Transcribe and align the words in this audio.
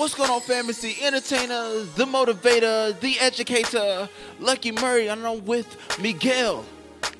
What's 0.00 0.14
going 0.14 0.30
on, 0.30 0.40
fam? 0.40 0.70
It's 0.70 0.80
the 0.80 0.96
entertainer, 1.02 1.84
the 1.94 2.06
motivator, 2.06 2.98
the 3.00 3.20
educator, 3.20 4.08
Lucky 4.38 4.72
Murray, 4.72 5.08
and 5.08 5.26
I'm 5.26 5.44
with 5.44 5.76
Miguel. 6.00 6.64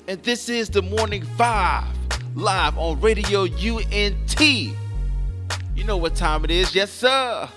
And 0.07 0.23
this 0.23 0.49
is 0.49 0.67
the 0.67 0.81
Morning 0.81 1.21
Five, 1.37 1.85
live 2.33 2.75
on 2.79 2.99
Radio 2.99 3.43
UNT. 3.43 4.41
You 4.41 4.73
know 5.85 5.97
what 5.97 6.15
time 6.15 6.43
it 6.43 6.49
is, 6.49 6.73
yes, 6.73 6.89
sir. 6.89 7.47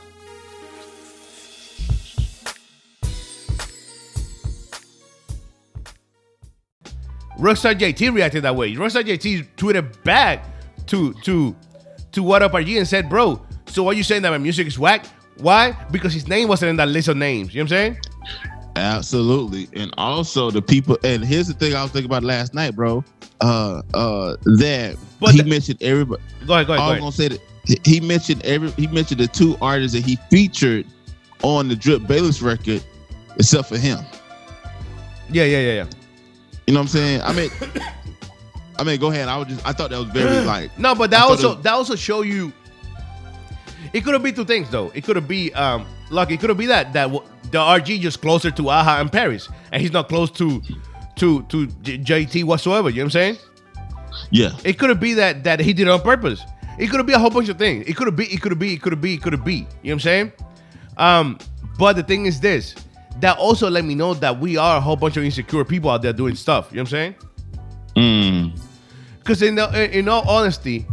Rockstar 7.38 7.74
JT 7.74 8.14
reacted 8.14 8.44
that 8.44 8.54
way. 8.54 8.74
Rockstar 8.74 9.02
JT 9.02 9.46
tweeted 9.56 10.04
back 10.04 10.44
to 10.88 11.14
to 11.22 11.56
to 12.12 12.22
What 12.22 12.42
Up 12.42 12.52
RG 12.52 12.76
and 12.76 12.86
said, 12.86 13.08
"Bro, 13.08 13.40
so 13.74 13.88
are 13.88 13.92
you 13.92 14.02
saying 14.04 14.22
that 14.22 14.30
my 14.30 14.38
music 14.38 14.66
is 14.68 14.78
whack? 14.78 15.04
Why? 15.38 15.76
Because 15.90 16.12
his 16.14 16.28
name 16.28 16.46
wasn't 16.48 16.70
in 16.70 16.76
that 16.76 16.88
list 16.88 17.08
of 17.08 17.16
names. 17.16 17.52
You 17.52 17.58
know 17.60 17.64
what 17.64 17.72
I'm 17.72 17.94
saying? 17.94 17.98
Absolutely. 18.76 19.68
And 19.74 19.92
also 19.98 20.50
the 20.50 20.62
people 20.62 20.96
and 21.04 21.24
here's 21.24 21.48
the 21.48 21.54
thing 21.54 21.74
I 21.74 21.82
was 21.82 21.92
thinking 21.92 22.10
about 22.10 22.22
last 22.22 22.54
night, 22.54 22.74
bro. 22.76 23.04
Uh 23.40 23.82
uh 23.94 24.36
that 24.58 24.96
But 25.20 25.32
he 25.32 25.42
the- 25.42 25.48
mentioned 25.48 25.82
everybody 25.82 26.22
Go 26.46 26.54
ahead, 26.54 26.66
go 26.66 26.74
ahead, 26.74 26.84
I 26.88 26.90
was 26.92 27.00
gonna 27.00 27.12
say 27.12 27.28
that 27.28 27.86
he- 27.86 28.00
mentioned 28.00 28.44
every 28.44 28.70
he 28.72 28.86
mentioned 28.86 29.20
the 29.20 29.26
two 29.26 29.56
artists 29.60 29.96
that 29.96 30.04
he 30.04 30.16
featured 30.30 30.86
on 31.42 31.68
the 31.68 31.76
Drip 31.76 32.06
Bayless 32.06 32.40
record, 32.42 32.82
except 33.36 33.68
for 33.68 33.76
him. 33.76 33.98
Yeah, 35.30 35.44
yeah, 35.44 35.58
yeah, 35.58 35.72
yeah. 35.72 35.86
You 36.66 36.74
know 36.74 36.80
what 36.80 36.84
I'm 36.84 36.88
saying? 36.88 37.20
I 37.22 37.32
mean 37.32 37.50
I 38.78 38.84
mean 38.84 38.98
go 39.00 39.10
ahead. 39.10 39.28
I 39.28 39.36
was 39.36 39.48
just 39.48 39.66
I 39.66 39.72
thought 39.72 39.90
that 39.90 39.98
was 39.98 40.08
very 40.10 40.44
like 40.54 40.78
No, 40.78 40.94
but 40.94 41.10
that 41.10 41.22
also 41.22 41.52
it- 41.58 41.62
that 41.64 41.72
also 41.74 41.96
show 41.96 42.22
you. 42.22 42.52
It 43.94 44.04
could 44.04 44.12
have 44.12 44.22
been 44.22 44.34
two 44.34 44.44
things 44.44 44.68
though. 44.70 44.90
It 44.94 45.04
could 45.04 45.16
have 45.16 45.28
be 45.28 45.54
um 45.54 45.86
like 46.10 46.30
it 46.30 46.40
could 46.40 46.50
have 46.50 46.58
be 46.58 46.66
that 46.66 46.92
that 46.92 47.10
the 47.50 47.58
RG 47.58 48.00
just 48.00 48.20
closer 48.20 48.50
to 48.50 48.68
Aha 48.68 49.00
and 49.00 49.10
Parris, 49.10 49.48
and 49.72 49.80
he's 49.80 49.92
not 49.92 50.08
close 50.08 50.30
to 50.32 50.60
to 51.16 51.42
to 51.44 51.66
J- 51.82 51.98
JT 51.98 52.44
whatsoever. 52.44 52.90
You 52.90 52.96
know 52.96 53.02
what 53.04 53.16
I'm 53.16 53.36
saying? 53.36 53.36
yeah. 54.30 54.50
It 54.64 54.78
could 54.78 54.90
have 54.90 55.00
be 55.00 55.14
that 55.14 55.44
that 55.44 55.60
he 55.60 55.72
did 55.72 55.86
it 55.86 55.90
on 55.90 56.00
purpose. 56.02 56.42
It 56.78 56.88
could 56.88 56.98
have 56.98 57.06
be 57.06 57.12
a 57.12 57.18
whole 57.18 57.30
bunch 57.30 57.48
of 57.48 57.56
things. 57.56 57.86
It 57.86 57.94
could 57.96 58.08
have 58.08 58.16
be. 58.16 58.24
It 58.24 58.40
could 58.42 58.50
have 58.52 58.58
be. 58.58 58.74
It 58.74 58.82
could 58.82 58.92
have 58.92 59.00
be. 59.00 59.14
It 59.14 59.22
could 59.22 59.32
have 59.32 59.44
be. 59.44 59.54
You 59.54 59.60
know 59.62 59.66
what 59.82 59.92
I'm 59.92 60.00
saying? 60.00 60.32
Um, 60.98 61.38
but 61.78 61.94
the 61.94 62.02
thing 62.02 62.26
is 62.26 62.40
this. 62.40 62.74
That 63.20 63.38
also 63.38 63.70
let 63.70 63.84
me 63.84 63.94
know 63.94 64.12
that 64.14 64.40
we 64.40 64.56
are 64.56 64.78
a 64.78 64.80
whole 64.80 64.96
bunch 64.96 65.16
of 65.16 65.22
insecure 65.22 65.64
people 65.64 65.88
out 65.88 66.02
there 66.02 66.12
doing 66.12 66.34
stuff. 66.34 66.66
You 66.72 66.78
know 66.78 66.82
what 66.82 66.92
I'm 66.94 67.14
saying? 67.94 68.52
Mm. 68.52 68.60
Because 69.20 69.40
in 69.40 69.54
the, 69.54 69.96
in 69.96 70.08
all 70.08 70.28
honesty, 70.28 70.84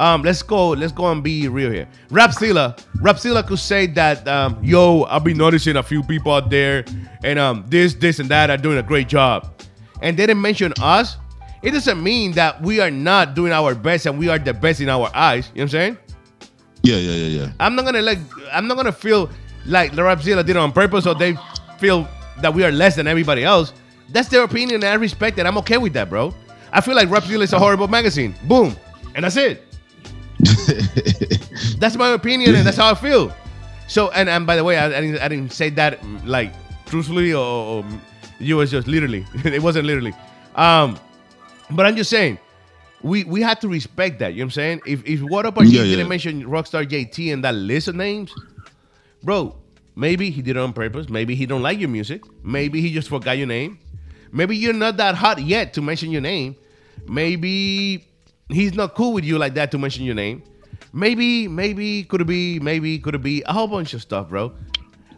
um, 0.00 0.22
let's 0.22 0.42
go, 0.42 0.70
let's 0.70 0.92
go 0.92 1.10
and 1.10 1.22
be 1.22 1.48
real 1.48 1.70
here. 1.70 1.88
Rapzilla, 2.10 2.78
Rapzilla 2.98 3.46
could 3.46 3.58
say 3.58 3.86
that, 3.88 4.26
um, 4.28 4.58
yo, 4.62 5.04
I've 5.04 5.24
been 5.24 5.36
noticing 5.36 5.76
a 5.76 5.82
few 5.82 6.02
people 6.02 6.32
out 6.32 6.50
there, 6.50 6.84
and 7.24 7.38
um, 7.38 7.64
this, 7.68 7.94
this, 7.94 8.20
and 8.20 8.28
that 8.28 8.50
are 8.50 8.56
doing 8.56 8.78
a 8.78 8.82
great 8.82 9.08
job, 9.08 9.50
and 10.00 10.16
they 10.16 10.26
didn't 10.26 10.42
mention 10.42 10.72
us. 10.80 11.16
It 11.62 11.72
doesn't 11.72 12.00
mean 12.00 12.32
that 12.32 12.62
we 12.62 12.78
are 12.80 12.90
not 12.90 13.34
doing 13.34 13.52
our 13.52 13.74
best 13.74 14.06
and 14.06 14.16
we 14.16 14.28
are 14.28 14.38
the 14.38 14.54
best 14.54 14.80
in 14.80 14.88
our 14.88 15.10
eyes. 15.12 15.48
You 15.48 15.58
know 15.58 15.62
what 15.62 15.62
I'm 15.62 15.68
saying? 15.70 15.98
Yeah, 16.84 16.96
yeah, 16.96 17.12
yeah, 17.26 17.42
yeah. 17.42 17.52
I'm 17.58 17.74
not 17.74 17.84
gonna 17.84 18.00
like, 18.00 18.20
I'm 18.52 18.68
not 18.68 18.76
gonna 18.76 18.92
feel 18.92 19.28
like 19.66 19.96
the 19.96 20.02
Rapzilla 20.02 20.46
did 20.46 20.50
it 20.50 20.56
on 20.56 20.70
purpose, 20.70 21.06
or 21.06 21.16
they 21.16 21.36
feel 21.78 22.08
that 22.40 22.54
we 22.54 22.64
are 22.64 22.70
less 22.70 22.94
than 22.94 23.08
everybody 23.08 23.42
else. 23.42 23.72
That's 24.10 24.28
their 24.28 24.44
opinion, 24.44 24.76
and 24.76 24.84
I 24.84 24.94
respect 24.94 25.38
it. 25.38 25.46
I'm 25.46 25.58
okay 25.58 25.78
with 25.78 25.92
that, 25.94 26.08
bro. 26.08 26.32
I 26.72 26.80
feel 26.80 26.94
like 26.94 27.08
Rapzilla 27.08 27.42
is 27.42 27.52
a 27.52 27.58
horrible 27.58 27.88
magazine. 27.88 28.36
Boom, 28.44 28.76
and 29.16 29.24
that's 29.24 29.36
it. 29.36 29.67
That's 31.78 31.96
my 31.96 32.10
opinion, 32.10 32.54
and 32.54 32.66
that's 32.66 32.76
how 32.76 32.90
I 32.90 32.94
feel. 32.94 33.34
So, 33.88 34.10
and 34.10 34.28
and 34.28 34.46
by 34.46 34.56
the 34.56 34.64
way, 34.64 34.78
I, 34.78 34.86
I 34.86 35.00
didn't 35.00 35.18
I 35.20 35.28
didn't 35.28 35.52
say 35.52 35.70
that 35.70 36.04
like 36.24 36.52
truthfully 36.86 37.32
or, 37.32 37.44
or 37.44 37.84
you 38.38 38.56
was 38.56 38.70
just 38.70 38.86
literally. 38.86 39.26
it 39.44 39.62
wasn't 39.62 39.86
literally. 39.86 40.14
Um, 40.54 40.98
but 41.70 41.86
I'm 41.86 41.96
just 41.96 42.10
saying, 42.10 42.38
we 43.02 43.24
we 43.24 43.42
had 43.42 43.60
to 43.62 43.68
respect 43.68 44.18
that. 44.20 44.34
You 44.34 44.40
know 44.40 44.42
what 44.42 44.46
I'm 44.46 44.50
saying? 44.52 44.80
If 44.86 45.04
if 45.06 45.20
what 45.22 45.46
up 45.46 45.56
Yeah, 45.58 45.82
didn't 45.82 45.98
yeah. 45.98 46.04
mention 46.04 46.44
Rockstar 46.44 46.86
JT 46.86 47.32
in 47.32 47.40
that 47.42 47.54
list 47.54 47.88
of 47.88 47.96
names, 47.96 48.32
bro, 49.22 49.56
maybe 49.96 50.30
he 50.30 50.42
did 50.42 50.56
it 50.56 50.60
on 50.60 50.72
purpose. 50.72 51.08
Maybe 51.08 51.34
he 51.34 51.46
don't 51.46 51.62
like 51.62 51.78
your 51.80 51.88
music. 51.88 52.22
Maybe 52.44 52.80
he 52.80 52.92
just 52.92 53.08
forgot 53.08 53.38
your 53.38 53.46
name. 53.46 53.78
Maybe 54.32 54.56
you're 54.56 54.74
not 54.74 54.96
that 54.98 55.14
hot 55.14 55.40
yet 55.42 55.72
to 55.74 55.82
mention 55.82 56.10
your 56.10 56.20
name. 56.20 56.56
Maybe 57.08 58.07
he's 58.48 58.74
not 58.74 58.94
cool 58.94 59.12
with 59.12 59.24
you 59.24 59.38
like 59.38 59.54
that 59.54 59.70
to 59.72 59.78
mention 59.78 60.04
your 60.04 60.14
name. 60.14 60.42
Maybe, 60.92 61.48
maybe, 61.48 62.04
could 62.04 62.20
it 62.20 62.26
be, 62.26 62.58
maybe, 62.60 62.98
could 62.98 63.14
it 63.14 63.22
be 63.22 63.42
a 63.46 63.52
whole 63.52 63.68
bunch 63.68 63.94
of 63.94 64.02
stuff, 64.02 64.28
bro. 64.28 64.52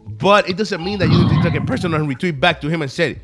But 0.05 0.49
it 0.49 0.57
doesn't 0.57 0.83
mean 0.83 0.99
that 0.99 1.09
you 1.09 1.17
need 1.17 1.29
to 1.29 1.49
take 1.49 1.61
a 1.61 1.65
personal 1.65 2.01
and 2.01 2.09
retweet 2.09 2.39
back 2.39 2.59
to 2.61 2.67
him 2.67 2.81
and 2.81 2.91
say, 2.91 3.19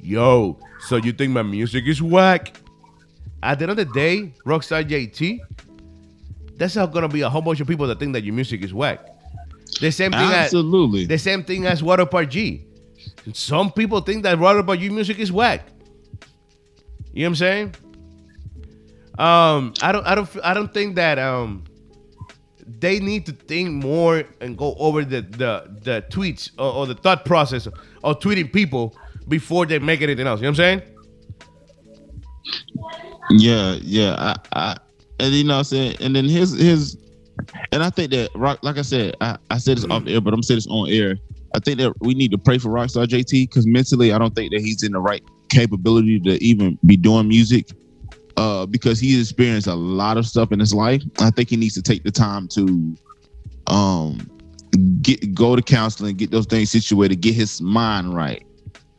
Yo, 0.00 0.56
so 0.80 0.96
you 0.96 1.12
think 1.12 1.32
my 1.32 1.42
music 1.42 1.86
is 1.86 2.00
whack? 2.00 2.60
At 3.42 3.58
the 3.58 3.64
end 3.64 3.72
of 3.72 3.76
the 3.76 3.84
day, 3.86 4.32
Rockstar 4.46 4.88
JT, 4.88 5.40
that's 6.56 6.76
not 6.76 6.92
gonna 6.92 7.08
be 7.08 7.22
a 7.22 7.28
whole 7.30 7.42
bunch 7.42 7.60
of 7.60 7.66
people 7.66 7.86
that 7.88 7.98
think 7.98 8.12
that 8.12 8.22
your 8.22 8.34
music 8.34 8.62
is 8.62 8.72
whack. 8.72 9.00
The 9.80 9.90
same 9.90 10.12
thing 10.12 10.20
as 10.20 10.46
Absolutely. 10.46 11.06
the 11.06 11.18
same 11.18 11.44
thing 11.44 11.66
as 11.66 11.82
What 11.82 12.00
Up 12.00 12.10
RG. 12.10 12.62
Some 13.32 13.72
people 13.72 14.00
think 14.00 14.22
that 14.22 14.38
What 14.38 14.56
Up 14.56 14.66
RG 14.66 14.90
music 14.90 15.18
is 15.18 15.32
whack. 15.32 15.66
You 17.12 17.24
know 17.24 17.26
what 17.26 17.26
I'm 17.28 17.34
saying? 17.36 17.74
Um, 19.18 19.74
I 19.82 19.90
don't, 19.92 20.06
I 20.06 20.14
don't, 20.14 20.28
I 20.44 20.54
don't 20.54 20.72
think 20.72 20.94
that 20.94 21.18
um, 21.18 21.64
they 22.78 23.00
need 23.00 23.26
to 23.26 23.32
think 23.32 23.70
more 23.70 24.24
and 24.40 24.56
go 24.56 24.76
over 24.78 25.04
the 25.04 25.22
the, 25.22 25.68
the 25.82 26.04
tweets 26.10 26.50
or, 26.58 26.72
or 26.72 26.86
the 26.86 26.94
thought 26.94 27.24
process 27.24 27.66
of 27.66 28.20
tweeting 28.20 28.52
people 28.52 28.96
before 29.26 29.66
they 29.66 29.78
make 29.78 30.02
anything 30.02 30.26
else. 30.26 30.40
You 30.40 30.44
know 30.44 30.50
what 30.50 30.60
I'm 30.60 30.80
saying? 30.80 30.82
Yeah, 33.30 33.78
yeah. 33.82 34.14
I, 34.18 34.36
I 34.52 34.76
and 35.18 35.34
you 35.34 35.44
know 35.44 35.54
what 35.54 35.58
I'm 35.58 35.64
saying, 35.64 35.96
and 36.00 36.14
then 36.14 36.24
his 36.24 36.52
his 36.52 36.96
and 37.72 37.82
I 37.82 37.90
think 37.90 38.10
that 38.12 38.30
rock 38.34 38.60
like 38.62 38.78
I 38.78 38.82
said, 38.82 39.16
I, 39.20 39.36
I 39.50 39.58
said 39.58 39.78
this 39.78 39.86
off 39.90 40.04
air, 40.06 40.20
but 40.20 40.32
I'm 40.32 40.42
saying 40.42 40.58
this 40.58 40.66
on 40.68 40.88
air. 40.90 41.16
I 41.54 41.60
think 41.60 41.78
that 41.78 41.92
we 42.00 42.14
need 42.14 42.30
to 42.32 42.38
pray 42.38 42.58
for 42.58 42.68
Rockstar 42.68 43.06
JT 43.06 43.48
because 43.48 43.66
mentally 43.66 44.12
I 44.12 44.18
don't 44.18 44.34
think 44.34 44.52
that 44.52 44.60
he's 44.60 44.82
in 44.82 44.92
the 44.92 45.00
right 45.00 45.22
capability 45.48 46.20
to 46.20 46.42
even 46.44 46.78
be 46.84 46.96
doing 46.96 47.26
music. 47.26 47.70
Uh, 48.38 48.64
because 48.66 49.00
he's 49.00 49.20
experienced 49.20 49.66
a 49.66 49.74
lot 49.74 50.16
of 50.16 50.24
stuff 50.24 50.52
in 50.52 50.60
his 50.60 50.72
life. 50.72 51.02
I 51.18 51.30
think 51.30 51.50
he 51.50 51.56
needs 51.56 51.74
to 51.74 51.82
take 51.82 52.04
the 52.04 52.12
time 52.12 52.46
to 52.48 52.96
um 53.66 54.30
get 55.02 55.34
go 55.34 55.56
to 55.56 55.62
counseling, 55.62 56.16
get 56.16 56.30
those 56.30 56.46
things 56.46 56.70
situated, 56.70 57.20
get 57.20 57.34
his 57.34 57.60
mind 57.60 58.14
right. 58.14 58.44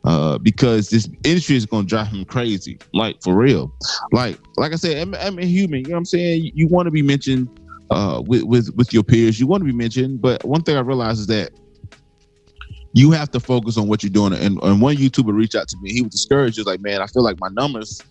Uh, 0.04 0.36
because 0.36 0.90
this 0.90 1.08
industry 1.24 1.56
is 1.56 1.64
gonna 1.64 1.86
drive 1.86 2.08
him 2.08 2.26
crazy, 2.26 2.78
like 2.92 3.16
for 3.22 3.34
real 3.34 3.72
like 4.12 4.38
like 4.58 4.74
I 4.74 4.76
said, 4.76 4.98
I'm, 4.98 5.14
I'm 5.14 5.38
a 5.38 5.46
human. 5.46 5.80
You 5.80 5.86
know 5.86 5.92
what 5.92 5.98
I'm 6.00 6.04
saying? 6.04 6.44
You, 6.44 6.52
you 6.54 6.68
want 6.68 6.86
to 6.86 6.90
be 6.90 7.02
mentioned 7.02 7.48
uh, 7.90 8.22
with 8.26 8.42
with 8.42 8.74
with 8.76 8.92
your 8.92 9.02
peers. 9.02 9.40
You 9.40 9.46
want 9.46 9.62
to 9.62 9.64
be 9.64 9.72
mentioned, 9.72 10.20
but 10.20 10.44
one 10.44 10.62
thing 10.62 10.76
I 10.76 10.80
realized 10.80 11.20
is 11.20 11.26
that 11.28 11.50
you 12.92 13.10
have 13.12 13.30
to 13.30 13.40
focus 13.40 13.78
on 13.78 13.88
what 13.88 14.02
you're 14.02 14.10
doing. 14.10 14.34
And, 14.34 14.60
and 14.62 14.82
one 14.82 14.96
YouTuber 14.96 15.32
reached 15.32 15.54
out 15.54 15.68
to 15.68 15.76
me. 15.80 15.92
He 15.92 16.02
was 16.02 16.10
discouraged. 16.10 16.56
He 16.56 16.60
was 16.60 16.66
like, 16.66 16.80
"Man, 16.80 17.00
I 17.00 17.06
feel 17.06 17.22
like 17.22 17.38
my 17.40 17.48
numbers 17.52 18.02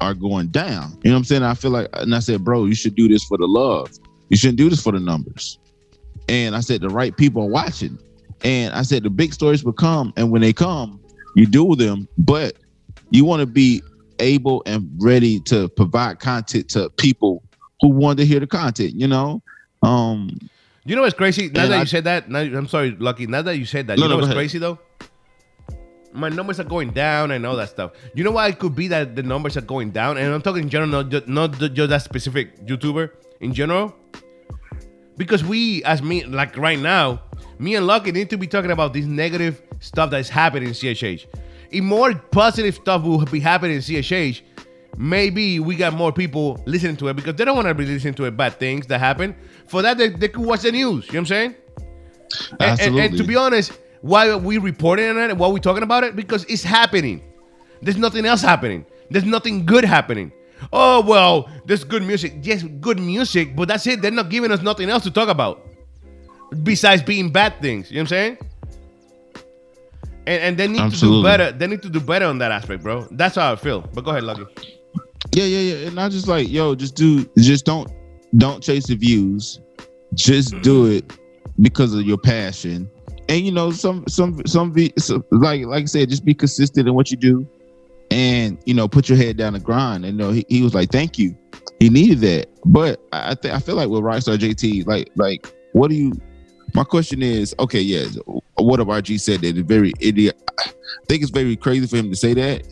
are 0.00 0.14
going 0.14 0.48
down." 0.48 0.98
You 1.02 1.10
know 1.10 1.16
what 1.16 1.18
I'm 1.18 1.24
saying? 1.24 1.42
I 1.42 1.54
feel 1.54 1.70
like, 1.70 1.88
and 1.94 2.14
I 2.14 2.20
said, 2.20 2.44
"Bro, 2.44 2.66
you 2.66 2.74
should 2.74 2.94
do 2.94 3.08
this 3.08 3.24
for 3.24 3.38
the 3.38 3.46
love. 3.46 3.90
You 4.28 4.36
shouldn't 4.36 4.58
do 4.58 4.68
this 4.70 4.82
for 4.82 4.92
the 4.92 5.00
numbers." 5.00 5.58
And 6.28 6.54
I 6.54 6.60
said, 6.60 6.80
"The 6.80 6.88
right 6.88 7.16
people 7.16 7.42
are 7.42 7.48
watching." 7.48 7.98
And 8.42 8.72
I 8.74 8.82
said, 8.82 9.02
"The 9.02 9.10
big 9.10 9.34
stories 9.34 9.64
will 9.64 9.72
come, 9.72 10.12
and 10.16 10.30
when 10.30 10.40
they 10.42 10.52
come, 10.52 11.00
you 11.36 11.46
do 11.46 11.74
them, 11.74 12.08
but." 12.18 12.54
You 13.12 13.24
want 13.24 13.40
to 13.40 13.46
be 13.46 13.82
able 14.20 14.62
and 14.66 14.88
ready 14.98 15.40
to 15.40 15.68
provide 15.70 16.20
content 16.20 16.68
to 16.68 16.90
people 16.90 17.42
who 17.80 17.88
want 17.88 18.20
to 18.20 18.24
hear 18.24 18.38
the 18.38 18.46
content, 18.46 18.92
you 18.94 19.08
know? 19.08 19.42
Um 19.82 20.38
You 20.84 20.94
know 20.94 21.02
what's 21.02 21.16
crazy? 21.16 21.48
Now 21.48 21.66
that 21.66 21.72
I- 21.76 21.80
you 21.80 21.86
said 21.86 22.04
that, 22.04 22.30
now, 22.30 22.38
I'm 22.38 22.68
sorry, 22.68 22.96
Lucky. 23.00 23.26
Now 23.26 23.42
that 23.42 23.58
you 23.58 23.64
said 23.64 23.88
that, 23.88 23.98
No, 23.98 24.04
you 24.04 24.08
know 24.10 24.16
no, 24.18 24.22
what's 24.22 24.32
crazy 24.32 24.58
though? 24.58 24.78
My 26.12 26.28
numbers 26.28 26.58
are 26.58 26.64
going 26.64 26.90
down 26.90 27.30
and 27.30 27.46
all 27.46 27.56
that 27.56 27.68
stuff. 27.68 27.92
You 28.14 28.24
know 28.24 28.32
why 28.32 28.48
it 28.48 28.58
could 28.58 28.74
be 28.74 28.88
that 28.88 29.14
the 29.14 29.22
numbers 29.22 29.56
are 29.56 29.60
going 29.60 29.90
down? 29.92 30.16
And 30.18 30.32
I'm 30.34 30.42
talking 30.42 30.64
in 30.64 30.68
general, 30.68 30.90
not 30.90 31.08
just, 31.08 31.28
not 31.28 31.52
just 31.52 31.90
that 31.90 32.02
specific 32.02 32.66
YouTuber. 32.66 33.10
In 33.40 33.54
general, 33.54 33.94
because 35.16 35.42
we, 35.44 35.82
as 35.84 36.02
me, 36.02 36.24
like 36.24 36.56
right 36.58 36.78
now, 36.78 37.22
me 37.58 37.74
and 37.74 37.86
Lucky 37.86 38.12
need 38.12 38.28
to 38.30 38.36
be 38.36 38.46
talking 38.46 38.70
about 38.70 38.92
this 38.92 39.06
negative 39.06 39.62
stuff 39.80 40.10
that's 40.10 40.28
happening 40.28 40.68
in 40.68 40.74
CHH. 40.74 41.26
If 41.70 41.82
more 41.84 42.12
positive 42.14 42.74
stuff 42.74 43.02
will 43.02 43.24
be 43.24 43.40
happening 43.40 43.76
in 43.76 43.82
CHH, 43.82 44.42
maybe 44.98 45.58
we 45.60 45.74
got 45.76 45.94
more 45.94 46.12
people 46.12 46.62
listening 46.66 46.96
to 46.98 47.08
it 47.08 47.14
because 47.16 47.34
they 47.36 47.44
don't 47.46 47.56
want 47.56 47.68
to 47.68 47.74
be 47.74 47.86
listening 47.86 48.12
to 48.14 48.24
it 48.24 48.36
bad 48.36 48.58
things 48.58 48.86
that 48.88 48.98
happen. 48.98 49.34
For 49.66 49.80
that, 49.82 49.96
they, 49.96 50.08
they 50.08 50.28
could 50.28 50.44
watch 50.44 50.62
the 50.62 50.72
news. 50.72 51.06
You 51.06 51.12
know 51.14 51.20
what 51.20 51.20
I'm 51.20 51.26
saying? 51.26 51.54
And- 51.54 52.60
And, 52.60 52.70
absolutely. 52.70 53.00
and 53.06 53.16
to 53.16 53.24
be 53.24 53.36
honest, 53.36 53.78
why 54.02 54.28
are 54.30 54.38
we 54.38 54.58
reporting 54.58 55.08
on 55.08 55.18
it 55.18 55.36
why 55.36 55.46
are 55.48 55.52
we 55.52 55.60
talking 55.60 55.82
about 55.82 56.04
it? 56.04 56.16
Because 56.16 56.44
it's 56.44 56.62
happening. 56.62 57.22
There's 57.82 57.96
nothing 57.98 58.26
else 58.26 58.42
happening. 58.42 58.86
There's 59.10 59.24
nothing 59.24 59.66
good 59.66 59.84
happening. 59.84 60.32
Oh 60.72 61.02
well, 61.02 61.48
there's 61.66 61.84
good 61.84 62.02
music. 62.02 62.34
Yes, 62.42 62.62
good 62.62 63.00
music, 63.00 63.56
but 63.56 63.68
that's 63.68 63.86
it. 63.86 64.02
They're 64.02 64.10
not 64.10 64.30
giving 64.30 64.52
us 64.52 64.62
nothing 64.62 64.90
else 64.90 65.04
to 65.04 65.10
talk 65.10 65.28
about. 65.28 65.66
besides 66.62 67.02
being 67.02 67.30
bad 67.30 67.60
things. 67.60 67.90
You 67.90 67.96
know 67.96 68.02
what 68.02 68.02
I'm 68.02 68.08
saying? 68.08 68.38
And 70.26 70.42
and 70.42 70.58
they 70.58 70.68
need 70.68 70.80
Absolutely. 70.80 71.22
to 71.22 71.22
do 71.22 71.28
better. 71.44 71.58
They 71.58 71.66
need 71.66 71.82
to 71.82 71.90
do 71.90 72.00
better 72.00 72.26
on 72.26 72.38
that 72.38 72.52
aspect, 72.52 72.82
bro. 72.82 73.06
That's 73.12 73.36
how 73.36 73.52
I 73.52 73.56
feel. 73.56 73.80
But 73.82 74.04
go 74.04 74.10
ahead, 74.10 74.24
Lucky. 74.24 74.46
Yeah, 75.34 75.44
yeah, 75.44 75.74
yeah. 75.74 75.88
And 75.88 76.00
I 76.00 76.08
just 76.08 76.28
like, 76.28 76.48
yo, 76.50 76.74
just 76.74 76.94
do, 76.96 77.28
just 77.38 77.64
don't, 77.64 77.90
don't 78.38 78.62
chase 78.62 78.86
the 78.86 78.96
views. 78.96 79.60
Just 80.14 80.60
do 80.62 80.86
it 80.86 81.12
because 81.60 81.94
of 81.94 82.02
your 82.02 82.18
passion. 82.18 82.90
And 83.30 83.46
you 83.46 83.52
know, 83.52 83.70
some, 83.70 84.04
some, 84.08 84.44
some, 84.44 84.74
some 84.98 85.24
like, 85.30 85.64
like 85.64 85.82
I 85.82 85.86
said, 85.86 86.10
just 86.10 86.24
be 86.24 86.34
consistent 86.34 86.88
in 86.88 86.94
what 86.94 87.12
you 87.12 87.16
do, 87.16 87.48
and 88.10 88.58
you 88.66 88.74
know, 88.74 88.88
put 88.88 89.08
your 89.08 89.16
head 89.16 89.36
down 89.36 89.52
the 89.52 89.60
grind. 89.60 90.04
And 90.04 90.18
you 90.18 90.26
know, 90.26 90.32
he, 90.32 90.44
he 90.48 90.62
was 90.62 90.74
like, 90.74 90.90
thank 90.90 91.16
you. 91.16 91.38
He 91.78 91.88
needed 91.88 92.18
that. 92.20 92.48
But 92.66 93.00
I, 93.12 93.36
think 93.36 93.54
I 93.54 93.60
feel 93.60 93.76
like 93.76 93.88
with 93.88 94.02
Rockstar 94.02 94.36
JT, 94.36 94.84
like, 94.86 95.10
like, 95.14 95.46
what 95.72 95.90
do 95.90 95.94
you? 95.94 96.12
My 96.74 96.82
question 96.82 97.22
is, 97.22 97.54
okay, 97.60 97.80
yeah, 97.80 98.06
what 98.56 98.80
if 98.80 98.88
RG 98.88 99.20
said 99.20 99.40
that? 99.42 99.54
Very 99.64 99.92
idiot. 100.00 100.40
I 100.58 100.72
think 101.08 101.22
it's 101.22 101.30
very 101.30 101.56
crazy 101.56 101.86
for 101.86 101.96
him 101.96 102.10
to 102.10 102.16
say 102.16 102.34
that. 102.34 102.66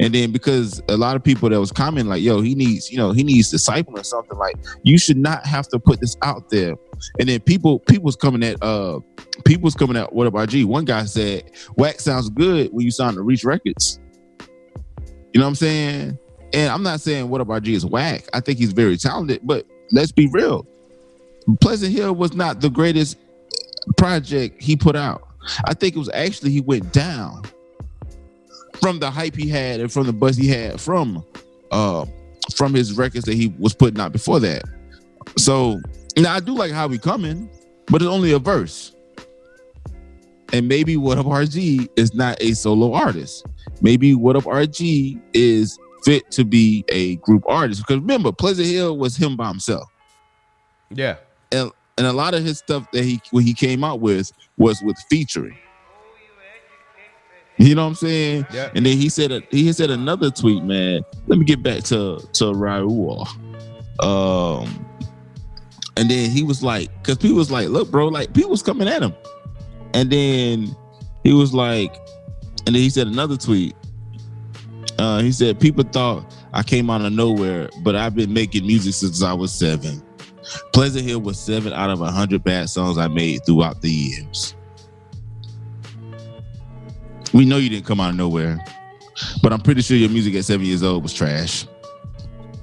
And 0.00 0.14
then 0.14 0.30
because 0.30 0.80
a 0.88 0.96
lot 0.96 1.16
of 1.16 1.24
people 1.24 1.48
that 1.48 1.58
was 1.58 1.72
commenting 1.72 2.08
like, 2.08 2.22
yo, 2.22 2.40
he 2.40 2.54
needs, 2.54 2.90
you 2.90 2.96
know, 2.96 3.10
he 3.10 3.24
needs 3.24 3.50
disciple 3.50 3.98
or 3.98 4.04
something 4.04 4.38
like 4.38 4.56
you 4.84 4.96
should 4.98 5.16
not 5.16 5.44
have 5.44 5.66
to 5.68 5.78
put 5.78 6.00
this 6.00 6.16
out 6.22 6.48
there. 6.50 6.76
And 7.18 7.28
then 7.28 7.40
people 7.40 7.80
people's 7.80 8.14
coming 8.14 8.44
at 8.44 8.62
uh 8.62 9.00
people's 9.44 9.74
coming 9.74 9.96
at 9.96 10.12
What 10.12 10.26
Up 10.26 10.34
RG? 10.34 10.64
One 10.64 10.84
guy 10.84 11.04
said, 11.04 11.50
Wax 11.76 12.04
sounds 12.04 12.28
good 12.30 12.72
when 12.72 12.84
you 12.84 12.90
sign 12.90 13.14
to 13.14 13.22
Reach 13.22 13.44
Records. 13.44 13.98
You 15.32 15.40
know 15.40 15.46
what 15.46 15.50
I'm 15.50 15.54
saying? 15.56 16.18
And 16.52 16.72
I'm 16.72 16.82
not 16.82 17.00
saying 17.00 17.28
What 17.28 17.40
Up 17.40 17.48
RG 17.48 17.68
is 17.68 17.84
whack. 17.84 18.24
I 18.32 18.40
think 18.40 18.58
he's 18.58 18.72
very 18.72 18.96
talented, 18.96 19.40
but 19.42 19.66
let's 19.90 20.12
be 20.12 20.28
real. 20.28 20.66
Pleasant 21.60 21.92
Hill 21.92 22.14
was 22.14 22.34
not 22.34 22.60
the 22.60 22.70
greatest 22.70 23.18
project 23.96 24.62
he 24.62 24.76
put 24.76 24.94
out. 24.94 25.26
I 25.64 25.74
think 25.74 25.96
it 25.96 25.98
was 25.98 26.10
actually 26.12 26.50
he 26.50 26.60
went 26.60 26.92
down 26.92 27.42
from 28.80 28.98
the 28.98 29.10
hype 29.10 29.34
he 29.34 29.48
had 29.48 29.80
and 29.80 29.92
from 29.92 30.06
the 30.06 30.12
buzz 30.12 30.36
he 30.36 30.48
had 30.48 30.80
from 30.80 31.24
uh 31.70 32.06
from 32.54 32.74
his 32.74 32.94
records 32.94 33.24
that 33.26 33.34
he 33.34 33.54
was 33.58 33.74
putting 33.74 34.00
out 34.00 34.12
before 34.12 34.40
that. 34.40 34.62
So 35.36 35.80
now 36.16 36.34
I 36.34 36.40
do 36.40 36.54
like 36.54 36.72
how 36.72 36.88
we 36.88 36.98
coming, 36.98 37.50
but 37.86 38.02
it's 38.02 38.10
only 38.10 38.32
a 38.32 38.38
verse. 38.38 38.94
And 40.52 40.66
maybe 40.66 40.96
What 40.96 41.18
Up 41.18 41.26
RG 41.26 41.88
is 41.96 42.14
not 42.14 42.38
a 42.40 42.54
solo 42.54 42.94
artist. 42.94 43.46
Maybe 43.82 44.14
What 44.14 44.36
Up 44.36 44.44
RG 44.44 45.20
is 45.34 45.78
fit 46.04 46.30
to 46.30 46.44
be 46.44 46.84
a 46.88 47.16
group 47.16 47.44
artist. 47.46 47.82
Because 47.82 48.00
remember, 48.00 48.32
Pleasant 48.32 48.66
Hill 48.66 48.96
was 48.96 49.16
him 49.16 49.36
by 49.36 49.48
himself. 49.48 49.88
Yeah. 50.90 51.16
And 51.52 51.70
and 51.98 52.06
a 52.06 52.12
lot 52.12 52.32
of 52.32 52.44
his 52.44 52.58
stuff 52.58 52.90
that 52.92 53.04
he 53.04 53.20
when 53.30 53.44
he 53.44 53.52
came 53.52 53.84
out 53.84 54.00
with 54.00 54.32
was 54.56 54.80
with 54.82 54.96
featuring. 55.10 55.58
You 57.58 57.74
know 57.74 57.82
what 57.82 57.88
I'm 57.88 57.94
saying? 57.96 58.46
Yeah. 58.52 58.70
And 58.74 58.86
then 58.86 58.96
he 58.96 59.08
said 59.08 59.32
he 59.50 59.72
said 59.72 59.90
another 59.90 60.30
tweet, 60.30 60.62
man. 60.62 61.02
Let 61.26 61.38
me 61.38 61.44
get 61.44 61.62
back 61.62 61.82
to 61.84 62.18
to 62.34 62.44
Raul. 62.44 63.26
Um, 64.00 64.86
and 65.96 66.08
then 66.08 66.30
he 66.30 66.44
was 66.44 66.62
like, 66.62 66.90
because 67.02 67.18
people 67.18 67.36
was 67.36 67.50
like, 67.50 67.68
look, 67.68 67.90
bro, 67.90 68.06
like 68.06 68.32
people 68.32 68.50
was 68.50 68.62
coming 68.62 68.86
at 68.86 69.02
him, 69.02 69.12
and 69.92 70.08
then 70.10 70.76
he 71.24 71.32
was 71.32 71.52
like, 71.52 71.96
and 72.66 72.74
then 72.74 72.82
he 72.82 72.90
said 72.90 73.08
another 73.08 73.36
tweet. 73.36 73.74
Uh, 74.98 75.20
he 75.20 75.32
said 75.32 75.58
people 75.58 75.84
thought 75.84 76.32
I 76.52 76.62
came 76.62 76.90
out 76.90 77.00
of 77.00 77.12
nowhere, 77.12 77.70
but 77.82 77.96
I've 77.96 78.14
been 78.14 78.32
making 78.32 78.66
music 78.66 78.94
since 78.94 79.22
I 79.22 79.32
was 79.32 79.52
seven. 79.52 80.02
Pleasant 80.72 81.04
Hill 81.04 81.20
was 81.20 81.38
seven 81.38 81.72
out 81.72 81.90
of 81.90 82.00
a 82.00 82.10
hundred 82.10 82.44
bad 82.44 82.70
songs 82.70 82.98
I 82.98 83.08
made 83.08 83.44
throughout 83.44 83.80
the 83.82 83.90
years. 83.90 84.54
We 87.32 87.44
know 87.44 87.58
you 87.58 87.68
didn't 87.68 87.86
come 87.86 88.00
out 88.00 88.10
of 88.10 88.16
nowhere, 88.16 88.62
but 89.42 89.52
I'm 89.52 89.60
pretty 89.60 89.82
sure 89.82 89.96
your 89.96 90.10
music 90.10 90.34
at 90.34 90.44
seven 90.44 90.66
years 90.66 90.82
old 90.82 91.02
was 91.02 91.12
trash. 91.12 91.66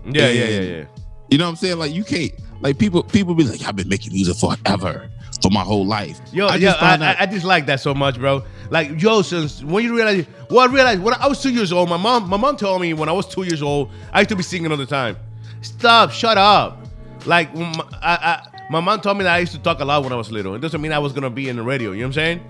Yeah, 0.05 0.29
yeah, 0.29 0.45
yeah, 0.45 0.59
yeah. 0.61 0.85
You 1.29 1.37
know 1.37 1.45
what 1.45 1.51
I'm 1.51 1.55
saying? 1.55 1.77
Like 1.77 1.93
you 1.93 2.03
can't 2.03 2.31
like 2.61 2.77
people 2.77 3.03
people 3.03 3.35
be 3.35 3.43
like, 3.43 3.63
I've 3.63 3.75
been 3.75 3.89
making 3.89 4.13
music 4.13 4.37
forever, 4.37 5.09
for 5.41 5.51
my 5.51 5.61
whole 5.61 5.85
life. 5.85 6.19
Yo, 6.31 6.47
I 6.47 6.55
yeah, 6.55 6.71
just 6.71 6.83
I, 6.83 6.95
I, 6.95 7.21
I 7.21 7.25
dislike 7.25 7.65
that 7.67 7.79
so 7.79 7.93
much, 7.93 8.17
bro. 8.17 8.43
Like, 8.69 9.01
yo, 9.01 9.21
since 9.21 9.63
when 9.63 9.83
you 9.83 9.95
realize, 9.95 10.25
well, 10.49 10.61
I 10.61 10.73
realized 10.73 11.01
when 11.01 11.13
I 11.15 11.27
was 11.27 11.41
two 11.41 11.51
years 11.51 11.71
old, 11.71 11.89
my 11.89 11.97
mom, 11.97 12.29
my 12.29 12.37
mom 12.37 12.57
told 12.57 12.81
me 12.81 12.93
when 12.93 13.09
I 13.09 13.11
was 13.11 13.27
two 13.27 13.43
years 13.43 13.61
old, 13.61 13.91
I 14.11 14.21
used 14.21 14.29
to 14.29 14.35
be 14.35 14.43
singing 14.43 14.71
all 14.71 14.77
the 14.77 14.85
time. 14.85 15.17
Stop, 15.61 16.11
shut 16.11 16.37
up. 16.37 16.87
Like, 17.25 17.53
my, 17.55 17.85
I, 18.01 18.15
I, 18.15 18.47
my 18.69 18.79
mom 18.79 19.01
told 19.01 19.17
me 19.17 19.23
that 19.23 19.33
I 19.33 19.39
used 19.39 19.53
to 19.53 19.59
talk 19.59 19.79
a 19.79 19.85
lot 19.85 20.03
when 20.03 20.11
I 20.11 20.15
was 20.15 20.31
little. 20.31 20.55
It 20.55 20.59
doesn't 20.59 20.81
mean 20.81 20.91
I 20.91 20.99
was 20.99 21.13
gonna 21.13 21.29
be 21.29 21.49
in 21.49 21.55
the 21.55 21.63
radio. 21.63 21.91
You 21.91 21.97
know 21.97 22.03
what 22.03 22.07
I'm 22.07 22.13
saying? 22.13 22.41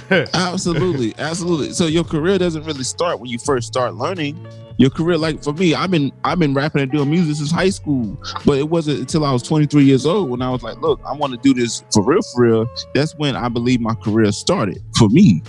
absolutely, 0.34 1.14
absolutely. 1.18 1.72
So 1.72 1.86
your 1.86 2.04
career 2.04 2.38
doesn't 2.38 2.64
really 2.64 2.84
start 2.84 3.20
when 3.20 3.30
you 3.30 3.38
first 3.38 3.66
start 3.66 3.94
learning. 3.94 4.46
Your 4.78 4.90
career, 4.90 5.18
like 5.18 5.42
for 5.42 5.52
me, 5.52 5.74
I've 5.74 5.90
been 5.90 6.12
I've 6.24 6.38
been 6.38 6.54
rapping 6.54 6.80
and 6.82 6.90
doing 6.90 7.10
music 7.10 7.36
since 7.36 7.50
high 7.50 7.70
school, 7.70 8.18
but 8.44 8.58
it 8.58 8.68
wasn't 8.68 9.00
until 9.00 9.24
I 9.24 9.32
was 9.32 9.42
23 9.42 9.84
years 9.84 10.06
old 10.06 10.30
when 10.30 10.40
I 10.40 10.50
was 10.50 10.62
like, 10.62 10.78
look, 10.80 11.00
I 11.06 11.14
want 11.14 11.34
to 11.34 11.38
do 11.38 11.52
this 11.52 11.84
for 11.92 12.02
real, 12.02 12.22
for 12.34 12.42
real. 12.42 12.66
That's 12.94 13.14
when 13.16 13.36
I 13.36 13.48
believe 13.48 13.80
my 13.80 13.94
career 13.94 14.32
started 14.32 14.82
for 14.96 15.08
me. 15.08 15.42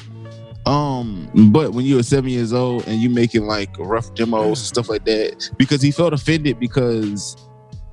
Um, 0.66 1.30
but 1.51 1.72
when 1.74 1.86
you 1.86 1.96
were 1.96 2.04
seven 2.04 2.30
years 2.30 2.54
old 2.54 2.88
and 2.88 3.01
you 3.01 3.10
making 3.10 3.46
like 3.48 3.78
rough 3.80 4.13
demos 4.13 4.60
and 4.60 4.68
stuff 4.68 4.89
like 4.89 5.06
that, 5.06 5.50
because 5.57 5.81
he 5.81 5.92
felt 5.92 6.13
offended 6.13 6.60
because 6.60 7.38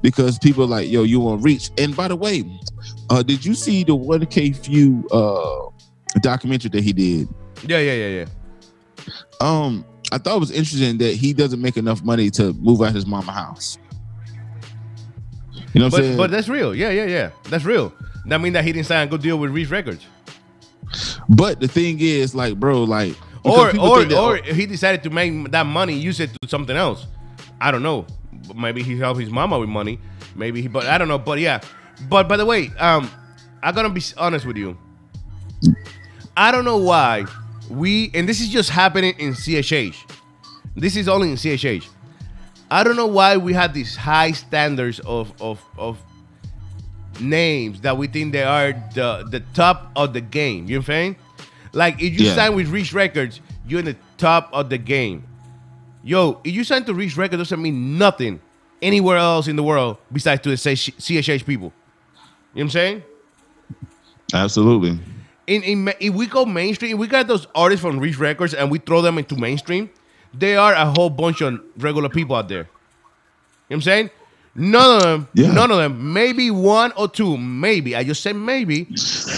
because 0.03 0.39
people 0.39 0.67
like, 0.67 0.89
yo, 0.89 1.03
you 1.03 1.21
want 1.21 1.43
reach. 1.43 1.71
And 1.79 1.97
by 1.97 2.09
the 2.09 2.17
way, 2.17 2.45
uh, 3.11 3.23
did 3.23 3.45
you 3.45 3.55
see 3.55 3.85
the 3.85 3.97
1K 3.97 4.57
Phew 4.57 5.07
uh 5.11 5.71
documentary 6.21 6.71
that 6.71 6.83
he 6.83 6.93
did? 6.93 7.29
yeah, 7.67 7.79
yeah, 7.79 7.93
yeah, 7.95 8.09
yeah. 8.09 8.25
Um, 9.41 9.85
I 10.13 10.19
thought 10.19 10.37
it 10.37 10.41
was 10.41 10.51
interesting 10.51 10.99
that 10.99 11.15
he 11.15 11.33
doesn't 11.33 11.61
make 11.61 11.77
enough 11.77 12.03
money 12.03 12.31
to 12.31 12.53
move 12.55 12.83
out 12.83 12.95
his 12.95 13.07
mama 13.07 13.33
house. 13.33 13.79
You 15.73 15.81
know 15.81 15.87
what 15.87 15.87
I'm 15.87 15.91
But 15.91 15.97
saying? 15.99 16.17
but 16.17 16.31
that's 16.31 16.49
real. 16.49 16.75
Yeah, 16.75 16.91
yeah, 16.91 17.05
yeah. 17.05 17.31
That's 17.49 17.65
real. 17.65 17.93
That 18.27 18.41
mean 18.41 18.53
that 18.55 18.65
he 18.65 18.73
didn't 18.73 18.87
sign 18.87 19.07
a 19.07 19.11
good 19.11 19.23
deal 19.23 19.39
with 19.39 19.51
Reach 19.51 19.71
Records, 19.71 20.05
But 21.29 21.61
the 21.61 21.69
thing 21.69 21.99
is, 22.01 22.35
like, 22.35 22.59
bro, 22.59 22.83
like, 22.85 23.15
or 23.45 23.69
or 23.79 24.05
that- 24.05 24.19
or 24.19 24.37
he 24.55 24.67
decided 24.67 25.03
to 25.05 25.11
make 25.11 25.51
that 25.53 25.65
money 25.67 25.95
use 25.95 26.21
it 26.21 26.31
to 26.43 26.49
something 26.49 26.77
else. 26.77 27.07
I 27.61 27.71
don't 27.71 27.83
know. 27.83 28.07
Maybe 28.55 28.83
he 28.83 28.99
helped 28.99 29.21
his 29.21 29.31
mama 29.31 29.59
with 29.59 29.69
money. 29.69 30.01
Maybe 30.35 30.61
he, 30.61 30.69
but 30.69 30.87
I 30.87 30.99
don't 30.99 31.09
know. 31.09 31.19
But 31.19 31.39
yeah. 31.39 31.61
But 32.09 32.29
by 32.29 32.37
the 32.37 32.45
way, 32.47 32.71
um, 32.79 33.11
I'm 33.63 33.75
gonna 33.75 33.91
be 33.91 34.03
honest 34.19 34.45
with 34.45 34.57
you. 34.57 34.77
I 36.37 36.53
don't 36.53 36.65
know 36.65 36.79
why 36.79 37.27
we, 37.69 38.11
and 38.15 38.29
this 38.29 38.41
is 38.41 38.49
just 38.49 38.71
happening 38.71 39.15
in 39.19 39.33
CHH. 39.33 39.97
This 40.77 40.97
is 40.97 41.09
only 41.09 41.31
in 41.31 41.37
CHH. 41.37 41.87
I 42.71 42.85
don't 42.85 42.97
know 42.97 43.07
why 43.07 43.37
we 43.37 43.53
have 43.53 43.75
these 43.75 43.97
high 43.97 44.31
standards 44.33 45.01
of 45.01 45.33
of 45.41 45.61
of 45.77 45.99
names 47.21 47.81
that 47.83 47.97
we 47.99 48.07
think 48.07 48.33
they 48.33 48.45
are 48.45 48.73
the 48.95 49.27
the 49.31 49.41
top 49.55 49.91
of 49.97 50.13
the 50.13 50.21
game. 50.21 50.67
You 50.67 50.75
know 50.77 50.79
what 50.79 50.83
I'm 50.83 50.87
saying? 50.87 51.17
Like 51.73 51.95
if 52.01 52.19
you 52.19 52.27
Yeah. 52.27 52.35
sign 52.35 52.55
with 52.55 52.69
Reach 52.69 52.93
Records, 52.93 53.41
you're 53.67 53.81
in 53.81 53.85
the 53.87 53.97
top 54.19 54.49
of 54.53 54.71
the 54.71 54.79
game. 54.79 55.25
Yo, 56.03 56.41
if 56.45 56.55
you 56.55 56.65
sign 56.65 56.85
to 56.85 56.95
Reach 56.95 57.17
Records 57.17 57.41
doesn't 57.41 57.61
mean 57.61 57.99
nothing 57.99 58.41
anywhere 58.81 59.19
else 59.19 59.49
in 59.49 59.57
the 59.57 59.63
world 59.63 59.99
besides 60.13 60.41
to 60.43 60.49
the 60.51 60.57
CHH 60.57 61.45
people. 61.45 61.73
You 62.55 62.61
know 62.61 62.61
what 62.61 62.63
I'm 62.63 62.71
saying? 62.71 63.03
absolutely. 64.33 64.99
In, 65.51 65.63
in 65.65 65.89
if 66.01 66.15
we 66.15 66.27
go 66.27 66.45
mainstream, 66.47 66.93
if 66.95 66.99
we 66.99 67.07
got 67.07 67.27
those 67.27 67.47
artists 67.55 67.83
from 67.83 67.99
Reach 67.99 68.19
Records 68.19 68.55
and 68.55 68.71
we 68.71 68.79
throw 68.79 69.03
them 69.03 69.19
into 69.19 69.37
mainstream, 69.37 69.91
they 70.33 70.57
are 70.57 70.73
a 70.75 70.87
whole 70.87 71.11
bunch 71.11 71.41
of 71.41 71.61
regular 71.79 72.09
people 72.09 72.37
out 72.37 72.49
there. 72.49 72.59
You 72.59 72.65
know 72.65 72.69
what 73.69 73.77
I'm 73.77 73.83
saying? 73.83 74.11
None 74.55 74.97
of 74.97 75.03
them, 75.03 75.29
Yeah. 75.35 75.53
none 75.53 75.71
of 75.71 75.79
them, 75.79 76.13
maybe 76.13 76.51
one 76.51 76.93
or 76.97 77.09
two, 77.09 77.37
maybe, 77.37 77.95
I 77.95 78.03
just 78.05 78.23
said 78.23 78.35
maybe, 78.37 78.89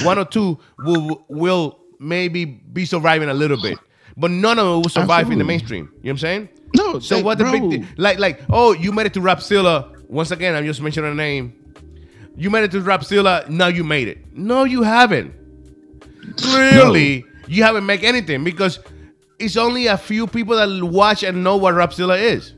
one 0.04 0.18
or 0.18 0.24
two 0.24 0.58
will 0.78 1.24
will 1.28 1.78
maybe 1.98 2.44
be 2.46 2.84
surviving 2.84 3.28
a 3.28 3.34
little 3.34 3.60
bit. 3.60 3.78
But 4.16 4.30
none 4.30 4.58
of 4.58 4.64
them 4.66 4.74
will 4.82 4.88
survive 4.88 5.30
in 5.30 5.38
the 5.38 5.44
mainstream. 5.44 5.84
You 5.84 5.90
know 5.92 5.98
what 6.00 6.10
I'm 6.10 6.18
saying? 6.18 6.48
No, 6.76 6.98
So 6.98 7.16
that- 7.16 7.24
what 7.24 7.38
the 7.38 7.44
big 7.44 7.60
bro. 7.60 7.70
deal? 7.70 7.84
Like, 7.96 8.18
like, 8.18 8.40
oh, 8.50 8.72
you 8.72 8.92
made 8.92 9.06
it 9.06 9.14
to 9.14 9.20
Rapzilla. 9.20 9.88
Once 10.08 10.30
again, 10.30 10.54
I'm 10.54 10.64
just 10.66 10.80
mentioning 10.82 11.10
a 11.12 11.14
name. 11.14 11.52
You 12.36 12.48
made 12.50 12.64
it 12.64 12.70
to 12.72 12.80
Rapzilla. 12.80 13.48
Now 13.48 13.68
you 13.68 13.84
made 13.84 14.08
it. 14.08 14.18
No, 14.34 14.64
you 14.64 14.82
haven't. 14.82 15.32
Clearly, 16.36 17.24
you 17.48 17.62
haven't 17.62 17.86
made 17.86 18.04
anything 18.04 18.44
because 18.44 18.78
it's 19.38 19.56
only 19.56 19.86
a 19.86 19.96
few 19.96 20.26
people 20.26 20.56
that 20.56 20.84
watch 20.86 21.22
and 21.22 21.42
know 21.42 21.56
what 21.56 21.74
Rapzilla 21.74 22.20
is. 22.20 22.54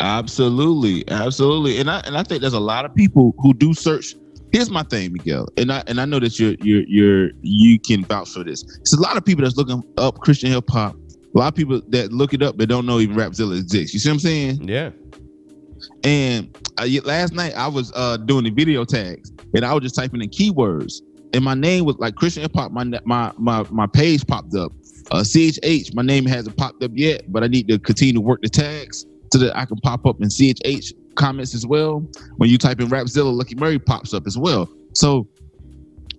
Absolutely, 0.00 1.08
absolutely, 1.08 1.78
and 1.78 1.90
I 1.90 2.00
and 2.00 2.16
I 2.16 2.22
think 2.22 2.40
there's 2.40 2.54
a 2.54 2.60
lot 2.60 2.84
of 2.84 2.94
people 2.94 3.34
who 3.38 3.54
do 3.54 3.74
search. 3.74 4.16
Here's 4.50 4.70
my 4.70 4.82
thing, 4.82 5.12
Miguel, 5.12 5.48
and 5.56 5.72
I 5.72 5.82
and 5.86 6.00
I 6.00 6.04
know 6.04 6.18
that 6.18 6.38
you're 6.38 6.54
you're 6.60 6.82
you're 6.88 7.30
you 7.42 7.78
can 7.78 8.04
vouch 8.04 8.30
for 8.30 8.44
this. 8.44 8.62
It's 8.80 8.96
a 8.96 9.00
lot 9.00 9.16
of 9.16 9.24
people 9.24 9.44
that's 9.44 9.56
looking 9.56 9.82
up 9.98 10.18
Christian 10.18 10.50
hip 10.50 10.68
hop. 10.68 10.96
A 11.34 11.38
lot 11.38 11.48
of 11.48 11.54
people 11.54 11.80
that 11.88 12.12
look 12.12 12.34
it 12.34 12.42
up 12.42 12.58
that 12.58 12.66
don't 12.66 12.84
know 12.84 13.00
even 13.00 13.16
Rapzilla 13.16 13.58
exists. 13.58 13.94
You 13.94 14.00
see 14.00 14.08
what 14.08 14.14
I'm 14.14 14.20
saying? 14.20 14.68
Yeah. 14.68 14.90
And 16.04 16.56
uh, 16.78 16.86
last 17.04 17.32
night 17.32 17.54
I 17.54 17.68
was 17.68 17.92
uh, 17.94 18.16
doing 18.18 18.44
the 18.44 18.50
video 18.50 18.84
tags, 18.84 19.32
and 19.54 19.64
I 19.64 19.72
was 19.72 19.82
just 19.82 19.94
typing 19.94 20.20
in 20.20 20.30
keywords, 20.30 21.00
and 21.32 21.44
my 21.44 21.54
name 21.54 21.84
was 21.84 21.96
like 21.98 22.14
Christian 22.14 22.42
hip 22.42 22.52
hop. 22.54 22.72
My 22.72 22.84
my 23.04 23.32
my 23.38 23.64
my 23.70 23.86
page 23.86 24.26
popped 24.26 24.54
up. 24.54 24.72
Uh, 25.10 25.20
CHH, 25.20 25.94
my 25.94 26.02
name 26.02 26.24
hasn't 26.24 26.56
popped 26.56 26.82
up 26.82 26.92
yet, 26.94 27.30
but 27.30 27.42
I 27.42 27.46
need 27.46 27.68
to 27.68 27.78
continue 27.78 28.14
to 28.14 28.20
work 28.20 28.40
the 28.42 28.48
tags 28.48 29.04
so 29.32 29.38
that 29.40 29.56
I 29.56 29.64
can 29.64 29.76
pop 29.78 30.06
up 30.06 30.20
in 30.20 30.28
CHH 30.28 30.92
comments 31.16 31.54
as 31.54 31.66
well. 31.66 32.06
When 32.36 32.48
you 32.48 32.56
type 32.56 32.80
in 32.80 32.88
Rapzilla, 32.88 33.34
Lucky 33.34 33.54
Murray 33.54 33.78
pops 33.78 34.14
up 34.14 34.26
as 34.26 34.38
well. 34.38 34.70
So 34.94 35.26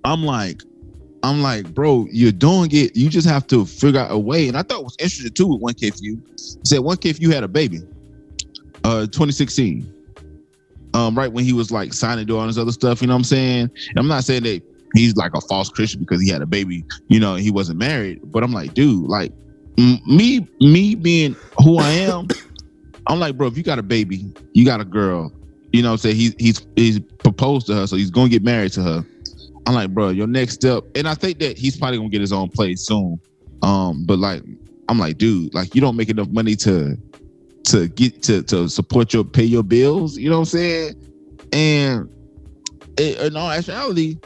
I'm 0.04 0.24
like, 0.24 0.62
I'm 1.24 1.42
like, 1.42 1.74
bro, 1.74 2.08
you're 2.12 2.34
doing 2.34 2.70
it. 2.74 2.96
You 2.96 3.10
just 3.10 3.28
have 3.28 3.48
to 3.48 3.66
figure 3.66 4.02
out 4.02 4.12
a 4.12 4.18
way. 4.18 4.48
And 4.48 4.58
I 4.58 4.64
thought 4.64 4.80
it 4.80 4.84
was 4.84 4.98
interesting 5.00 5.32
too 5.32 5.48
with 5.48 5.62
1K 5.62 6.00
Phew. 6.00 6.22
Said 6.36 6.80
1K 6.80 7.18
Phew 7.18 7.32
had 7.32 7.44
a 7.44 7.48
baby, 7.48 7.80
uh, 8.84 9.06
2016. 9.08 9.90
Um, 10.96 11.18
right 11.18 11.32
when 11.32 11.44
he 11.44 11.54
was 11.54 11.72
like 11.72 11.94
signing 11.94 12.28
to 12.28 12.38
all 12.38 12.46
this 12.46 12.58
other 12.58 12.72
stuff, 12.72 13.02
you 13.02 13.08
know 13.08 13.14
what 13.14 13.20
I'm 13.20 13.24
saying? 13.24 13.72
And 13.90 13.98
I'm 13.98 14.08
not 14.08 14.26
saying 14.26 14.44
that 14.44 14.62
he's 14.94 15.16
like 15.16 15.32
a 15.36 15.42
false 15.42 15.70
Christian 15.70 16.02
because 16.02 16.22
he 16.22 16.30
had 16.30 16.42
a 16.42 16.46
baby, 16.46 16.86
you 17.08 17.20
know, 17.20 17.36
he 17.36 17.52
wasn't 17.52 17.80
married. 17.80 18.20
But 18.26 18.44
I'm 18.44 18.52
like, 18.52 18.74
dude, 18.74 19.08
like 19.08 19.32
m- 19.78 20.00
me, 20.06 20.48
me 20.60 20.96
being 20.96 21.36
who 21.64 21.78
I 21.78 21.92
am, 21.92 22.28
I'm 23.08 23.20
like, 23.20 23.38
bro, 23.38 23.48
if 23.48 23.58
you 23.58 23.64
got 23.64 23.80
a 23.80 23.84
baby, 23.84 24.26
you 24.54 24.66
got 24.66 24.80
a 24.80 24.86
girl, 24.86 25.32
you 25.74 25.82
know 25.82 25.90
what 25.90 25.94
I'm 25.94 25.98
saying? 25.98 26.16
He's 26.16 26.36
he's 26.38 26.68
he's 26.76 27.00
proposed 27.00 27.68
to 27.68 27.76
her, 27.76 27.88
so 27.88 27.96
he's 27.96 28.12
gonna 28.12 28.30
get 28.30 28.44
married 28.44 28.72
to 28.74 28.84
her. 28.84 29.06
I'm 29.66 29.74
like, 29.74 29.90
bro, 29.94 30.10
your 30.10 30.28
next 30.28 30.54
step, 30.54 30.84
and 30.96 31.08
I 31.08 31.16
think 31.16 31.40
that 31.40 31.58
he's 31.58 31.78
probably 31.78 31.98
gonna 31.98 32.10
get 32.10 32.22
his 32.22 32.34
own 32.34 32.50
place 32.50 32.86
soon. 32.86 33.20
Um, 33.62 34.06
but 34.06 34.20
like, 34.20 34.44
I'm 34.88 35.00
like, 35.00 35.18
dude, 35.18 35.54
like 35.54 35.74
you 35.74 35.82
don't 35.82 35.96
make 35.96 36.10
enough 36.10 36.30
money 36.30 36.56
to 36.58 36.98
to 37.66 37.88
get 37.88 38.22
to 38.24 38.44
to 38.44 38.70
support 38.70 39.14
your 39.14 39.24
pay 39.24 39.46
your 39.46 39.64
bills. 39.64 40.18
You 40.18 40.30
know 40.30 40.36
what 40.40 40.54
I'm 40.54 40.60
saying? 40.60 40.96
And 41.54 42.10
it, 42.98 43.20
in 43.20 43.36
all 43.36 43.50
actuality, 43.50 44.18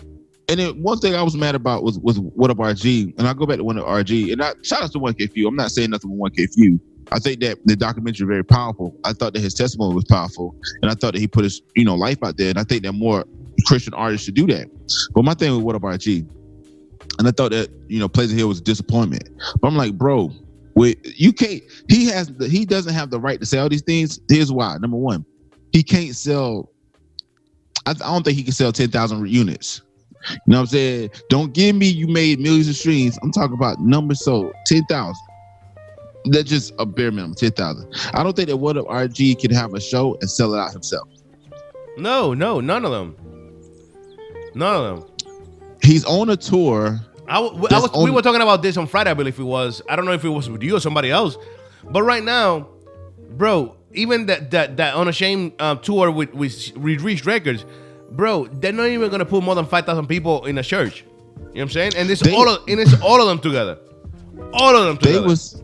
and 0.49 0.59
then 0.59 0.81
one 0.81 0.99
thing 0.99 1.13
I 1.13 1.21
was 1.23 1.35
mad 1.35 1.55
about 1.55 1.83
was 1.83 1.99
was 1.99 2.19
what 2.19 2.49
up 2.49 2.57
RG, 2.57 3.17
and 3.17 3.27
I 3.27 3.33
go 3.33 3.45
back 3.45 3.57
to 3.57 3.63
one 3.63 3.77
of 3.77 3.85
RG, 3.85 4.31
and 4.31 4.41
I 4.41 4.53
shout 4.63 4.81
out 4.81 4.91
to 4.93 4.99
One 4.99 5.13
K 5.13 5.27
Phew. 5.27 5.47
I'm 5.47 5.55
not 5.55 5.71
saying 5.71 5.89
nothing 5.89 6.09
with 6.09 6.19
One 6.19 6.31
K 6.31 6.47
Phew. 6.47 6.79
I 7.11 7.19
think 7.19 7.41
that 7.41 7.57
the 7.65 7.75
documentary 7.75 8.25
is 8.25 8.27
very 8.27 8.43
powerful. 8.43 8.95
I 9.03 9.13
thought 9.13 9.33
that 9.33 9.41
his 9.41 9.53
testimony 9.53 9.93
was 9.93 10.05
powerful, 10.05 10.55
and 10.81 10.89
I 10.89 10.93
thought 10.93 11.13
that 11.13 11.19
he 11.19 11.27
put 11.27 11.43
his 11.43 11.61
you 11.75 11.83
know 11.83 11.95
life 11.95 12.17
out 12.23 12.37
there. 12.37 12.49
And 12.49 12.59
I 12.59 12.63
think 12.63 12.83
that 12.83 12.93
more 12.93 13.25
Christian 13.65 13.93
artists 13.93 14.25
should 14.25 14.35
do 14.35 14.47
that. 14.47 14.67
But 15.13 15.23
my 15.23 15.33
thing 15.33 15.53
with 15.53 15.63
what 15.63 15.75
up 15.75 15.81
RG, 15.81 16.25
and 17.19 17.27
I 17.27 17.31
thought 17.31 17.51
that 17.51 17.69
you 17.87 17.99
know 17.99 18.07
Pleasant 18.07 18.39
Hill 18.39 18.47
was 18.47 18.59
a 18.59 18.63
disappointment. 18.63 19.27
But 19.59 19.67
I'm 19.67 19.75
like, 19.75 19.97
bro, 19.97 20.31
with 20.75 20.95
you 21.03 21.33
can't. 21.33 21.61
He 21.89 22.05
has 22.07 22.29
the, 22.29 22.47
he 22.47 22.65
doesn't 22.65 22.93
have 22.93 23.09
the 23.09 23.19
right 23.19 23.39
to 23.39 23.45
say 23.45 23.57
all 23.57 23.67
these 23.67 23.81
things. 23.81 24.21
Here's 24.29 24.51
why. 24.51 24.77
Number 24.77 24.97
one, 24.97 25.25
he 25.73 25.83
can't 25.83 26.15
sell. 26.15 26.71
I, 27.85 27.91
I 27.91 27.93
don't 27.93 28.23
think 28.23 28.37
he 28.37 28.43
can 28.43 28.53
sell 28.53 28.71
ten 28.71 28.89
thousand 28.91 29.27
units. 29.27 29.81
You 30.29 30.37
know 30.47 30.57
what 30.57 30.61
I'm 30.61 30.67
saying? 30.67 31.11
Don't 31.29 31.53
give 31.53 31.75
me 31.75 31.87
you 31.87 32.07
made 32.07 32.39
millions 32.39 32.67
of 32.67 32.75
streams. 32.75 33.17
I'm 33.21 33.31
talking 33.31 33.53
about 33.55 33.79
numbers 33.79 34.23
sold 34.23 34.51
ten 34.65 34.83
thousand. 34.85 35.21
That's 36.25 36.49
just 36.49 36.73
a 36.79 36.85
bare 36.85 37.11
minimum, 37.11 37.35
ten 37.35 37.51
thousand. 37.51 37.93
I 38.13 38.23
don't 38.23 38.35
think 38.35 38.49
that 38.49 38.57
one 38.57 38.77
of 38.77 38.85
RG 38.85 39.39
can 39.39 39.51
have 39.51 39.73
a 39.73 39.79
show 39.79 40.17
and 40.19 40.29
sell 40.29 40.53
it 40.53 40.59
out 40.59 40.71
himself. 40.71 41.07
No, 41.97 42.33
no, 42.33 42.59
none 42.59 42.85
of 42.85 42.91
them. 42.91 43.15
None 44.53 44.75
of 44.75 44.99
them. 44.99 45.09
He's 45.81 46.03
on 46.05 46.29
a 46.29 46.35
tour. 46.35 46.99
I, 47.27 47.41
w- 47.41 47.67
I 47.69 47.79
was, 47.79 47.91
we 48.03 48.11
were 48.11 48.21
talking 48.21 48.41
about 48.41 48.61
this 48.61 48.77
on 48.77 48.87
Friday, 48.87 49.11
I 49.11 49.13
believe 49.13 49.37
it 49.39 49.43
was. 49.43 49.81
I 49.89 49.95
don't 49.95 50.05
know 50.05 50.13
if 50.13 50.23
it 50.23 50.29
was 50.29 50.49
with 50.49 50.63
you 50.63 50.77
or 50.77 50.79
somebody 50.79 51.11
else. 51.11 51.37
But 51.83 52.03
right 52.03 52.23
now, 52.23 52.67
bro, 53.31 53.75
even 53.93 54.25
that 54.27 54.51
that 54.51 54.77
that 54.77 54.95
unashamed 54.95 55.61
um, 55.61 55.79
tour 55.79 56.09
with 56.11 56.33
with 56.33 56.71
Re- 56.75 56.97
Reach 56.97 57.25
Records, 57.25 57.65
bro, 58.11 58.47
they're 58.47 58.71
not 58.71 58.87
even 58.87 59.09
gonna 59.11 59.25
put 59.25 59.43
more 59.43 59.55
than 59.55 59.65
five 59.65 59.85
thousand 59.85 60.07
people 60.07 60.45
in 60.45 60.57
a 60.57 60.63
church. 60.63 61.03
You 61.03 61.43
know 61.43 61.49
what 61.53 61.61
I'm 61.63 61.69
saying? 61.69 61.91
And 61.97 62.09
it's 62.09 62.21
They- 62.21 62.35
all 62.35 62.47
of, 62.49 62.63
and 62.67 62.79
it's 62.79 62.99
all 63.01 63.21
of 63.21 63.27
them 63.27 63.39
together. 63.39 63.77
All 64.53 64.75
of 64.75 64.85
them 64.85 64.95
They 65.01 65.13
together. 65.13 65.27
was. 65.27 65.61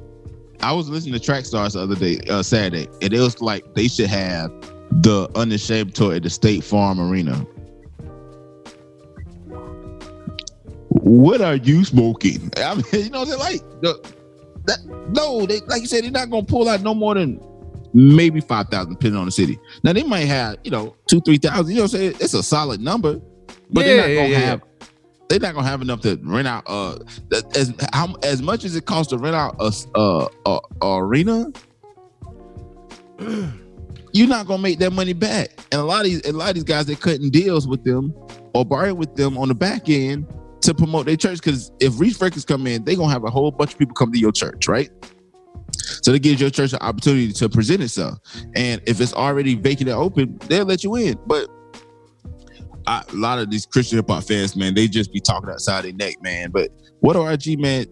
I 0.62 0.72
was 0.72 0.88
listening 0.90 1.14
to 1.14 1.20
Track 1.20 1.46
Stars 1.46 1.74
the 1.74 1.82
other 1.82 1.96
day, 1.96 2.20
uh, 2.30 2.42
Saturday, 2.42 2.88
and 3.02 3.14
it 3.14 3.20
was 3.20 3.42
like 3.42 3.74
they 3.76 3.88
should 3.90 4.08
have 4.08 4.50
the 5.02 5.28
Unashamed 5.36 5.94
tour 5.94 6.14
at 6.16 6.24
the 6.24 6.30
State 6.30 6.64
Farm 6.64 7.00
Arena. 7.02 7.46
What 10.90 11.42
are 11.42 11.56
you 11.56 11.84
smoking? 11.84 12.52
I 12.58 12.76
mean, 12.76 12.84
you 12.94 13.10
know, 13.10 13.26
they're 13.26 13.38
like 13.38 13.62
the, 13.82 14.00
that. 14.66 14.80
No, 15.10 15.46
they 15.46 15.60
like 15.62 15.82
you 15.82 15.88
said, 15.88 16.04
they're 16.04 16.12
not 16.12 16.30
gonna 16.30 16.46
pull 16.46 16.70
out 16.70 16.82
no 16.82 16.94
more 16.94 17.14
than 17.16 17.40
maybe 17.94 18.42
five 18.42 18.68
thousand, 18.70 18.94
depending 18.94 19.20
on 19.20 19.26
the 19.26 19.32
city. 19.32 19.60
Now 19.84 19.94
they 19.94 20.04
might 20.04 20.26
have, 20.26 20.58
you 20.64 20.72
know, 20.72 20.96
two, 21.10 21.22
three 21.22 21.38
thousand. 21.38 21.70
You 21.70 21.76
know, 21.76 21.84
what 21.84 21.94
I'm 21.94 22.00
saying 22.00 22.16
it's 22.20 22.34
a 22.34 22.44
solid 22.44 22.82
number, 22.82 23.20
but 23.70 23.86
they're 23.86 23.98
not 23.98 24.08
gonna 24.08 24.28
yeah, 24.30 24.40
have. 24.40 24.62
They're 25.30 25.40
not 25.40 25.56
gonna 25.56 25.68
have 25.68 25.82
enough 25.82 26.02
to 26.02 26.20
rent 26.24 26.48
out. 26.48 26.64
Uh, 26.68 27.00
as 27.56 27.74
how 27.94 28.14
as 28.24 28.42
much 28.42 28.66
as 28.66 28.76
it 28.76 28.86
costs 28.86 29.10
to 29.12 29.18
rent 29.18 29.36
out 29.36 29.56
a 29.60 30.28
uh, 30.46 30.60
arena, 30.82 31.52
you're 34.14 34.28
not 34.28 34.48
gonna 34.48 34.62
make 34.62 34.80
that 34.80 34.92
money 34.92 35.14
back. 35.14 35.52
And 35.72 35.82
a 35.82 35.84
lot 35.84 36.02
of 36.02 36.06
these, 36.06 36.26
a 36.28 36.34
lot 36.34 36.50
of 36.50 36.56
these 36.56 36.64
guys, 36.64 36.86
they're 36.86 36.96
cutting 36.96 37.30
deals 37.30 37.68
with 37.68 37.84
them 37.84 38.14
or 38.54 38.66
barring 38.66 38.98
with 38.98 39.16
them 39.16 39.38
on 39.38 39.48
the 39.48 39.56
back 39.56 39.90
end 39.90 40.28
to 40.62 40.74
promote 40.74 41.06
their 41.06 41.18
church. 41.18 41.40
Because 41.40 41.72
if 41.80 42.00
Reach 42.00 42.20
Records 42.22 42.46
come 42.46 42.68
in, 42.68 42.84
they're 42.84 42.96
gonna 42.96 43.12
have 43.12 43.24
a 43.24 43.32
whole 43.32 43.52
bunch 43.52 43.74
of 43.74 43.80
people 43.80 43.96
come 43.96 44.12
to 44.12 44.20
your 44.20 44.32
church, 44.32 44.68
right? 44.68 44.90
So 45.84 46.12
that 46.12 46.20
gives 46.20 46.40
your 46.40 46.50
church 46.50 46.74
an 46.74 46.80
opportunity 46.80 47.32
to 47.34 47.50
present 47.50 47.84
itself. 47.84 48.20
And 48.56 48.82
if 48.86 49.02
it's 49.02 49.14
already 49.14 49.56
vacant 49.56 49.90
and 49.90 49.98
open, 49.98 50.38
they'll 50.48 50.66
let 50.66 50.84
you 50.84 50.96
in. 50.96 51.18
But 51.28 51.50
I, 52.88 53.04
a 53.08 53.16
lot 53.16 53.40
of 53.40 53.50
these 53.50 53.66
Christian 53.66 53.98
hip 53.98 54.10
hop 54.10 54.24
fans, 54.24 54.56
man, 54.56 54.74
they 54.74 54.88
just 54.88 55.12
be 55.14 55.20
talking 55.20 55.50
outside 55.50 55.84
their 55.84 55.94
neck, 55.94 56.22
man. 56.22 56.52
But 56.52 56.70
what 57.00 57.16
RG, 57.16 57.60
man, 57.60 57.86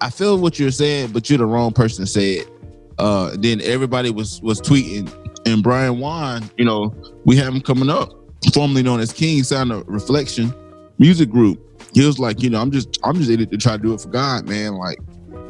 I 0.00 0.10
feel 0.10 0.38
what 0.38 0.58
you're 0.58 0.70
saying, 0.70 1.12
but 1.12 1.28
you're 1.28 1.38
the 1.38 1.46
wrong 1.46 1.72
person 1.72 2.04
to 2.04 2.10
say 2.10 2.32
it. 2.34 2.50
Uh, 2.98 3.34
then 3.38 3.60
everybody 3.62 4.10
was 4.10 4.40
was 4.40 4.60
tweeting, 4.60 5.10
and 5.46 5.62
Byron 5.62 5.96
Juane, 5.96 6.48
you 6.56 6.64
know, 6.64 6.94
we 7.24 7.36
have 7.36 7.52
him 7.52 7.60
coming 7.60 7.90
up, 7.90 8.12
formerly 8.52 8.82
known 8.82 9.00
as 9.00 9.12
King 9.12 9.42
Sound 9.42 9.72
of 9.72 9.84
Reflection 9.88 10.54
Music 10.98 11.28
Group. 11.28 11.60
He 11.92 12.04
was 12.06 12.18
like, 12.18 12.42
you 12.42 12.50
know, 12.50 12.60
I'm 12.60 12.70
just 12.70 12.98
I'm 13.02 13.16
just 13.16 13.30
in 13.30 13.40
it 13.40 13.50
to 13.50 13.56
try 13.56 13.76
to 13.76 13.82
do 13.82 13.94
it 13.94 14.00
for 14.00 14.10
God, 14.10 14.48
man. 14.48 14.74
Like 14.74 14.98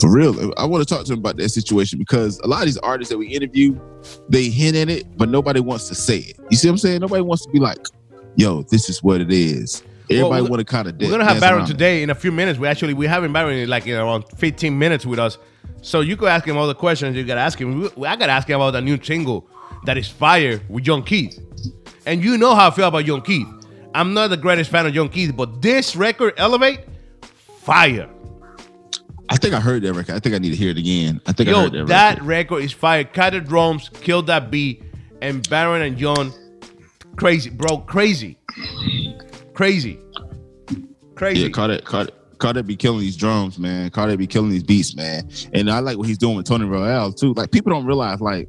for 0.00 0.10
real. 0.10 0.52
I 0.56 0.64
want 0.64 0.86
to 0.86 0.94
talk 0.94 1.06
to 1.06 1.12
him 1.12 1.18
about 1.18 1.36
that 1.36 1.48
situation 1.50 1.98
because 1.98 2.38
a 2.40 2.46
lot 2.46 2.60
of 2.60 2.66
these 2.66 2.78
artists 2.78 3.10
that 3.10 3.18
we 3.18 3.28
interview, 3.28 3.78
they 4.28 4.48
hint 4.48 4.76
at 4.76 4.88
it, 4.88 5.16
but 5.16 5.28
nobody 5.28 5.60
wants 5.60 5.88
to 5.88 5.94
say 5.94 6.18
it. 6.18 6.36
You 6.50 6.56
see 6.56 6.68
what 6.68 6.72
I'm 6.72 6.78
saying? 6.78 7.00
Nobody 7.00 7.22
wants 7.22 7.44
to 7.46 7.52
be 7.52 7.58
like, 7.58 7.78
yo, 8.36 8.62
this 8.62 8.88
is 8.88 9.02
what 9.02 9.20
it 9.20 9.32
is. 9.32 9.82
Everybody 10.10 10.42
we're- 10.42 10.50
want 10.50 10.60
to 10.60 10.64
kind 10.64 10.86
of 10.86 10.98
We're 10.98 11.10
gonna 11.10 11.24
have 11.24 11.40
Baron 11.40 11.64
today 11.64 12.02
in 12.02 12.10
a 12.10 12.14
few 12.14 12.30
minutes. 12.30 12.58
We 12.58 12.68
actually 12.68 12.92
we 12.94 13.06
having 13.06 13.32
Baron 13.32 13.56
in 13.56 13.68
like 13.68 13.86
in 13.86 13.94
around 13.94 14.24
15 14.36 14.78
minutes 14.78 15.06
with 15.06 15.18
us. 15.18 15.38
So 15.80 16.00
you 16.00 16.16
could 16.16 16.28
ask 16.28 16.46
him 16.46 16.56
all 16.56 16.66
the 16.66 16.74
questions 16.74 17.16
you 17.16 17.24
gotta 17.24 17.40
ask 17.40 17.58
him. 17.58 17.84
I 17.84 18.16
gotta 18.16 18.32
ask 18.32 18.48
him 18.48 18.56
about 18.56 18.72
the 18.72 18.82
new 18.82 19.02
single 19.02 19.48
that 19.84 19.96
is 19.96 20.08
fire 20.08 20.60
with 20.68 20.84
John 20.84 21.02
Keith. 21.02 21.38
And 22.06 22.22
you 22.22 22.36
know 22.36 22.54
how 22.54 22.68
I 22.68 22.70
feel 22.70 22.88
about 22.88 23.04
John 23.06 23.22
Keith. 23.22 23.46
I'm 23.94 24.12
not 24.12 24.28
the 24.28 24.36
greatest 24.36 24.70
fan 24.70 24.86
of 24.86 24.92
John 24.92 25.08
Keith, 25.08 25.34
but 25.34 25.62
this 25.62 25.96
record, 25.96 26.34
Elevate, 26.36 26.80
fire. 27.60 28.08
I 29.34 29.36
think 29.36 29.52
I 29.52 29.58
heard 29.58 29.82
that 29.82 29.92
record. 29.94 30.14
I 30.14 30.20
think 30.20 30.36
I 30.36 30.38
need 30.38 30.50
to 30.50 30.56
hear 30.56 30.70
it 30.70 30.78
again. 30.78 31.20
I 31.26 31.32
think 31.32 31.48
I 31.48 31.52
Yo, 31.52 31.62
heard 31.62 31.72
that, 31.72 31.86
that 31.88 32.14
record. 32.18 32.26
record 32.28 32.62
is 32.62 32.72
fire. 32.72 33.02
Cut 33.02 33.32
the 33.32 33.40
drums, 33.40 33.90
kill 34.00 34.22
that 34.22 34.48
beat, 34.48 34.84
and 35.22 35.46
Baron 35.50 35.82
and 35.82 35.98
John, 35.98 36.32
crazy, 37.16 37.50
bro, 37.50 37.78
crazy, 37.78 38.38
crazy, 39.52 39.98
crazy. 41.16 41.40
Yeah, 41.40 41.48
Carter, 41.48 41.80
Carter, 41.80 42.12
Carter 42.38 42.62
be 42.62 42.76
killing 42.76 43.00
these 43.00 43.16
drums, 43.16 43.58
man. 43.58 43.90
Carter 43.90 44.16
be 44.16 44.28
killing 44.28 44.50
these 44.50 44.62
beats, 44.62 44.94
man. 44.94 45.28
And 45.52 45.68
I 45.68 45.80
like 45.80 45.98
what 45.98 46.06
he's 46.06 46.18
doing 46.18 46.36
with 46.36 46.46
Tony 46.46 46.66
Royale 46.66 47.12
too. 47.12 47.32
Like 47.34 47.50
people 47.50 47.72
don't 47.72 47.86
realize, 47.86 48.20
like, 48.20 48.48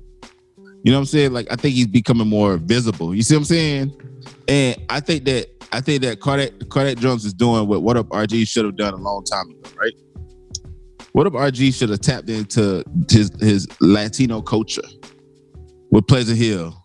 you 0.84 0.92
know 0.92 0.98
what 0.98 1.00
I'm 1.00 1.06
saying? 1.08 1.34
Like 1.34 1.48
I 1.50 1.56
think 1.56 1.74
he's 1.74 1.88
becoming 1.88 2.28
more 2.28 2.58
visible. 2.58 3.16
You 3.16 3.24
see 3.24 3.34
what 3.34 3.40
I'm 3.40 3.46
saying? 3.46 4.02
And 4.48 4.80
I 4.90 5.00
think 5.00 5.26
that 5.26 5.48
I 5.72 5.82
think 5.82 6.04
that 6.04 6.20
Carter, 6.20 6.50
Carter 6.70 6.94
Drums 6.94 7.26
is 7.26 7.34
doing 7.34 7.68
what 7.68 7.82
What 7.82 7.98
Up 7.98 8.08
RG 8.10 8.48
should 8.48 8.66
have 8.66 8.76
done 8.78 8.94
a 8.94 8.98
long 8.98 9.24
time 9.24 9.50
ago, 9.50 9.70
right? 9.82 9.94
What 11.16 11.28
Up 11.28 11.32
RG 11.32 11.74
should 11.74 11.92
have 11.92 12.02
tapped 12.02 12.30
into 12.30 12.84
his 13.10 13.32
his 13.40 13.70
Latino 13.80 14.42
culture 14.42 14.84
with 15.90 16.08
Pleasant 16.08 16.38
Hill. 16.38 16.76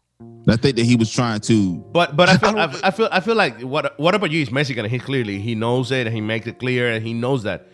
I 0.48 0.54
think 0.54 0.76
that 0.76 0.84
he 0.84 0.94
was 0.94 1.10
trying 1.10 1.40
to 1.40 1.78
But 1.92 2.16
but 2.16 2.28
I 2.28 2.36
feel 2.36 2.56
I 2.56 2.64
I, 2.66 2.80
I 2.84 2.90
feel 2.92 3.08
I 3.10 3.18
feel 3.18 3.34
like 3.34 3.60
what 3.62 3.98
what 3.98 4.14
about 4.14 4.30
you 4.30 4.40
is 4.40 4.52
Mexican 4.52 4.84
and 4.84 4.92
he 4.92 5.00
clearly 5.00 5.40
he 5.40 5.56
knows 5.56 5.90
it 5.90 6.06
and 6.06 6.14
he 6.14 6.20
makes 6.20 6.46
it 6.46 6.60
clear 6.60 6.92
and 6.92 7.04
he 7.04 7.12
knows 7.12 7.42
that. 7.42 7.66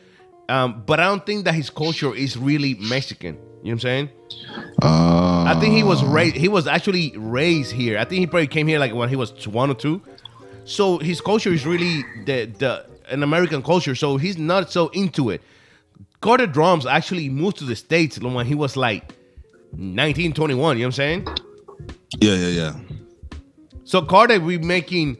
Um, 0.48 0.82
but 0.86 0.98
I 0.98 1.04
don't 1.04 1.26
think 1.26 1.44
that 1.44 1.52
his 1.52 1.68
culture 1.68 2.14
is 2.14 2.38
really 2.38 2.72
Mexican. 2.80 3.34
You 3.34 3.40
know 3.42 3.48
what 3.62 3.72
I'm 3.72 3.78
saying? 3.80 4.10
uh 4.82 5.44
I 5.44 5.58
think 5.60 5.74
he 5.74 5.82
was 5.82 6.02
raised. 6.02 6.36
He 6.36 6.48
was 6.48 6.66
actually 6.66 7.12
raised 7.18 7.72
here. 7.72 7.98
I 7.98 8.06
think 8.06 8.20
he 8.20 8.26
probably 8.26 8.46
came 8.46 8.66
here 8.66 8.78
like 8.78 8.94
when 8.94 9.10
he 9.10 9.16
was 9.16 9.46
one 9.46 9.68
or 9.68 9.74
two. 9.74 10.00
So 10.64 10.96
his 10.96 11.20
culture 11.20 11.52
is 11.52 11.66
really 11.66 12.02
the 12.24 12.46
the 12.46 12.86
an 13.10 13.22
American 13.22 13.62
culture. 13.62 13.94
So 13.94 14.16
he's 14.16 14.38
not 14.38 14.72
so 14.72 14.88
into 14.94 15.28
it. 15.28 15.42
Carter 16.26 16.48
Drums 16.48 16.86
actually 16.86 17.28
moved 17.28 17.58
to 17.58 17.64
the 17.64 17.76
states 17.76 18.18
when 18.18 18.46
he 18.46 18.56
was 18.56 18.76
like 18.76 19.14
19, 19.76 20.32
21. 20.32 20.76
You 20.76 20.82
know 20.82 20.86
what 20.86 20.86
I'm 20.86 20.92
saying? 20.92 21.28
Yeah, 22.20 22.34
yeah, 22.34 22.48
yeah. 22.48 22.74
So 23.84 24.02
Carter 24.02 24.40
be 24.40 24.58
making 24.58 25.18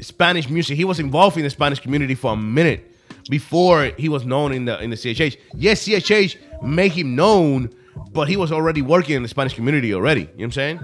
Spanish 0.00 0.48
music. 0.48 0.78
He 0.78 0.86
was 0.86 0.98
involved 0.98 1.36
in 1.36 1.42
the 1.42 1.50
Spanish 1.50 1.78
community 1.78 2.14
for 2.14 2.32
a 2.32 2.36
minute 2.36 2.90
before 3.28 3.90
he 3.98 4.08
was 4.08 4.24
known 4.24 4.52
in 4.52 4.64
the 4.64 4.82
in 4.82 4.88
the 4.88 4.96
CHH. 4.96 5.36
Yes, 5.56 5.84
CHH 5.86 6.38
made 6.62 6.92
him 6.92 7.14
known, 7.14 7.68
but 8.12 8.26
he 8.26 8.38
was 8.38 8.50
already 8.50 8.80
working 8.80 9.16
in 9.16 9.22
the 9.22 9.28
Spanish 9.28 9.52
community 9.52 9.92
already. 9.92 10.22
You 10.22 10.26
know 10.26 10.32
what 10.36 10.44
I'm 10.44 10.52
saying? 10.52 10.78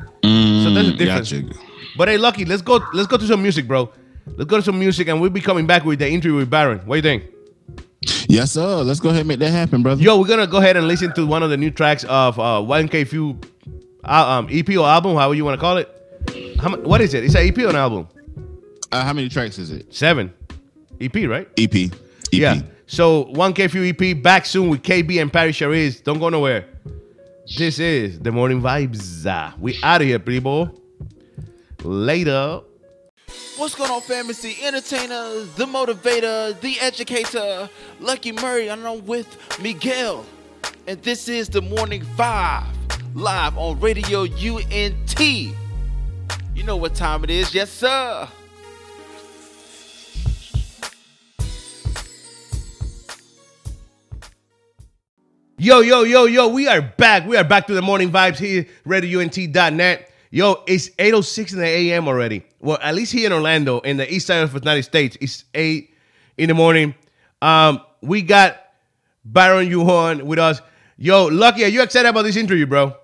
so 0.65 0.71
there's 0.71 0.89
a 0.89 0.93
Mm, 0.93 0.99
difference. 0.99 1.33
gotcha. 1.33 1.59
But 1.97 2.09
hey, 2.09 2.19
Lucky, 2.19 2.45
let's 2.45 2.61
go. 2.61 2.79
Let's 2.93 3.07
go 3.09 3.17
to 3.17 3.27
some 3.27 3.41
music, 3.41 3.67
bro. 3.67 3.91
Let's 4.37 4.51
go 4.51 4.59
to 4.59 4.63
some 4.63 4.79
music, 4.79 5.09
and 5.09 5.19
we'll 5.19 5.31
be 5.31 5.41
coming 5.41 5.67
back 5.67 5.87
with 5.87 5.99
the 6.01 6.09
interview 6.11 6.37
with 6.37 6.51
Baron. 6.51 6.81
What 6.81 7.01
do 7.01 7.09
you 7.09 7.19
think? 7.19 7.33
Yes, 8.29 8.53
sir. 8.53 8.83
Let's 8.83 9.01
go 9.01 9.09
ahead 9.11 9.21
and 9.21 9.29
make 9.29 9.39
that 9.41 9.51
happen, 9.51 9.83
brother. 9.83 10.03
Yo, 10.03 10.19
we're 10.19 10.27
gonna 10.27 10.47
go 10.47 10.59
ahead 10.59 10.77
and 10.77 10.87
listen 10.89 11.13
to 11.15 11.27
one 11.27 11.43
of 11.43 11.51
the 11.51 11.57
new 11.57 11.71
tracks 11.71 12.05
of 12.05 12.39
uh, 12.39 12.61
1K 12.61 13.07
Phew 13.09 13.39
uh, 14.05 14.27
um, 14.29 14.49
EP 14.51 14.69
or 14.71 14.87
album, 14.87 15.17
however 15.17 15.35
you 15.35 15.45
want 15.45 15.59
to 15.59 15.61
call 15.61 15.77
it. 15.77 15.93
How 16.61 16.69
mu- 16.71 16.83
what 16.83 17.01
is 17.01 17.15
it? 17.15 17.25
It's 17.25 17.35
an 17.35 17.47
EP 17.47 17.59
or 17.59 17.69
an 17.69 17.77
album? 17.77 18.09
Uh, 18.93 19.05
how 19.05 19.13
many 19.13 19.29
tracks 19.29 19.59
is 19.59 19.71
it? 19.71 19.93
Seven. 19.95 20.33
EP, 21.01 21.15
right? 21.29 21.49
EP. 21.59 21.75
EP. 21.75 21.91
Yeah. 22.33 22.63
So 22.87 23.25
1K 23.27 23.71
Phew 23.71 23.85
EP 23.85 24.23
back 24.23 24.47
soon 24.47 24.69
with 24.69 24.83
KB 24.83 25.21
and 25.21 25.33
Parris 25.33 25.57
Chariz. 25.59 26.03
Don't 26.03 26.19
go 26.19 26.29
nowhere. 26.29 26.67
This 27.57 27.79
is 27.79 28.19
the 28.19 28.33
morning 28.33 28.61
vibes. 28.61 29.59
We 29.59 29.79
out 29.83 30.01
of 30.01 30.07
here, 30.07 30.19
people. 30.19 30.81
Later. 31.83 32.61
What's 33.57 33.75
going 33.75 33.91
on, 33.91 34.03
fam? 34.03 34.29
It's 34.29 34.43
the 34.43 34.55
entertainer, 34.63 35.41
the 35.57 35.65
motivator, 35.65 36.61
the 36.61 36.79
educator, 36.79 37.71
Lucky 38.01 38.31
Murray. 38.31 38.69
and 38.69 38.87
I'm 38.87 39.07
with 39.07 39.35
Miguel. 39.63 40.27
And 40.87 41.03
this 41.03 41.27
is 41.27 41.49
the 41.49 41.63
Morning 41.63 42.05
Five, 42.19 42.67
live 43.15 43.57
on 43.57 43.81
Radio 43.81 44.25
UNT. 44.25 45.21
You 45.21 45.55
know 46.65 46.77
what 46.77 46.95
time 46.95 47.25
it 47.25 47.31
is, 47.31 47.55
yes, 47.55 47.71
sir. 47.71 48.29
Yo, 55.57 55.81
yo, 55.81 56.03
yo, 56.03 56.27
yo, 56.27 56.49
we 56.49 56.69
are 56.69 56.83
back. 56.83 57.27
We 57.27 57.39
are 57.39 57.45
back 57.45 57.69
to 57.69 57.75
the 57.75 57.81
morning 57.81 58.11
vibes 58.13 58.37
here, 58.37 58.67
RadioUNT.net. 58.85 60.11
Yo, 60.37 60.63
it's 60.67 60.91
8.06 60.91 61.55
in 61.55 61.61
the 61.61 61.65
a.m. 61.65 62.07
already. 62.07 62.43
Well, 62.61 62.77
at 62.83 62.95
least 62.95 63.11
here 63.11 63.25
in 63.25 63.33
Orlando, 63.33 63.81
in 63.81 63.97
the 63.97 64.13
east 64.13 64.27
side 64.27 64.43
of 64.43 64.53
the 64.53 64.59
United 64.59 64.83
States, 64.83 65.17
it's 65.19 65.47
8 65.55 65.89
in 66.37 66.49
the 66.49 66.55
morning. 66.55 66.95
Um, 67.41 67.81
we 68.03 68.21
got 68.21 68.59
Byron 69.25 69.71
Juane 69.71 70.25
with 70.25 70.39
us. 70.39 70.61
Yo, 70.99 71.25
Lucky, 71.29 71.65
are 71.65 71.69
you 71.69 71.81
excited 71.81 72.11
about 72.11 72.25
this 72.25 72.37
interview, 72.37 72.67
bro? 72.67 72.95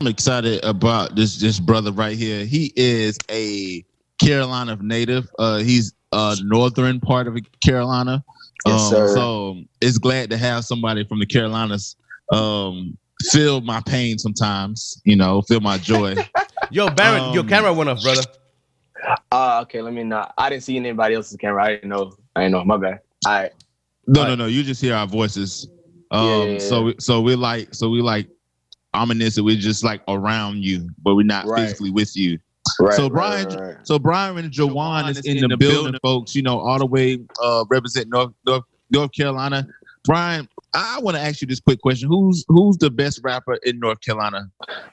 I'm 0.00 0.08
excited 0.08 0.64
about 0.64 1.14
this 1.14 1.38
this 1.38 1.60
brother 1.60 1.92
right 1.92 2.18
here. 2.18 2.44
He 2.44 2.72
is 2.74 3.16
a 3.30 3.84
Carolina 4.18 4.76
native. 4.80 5.30
Uh, 5.38 5.58
he's 5.58 5.92
uh 6.10 6.34
northern 6.42 6.98
part 6.98 7.28
of 7.28 7.38
Carolina. 7.64 8.24
Yes, 8.66 8.80
um, 8.80 8.90
sir. 8.90 9.14
So 9.14 9.62
it's 9.80 9.98
glad 9.98 10.30
to 10.30 10.36
have 10.36 10.64
somebody 10.64 11.04
from 11.04 11.20
the 11.20 11.26
Carolinas 11.26 11.94
um 12.32 12.98
feel 13.30 13.60
my 13.60 13.80
pain 13.82 14.18
sometimes. 14.18 15.00
You 15.04 15.16
know, 15.16 15.42
feel 15.42 15.60
my 15.60 15.78
joy. 15.78 16.14
Yo, 16.70 16.88
Baron, 16.90 17.32
your 17.32 17.42
Um, 17.42 17.48
camera 17.48 17.72
went 17.72 17.90
off, 17.90 18.02
brother. 18.02 18.22
Uh, 19.32 19.60
okay, 19.62 19.80
let 19.80 19.92
me 19.94 20.02
not. 20.04 20.34
I 20.36 20.50
didn't 20.50 20.64
see 20.64 20.76
anybody 20.76 21.14
else's 21.14 21.36
camera. 21.36 21.64
I 21.64 21.68
didn't 21.70 21.88
know. 21.90 22.12
I 22.34 22.40
didn't 22.42 22.52
know. 22.52 22.64
My 22.64 22.76
bad. 22.76 23.00
All 23.26 23.32
right. 23.32 23.52
No, 24.06 24.22
Right. 24.22 24.28
no, 24.30 24.34
no. 24.34 24.46
You 24.46 24.62
just 24.62 24.80
hear 24.80 24.94
our 24.94 25.06
voices. 25.06 25.68
Um, 26.10 26.26
Yeah, 26.26 26.44
yeah, 26.44 26.58
so 26.58 26.82
we- 26.84 26.94
so 26.98 27.20
we 27.20 27.34
like 27.34 27.74
so 27.74 27.90
we 27.90 28.00
like 28.00 28.28
ominous 28.94 29.36
and 29.36 29.44
we're 29.46 29.56
just 29.56 29.84
like 29.84 30.00
around 30.08 30.64
you, 30.64 30.88
but 31.02 31.14
we're 31.14 31.26
not 31.26 31.46
Right. 31.46 31.62
physically 31.62 31.90
with 31.90 32.16
you. 32.16 32.38
Right. 32.80 32.94
So 32.94 33.08
Brian- 33.08 33.46
right, 33.48 33.60
right. 33.60 33.76
So 33.86 33.98
Brian 33.98 34.36
and 34.38 34.50
Jawan 34.52 35.10
is 35.10 35.18
in, 35.20 35.46
the, 35.48 35.56
building, 35.56 35.94
folks. 36.02 36.34
You 36.34 36.42
know, 36.42 36.58
all 36.58 36.78
the 36.78 36.86
way 36.86 37.20
uh 37.42 37.64
represent 37.70 38.08
North 38.08 38.32
North, 38.46 38.64
North 38.90 39.12
Carolina. 39.12 39.66
Brian, 40.04 40.48
I 40.80 41.00
want 41.00 41.16
to 41.16 41.20
ask 41.22 41.40
you 41.40 41.46
this 41.48 41.60
quick 41.60 41.80
question: 41.80 42.08
Who's 42.08 42.44
who's 42.48 42.76
the 42.78 42.90
best 42.90 43.20
rapper 43.24 43.54
in 43.64 43.78
North 43.80 44.00
Carolina? 44.00 44.48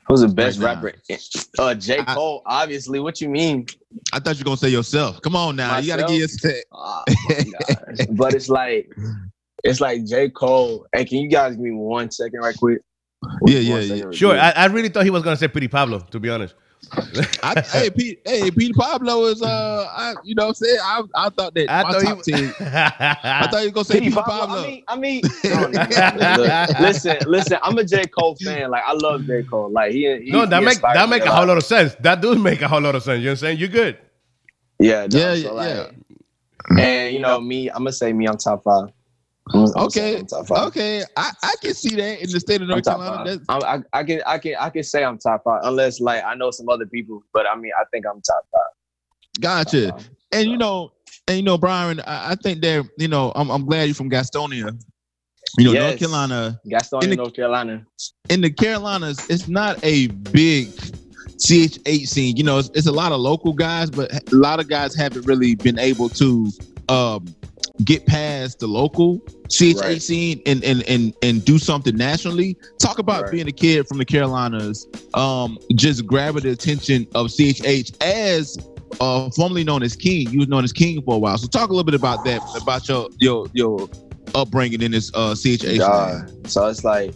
Who's 0.07 0.21
the 0.21 0.27
best 0.27 0.59
Right 0.59 0.75
rapper? 0.83 0.93
Uh, 1.59 1.75
J. 1.75 1.99
I- 1.99 2.13
Cole. 2.15 2.41
obviously. 2.45 2.99
What 2.99 3.21
you 3.21 3.29
mean? 3.29 3.67
I 4.13 4.19
thought 4.19 4.35
you 4.35 4.39
were 4.39 4.45
gonna 4.45 4.57
say 4.57 4.69
yourself. 4.69 5.21
Come 5.21 5.35
on 5.35 5.55
now, 5.55 5.77
you 5.77 5.87
gotta 5.87 6.03
Myself? 6.03 6.41
give 6.43 6.55
us. 6.55 6.63
Oh, 6.71 7.03
but 8.11 8.33
it's 8.33 8.49
like, 8.49 8.91
it's 9.63 9.79
like 9.79 10.05
J. 10.05 10.29
Cole. 10.29 10.85
Hey, 10.93 11.05
can 11.05 11.19
you 11.19 11.29
guys 11.29 11.51
give 11.55 11.63
me 11.63 11.71
one 11.71 12.09
second, 12.11 12.39
right 12.41 12.55
quick? 12.57 12.79
Yeah, 13.23 13.55
One 13.55 13.63
yeah, 13.63 13.81
second, 13.81 13.97
yeah. 13.97 14.17
Sure. 14.17 14.37
I, 14.37 14.51
I 14.51 14.65
really 14.67 14.89
thought 14.89 15.03
he 15.03 15.09
was 15.09 15.23
going 15.23 15.35
to 15.35 15.39
say 15.39 15.47
Petey 15.47 15.67
Pablo, 15.67 15.99
to 15.99 16.19
be 16.19 16.29
honest. 16.29 16.53
I, 17.43 17.55
hey, 17.73 17.89
Pete, 17.91 18.19
hey, 18.25 18.51
Pete 18.51 18.75
Pablo 18.75 19.25
is 19.25 19.41
uh, 19.41 19.87
I, 19.91 20.15
you 20.23 20.35
know, 20.35 20.45
what 20.45 20.49
I'm 20.49 20.55
saying 20.55 20.79
I, 20.81 21.03
I 21.15 21.29
thought 21.29 21.53
that 21.55 21.69
I 21.69 21.83
my 21.83 21.93
thought 21.93 22.03
top 22.03 22.21
he 22.23 22.23
ten. 22.23 22.55
I 23.39 23.47
thought 23.47 23.61
you 23.61 23.69
were 23.69 23.73
gonna 23.73 23.85
say 23.85 24.01
Pete 24.01 24.03
Pete 24.03 24.23
Pablo, 24.25 24.45
Pablo. 24.47 24.55
I 24.57 24.61
mean, 24.61 24.83
I 24.87 24.97
mean, 24.97 25.25
no, 25.47 25.67
no, 25.67 25.87
no. 26.13 26.29
Look, 26.29 26.57
listen, 26.77 27.17
listen. 27.25 27.59
I'm 27.63 27.77
a 27.77 27.83
J. 27.85 28.07
Cole 28.07 28.35
fan. 28.35 28.71
Like, 28.71 28.83
I 28.85 28.93
love 28.93 29.25
J. 29.27 29.43
Cole. 29.43 29.71
Like, 29.71 29.91
he, 29.93 30.01
he 30.19 30.31
no, 30.31 30.45
that 30.45 30.61
he 30.61 30.65
make 30.65 30.81
that 30.93 31.09
make 31.09 31.25
a 31.25 31.31
whole 31.33 31.47
lot 31.47 31.57
of 31.57 31.65
sense. 31.65 31.95
That 32.01 32.21
does 32.21 32.37
make 32.39 32.61
a 32.61 32.67
whole 32.67 32.81
lot 32.81 32.95
of 32.95 33.03
sense. 33.03 33.19
You 33.19 33.25
know 33.25 33.31
what 33.31 33.33
I'm 33.33 33.37
saying? 33.39 33.59
You're 33.59 33.69
good. 33.69 33.99
Yeah, 34.79 35.07
no, 35.07 35.19
Yeah, 35.19 35.35
so 35.35 35.53
yeah, 35.53 35.53
like, 35.53 35.75
yeah. 35.75 35.87
And 36.77 37.13
you 37.13 37.21
know 37.21 37.39
me, 37.41 37.69
I'm 37.69 37.79
gonna 37.79 37.93
say 37.93 38.13
me. 38.13 38.27
I'm 38.27 38.37
top 38.37 38.63
five. 38.63 38.89
I'm, 39.53 39.61
I'm 39.61 39.71
gonna 39.73 39.91
say 39.91 40.15
Okay, 40.17 40.25
I'm 40.35 40.67
okay, 40.67 41.03
I, 41.17 41.31
I 41.43 41.53
can 41.61 41.73
see 41.73 41.95
that 41.95 42.21
in 42.21 42.31
the 42.31 42.39
state 42.39 42.61
of 42.61 42.67
North 42.67 42.83
Carolina. 42.83 43.39
I, 43.47 43.81
I 43.93 44.03
can 44.03 44.21
I 44.25 44.39
can 44.39 44.55
I 44.59 44.69
can 44.69 44.83
say 44.83 45.03
I'm 45.03 45.17
top 45.17 45.43
five 45.43 45.61
unless 45.63 45.99
like 45.99 46.23
I 46.23 46.33
know 46.35 46.51
some 46.51 46.67
other 46.69 46.85
people, 46.85 47.23
but 47.33 47.45
I 47.47 47.55
mean 47.55 47.71
I 47.79 47.83
think 47.91 48.05
I'm 48.07 48.21
top 48.21 48.45
five. 48.51 49.41
gotcha. 49.41 49.87
Top 49.87 49.99
five. 50.01 50.09
And 50.31 50.49
you 50.49 50.57
know, 50.57 50.91
and 51.27 51.37
you 51.37 51.43
know, 51.43 51.57
Brian, 51.57 51.99
I, 52.01 52.31
I 52.31 52.35
think 52.35 52.61
that 52.61 52.89
you 52.97 53.07
know, 53.07 53.31
I'm, 53.35 53.49
I'm 53.51 53.65
glad 53.65 53.83
you're 53.83 53.95
from 53.95 54.09
Gastonia. 54.09 54.77
You 55.57 55.73
know, 55.73 55.79
North 55.79 55.99
Carolina, 55.99 56.59
Gastonia, 56.67 57.03
in 57.03 57.09
the- 57.11 57.15
North 57.15 57.33
Carolina. 57.35 57.85
in 58.29 58.41
the 58.41 58.49
Carolinas, 58.49 59.29
it's 59.29 59.47
not 59.47 59.77
a 59.83 60.07
big 60.07 60.67
CHH 61.37 62.07
scene. 62.07 62.35
You 62.35 62.43
know, 62.43 62.57
it's, 62.57 62.69
it's 62.73 62.87
a 62.87 62.91
lot 62.91 63.11
of 63.11 63.19
local 63.19 63.53
guys, 63.53 63.89
but 63.89 64.11
a 64.11 64.35
lot 64.35 64.59
of 64.59 64.67
guys 64.67 64.95
haven't 64.95 65.25
really 65.25 65.55
been 65.55 65.79
able 65.79 66.09
to 66.09 66.49
um, 66.89 67.25
get 67.83 68.05
past 68.05 68.59
the 68.59 68.67
local 68.67 69.19
CHH 69.49 69.81
Right. 69.81 70.01
scene 70.01 70.41
and, 70.45 70.63
and 70.63 70.81
and 70.87 71.13
and 71.21 71.43
do 71.43 71.59
something 71.59 71.95
nationally. 71.95 72.57
Talk 72.79 72.99
about 72.99 73.23
Right. 73.23 73.31
being 73.31 73.47
a 73.47 73.51
kid 73.51 73.87
from 73.87 73.97
the 73.97 74.05
Carolinas, 74.05 74.87
um, 75.13 75.57
just 75.75 76.05
grabbing 76.05 76.43
the 76.43 76.51
attention 76.51 77.05
of 77.15 77.27
CHH 77.27 78.01
as 78.01 78.57
uh, 79.01 79.29
formerly 79.31 79.63
known 79.63 79.83
as 79.83 79.95
King. 79.95 80.29
You 80.29 80.39
was 80.39 80.47
known 80.47 80.63
as 80.63 80.71
King 80.71 81.01
for 81.03 81.15
a 81.15 81.19
while. 81.19 81.37
So 81.37 81.47
talk 81.47 81.69
a 81.69 81.73
little 81.73 81.83
bit 81.83 81.95
about 81.95 82.23
that, 82.25 82.41
about 82.61 82.87
your 82.87 83.09
your 83.19 83.47
your 83.53 83.89
upbringing 84.33 84.81
in 84.81 84.91
this 84.91 85.11
uh, 85.13 85.33
CHH. 85.33 85.79
So 86.49 86.67
it's 86.67 86.83
like, 86.83 87.13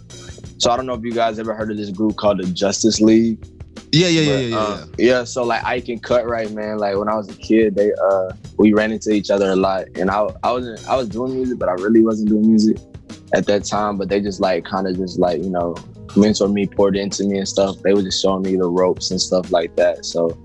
so 0.58 0.72
I 0.72 0.78
don't 0.78 0.86
know 0.86 0.93
if 0.93 1.04
you 1.04 1.13
guys 1.13 1.39
ever 1.39 1.54
heard 1.54 1.72
of 1.72 1.78
this 1.78 1.89
group 1.89 2.17
called 2.17 2.39
the 2.39 2.48
Justice 2.48 3.00
League. 3.02 3.38
Yeah, 3.91 4.08
yeah, 4.08 4.21
yeah, 4.21 4.32
But, 4.32 4.41
yeah, 4.41 4.47
yeah. 4.47 4.58
uh, 4.58 4.86
yeah. 4.97 5.23
So 5.23 5.43
like 5.43 5.63
Ike 5.63 5.89
and 5.89 6.04
Cut 6.04 6.28
right, 6.28 6.52
man. 6.52 6.78
Like 6.78 6.95
when 6.95 7.10
I 7.10 7.15
was 7.15 7.30
a 7.30 7.36
kid, 7.36 7.75
they 7.75 7.91
uh 7.93 8.32
we 8.58 8.73
ran 8.73 8.91
into 8.91 9.12
each 9.12 9.30
other 9.30 9.52
a 9.52 9.56
lot, 9.56 9.86
and 9.95 10.12
I 10.12 10.28
I 10.43 10.52
wasn't 10.52 10.88
I 10.88 10.95
was 10.95 11.10
doing 11.10 11.34
music, 11.34 11.58
but 11.58 11.69
I 11.69 11.73
really 11.73 12.02
wasn't 12.02 12.30
doing 12.30 12.47
music 12.47 12.78
at 13.34 13.45
that 13.47 13.65
time. 13.65 13.97
But 13.97 14.10
they 14.10 14.21
just 14.21 14.39
like 14.39 14.65
kind 14.65 14.88
of 14.88 14.95
just 14.97 15.19
like 15.19 15.41
you 15.41 15.49
know 15.49 15.75
mentor 16.15 16.47
me, 16.47 16.67
poured 16.67 16.97
into 16.97 17.23
me 17.23 17.38
and 17.38 17.47
stuff. 17.47 17.78
They 17.84 17.93
were 17.93 18.02
just 18.02 18.21
showing 18.21 18.43
me 18.43 18.56
the 18.56 18.69
ropes 18.69 19.12
and 19.12 19.19
stuff 19.19 19.52
like 19.52 19.75
that. 19.75 20.06
So 20.06 20.38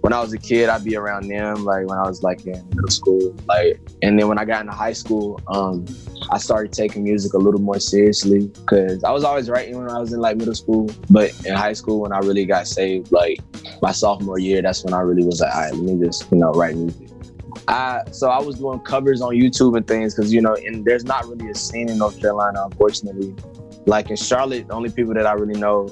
when 0.00 0.12
I 0.12 0.20
was 0.20 0.32
a 0.32 0.38
kid, 0.38 0.68
I'd 0.68 0.84
be 0.84 0.96
around 0.96 1.28
them. 1.28 1.64
Like 1.64 1.86
when 1.86 1.98
I 1.98 2.06
was 2.06 2.22
like 2.22 2.46
in 2.46 2.66
middle 2.70 2.88
school, 2.88 3.34
like 3.46 3.80
and 4.02 4.18
then 4.18 4.28
when 4.28 4.38
I 4.38 4.44
got 4.44 4.62
into 4.62 4.72
high 4.72 4.92
school, 4.92 5.40
um, 5.48 5.84
I 6.30 6.38
started 6.38 6.72
taking 6.72 7.04
music 7.04 7.34
a 7.34 7.38
little 7.38 7.60
more 7.60 7.78
seriously 7.78 8.48
because 8.48 9.04
I 9.04 9.10
was 9.10 9.24
always 9.24 9.50
writing 9.50 9.76
when 9.76 9.90
I 9.90 9.98
was 9.98 10.12
in 10.12 10.20
like 10.20 10.36
middle 10.36 10.54
school, 10.54 10.90
but 11.10 11.32
in 11.44 11.54
high 11.54 11.74
school 11.74 12.00
when 12.00 12.12
I 12.12 12.18
really 12.18 12.46
got 12.46 12.66
saved, 12.66 13.12
like 13.12 13.40
my 13.82 13.92
sophomore 13.92 14.38
year, 14.38 14.62
that's 14.62 14.84
when 14.84 14.94
I 14.94 15.00
really 15.00 15.24
was 15.24 15.40
like, 15.40 15.54
all 15.54 15.60
right, 15.60 15.74
let 15.74 15.82
me 15.82 16.06
just 16.06 16.30
you 16.32 16.38
know 16.38 16.52
write 16.52 16.76
music. 16.76 17.08
I 17.68 18.02
so 18.10 18.30
I 18.30 18.40
was 18.40 18.56
doing 18.56 18.80
covers 18.80 19.20
on 19.20 19.34
YouTube 19.34 19.76
and 19.76 19.86
things 19.86 20.14
because 20.14 20.32
you 20.32 20.40
know, 20.40 20.54
and 20.54 20.84
there's 20.84 21.04
not 21.04 21.26
really 21.26 21.50
a 21.50 21.54
scene 21.54 21.90
in 21.90 21.98
North 21.98 22.20
Carolina, 22.20 22.64
unfortunately. 22.64 23.34
Like 23.86 24.10
in 24.10 24.16
Charlotte, 24.16 24.68
the 24.68 24.74
only 24.74 24.90
people 24.90 25.14
that 25.14 25.26
I 25.26 25.32
really 25.32 25.58
know 25.58 25.88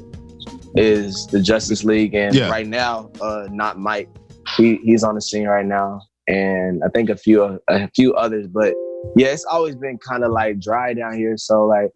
is 0.78 1.26
the 1.32 1.40
Justice 1.40 1.84
League, 1.84 2.14
and 2.14 2.34
Yeah. 2.34 2.48
right 2.50 2.66
now, 2.66 3.10
uh, 3.20 3.48
not 3.50 3.78
Mike. 3.78 4.08
He 4.56 4.76
he's 4.76 5.04
on 5.04 5.14
the 5.14 5.20
scene 5.20 5.46
right 5.46 5.66
now, 5.66 6.00
and 6.26 6.82
I 6.84 6.88
think 6.88 7.10
a 7.10 7.16
few 7.16 7.60
a 7.68 7.88
few 7.94 8.14
others. 8.14 8.46
But 8.46 8.76
yeah, 9.14 9.28
it's 9.28 9.44
always 9.44 9.74
been 9.76 9.98
kind 9.98 10.24
of 10.24 10.30
like 10.32 10.60
dry 10.60 10.94
down 10.94 11.16
here. 11.16 11.36
So 11.36 11.66
like, 11.66 11.90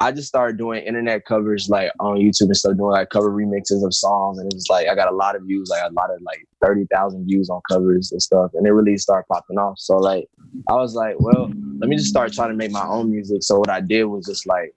I 0.00 0.12
just 0.12 0.28
started 0.28 0.58
doing 0.58 0.84
internet 0.84 1.24
covers 1.24 1.68
like 1.68 1.90
on 2.00 2.16
YouTube 2.16 2.46
and 2.46 2.56
stuff, 2.56 2.76
doing 2.76 2.90
like 2.90 3.10
cover 3.10 3.30
remixes 3.30 3.84
of 3.84 3.94
songs, 3.94 4.38
and 4.38 4.50
it 4.50 4.54
was 4.54 4.66
like 4.68 4.88
I 4.88 4.94
got 4.94 5.08
a 5.12 5.14
lot 5.14 5.36
of 5.36 5.42
views, 5.42 5.68
like 5.70 5.82
a 5.88 5.92
lot 5.92 6.10
of 6.10 6.20
like 6.22 6.44
thirty 6.64 6.86
thousand 6.92 7.24
views 7.26 7.48
on 7.50 7.60
covers 7.70 8.12
and 8.12 8.20
stuff, 8.20 8.50
and 8.54 8.66
it 8.66 8.72
really 8.72 8.96
started 8.98 9.26
popping 9.30 9.58
off. 9.58 9.78
So 9.78 9.96
like, 9.96 10.26
I 10.68 10.74
was 10.74 10.94
like, 10.94 11.16
well, 11.18 11.50
let 11.78 11.88
me 11.88 11.96
just 11.96 12.08
start 12.08 12.32
trying 12.32 12.48
to 12.50 12.54
make 12.56 12.72
my 12.72 12.86
own 12.86 13.10
music. 13.10 13.42
So 13.42 13.58
what 13.58 13.70
I 13.70 13.80
did 13.80 14.04
was 14.04 14.26
just 14.26 14.46
like, 14.46 14.74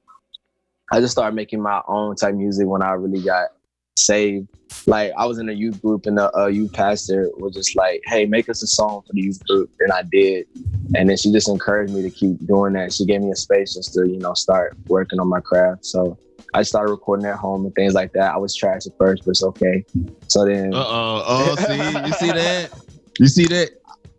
I 0.92 1.00
just 1.00 1.12
started 1.12 1.36
making 1.36 1.62
my 1.62 1.82
own 1.88 2.16
type 2.16 2.36
music 2.36 2.68
when 2.68 2.82
I 2.82 2.92
really 2.94 3.22
got 3.22 3.50
saved. 3.98 4.48
Like 4.88 5.12
I 5.18 5.26
was 5.26 5.38
in 5.40 5.50
a 5.50 5.54
youth 5.54 5.82
group 5.82 6.06
and 6.06 6.18
the 6.18 6.36
uh, 6.38 6.48
youth 6.48 6.74
pastor 6.74 7.30
was 7.38 7.54
just 7.54 7.76
like, 7.76 8.02
"Hey, 8.06 8.26
make 8.26 8.50
us 8.50 8.64
a 8.64 8.68
song 8.68 9.02
for 9.06 9.14
the 9.14 9.22
youth 9.22 9.46
group," 9.48 9.70
and 9.80 9.92
I 9.92 10.04
did. 10.04 10.48
And 10.96 11.10
then 11.10 11.18
she 11.18 11.32
just 11.32 11.50
encouraged 11.50 11.94
me 11.94 12.02
to 12.02 12.10
keep 12.10 12.46
doing 12.48 12.74
that. 12.74 12.94
She 12.94 13.06
gave 13.06 13.22
me 13.22 13.32
a 13.32 13.36
space 13.36 13.74
just 13.76 13.94
to 13.96 14.08
you 14.08 14.20
know 14.20 14.34
start 14.34 14.76
working 14.88 15.20
on 15.20 15.28
my 15.28 15.40
craft. 15.42 15.86
So 15.86 16.18
I 16.54 16.64
started 16.64 16.92
recording 16.92 17.26
at 17.28 17.36
home 17.36 17.66
and 17.66 17.76
things 17.76 17.94
like 17.94 18.12
that. 18.14 18.34
I 18.34 18.38
was 18.38 18.56
trash 18.56 18.88
at 18.88 18.98
first, 18.98 19.24
but 19.26 19.32
it's 19.32 19.44
okay. 19.44 19.86
So 20.28 20.46
then, 20.46 20.74
Uh 20.74 20.78
oh. 20.88 21.24
Oh, 21.28 21.56
see, 21.56 22.08
you 22.08 22.14
see 22.14 22.32
that? 22.32 22.72
You 23.20 23.28
see 23.28 23.48
that? 23.48 23.72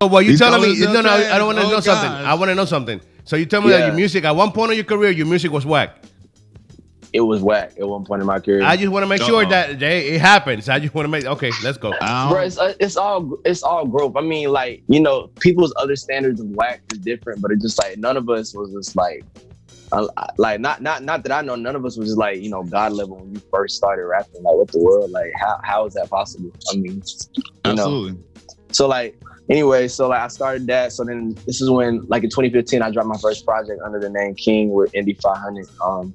Oh, 0.02 0.08
well, 0.08 0.20
you 0.20 0.36
telling 0.36 0.60
me? 0.60 0.78
No, 0.78 1.00
no, 1.00 1.08
I 1.08 1.38
don't 1.38 1.46
want 1.46 1.56
to 1.58 1.62
trash. 1.64 1.70
know 1.70 1.76
Oh, 1.78 1.80
something. 1.80 2.10
I 2.12 2.34
want 2.34 2.50
to 2.50 2.54
know 2.54 2.66
something. 2.66 3.00
So 3.24 3.36
you 3.36 3.46
tell 3.46 3.62
me 3.62 3.70
that 3.70 3.86
your 3.86 3.94
music 3.94 4.24
at 4.24 4.36
one 4.36 4.52
point 4.52 4.72
in 4.72 4.76
your 4.76 4.84
career, 4.84 5.10
your 5.10 5.26
music 5.26 5.50
was 5.50 5.64
whack. 5.64 6.04
It 7.12 7.20
was 7.20 7.42
whack 7.42 7.72
at 7.78 7.88
one 7.88 8.04
point 8.04 8.20
in 8.20 8.26
my 8.26 8.40
career. 8.40 8.62
I 8.62 8.76
just 8.76 8.90
want 8.90 9.02
to 9.02 9.08
make 9.08 9.22
sure 9.22 9.42
Uh-oh. 9.42 9.50
that 9.50 9.80
hey, 9.80 10.14
it 10.14 10.20
happens. 10.20 10.68
I 10.68 10.78
just 10.78 10.94
want 10.94 11.04
to 11.04 11.10
make 11.10 11.24
okay. 11.24 11.50
Let's 11.62 11.78
go. 11.78 11.92
I 12.00 12.30
Bro, 12.30 12.42
it's, 12.42 12.58
uh, 12.58 12.74
it's 12.78 12.96
all 12.96 13.38
it's 13.44 13.62
all 13.62 13.86
growth. 13.86 14.16
I 14.16 14.20
mean, 14.20 14.50
like 14.50 14.82
you 14.88 15.00
know, 15.00 15.28
people's 15.40 15.72
other 15.76 15.96
standards 15.96 16.40
of 16.40 16.48
whack 16.50 16.82
is 16.92 16.98
different, 16.98 17.42
but 17.42 17.50
it's 17.50 17.62
just 17.62 17.78
like 17.78 17.98
none 17.98 18.16
of 18.16 18.28
us 18.28 18.54
was 18.54 18.72
just 18.72 18.96
like, 18.96 19.24
uh, 19.92 20.06
like 20.38 20.60
not 20.60 20.82
not 20.82 21.02
not 21.02 21.22
that 21.24 21.32
I 21.32 21.42
know, 21.42 21.56
none 21.56 21.76
of 21.76 21.84
us 21.84 21.96
was 21.96 22.08
just 22.08 22.18
like 22.18 22.40
you 22.40 22.50
know 22.50 22.62
God 22.62 22.92
level 22.92 23.18
when 23.18 23.34
you 23.34 23.42
first 23.52 23.76
started 23.76 24.04
rapping. 24.04 24.42
Like, 24.42 24.54
what 24.54 24.68
the 24.68 24.78
world? 24.78 25.10
Like, 25.10 25.32
how 25.36 25.60
how 25.64 25.86
is 25.86 25.94
that 25.94 26.10
possible? 26.10 26.50
I 26.72 26.76
mean, 26.76 27.02
you 27.64 27.74
know. 27.74 27.82
Absolutely. 27.82 28.22
So 28.72 28.86
like 28.86 29.20
anyway, 29.48 29.88
so 29.88 30.08
like 30.08 30.20
I 30.20 30.28
started 30.28 30.66
that. 30.68 30.92
So 30.92 31.04
then 31.04 31.36
this 31.46 31.60
is 31.60 31.68
when 31.70 32.06
like 32.06 32.22
in 32.22 32.30
2015 32.30 32.82
I 32.82 32.90
dropped 32.90 33.08
my 33.08 33.18
first 33.18 33.44
project 33.44 33.80
under 33.84 33.98
the 33.98 34.10
name 34.10 34.34
King 34.34 34.70
with 34.70 34.94
Indy 34.94 35.14
500. 35.14 35.66
Um, 35.84 36.14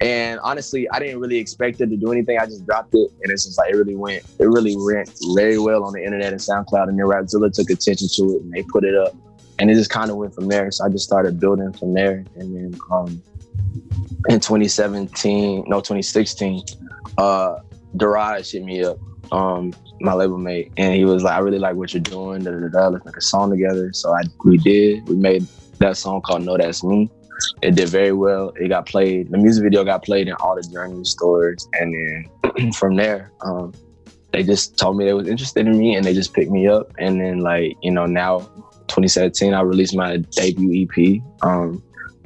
and 0.00 0.40
honestly, 0.42 0.88
I 0.90 0.98
didn't 0.98 1.20
really 1.20 1.38
expect 1.38 1.80
it 1.80 1.88
to 1.90 1.96
do 1.96 2.12
anything. 2.12 2.38
I 2.38 2.46
just 2.46 2.66
dropped 2.66 2.94
it, 2.94 3.10
and 3.22 3.32
it's 3.32 3.44
just 3.44 3.58
like 3.58 3.72
it 3.72 3.76
really 3.76 3.96
went, 3.96 4.24
it 4.38 4.46
really 4.46 4.76
went 4.76 5.10
very 5.34 5.58
well 5.58 5.84
on 5.84 5.92
the 5.92 6.04
internet 6.04 6.32
and 6.32 6.40
SoundCloud. 6.40 6.88
And 6.88 6.98
then 6.98 7.06
Rapzilla 7.06 7.52
took 7.52 7.70
attention 7.70 8.08
to 8.16 8.36
it, 8.36 8.42
and 8.42 8.52
they 8.52 8.62
put 8.62 8.84
it 8.84 8.94
up, 8.94 9.14
and 9.58 9.70
it 9.70 9.74
just 9.74 9.90
kind 9.90 10.10
of 10.10 10.16
went 10.16 10.34
from 10.34 10.48
there. 10.48 10.70
So 10.70 10.84
I 10.84 10.88
just 10.88 11.04
started 11.04 11.40
building 11.40 11.72
from 11.72 11.94
there, 11.94 12.24
and 12.36 12.56
then 12.56 12.80
um, 12.90 13.22
in 14.28 14.40
2017, 14.40 15.64
no 15.66 15.80
2016, 15.80 16.62
uh, 17.18 17.56
Deraj 17.96 18.52
hit 18.52 18.64
me 18.64 18.84
up, 18.84 18.98
um, 19.32 19.72
my 20.00 20.12
label 20.12 20.38
mate, 20.38 20.72
and 20.76 20.94
he 20.94 21.04
was 21.04 21.22
like, 21.22 21.34
"I 21.34 21.38
really 21.38 21.58
like 21.58 21.76
what 21.76 21.94
you're 21.94 22.02
doing. 22.02 22.42
Da, 22.42 22.50
da, 22.50 22.58
da, 22.58 22.68
da. 22.68 22.88
Let's 22.88 23.04
make 23.04 23.16
a 23.16 23.20
song 23.20 23.50
together." 23.50 23.92
So 23.92 24.12
I 24.12 24.22
we 24.44 24.58
did. 24.58 25.08
We 25.08 25.16
made 25.16 25.46
that 25.78 25.96
song 25.96 26.20
called 26.20 26.42
"No 26.42 26.56
That's 26.56 26.82
Me." 26.82 27.10
It 27.62 27.74
did 27.74 27.88
very 27.88 28.12
well. 28.12 28.52
It 28.56 28.68
got 28.68 28.86
played. 28.86 29.30
The 29.30 29.38
music 29.38 29.64
video 29.64 29.84
got 29.84 30.04
played 30.04 30.28
in 30.28 30.34
all 30.34 30.56
the 30.56 30.62
Journey 30.62 31.04
stores, 31.04 31.68
and 31.74 31.94
then 32.54 32.72
from 32.78 32.96
there, 32.96 33.32
um, 33.40 33.72
they 34.32 34.42
just 34.42 34.76
told 34.76 34.96
me 34.96 35.04
they 35.04 35.14
was 35.14 35.28
interested 35.28 35.66
in 35.66 35.78
me, 35.78 35.94
and 35.94 36.04
they 36.04 36.14
just 36.14 36.32
picked 36.34 36.50
me 36.50 36.66
up. 36.68 36.92
And 36.98 37.20
then 37.20 37.40
like 37.40 37.76
you 37.82 37.90
know 37.90 38.06
now, 38.06 38.40
2017, 38.88 39.54
I 39.54 39.60
released 39.62 39.96
my 39.96 40.16
debut 40.16 40.86
EP. 40.86 41.22
Um, 41.42 41.82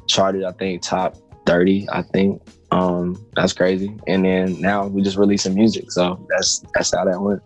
charted 0.07 0.45
I 0.45 0.53
think 0.53 0.83
top 0.83 1.17
30. 1.47 1.89
I 1.91 2.03
think 2.03 2.43
um, 2.71 3.25
that's 3.35 3.53
crazy. 3.53 3.97
And 4.07 4.25
then 4.25 4.61
now 4.61 4.87
we 4.87 5.03
just 5.03 5.17
releasing 5.17 5.55
music, 5.55 5.91
so 5.91 6.25
that's 6.29 6.65
that's 6.75 6.95
how 6.95 7.05
that 7.05 7.21
went. 7.21 7.43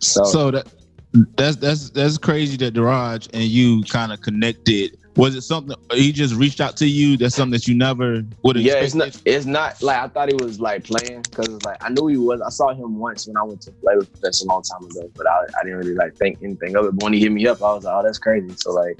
So, 0.00 0.24
So 0.24 0.50
that 0.50 0.66
that's 1.36 1.56
that's 1.56 1.90
that's 1.90 2.18
crazy 2.18 2.56
that 2.58 2.74
Deraj 2.74 3.28
and 3.32 3.44
you 3.44 3.82
kind 3.84 4.12
of 4.12 4.20
connected. 4.20 4.98
Was 5.16 5.34
it 5.34 5.42
something 5.42 5.74
he 5.92 6.12
just 6.12 6.34
reached 6.34 6.60
out 6.60 6.76
to 6.78 6.86
you? 6.86 7.16
That's 7.16 7.34
something 7.34 7.52
that 7.52 7.66
you 7.66 7.74
never 7.74 8.22
would 8.42 8.56
have 8.56 8.64
yeah, 8.64 8.74
it's 8.74 8.94
not 8.94 9.20
it's 9.24 9.46
not 9.46 9.82
like 9.82 9.98
I 9.98 10.08
thought 10.08 10.28
he 10.28 10.34
was 10.34 10.60
like 10.60 10.84
playing 10.84 11.22
because 11.22 11.48
it's 11.48 11.64
like 11.64 11.82
I 11.82 11.88
knew 11.88 12.06
he 12.06 12.18
was. 12.18 12.42
I 12.42 12.50
saw 12.50 12.74
him 12.74 12.98
once 12.98 13.26
when 13.26 13.36
I 13.36 13.42
went 13.42 13.62
to 13.62 13.72
play 13.72 13.96
with 13.96 14.12
Professor 14.12 14.44
a 14.44 14.48
long 14.48 14.62
time 14.62 14.84
ago, 14.84 15.10
but 15.16 15.26
I, 15.26 15.44
I 15.58 15.64
didn't 15.64 15.78
really 15.78 15.94
like 15.94 16.16
think 16.16 16.38
anything 16.42 16.76
of 16.76 16.84
it. 16.84 16.96
But 16.96 17.04
when 17.04 17.12
he 17.14 17.20
hit 17.20 17.32
me 17.32 17.46
up, 17.46 17.62
I 17.62 17.74
was 17.74 17.84
like, 17.84 17.94
oh, 17.94 18.02
that's 18.02 18.18
crazy. 18.18 18.54
So 18.56 18.72
like, 18.72 18.98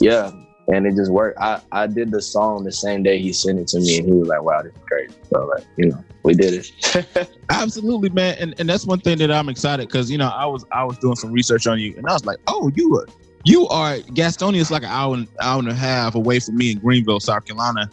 yeah, 0.00 0.30
and 0.68 0.86
it 0.86 0.94
just 0.94 1.10
worked. 1.10 1.40
I 1.40 1.60
I 1.72 1.88
did 1.88 2.12
the 2.12 2.22
song 2.22 2.62
the 2.62 2.70
same 2.70 3.02
day 3.02 3.18
he 3.18 3.32
sent 3.32 3.58
it 3.58 3.66
to 3.68 3.80
me, 3.80 3.98
and 3.98 4.06
he 4.06 4.12
was 4.12 4.28
like, 4.28 4.42
wow, 4.42 4.62
this 4.62 4.72
is 4.72 4.82
crazy. 4.86 5.14
So 5.32 5.44
like, 5.46 5.64
you 5.76 5.86
know, 5.86 6.04
we 6.22 6.34
did 6.34 6.54
it. 6.54 7.30
Absolutely, 7.50 8.10
man, 8.10 8.36
and 8.38 8.54
and 8.58 8.68
that's 8.68 8.86
one 8.86 9.00
thing 9.00 9.18
that 9.18 9.32
I'm 9.32 9.48
excited 9.48 9.88
because 9.88 10.08
you 10.08 10.18
know 10.18 10.28
I 10.28 10.46
was 10.46 10.64
I 10.70 10.84
was 10.84 10.98
doing 10.98 11.16
some 11.16 11.32
research 11.32 11.66
on 11.66 11.80
you, 11.80 11.94
and 11.96 12.06
I 12.06 12.12
was 12.12 12.24
like, 12.24 12.38
oh, 12.46 12.70
you 12.76 12.96
are 12.96 13.06
you 13.48 13.66
are 13.68 13.96
Gastonia 14.14 14.56
is 14.60 14.70
like 14.70 14.82
an 14.82 14.88
hour 14.90 15.14
and 15.14 15.28
hour 15.40 15.58
and 15.58 15.68
a 15.68 15.74
half 15.74 16.14
away 16.14 16.40
from 16.40 16.56
me 16.56 16.72
in 16.72 16.78
Greenville, 16.78 17.20
South 17.20 17.44
Carolina. 17.46 17.88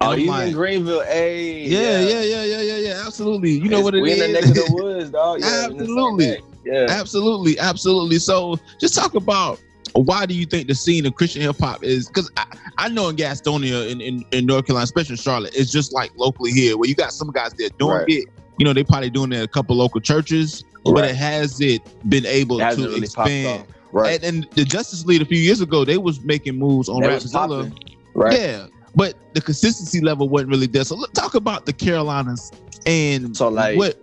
oh, 0.00 0.12
I'm 0.12 0.26
like, 0.26 0.48
in 0.48 0.54
Greenville, 0.54 1.02
hey. 1.04 1.64
Yeah, 1.66 2.00
yeah, 2.00 2.20
yeah, 2.22 2.44
yeah, 2.44 2.60
yeah, 2.60 2.76
yeah. 2.76 3.02
Absolutely. 3.06 3.50
You 3.52 3.68
know 3.68 3.78
It's- 3.78 3.84
what 3.84 3.94
it 3.94 4.00
we 4.02 4.12
is. 4.12 4.20
in 4.22 4.32
the 4.32 4.40
neck 4.40 4.48
of 4.50 4.54
the 4.54 4.68
woods, 4.82 5.10
dog. 5.10 5.40
Yeah, 5.40 5.66
we 5.68 5.72
in 5.72 5.78
the 5.78 5.84
same 5.86 5.96
Absolutely. 5.98 6.40
Yeah. 6.64 6.86
absolutely, 6.90 7.58
absolutely. 7.58 8.18
So 8.18 8.58
just 8.78 8.94
talk 8.94 9.14
about 9.14 9.60
why 9.94 10.24
do 10.26 10.34
you 10.34 10.46
think 10.46 10.68
the 10.68 10.74
scene 10.74 11.04
of 11.06 11.14
Christian 11.16 11.42
hip 11.42 11.56
hop 11.58 11.82
is 11.82 12.06
because 12.06 12.30
I, 12.36 12.44
I 12.78 12.88
know 12.88 13.08
in 13.08 13.16
Gastonia 13.16 13.90
in, 13.90 14.00
in, 14.00 14.24
in 14.30 14.46
North 14.46 14.66
Carolina, 14.66 14.84
especially 14.84 15.14
in 15.14 15.16
Charlotte, 15.18 15.52
it's 15.56 15.72
just 15.72 15.92
like 15.92 16.12
locally 16.16 16.52
here 16.52 16.76
where 16.76 16.88
you 16.88 16.94
got 16.94 17.12
some 17.12 17.30
guys 17.32 17.52
that 17.54 17.76
doing 17.78 17.92
Right. 17.96 18.04
it. 18.08 18.24
You 18.58 18.64
know, 18.66 18.72
they 18.74 18.84
probably 18.84 19.10
doing 19.10 19.32
it 19.32 19.38
at 19.38 19.44
a 19.44 19.48
couple 19.48 19.74
local 19.74 20.00
churches, 20.00 20.64
but 20.84 21.04
it 21.04 21.16
has 21.16 21.60
it 21.62 21.80
been 22.08 22.26
able 22.26 22.60
It 22.60 22.76
to 22.76 22.82
really 22.82 22.98
expand. 23.00 23.64
Right. 23.92 24.22
And, 24.22 24.44
and 24.44 24.52
the 24.52 24.64
Justice 24.64 25.04
League 25.04 25.22
a 25.22 25.24
few 25.24 25.38
years 25.38 25.60
ago, 25.60 25.84
they 25.84 25.98
was 25.98 26.20
making 26.22 26.58
moves 26.58 26.88
on 26.88 27.00
That 27.02 27.10
Rapzilla. 27.10 27.72
Right. 28.14 28.38
Yeah, 28.38 28.66
but 28.94 29.14
the 29.34 29.40
consistency 29.40 30.00
level 30.00 30.28
wasn't 30.28 30.50
really 30.50 30.66
there. 30.66 30.84
So 30.84 30.96
let's 30.96 31.12
talk 31.12 31.34
about 31.34 31.66
the 31.66 31.72
Carolinas 31.72 32.50
and 32.86 33.36
So, 33.36 33.48
like- 33.48 33.76
what 33.78 33.98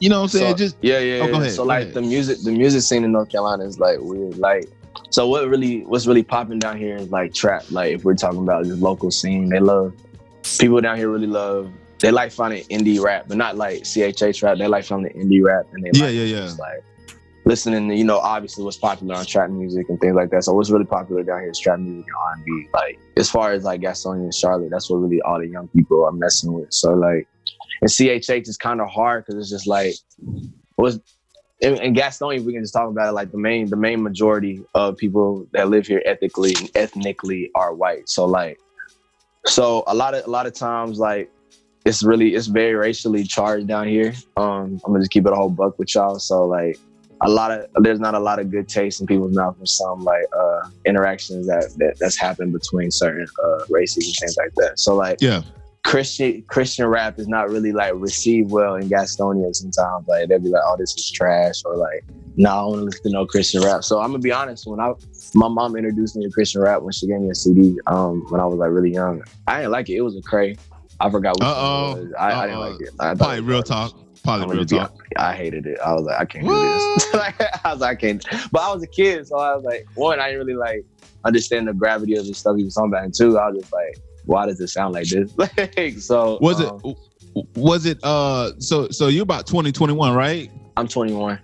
you 0.00 0.08
know. 0.08 0.18
what 0.18 0.22
I'm 0.24 0.28
saying 0.28 0.52
So- 0.52 0.56
just 0.56 0.76
yeah, 0.82 0.98
yeah. 0.98 1.20
Oh, 1.22 1.28
yeah. 1.28 1.36
ahead, 1.36 1.52
So 1.52 1.64
like 1.64 1.82
ahead. 1.82 1.94
the 1.94 2.02
music, 2.02 2.38
the 2.42 2.50
music 2.52 2.82
scene 2.82 3.04
in 3.04 3.12
North 3.12 3.28
Carolina 3.28 3.64
is 3.64 3.78
like 3.78 3.98
weird. 4.00 4.38
Like, 4.38 4.68
so 5.10 5.28
what 5.28 5.48
really, 5.48 5.84
what's 5.84 6.06
really 6.06 6.22
popping 6.22 6.58
down 6.58 6.76
here 6.78 6.96
is 6.96 7.10
like 7.10 7.32
trap. 7.34 7.64
Like 7.70 7.94
if 7.94 8.04
we're 8.04 8.14
talking 8.14 8.40
about 8.42 8.64
just 8.64 8.80
local 8.80 9.10
scene, 9.10 9.48
they 9.48 9.60
love 9.60 9.92
people 10.58 10.80
down 10.80 10.96
here. 10.96 11.08
Really 11.08 11.26
love. 11.28 11.70
They 12.00 12.10
like 12.10 12.32
finding 12.32 12.64
indie 12.64 13.00
rap, 13.00 13.26
but 13.28 13.36
not 13.36 13.56
like 13.56 13.82
CHH 13.84 14.38
trap. 14.38 14.58
They 14.58 14.66
like 14.66 14.84
finding 14.84 15.12
indie 15.12 15.42
rap, 15.44 15.66
and 15.72 15.84
they 15.84 15.90
Yeah, 15.94 16.04
like 16.06 16.14
yeah, 16.14 16.22
yeah. 16.24 16.36
just, 16.46 16.58
like 16.58 16.82
listening 17.44 17.88
to 17.88 17.94
you 17.96 18.04
know 18.04 18.18
obviously 18.18 18.64
what's 18.64 18.76
popular 18.76 19.14
on 19.14 19.26
trap 19.26 19.50
music 19.50 19.88
and 19.88 20.00
things 20.00 20.14
like 20.14 20.30
that. 20.30 20.44
So 20.44 20.52
what's 20.52 20.70
really 20.70 20.84
popular 20.84 21.22
down 21.22 21.40
here 21.40 21.50
is 21.50 21.58
trap 21.58 21.78
music 21.78 22.06
and 22.06 22.16
R 22.16 22.32
and 22.34 22.44
B. 22.44 22.68
Like 22.72 22.98
as 23.16 23.30
far 23.30 23.52
as 23.52 23.64
like 23.64 23.80
Gastonia 23.80 24.24
and 24.24 24.34
Charlotte, 24.34 24.70
that's 24.70 24.88
what 24.90 24.96
really 24.96 25.20
all 25.22 25.38
the 25.38 25.48
young 25.48 25.68
people 25.68 26.04
are 26.04 26.12
messing 26.12 26.52
with. 26.52 26.72
So 26.72 26.94
like, 26.94 27.26
and 27.80 27.90
CHH 27.90 28.48
is 28.48 28.56
kind 28.56 28.80
of 28.80 28.88
hard 28.88 29.24
because 29.24 29.40
it's 29.40 29.50
just 29.50 29.66
like 29.66 29.94
was 30.76 31.00
in, 31.62 31.80
in 31.80 31.94
Gastonia, 31.94 32.44
we 32.44 32.52
can 32.52 32.62
just 32.62 32.74
talk 32.74 32.90
about 32.90 33.08
it. 33.08 33.12
Like 33.12 33.30
the 33.30 33.38
main, 33.38 33.70
the 33.70 33.76
main 33.76 34.02
majority 34.02 34.62
of 34.74 34.96
people 34.96 35.46
that 35.52 35.68
live 35.68 35.86
here 35.86 36.02
ethically, 36.04 36.54
and 36.58 36.68
ethnically 36.74 37.50
are 37.54 37.72
white. 37.72 38.08
So 38.08 38.26
like, 38.26 38.58
so 39.46 39.84
a 39.86 39.94
lot 39.94 40.14
of 40.14 40.26
a 40.26 40.30
lot 40.30 40.46
of 40.46 40.54
times, 40.54 40.98
like 40.98 41.30
it's 41.86 42.02
really 42.02 42.34
it's 42.34 42.48
very 42.48 42.74
racially 42.74 43.24
charged 43.24 43.68
down 43.68 43.86
here. 43.86 44.12
Um, 44.36 44.80
I'm 44.84 44.92
gonna 44.92 45.00
just 45.00 45.12
keep 45.12 45.24
it 45.24 45.32
a 45.32 45.36
whole 45.36 45.50
buck 45.50 45.78
with 45.78 45.94
y'all. 45.94 46.18
So 46.18 46.46
like, 46.46 46.78
a 47.22 47.28
lot 47.28 47.50
of 47.50 47.66
there's 47.82 48.00
not 48.00 48.14
a 48.14 48.18
lot 48.18 48.38
of 48.38 48.50
good 48.50 48.68
taste 48.68 49.00
in 49.00 49.06
people's 49.06 49.34
mouth 49.34 49.56
for 49.58 49.66
some 49.66 50.04
like 50.04 50.24
uh 50.36 50.68
interactions 50.84 51.46
that, 51.46 51.72
that 51.78 51.96
that's 52.00 52.18
happened 52.18 52.52
between 52.52 52.90
certain 52.90 53.26
uh 53.42 53.64
races 53.70 54.06
and 54.06 54.14
things 54.16 54.36
like 54.36 54.52
that. 54.56 54.78
So 54.78 54.94
like, 54.94 55.18
yeah. 55.20 55.42
Christian 55.84 56.42
Christian 56.42 56.86
rap 56.86 57.18
is 57.18 57.26
not 57.26 57.50
really 57.50 57.72
like 57.72 57.92
received 57.96 58.50
well 58.50 58.76
in 58.76 58.88
Gastonia 58.88 59.54
sometimes. 59.54 60.06
Like 60.06 60.28
they'll 60.28 60.38
be 60.38 60.48
like, 60.48 60.62
"Oh, 60.64 60.76
this 60.78 60.94
is 60.94 61.10
trash," 61.10 61.62
or 61.64 61.76
like, 61.76 62.04
"No, 62.36 62.50
I 62.50 62.54
don't 62.76 62.84
listen 62.84 63.02
to 63.04 63.10
no 63.10 63.26
Christian 63.26 63.62
rap." 63.62 63.82
So 63.82 64.00
I'm 64.00 64.10
gonna 64.10 64.20
be 64.20 64.30
honest. 64.30 64.64
When 64.66 64.78
I 64.78 64.92
my 65.34 65.48
mom 65.48 65.74
introduced 65.76 66.14
me 66.14 66.24
to 66.24 66.30
Christian 66.30 66.60
rap 66.62 66.82
when 66.82 66.92
she 66.92 67.08
gave 67.08 67.20
me 67.20 67.30
a 67.30 67.34
CD 67.34 67.78
um 67.88 68.24
when 68.30 68.40
I 68.40 68.44
was 68.46 68.58
like 68.58 68.70
really 68.70 68.92
young, 68.92 69.24
I 69.48 69.58
didn't 69.58 69.72
like 69.72 69.88
it. 69.88 69.94
It 69.96 70.02
was 70.02 70.16
a 70.16 70.22
cray. 70.22 70.56
I 71.00 71.10
forgot 71.10 71.36
what 71.40 71.46
Uh-oh. 71.48 71.96
it 71.96 72.02
was. 72.04 72.12
I, 72.16 72.32
I 72.32 72.46
didn't 72.46 72.60
like 72.60 72.80
it. 72.80 72.90
I 73.00 73.08
thought 73.08 73.18
Probably 73.18 73.38
it 73.38 73.40
real 73.40 73.62
garbage. 73.62 73.92
talk. 73.92 74.01
Probably 74.24 74.56
real 74.56 74.64
talk. 74.64 74.96
I 75.16 75.34
hated 75.34 75.66
it. 75.66 75.78
I 75.80 75.92
was 75.92 76.02
like, 76.02 76.20
I 76.20 76.24
can't 76.24 76.46
do 76.46 76.54
this. 76.54 77.14
I 77.64 77.72
was 77.72 77.80
like, 77.80 77.90
I 77.90 77.94
can't. 77.94 78.24
But 78.52 78.62
I 78.62 78.72
was 78.72 78.82
a 78.82 78.86
kid, 78.86 79.26
so 79.26 79.38
I 79.38 79.54
was 79.54 79.64
like, 79.64 79.86
one, 79.94 80.20
I 80.20 80.30
didn't 80.30 80.46
really 80.46 80.58
like 80.58 80.84
understand 81.24 81.68
the 81.68 81.74
gravity 81.74 82.16
of 82.16 82.26
the 82.26 82.34
stuff 82.34 82.56
he 82.56 82.64
was 82.64 82.74
talking 82.74 82.90
about, 82.90 83.04
and 83.04 83.14
two, 83.14 83.38
I 83.38 83.48
was 83.48 83.60
just 83.60 83.72
like, 83.72 83.98
why 84.26 84.46
does 84.46 84.60
it 84.60 84.68
sound 84.68 84.94
like 84.94 85.08
this? 85.08 85.36
like, 85.58 85.98
so 85.98 86.38
Was 86.40 86.60
um, 86.60 86.80
it? 86.84 86.96
Was 87.56 87.86
it? 87.86 87.98
Uh, 88.02 88.52
so 88.58 88.88
so 88.90 89.08
you're 89.08 89.22
about 89.22 89.46
20, 89.46 89.72
21, 89.72 90.14
right? 90.14 90.50
I'm 90.76 90.86
21. 90.86 91.38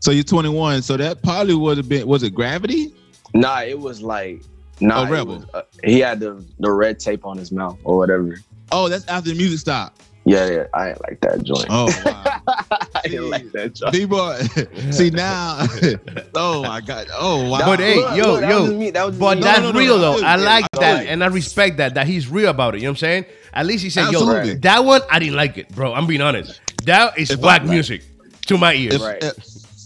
So 0.00 0.10
you're 0.12 0.24
21. 0.24 0.82
So 0.82 0.96
that 0.96 1.22
probably 1.22 1.54
would 1.54 1.76
have 1.78 1.88
been. 1.88 2.06
Was 2.06 2.22
it 2.22 2.34
Gravity? 2.34 2.94
Nah, 3.34 3.62
it 3.62 3.78
was 3.78 4.02
like, 4.02 4.42
nah, 4.80 5.06
A 5.06 5.10
rebel. 5.10 5.36
was, 5.36 5.46
uh, 5.54 5.62
he 5.84 6.00
had 6.00 6.20
the 6.20 6.44
the 6.58 6.70
red 6.70 6.98
tape 6.98 7.24
on 7.26 7.36
his 7.38 7.52
mouth 7.52 7.78
or 7.84 7.96
whatever. 7.96 8.38
Oh, 8.72 8.88
that's 8.88 9.06
after 9.08 9.30
the 9.30 9.36
music 9.36 9.58
stopped. 9.60 10.02
Yeah, 10.26 10.50
yeah, 10.50 10.64
I 10.74 10.90
ain't 10.90 11.00
like 11.02 11.20
that 11.22 11.42
joint. 11.42 11.66
Oh 11.70 11.86
wow. 12.04 12.42
I 12.94 13.00
didn't 13.04 13.30
like 13.30 13.50
that 13.52 13.74
joint. 13.74 13.92
D 13.92 14.04
boy. 14.04 14.38
See 14.92 15.10
now. 15.10 15.66
oh 16.34 16.62
my 16.62 16.80
God. 16.82 17.06
Oh 17.18 17.48
wow. 17.50 17.60
But 17.64 17.80
hey, 17.80 17.96
Look, 17.96 18.16
yo, 18.16 18.24
look, 18.32 18.40
that 18.42 18.50
yo, 18.50 18.62
was 18.62 18.72
me. 18.74 18.90
That 18.90 19.04
was 19.06 19.12
just 19.14 19.20
But 19.20 19.38
me. 19.38 19.44
that's 19.44 19.60
no, 19.60 19.72
no, 19.72 19.78
real 19.78 19.96
no, 19.98 20.20
though. 20.20 20.26
I 20.26 20.36
no, 20.36 20.42
like 20.44 20.64
I 20.74 20.78
that, 20.80 20.94
like- 20.98 21.08
and 21.08 21.24
I 21.24 21.28
respect 21.28 21.78
that. 21.78 21.94
That 21.94 22.06
he's 22.06 22.28
real 22.28 22.50
about 22.50 22.74
it. 22.74 22.78
You 22.78 22.84
know 22.84 22.90
what 22.90 22.98
I'm 22.98 23.24
saying? 23.24 23.24
At 23.54 23.66
least 23.66 23.82
he 23.82 23.88
said, 23.90 24.08
Absolutely. 24.08 24.52
"Yo, 24.52 24.58
that 24.58 24.84
one 24.84 25.00
I 25.10 25.18
didn't 25.18 25.36
like 25.36 25.56
it, 25.56 25.68
bro." 25.74 25.94
I'm 25.94 26.06
being 26.06 26.20
honest. 26.20 26.60
That 26.84 27.18
is 27.18 27.30
If 27.30 27.42
I- 27.42 27.46
whack 27.46 27.64
music 27.64 28.02
to 28.46 28.58
my 28.58 28.74
ears. 28.74 28.96
If, 28.96 29.00
Right. 29.02 29.22
if- 29.24 29.36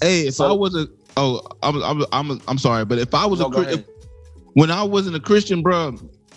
hey, 0.02 0.26
if 0.26 0.34
So- 0.34 0.48
I 0.48 0.52
was 0.52 0.74
a 0.74 0.88
oh, 1.16 1.42
I'm 1.62 1.80
I'm 1.82 2.04
I'm, 2.12 2.40
I'm 2.48 2.58
sorry, 2.58 2.84
but 2.84 2.98
if 2.98 3.14
I 3.14 3.24
was 3.24 3.38
No, 3.38 3.46
a 3.46 3.50
go 3.50 3.58
Chri- 3.60 3.66
ahead. 3.66 3.84
when 4.54 4.70
I 4.72 4.82
wasn't 4.82 5.14
a 5.14 5.20
Christian, 5.20 5.62
bro, 5.62 5.96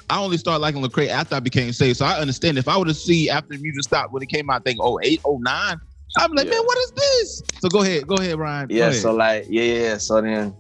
I 0.10 0.20
only 0.22 0.38
started 0.38 0.62
liking 0.62 0.82
Lecrae 0.82 1.10
after 1.10 1.36
I 1.36 1.40
became 1.40 1.74
saved. 1.74 1.98
So 1.98 2.06
I 2.06 2.20
understand 2.20 2.58
if 2.58 2.68
I 2.68 2.78
would 2.78 2.88
have 2.88 2.98
see 2.98 3.30
after 3.30 3.50
the 3.50 3.60
music 3.60 3.84
stopped 3.84 4.14
when 4.14 4.24
it 4.24 4.28
came 4.30 4.50
out, 4.50 4.62
I 4.62 4.64
think 4.64 4.80
08, 4.82 5.22
09, 5.26 5.78
I'm 6.18 6.32
like, 6.34 6.46
Yeah. 6.46 6.52
man, 6.52 6.62
what 6.64 6.78
is 6.78 6.92
this? 6.92 7.42
So 7.60 7.70
go 7.70 7.82
ahead, 7.82 8.08
go 8.08 8.16
ahead, 8.16 8.40
Ryan. 8.40 8.70
Yeah, 8.70 8.88
ahead. 8.88 9.02
so 9.02 9.14
like, 9.14 9.46
yeah, 9.50 9.64
yeah, 9.64 9.80
yeah. 9.82 9.98
So 9.98 10.22
then, 10.22 10.56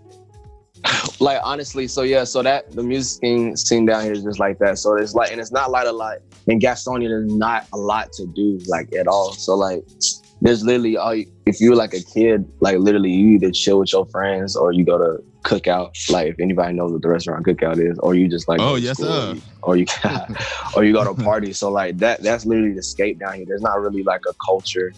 like, 1.20 1.40
honestly, 1.44 1.88
so 1.88 2.02
yeah, 2.02 2.26
so 2.26 2.44
that 2.44 2.76
the 2.76 2.84
music 2.84 3.22
scene, 3.22 3.56
scene 3.56 3.86
down 3.86 4.04
here 4.04 4.12
is 4.12 4.24
just 4.24 4.40
like 4.40 4.60
that. 4.60 4.80
So 4.80 4.96
it's 4.98 5.14
like, 5.14 5.32
and 5.32 5.40
it's 5.40 5.52
not 5.52 5.72
like 5.72 5.88
a 5.88 5.92
lot 5.92 6.18
in 6.48 6.60
Gastonia. 6.60 7.08
There's 7.08 7.32
not 7.32 7.68
a 7.74 7.78
lot 7.78 8.12
to 8.14 8.26
do 8.28 8.60
like 8.68 8.94
at 8.94 9.08
all. 9.08 9.32
So 9.32 9.56
like, 9.56 9.84
there's 10.42 10.64
literally 10.64 10.98
all. 10.98 11.16
You, 11.16 11.32
if 11.46 11.62
you're 11.62 11.76
like 11.76 11.94
a 11.94 12.04
kid, 12.14 12.46
like 12.60 12.78
literally, 12.80 13.12
you 13.12 13.36
either 13.36 13.52
chill 13.52 13.80
with 13.80 13.94
your 13.94 14.06
friends 14.08 14.56
or 14.58 14.74
you 14.74 14.84
go 14.86 14.98
to 14.98 15.24
cookout. 15.48 15.92
Like 16.12 16.28
if 16.28 16.40
anybody 16.40 16.74
knows 16.74 16.92
what 16.92 17.02
the 17.02 17.08
restaurant 17.08 17.46
cookout 17.46 17.80
is, 17.80 17.98
or 18.00 18.16
you 18.16 18.28
just 18.28 18.48
like, 18.48 18.60
Oh, 18.62 18.76
yes, 18.76 18.98
sir. 18.98 19.32
Or 19.32 19.36
you, 19.36 19.42
or 19.64 19.78
you, 19.78 19.86
or 20.76 20.84
you 20.84 20.94
go 20.94 21.04
to 21.04 21.12
a 21.12 21.16
party. 21.16 21.54
So 21.54 21.72
like 21.72 21.98
that, 22.00 22.22
that's 22.22 22.46
literally 22.46 22.74
the 22.74 22.84
scape 22.84 23.20
down 23.20 23.36
here. 23.36 23.46
There's 23.48 23.62
not 23.62 23.80
really 23.82 24.04
like 24.04 24.22
a 24.30 24.34
culture 24.46 24.92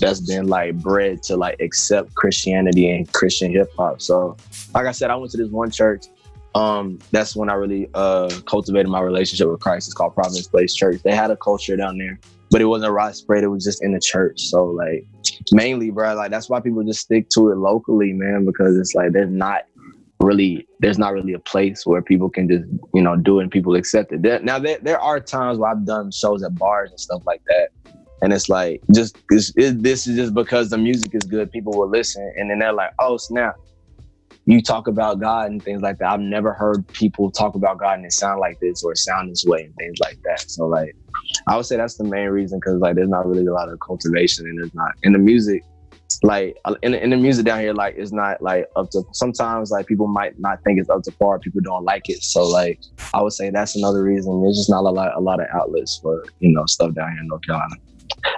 that's 0.00 0.20
been 0.20 0.46
like 0.46 0.76
bred 0.76 1.22
to 1.24 1.36
like 1.36 1.60
accept 1.60 2.14
Christianity 2.14 2.90
and 2.90 3.10
Christian 3.12 3.50
hip 3.50 3.68
hop. 3.76 4.02
So, 4.02 4.36
like 4.74 4.86
I 4.86 4.92
said, 4.92 5.10
I 5.10 5.16
went 5.16 5.32
to 5.32 5.38
this 5.38 5.50
one 5.50 5.70
church. 5.70 6.06
Um, 6.54 7.00
that's 7.10 7.34
when 7.34 7.50
I 7.50 7.54
really 7.54 7.88
uh 7.94 8.30
cultivated 8.46 8.88
my 8.88 9.00
relationship 9.00 9.48
with 9.48 9.60
Christ. 9.60 9.88
It's 9.88 9.94
called 9.94 10.14
Providence 10.14 10.46
Place 10.46 10.74
Church. 10.74 11.02
They 11.02 11.14
had 11.14 11.32
a 11.32 11.36
culture 11.36 11.76
down 11.76 11.98
there, 11.98 12.20
but 12.50 12.60
it 12.60 12.66
wasn't 12.66 12.94
widespread. 12.94 13.42
It 13.42 13.48
was 13.48 13.64
just 13.64 13.82
in 13.82 13.92
the 13.92 14.00
church. 14.00 14.40
So 14.40 14.66
like 14.66 15.04
mainly, 15.50 15.90
bro, 15.90 16.14
like 16.14 16.30
that's 16.30 16.48
why 16.48 16.60
people 16.60 16.84
just 16.84 17.00
stick 17.00 17.28
to 17.30 17.50
it 17.50 17.56
locally, 17.56 18.12
man, 18.12 18.44
because 18.44 18.76
it's 18.78 18.94
like 18.94 19.12
there's 19.12 19.30
not 19.30 19.62
really 20.24 20.66
there's 20.80 20.98
not 20.98 21.12
really 21.12 21.32
a 21.32 21.38
place 21.38 21.86
where 21.86 22.02
people 22.02 22.28
can 22.30 22.48
just 22.48 22.64
you 22.94 23.02
know 23.02 23.16
do 23.16 23.38
it 23.38 23.44
and 23.44 23.52
people 23.52 23.74
accept 23.74 24.12
it. 24.12 24.22
There, 24.22 24.40
now 24.40 24.58
there, 24.58 24.78
there 24.82 25.00
are 25.00 25.20
times 25.20 25.58
where 25.58 25.70
I've 25.70 25.84
done 25.84 26.10
shows 26.10 26.42
at 26.42 26.56
bars 26.56 26.90
and 26.90 27.00
stuff 27.00 27.22
like 27.26 27.42
that, 27.46 27.68
and 28.22 28.32
it's 28.32 28.48
like 28.48 28.82
just 28.94 29.16
it's, 29.30 29.52
it, 29.56 29.82
this 29.82 30.06
is 30.06 30.16
just 30.16 30.34
because 30.34 30.70
the 30.70 30.78
music 30.78 31.14
is 31.14 31.22
good, 31.22 31.50
people 31.52 31.72
will 31.76 31.88
listen, 31.88 32.32
and 32.36 32.50
then 32.50 32.58
they're 32.58 32.72
like, 32.72 32.92
oh 32.98 33.16
snap, 33.16 33.54
you 34.46 34.62
talk 34.62 34.88
about 34.88 35.20
God 35.20 35.50
and 35.50 35.62
things 35.62 35.80
like 35.80 35.98
that. 35.98 36.10
I've 36.10 36.20
never 36.20 36.52
heard 36.52 36.86
people 36.88 37.30
talk 37.30 37.54
about 37.54 37.78
God 37.78 37.98
and 37.98 38.06
it 38.06 38.12
sound 38.12 38.40
like 38.40 38.58
this 38.60 38.82
or 38.84 38.94
sound 38.94 39.30
this 39.30 39.44
way 39.46 39.62
and 39.64 39.74
things 39.76 39.98
like 40.00 40.18
that. 40.24 40.50
So 40.50 40.66
like, 40.66 40.94
I 41.48 41.56
would 41.56 41.64
say 41.64 41.76
that's 41.76 41.96
the 41.96 42.04
main 42.04 42.28
reason 42.28 42.58
because 42.58 42.78
like 42.78 42.94
there's 42.94 43.08
not 43.08 43.26
really 43.26 43.46
a 43.46 43.52
lot 43.52 43.70
of 43.70 43.78
cultivation 43.80 44.46
and 44.46 44.58
there's 44.58 44.74
not 44.74 44.92
in 45.02 45.12
the 45.12 45.18
music. 45.18 45.62
Like 46.22 46.56
uh, 46.64 46.74
in, 46.82 46.92
the- 46.92 47.02
in 47.02 47.10
the 47.10 47.16
music 47.16 47.44
down 47.44 47.60
here, 47.60 47.72
like 47.74 47.94
it's 47.96 48.12
not 48.12 48.40
like 48.42 48.66
up 48.76 48.90
to. 48.90 49.02
Sometimes 49.12 49.70
like 49.70 49.86
people 49.86 50.06
might 50.06 50.38
not 50.38 50.62
think 50.64 50.78
it's 50.80 50.88
up 50.90 51.02
to 51.02 51.12
par. 51.12 51.38
People 51.38 51.60
don't 51.62 51.84
like 51.84 52.08
it, 52.08 52.22
so 52.22 52.44
like 52.46 52.80
I 53.12 53.20
would 53.22 53.32
say 53.32 53.50
that's 53.50 53.76
another 53.76 54.02
reason. 54.02 54.42
There's 54.42 54.56
just 54.56 54.70
not 54.70 54.84
a 54.84 54.90
lot 54.90 55.12
a 55.16 55.20
lot 55.20 55.40
of 55.40 55.46
outlets 55.52 55.98
for 56.02 56.24
you 56.40 56.54
know 56.54 56.64
stuff 56.66 56.94
down 56.94 57.10
here 57.12 57.20
in 57.20 57.28
North 57.28 57.42
Carolina. 57.46 57.74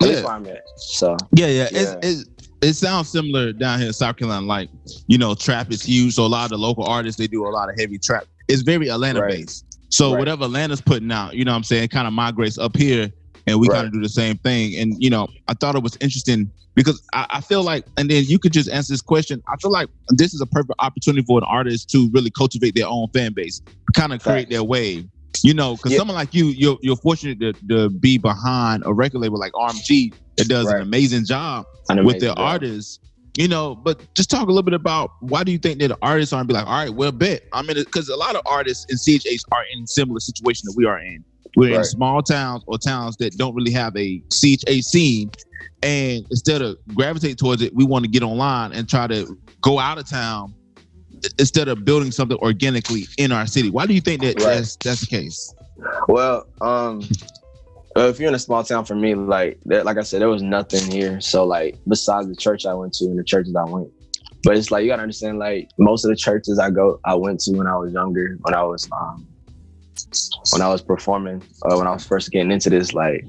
Yeah. 0.03 0.27
I'm 0.27 0.47
at. 0.47 0.63
So 0.77 1.17
Yeah, 1.33 1.47
yeah. 1.47 1.69
Yeah. 1.71 1.95
It's, 2.03 2.23
it's, 2.23 2.31
it 2.63 2.73
sounds 2.75 3.09
similar 3.09 3.53
down 3.53 3.79
here 3.79 3.89
in 3.89 3.93
South 3.93 4.17
Carolina. 4.17 4.45
Like, 4.47 4.69
you 5.07 5.19
know, 5.19 5.35
trap 5.35 5.71
is 5.71 5.83
huge. 5.83 6.15
So 6.15 6.25
a 6.25 6.27
lot 6.27 6.45
of 6.45 6.51
the 6.51 6.59
local 6.59 6.85
artists, 6.85 7.19
they 7.19 7.27
do 7.27 7.47
a 7.47 7.51
lot 7.51 7.69
of 7.69 7.79
heavy 7.79 7.99
trap. 7.99 8.25
It's 8.49 8.63
very 8.63 8.89
Atlanta 8.91 9.21
Right. 9.21 9.31
based. 9.31 9.79
So 9.91 10.11
Right. 10.13 10.19
whatever 10.19 10.45
Atlanta's 10.47 10.81
putting 10.81 11.13
out, 11.13 11.35
you 11.35 11.45
know 11.45 11.53
what 11.53 11.57
I'm 11.59 11.63
saying, 11.65 11.89
kind 11.89 12.07
of 12.09 12.13
migrates 12.15 12.59
up 12.59 12.77
here 12.77 13.11
and 13.47 13.61
we 13.61 13.69
Right. 13.69 13.77
kind 13.77 13.87
of 13.87 13.93
do 13.93 14.01
the 14.01 14.09
same 14.09 14.39
thing. 14.39 14.75
And, 14.77 14.95
you 14.99 15.11
know, 15.11 15.29
I 15.47 15.55
thought 15.55 15.77
it 15.77 15.83
was 15.83 15.97
interesting 16.01 16.51
because 16.77 17.03
I, 17.13 17.27
I 17.31 17.41
feel 17.41 17.65
like, 17.65 17.85
and 17.97 18.09
then 18.09 18.25
you 18.27 18.39
could 18.39 18.53
just 18.53 18.69
answer 18.71 18.93
this 18.93 19.01
question. 19.01 19.43
I 19.49 19.57
feel 19.57 19.73
like 19.73 19.89
this 20.11 20.33
is 20.35 20.41
a 20.41 20.47
perfect 20.47 20.75
opportunity 20.79 21.25
for 21.27 21.39
an 21.39 21.45
artist 21.49 21.91
to 21.91 22.09
really 22.13 22.31
cultivate 22.31 22.75
their 22.77 22.87
own 22.87 23.09
fan 23.13 23.33
base, 23.33 23.61
kind 23.95 24.13
of 24.13 24.23
create 24.23 24.51
their 24.51 24.63
wave. 24.63 25.07
You 25.43 25.55
know, 25.55 25.77
because 25.77 25.93
Yeah. 25.93 25.99
someone 25.99 26.15
like 26.15 26.33
you, 26.33 26.47
you're, 26.47 26.79
you're 26.83 26.97
fortunate 26.97 27.41
to, 27.41 27.53
to 27.69 27.91
be 27.91 28.19
behind 28.19 28.83
a 28.87 28.93
record 28.93 29.19
label 29.19 29.39
like 29.39 29.53
RMG 29.53 30.13
that 30.37 30.49
does 30.49 30.71
an 30.71 30.81
amazing 30.81 31.25
job 31.25 31.65
an 31.89 31.99
with 31.99 32.05
amazing 32.05 32.21
their 32.21 32.29
job. 32.37 32.39
artists. 32.39 33.01
You 33.39 33.49
know, 33.49 33.75
but 33.75 34.01
just 34.15 34.31
talk 34.31 34.45
a 34.45 34.47
little 34.47 34.63
bit 34.63 34.73
about 34.73 35.11
why 35.21 35.45
do 35.45 35.53
you 35.53 35.59
think 35.59 35.79
that 35.81 35.89
the 35.89 35.99
artists 36.01 36.33
aren't 36.33 36.49
be 36.49 36.55
like, 36.55 36.67
all 36.67 36.73
right, 36.73 36.89
well, 36.89 37.13
bet. 37.13 37.43
I 37.53 37.61
mean, 37.61 37.77
because 37.77 38.09
a 38.09 38.17
lot 38.17 38.35
of 38.35 38.41
artists 38.47 38.87
in 38.89 38.97
CHH 38.97 39.41
are 39.53 39.63
in 39.75 39.87
similar 39.87 40.21
situation 40.21 40.63
that 40.65 40.75
we 40.75 40.87
are 40.87 40.99
in. 40.99 41.23
We're 41.57 41.79
in 41.79 41.85
small 41.85 42.23
towns 42.23 42.63
or 42.67 42.79
towns 42.79 43.17
that 43.17 43.37
don't 43.39 43.55
really 43.55 43.73
have 43.73 43.97
a 43.97 44.21
CHH 44.31 44.85
scene, 44.85 45.31
and 45.83 46.25
instead 46.31 46.63
of 46.63 46.77
gravitate 46.95 47.39
towards 47.39 47.63
it, 47.63 47.75
we 47.75 47.85
want 47.85 48.05
to 48.05 48.11
get 48.11 48.23
online 48.23 48.73
and 48.73 48.89
try 48.89 49.07
to 49.07 49.39
go 49.63 49.79
out 49.79 49.99
of 49.99 50.09
town 50.09 50.55
instead 51.39 51.69
of 51.69 51.85
building 51.85 52.11
something 52.11 52.37
organically 52.39 53.07
in 53.19 53.33
our 53.33 53.47
city. 53.47 53.71
Why 53.71 53.87
do 53.87 53.95
you 53.95 54.01
think 54.01 54.21
that 54.21 54.37
Right. 54.37 54.57
that's 54.57 54.77
that's 54.77 55.01
the 55.01 55.07
case? 55.07 55.55
Well, 56.09 56.47
um, 56.61 57.03
uh, 57.97 58.09
if 58.09 58.21
you're 58.21 58.29
in 58.29 58.35
a 58.35 58.39
small 58.39 58.63
town, 58.63 58.85
for 58.85 58.95
me, 58.95 59.15
like 59.15 59.59
there, 59.65 59.83
like 59.83 59.97
I 59.97 60.03
said, 60.03 60.21
there 60.21 60.29
was 60.29 60.43
nothing 60.43 60.91
here. 60.91 61.21
So 61.21 61.47
like 61.47 61.79
besides 61.89 62.29
the 62.29 62.37
church 62.37 62.67
I 62.67 62.75
went 62.75 62.93
to 62.95 63.07
and 63.07 63.19
the 63.19 63.25
churches 63.25 63.57
I 63.57 63.65
went, 63.65 63.89
but 64.45 64.57
it's 64.57 64.71
like 64.71 64.85
you 64.85 64.91
gotta 64.91 65.03
understand, 65.03 65.39
like 65.39 65.69
most 65.79 66.05
of 66.05 66.11
the 66.11 66.17
churches 66.17 66.59
I 66.59 66.71
go, 66.71 67.01
I 67.05 67.15
went 67.15 67.41
to 67.41 67.53
when 67.53 67.67
I 67.67 67.77
was 67.77 67.93
younger, 67.93 68.37
when 68.43 68.55
I 68.55 68.63
was 68.63 68.89
um, 68.93 69.27
when 70.53 70.63
I 70.63 70.69
was 70.69 70.83
performing, 70.83 71.43
uh, 71.65 71.77
when 71.77 71.87
I 71.87 71.93
was 71.93 72.05
first 72.07 72.31
getting 72.31 72.51
into 72.51 72.71
this, 72.71 72.93
like 72.93 73.25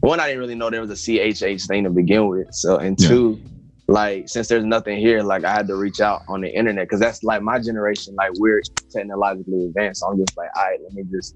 one, 0.00 0.20
I 0.20 0.26
didn't 0.26 0.40
really 0.40 0.54
know 0.54 0.70
there 0.70 0.80
was 0.80 0.90
a 0.90 0.94
CHH 0.94 1.66
thing 1.66 1.84
to 1.84 1.90
begin 1.90 2.28
with. 2.28 2.48
So 2.52 2.76
and 2.76 3.00
Yeah. 3.00 3.08
two. 3.08 3.40
Like 3.88 4.28
since 4.28 4.46
there's 4.46 4.64
nothing 4.64 5.00
here, 5.00 5.20
like 5.22 5.44
I 5.44 5.52
had 5.52 5.66
to 5.66 5.74
reach 5.74 6.00
out 6.00 6.22
on 6.28 6.42
the 6.42 6.48
internet 6.48 6.84
because 6.84 7.00
that's 7.00 7.24
like 7.24 7.42
my 7.42 7.58
generation. 7.58 8.14
Like 8.14 8.30
we're 8.38 8.62
technologically 8.92 9.64
advanced. 9.66 10.00
So 10.00 10.08
I'm 10.08 10.18
just 10.18 10.36
like, 10.36 10.48
all 10.56 10.62
right, 10.62 10.78
let 10.84 10.92
me 10.92 11.02
just 11.10 11.34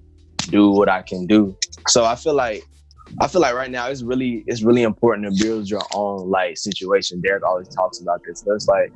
do 0.51 0.71
what 0.71 0.89
I 0.89 1.03
can 1.03 1.27
do. 1.27 1.57
So 1.89 2.05
I 2.05 2.15
feel 2.15 2.35
like 2.35 2.63
I 3.21 3.27
feel 3.27 3.41
like 3.41 3.55
right 3.55 3.71
now 3.71 3.89
it's 3.89 4.03
really 4.03 4.45
it's 4.47 4.63
really 4.63 4.83
important 4.85 5.37
to 5.37 5.45
build 5.45 5.69
your 5.69 5.83
own 5.95 6.31
like 6.31 6.57
situation. 6.57 7.21
Derek 7.21 7.45
always 7.45 7.69
talks 7.69 8.01
about 8.01 8.21
this. 8.25 8.43
So 8.45 8.55
it's 8.55 8.69
like 8.69 8.93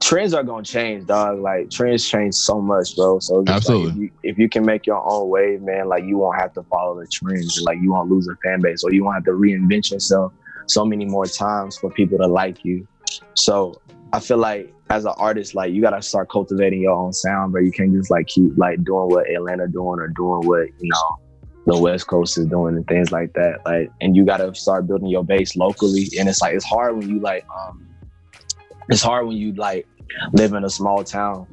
trends 0.00 0.34
are 0.34 0.42
gonna 0.42 0.62
change, 0.62 1.06
dog. 1.06 1.40
Like 1.40 1.70
trends 1.70 2.08
change 2.08 2.34
so 2.34 2.60
much, 2.60 2.96
bro. 2.96 3.18
So 3.18 3.44
just 3.44 3.68
like, 3.68 3.88
if, 3.88 3.96
you, 3.96 4.10
if 4.22 4.38
you 4.38 4.48
can 4.48 4.64
make 4.64 4.86
your 4.86 5.02
own 5.08 5.28
wave, 5.28 5.62
man, 5.62 5.88
like 5.88 6.04
you 6.04 6.18
won't 6.18 6.40
have 6.40 6.52
to 6.54 6.62
follow 6.64 6.98
the 6.98 7.06
trends, 7.06 7.60
like 7.62 7.78
you 7.80 7.92
won't 7.92 8.10
lose 8.10 8.28
a 8.28 8.36
fan 8.36 8.60
base, 8.60 8.84
or 8.84 8.92
you 8.92 9.04
won't 9.04 9.16
have 9.16 9.24
to 9.24 9.32
reinvent 9.32 9.90
yourself 9.90 10.32
so 10.66 10.84
many 10.84 11.04
more 11.04 11.26
times 11.26 11.76
for 11.76 11.90
people 11.90 12.18
to 12.18 12.26
like 12.26 12.64
you. 12.64 12.86
So 13.34 13.80
I 14.12 14.20
feel 14.20 14.38
like 14.38 14.72
as 14.90 15.04
an 15.04 15.14
artist, 15.16 15.54
like 15.54 15.72
you 15.72 15.82
gotta 15.82 16.02
start 16.02 16.30
cultivating 16.30 16.82
your 16.82 16.92
own 16.92 17.12
sound, 17.12 17.52
but 17.52 17.60
you 17.60 17.72
can't 17.72 17.92
just 17.92 18.10
like 18.10 18.26
keep 18.26 18.56
like 18.56 18.82
doing 18.84 19.08
what 19.08 19.28
Atlanta 19.30 19.66
doing 19.68 20.00
or 20.00 20.08
doing 20.08 20.46
what 20.46 20.68
you 20.80 20.90
know 20.90 21.18
the 21.66 21.78
West 21.78 22.06
Coast 22.06 22.38
is 22.38 22.46
doing 22.46 22.76
and 22.76 22.86
things 22.86 23.12
like 23.12 23.32
that. 23.34 23.60
Like, 23.66 23.90
and 24.00 24.16
you 24.16 24.24
gotta 24.24 24.54
start 24.54 24.86
building 24.86 25.08
your 25.08 25.24
base 25.24 25.54
locally. 25.56 26.08
And 26.18 26.28
it's 26.28 26.40
like 26.40 26.54
it's 26.54 26.64
hard 26.64 26.96
when 26.96 27.08
you 27.08 27.20
like 27.20 27.44
um, 27.54 27.87
it's 28.88 29.02
hard 29.02 29.26
when 29.26 29.36
you 29.36 29.52
like 29.54 29.86
live 30.32 30.52
in 30.54 30.64
a 30.64 30.70
small 30.70 31.04
town, 31.04 31.46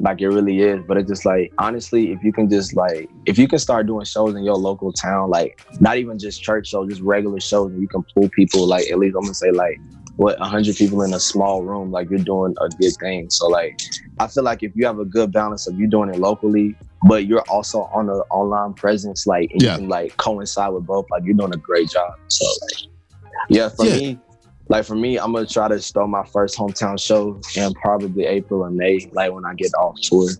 like 0.00 0.20
it 0.20 0.28
really 0.28 0.60
is. 0.60 0.80
But 0.86 0.96
it's 0.98 1.08
just 1.08 1.24
like 1.24 1.52
honestly, 1.58 2.12
if 2.12 2.22
you 2.22 2.32
can 2.32 2.48
just 2.50 2.74
like 2.76 3.08
if 3.26 3.38
you 3.38 3.46
can 3.48 3.58
start 3.58 3.86
doing 3.86 4.04
shows 4.04 4.34
in 4.34 4.44
your 4.44 4.56
local 4.56 4.92
town, 4.92 5.30
like 5.30 5.56
not 5.80 5.98
even 5.98 6.18
just 6.18 6.42
church 6.42 6.68
shows, 6.68 6.88
just 6.88 7.02
regular 7.02 7.40
shows, 7.40 7.70
and 7.72 7.80
you 7.80 7.88
can 7.88 8.02
pull 8.14 8.28
people 8.30 8.66
like 8.66 8.90
at 8.90 8.98
least 8.98 9.14
I'm 9.16 9.22
gonna 9.22 9.34
say 9.34 9.50
like 9.52 9.78
what 10.16 10.38
hundred 10.40 10.76
people 10.76 11.02
in 11.02 11.14
a 11.14 11.20
small 11.20 11.62
room, 11.62 11.90
like 11.90 12.10
you're 12.10 12.18
doing 12.18 12.54
a 12.60 12.68
good 12.68 12.92
thing. 13.00 13.28
So 13.30 13.48
like 13.48 13.78
I 14.18 14.26
feel 14.26 14.44
like 14.44 14.62
if 14.62 14.72
you 14.74 14.84
have 14.86 14.98
a 14.98 15.04
good 15.04 15.32
balance 15.32 15.66
of 15.66 15.78
you 15.78 15.88
doing 15.88 16.10
it 16.10 16.18
locally, 16.18 16.76
but 17.08 17.24
you're 17.26 17.44
also 17.48 17.88
on 17.94 18.10
an 18.10 18.20
online 18.30 18.74
presence, 18.74 19.26
like 19.26 19.50
and 19.52 19.62
Yeah. 19.62 19.72
you 19.72 19.76
can 19.78 19.88
like 19.88 20.16
coincide 20.18 20.72
with 20.72 20.86
both, 20.86 21.06
like 21.10 21.22
you're 21.24 21.36
doing 21.36 21.54
a 21.54 21.58
great 21.58 21.88
job. 21.88 22.10
So 22.28 22.44
like 22.46 22.76
yeah, 23.48 23.68
for 23.70 23.86
Yeah. 23.86 23.94
me, 23.94 24.18
like 24.70 24.84
for 24.84 24.94
me, 24.94 25.18
I'm 25.18 25.32
gonna 25.32 25.46
try 25.46 25.66
to 25.66 25.80
throw 25.80 26.06
my 26.06 26.24
first 26.24 26.56
hometown 26.56 26.98
show 26.98 27.40
in 27.60 27.74
probably 27.74 28.24
April 28.24 28.62
or 28.62 28.70
May, 28.70 29.10
like 29.12 29.32
when 29.32 29.44
I 29.44 29.52
get 29.54 29.74
off 29.74 30.00
tour. 30.00 30.30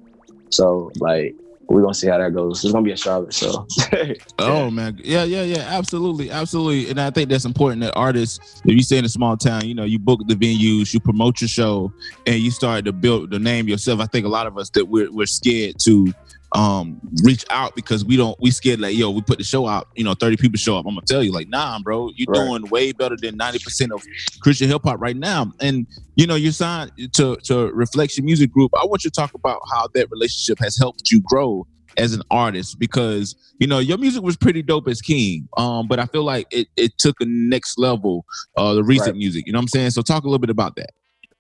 So 0.51 0.93
like 1.01 1.35
we're 1.67 1.83
gonna 1.83 1.95
see 1.95 2.07
how 2.07 2.19
that 2.19 2.33
goes. 2.33 2.65
It's 2.65 2.73
gonna 2.73 2.85
be 2.85 2.93
in 2.93 2.97
Charlotte, 2.97 3.35
so 3.35 3.67
Oh 4.39 4.71
man, 4.71 5.01
yeah, 5.03 5.25
yeah, 5.25 5.43
yeah, 5.43 5.67
absolutely, 5.77 6.31
absolutely. 6.31 6.91
And 6.91 7.01
I 7.01 7.11
think 7.11 7.29
that's 7.29 7.45
important 7.45 7.83
that 7.83 7.93
artists, 7.97 8.63
if 8.65 8.73
you 8.73 8.83
stay 8.85 8.99
in 8.99 9.05
a 9.05 9.09
small 9.09 9.37
town, 9.37 9.67
you 9.67 9.75
know, 9.75 9.85
you 9.85 9.99
book 9.99 10.21
the 10.29 10.37
venues, 10.37 10.95
you 10.95 11.01
promote 11.01 11.41
your 11.41 11.49
show, 11.49 11.93
and 12.25 12.37
you 12.37 12.53
start 12.53 12.85
to 12.85 12.93
build 12.93 13.31
the 13.31 13.39
name 13.41 13.67
yourself. 13.67 13.99
I 13.99 14.07
think 14.07 14.27
a 14.27 14.31
lot 14.31 14.47
of 14.47 14.57
us 14.57 14.71
that 14.71 14.87
we're 14.87 15.13
we're 15.13 15.27
scared 15.27 15.81
to 15.81 16.15
um 16.53 17.01
reach 17.23 17.45
out 17.51 17.75
because 17.77 18.05
we 18.05 18.17
don't 18.17 18.37
we 18.41 18.51
scared 18.51 18.81
like 18.81 18.97
yo 18.97 19.11
we 19.11 19.23
put 19.23 19.39
the 19.39 19.45
show 19.45 19.67
out 19.69 19.87
you 19.97 20.03
know 20.03 20.15
30 20.15 20.37
people 20.37 20.57
show 20.59 20.77
up 20.77 20.85
i'm 20.87 20.95
gonna 20.95 21.03
tell 21.07 21.23
you 21.23 21.33
like 21.33 21.49
nah 21.49 21.79
bro 21.79 22.11
you're 22.17 22.27
Right. 22.29 22.45
doing 22.45 22.69
way 22.69 22.91
better 22.93 23.17
than 23.21 23.39
90% 23.39 23.93
of 23.95 24.03
christian 24.41 24.69
hip-hop 24.69 25.01
right 25.01 25.17
now 25.17 25.53
and 25.61 25.87
you 26.17 26.27
know 26.27 26.35
you're 26.35 26.51
signed 26.53 26.91
to 27.15 27.37
to 27.45 27.71
reflection 27.73 28.25
music 28.25 28.51
group 28.51 28.73
i 28.81 28.85
want 28.85 29.05
you 29.05 29.11
to 29.11 29.15
talk 29.21 29.31
about 29.35 29.61
how 29.73 29.87
that 29.95 30.09
relationship 30.11 30.59
has 30.61 30.77
helped 30.77 31.11
you 31.11 31.21
grow 31.25 31.67
as 31.97 32.15
an 32.15 32.23
artist 32.31 32.79
because 32.79 33.35
you 33.59 33.67
know 33.67 33.79
your 33.79 33.99
music 33.99 34.23
was 34.23 34.37
pretty 34.37 34.63
dope 34.63 34.89
as 34.89 35.01
King, 35.03 35.49
um, 35.57 35.87
but 35.87 35.99
I 35.99 36.07
feel 36.07 36.23
like 36.25 36.47
it, 36.51 36.69
it 36.77 36.93
took 36.99 37.21
a 37.21 37.25
next 37.27 37.79
level. 37.79 38.25
Uh, 38.57 38.75
the 38.75 38.83
recent 38.85 39.09
Right. 39.09 39.19
music, 39.19 39.47
you 39.47 39.53
know 39.53 39.59
what 39.59 39.63
I'm 39.65 39.69
saying? 39.69 39.91
So 39.91 40.01
talk 40.01 40.23
a 40.23 40.27
little 40.27 40.39
bit 40.39 40.51
about 40.51 40.77
that. 40.77 40.91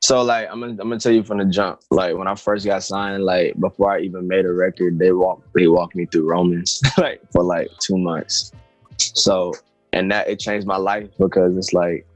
So 0.02 0.22
like 0.22 0.48
I'm 0.50 0.60
gonna 0.60 0.72
I'm 0.72 0.88
gonna 0.88 0.98
tell 0.98 1.12
you 1.12 1.22
from 1.22 1.38
the 1.38 1.44
jump. 1.44 1.80
Like 1.90 2.16
when 2.16 2.26
I 2.26 2.34
first 2.34 2.64
got 2.64 2.82
signed, 2.82 3.24
like 3.24 3.58
before 3.60 3.92
I 3.92 4.00
even 4.00 4.26
made 4.26 4.46
a 4.46 4.52
record, 4.52 4.98
they 4.98 5.12
walked 5.12 5.46
they 5.54 5.66
walked 5.68 5.94
me 5.94 6.06
through 6.06 6.28
Romans 6.28 6.80
like 6.98 7.20
for 7.32 7.42
like 7.42 7.68
two 7.80 7.98
months. 7.98 8.52
So 8.96 9.52
and 9.92 10.10
that 10.10 10.28
it 10.28 10.38
changed 10.38 10.66
my 10.66 10.76
life 10.76 11.08
because 11.18 11.56
it's 11.56 11.72
like 11.72 12.06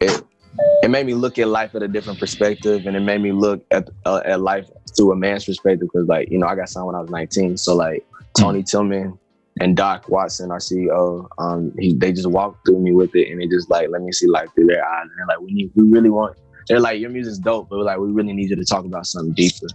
it 0.00 0.22
it 0.82 0.90
made 0.90 1.04
me 1.06 1.14
look 1.14 1.38
at 1.38 1.48
life 1.48 1.74
at 1.74 1.82
a 1.82 1.88
different 1.88 2.18
perspective, 2.18 2.86
and 2.86 2.96
it 2.96 3.00
made 3.00 3.20
me 3.20 3.32
look 3.32 3.64
at 3.70 3.90
uh, 4.06 4.22
at 4.24 4.40
life 4.40 4.70
through 4.96 5.12
a 5.12 5.16
man's 5.16 5.44
perspective. 5.44 5.88
Because 5.92 6.08
like 6.08 6.30
you 6.30 6.38
know 6.38 6.46
I 6.46 6.54
got 6.54 6.68
signed 6.68 6.86
when 6.86 6.94
I 6.94 7.00
was 7.00 7.10
19, 7.10 7.56
so 7.56 7.74
like 7.74 8.06
Tony 8.38 8.62
Tillman 8.62 9.18
and 9.60 9.76
Doc 9.76 10.08
Watson, 10.08 10.50
our 10.50 10.58
CEO, 10.58 11.28
um, 11.38 11.72
he, 11.78 11.94
they 11.94 12.12
just 12.12 12.28
walked 12.28 12.66
through 12.66 12.80
me 12.80 12.92
with 12.92 13.14
it, 13.14 13.30
and 13.30 13.40
they 13.40 13.46
just 13.46 13.70
like 13.70 13.88
let 13.90 14.02
me 14.02 14.12
see 14.12 14.26
life 14.26 14.48
through 14.54 14.66
their 14.66 14.84
eyes, 14.84 15.02
and 15.02 15.10
they're 15.18 15.26
like, 15.26 15.40
we 15.40 15.52
need, 15.52 15.70
we 15.74 15.90
really 15.90 16.10
want. 16.10 16.36
They're 16.68 16.80
like, 16.80 17.00
your 17.00 17.10
music's 17.10 17.38
dope, 17.38 17.68
but 17.68 17.78
like 17.80 17.98
we 17.98 18.10
really 18.10 18.32
need 18.32 18.50
you 18.50 18.56
to 18.56 18.64
talk 18.64 18.84
about 18.84 19.06
something 19.06 19.34
deeper. 19.34 19.66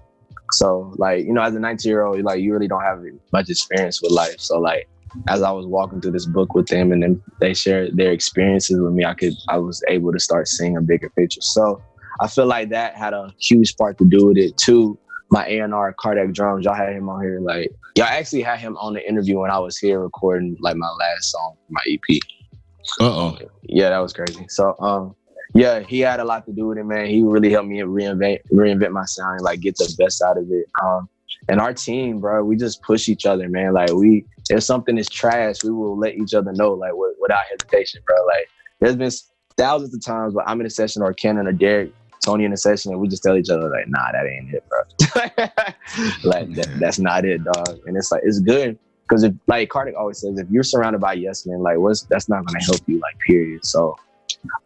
So 0.51 0.93
like 0.97 1.25
you 1.25 1.33
know, 1.33 1.41
as 1.41 1.55
a 1.55 1.59
19 1.59 1.89
year 1.89 2.03
old, 2.03 2.21
like 2.21 2.41
you 2.41 2.53
really 2.53 2.67
don't 2.67 2.83
have 2.83 3.03
much 3.31 3.49
experience 3.49 4.01
with 4.01 4.11
life. 4.11 4.39
So 4.39 4.59
like 4.59 4.87
as 5.27 5.41
I 5.41 5.51
was 5.51 5.65
walking 5.65 6.01
through 6.01 6.11
this 6.11 6.25
book 6.25 6.53
with 6.53 6.67
them, 6.67 6.91
and 6.91 7.03
then 7.03 7.21
they 7.39 7.53
shared 7.53 7.97
their 7.97 8.11
experiences 8.11 8.79
with 8.79 8.93
me, 8.93 9.05
I 9.05 9.13
could 9.13 9.33
I 9.47 9.57
was 9.57 9.83
able 9.87 10.11
to 10.11 10.19
start 10.19 10.47
seeing 10.47 10.77
a 10.77 10.81
bigger 10.81 11.09
picture. 11.09 11.41
So 11.41 11.81
I 12.19 12.27
feel 12.27 12.45
like 12.45 12.69
that 12.69 12.95
had 12.95 13.13
a 13.13 13.33
huge 13.39 13.75
part 13.77 13.97
to 13.99 14.05
do 14.05 14.27
with 14.27 14.37
it 14.37 14.57
too. 14.57 14.97
My 15.31 15.45
A&R 15.45 15.93
Cardec 15.93 16.33
Drums, 16.33 16.65
y'all 16.65 16.73
had 16.73 16.93
him 16.93 17.07
on 17.07 17.21
here. 17.21 17.39
Like 17.39 17.71
y'all 17.95 18.07
actually 18.07 18.41
had 18.41 18.59
him 18.59 18.77
on 18.77 18.93
the 18.93 19.07
interview 19.07 19.39
when 19.39 19.51
I 19.51 19.59
was 19.59 19.77
here 19.77 19.99
recording 19.99 20.57
like 20.59 20.75
my 20.75 20.89
last 20.99 21.31
song, 21.31 21.55
my 21.69 21.81
EP. 21.87 22.19
Uh 22.99 23.05
oh. 23.05 23.37
Yeah, 23.63 23.89
that 23.89 23.99
was 23.99 24.13
crazy. 24.13 24.45
So 24.49 24.75
um 24.79 25.15
yeah, 25.53 25.79
he 25.79 25.99
had 25.99 26.19
a 26.19 26.25
lot 26.25 26.45
to 26.45 26.53
do 26.53 26.67
with 26.67 26.77
it, 26.77 26.85
man. 26.85 27.07
He 27.07 27.21
really 27.21 27.51
helped 27.51 27.67
me 27.67 27.79
reinvent 27.79 28.39
reinvent 28.51 28.91
my 28.91 29.05
sound 29.05 29.41
like 29.41 29.61
get 29.61 29.77
the 29.77 29.93
best 29.97 30.21
out 30.21 30.37
of 30.37 30.45
it. 30.51 30.65
Um 30.83 31.09
and 31.47 31.59
our 31.59 31.73
team, 31.73 32.19
bro, 32.19 32.43
we 32.43 32.55
just 32.55 32.81
push 32.83 33.09
each 33.09 33.25
other, 33.25 33.49
man. 33.49 33.73
Like 33.73 33.91
we 33.91 34.25
if 34.49 34.63
something 34.63 34.97
is 34.97 35.09
trash, 35.09 35.63
we 35.63 35.71
will 35.71 35.97
let 35.97 36.15
each 36.15 36.33
other 36.33 36.51
know, 36.53 36.73
like 36.73 36.91
wi- 36.91 37.13
without 37.19 37.43
hesitation, 37.49 38.01
bro. 38.05 38.15
Like 38.25 38.49
there's 38.79 38.95
been 38.95 39.11
thousands 39.57 39.93
of 39.93 40.03
times 40.03 40.33
where 40.33 40.47
I'm 40.47 40.59
in 40.59 40.67
a 40.67 40.69
session 40.69 41.01
or 41.01 41.13
Ken 41.13 41.37
or 41.37 41.51
Derek, 41.51 41.93
Tony 42.23 42.45
in 42.45 42.53
a 42.53 42.57
session, 42.57 42.91
and 42.91 42.99
we 42.99 43.07
just 43.07 43.23
tell 43.23 43.37
each 43.37 43.49
other, 43.49 43.69
like, 43.69 43.87
nah, 43.87 44.11
that 44.11 44.25
ain't 44.25 44.53
it, 44.53 44.63
bro. 44.69 44.79
like 46.23 46.53
that, 46.55 46.67
that's 46.79 46.99
not 46.99 47.25
it, 47.25 47.43
dog. 47.43 47.79
And 47.85 47.95
it's 47.97 48.11
like 48.11 48.21
it's 48.23 48.39
good. 48.39 48.77
Because 49.07 49.23
if 49.23 49.33
like 49.47 49.69
Cardec 49.69 49.95
always 49.97 50.19
says, 50.19 50.37
if 50.37 50.47
you're 50.49 50.63
surrounded 50.63 50.99
by 50.99 51.13
yes 51.13 51.45
men, 51.45 51.59
like 51.61 51.77
what's 51.77 52.03
that's 52.03 52.29
not 52.29 52.45
gonna 52.45 52.63
help 52.63 52.81
you, 52.85 52.99
like 52.99 53.17
period. 53.25 53.65
So 53.65 53.97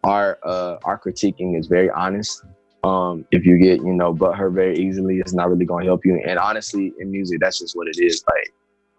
our 0.02 0.38
uh 0.44 0.76
our 0.84 0.98
critiquing 0.98 1.58
is 1.58 1.66
very 1.66 1.90
honest. 1.90 2.42
Um, 2.82 3.24
if 3.30 3.46
you 3.46 3.56
get, 3.56 3.80
you 3.80 3.94
know, 3.94 4.12
but 4.12 4.36
her 4.36 4.50
very 4.50 4.78
easily, 4.78 5.18
it's 5.18 5.32
not 5.32 5.48
really 5.48 5.64
gonna 5.64 5.86
help 5.86 6.04
you. 6.04 6.22
And 6.26 6.38
honestly, 6.38 6.92
in 6.98 7.10
music, 7.10 7.40
that's 7.40 7.58
just 7.58 7.74
what 7.74 7.88
it 7.88 7.98
is. 7.98 8.22
Like 8.28 8.52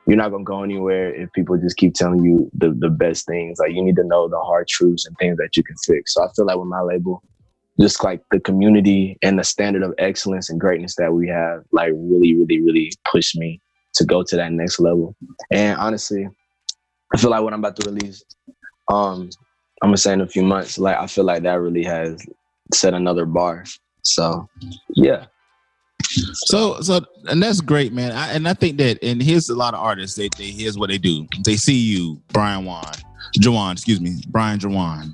you're 0.08 0.18
not 0.18 0.32
gonna 0.32 0.44
go 0.44 0.64
anywhere 0.64 1.14
if 1.14 1.32
people 1.34 1.58
just 1.58 1.78
keep 1.78 1.94
telling 1.94 2.24
you 2.24 2.50
the, 2.54 2.72
the 2.72 2.90
best 2.90 3.26
things. 3.26 3.60
Like 3.60 3.74
you 3.74 3.84
need 3.84 3.96
to 3.98 4.04
know 4.04 4.28
the 4.28 4.40
hard 4.40 4.68
truths 4.68 5.06
and 5.06 5.16
things 5.18 5.38
that 5.38 5.56
you 5.56 5.64
can 5.64 5.76
fix. 5.86 6.14
So 6.14 6.24
I 6.24 6.28
feel 6.36 6.46
like 6.46 6.58
with 6.58 6.68
my 6.68 6.82
label, 6.82 7.22
just 7.80 8.04
like 8.04 8.22
the 8.32 8.40
community 8.40 9.18
and 9.22 9.38
the 9.38 9.44
standard 9.44 9.84
of 9.84 9.94
excellence 9.98 10.50
and 10.50 10.60
greatness 10.60 10.96
that 10.96 11.14
we 11.14 11.28
have, 11.28 11.64
like 11.72 11.92
really, 11.96 12.36
really, 12.36 12.62
really 12.62 12.92
pushed 13.12 13.38
me 13.38 13.62
to 13.96 14.06
go 14.06 14.24
to 14.24 14.36
that 14.36 14.52
next 14.52 14.80
level. 14.80 15.16
And 15.52 15.78
honestly, 15.78 16.28
I 17.14 17.18
feel 17.18 17.32
like 17.32 17.42
what 17.42 17.54
I'm 17.54 17.60
about 17.60 17.76
to 17.78 17.90
release, 17.90 18.24
um, 18.92 19.30
I'm 19.86 19.90
gonna 19.90 19.98
say 19.98 20.14
in 20.14 20.22
a 20.22 20.28
few 20.28 20.42
months, 20.42 20.80
like 20.80 20.98
I 20.98 21.06
feel 21.06 21.26
like 21.26 21.44
that 21.44 21.62
really 21.62 21.84
has 21.84 22.26
set 22.74 22.96
another 22.96 23.24
bar. 23.24 23.66
So 24.02 24.50
yeah. 24.90 25.26
So 26.02 26.82
so 26.82 27.02
and 27.30 27.44
that's 27.44 27.62
great, 27.62 27.94
man. 27.94 28.12
I, 28.12 28.32
and 28.32 28.48
I 28.48 28.56
think 28.56 28.80
that 28.80 28.98
and 29.04 29.22
here's 29.22 29.48
a 29.50 29.56
lot 29.56 29.76
of 29.76 29.82
artists. 29.82 30.18
They, 30.18 30.28
they 30.40 30.50
here's 30.50 30.76
what 30.76 30.90
they 30.90 30.98
do. 30.98 31.28
They 31.46 31.56
see 31.56 31.76
you, 31.76 32.20
Brian 32.30 32.66
Juan, 32.66 32.96
Juane, 33.38 33.74
excuse 33.74 34.02
me, 34.02 34.16
Brian 34.30 34.58
Juane. 34.58 35.14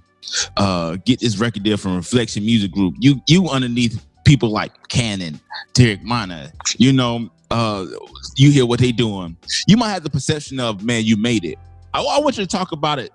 Uh, 0.55 0.95
get 1.05 1.19
this 1.19 1.37
record 1.37 1.63
deal 1.63 1.75
from 1.75 1.97
Reflection 1.97 2.45
Music 2.45 2.71
Group. 2.71 2.95
You 2.97 3.19
you 3.27 3.49
underneath 3.49 4.05
people 4.23 4.51
like 4.51 4.87
Cannon, 4.87 5.41
Derek 5.73 6.01
Minor. 6.01 6.49
You 6.77 6.93
know, 6.93 7.29
uh, 7.49 7.87
you 8.37 8.51
hear 8.51 8.65
what 8.65 8.79
they 8.79 8.93
doing. 8.93 9.35
You 9.67 9.75
might 9.75 9.89
have 9.89 10.03
the 10.03 10.09
perception 10.09 10.61
of 10.61 10.81
man, 10.81 11.03
you 11.03 11.17
made 11.17 11.43
it. 11.43 11.59
I, 11.93 12.01
I 12.01 12.19
want 12.21 12.37
you 12.37 12.45
to 12.45 12.49
talk 12.49 12.71
about 12.71 12.99
it 12.99 13.11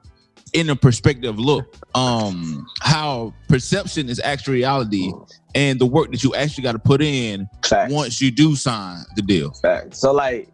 in 0.53 0.71
a 0.71 0.77
perspective. 0.77 1.39
Look, 1.39 1.77
um, 1.95 2.67
how 2.81 3.35
perception 3.49 4.09
is 4.09 4.21
actual 4.21 4.55
reality, 4.55 5.13
and 5.55 5.81
the 5.81 5.87
work 5.87 6.11
that 6.11 6.23
you 6.23 6.35
actually 6.35 6.63
got 6.63 6.73
to 6.73 6.79
put 6.79 7.03
in 7.03 7.49
Facts. 7.65 7.93
once 7.93 8.21
you 8.21 8.31
do 8.31 8.57
sign 8.57 8.99
the 9.17 9.23
deal. 9.23 9.53
Facts. 9.63 9.99
So 9.99 10.13
like, 10.13 10.49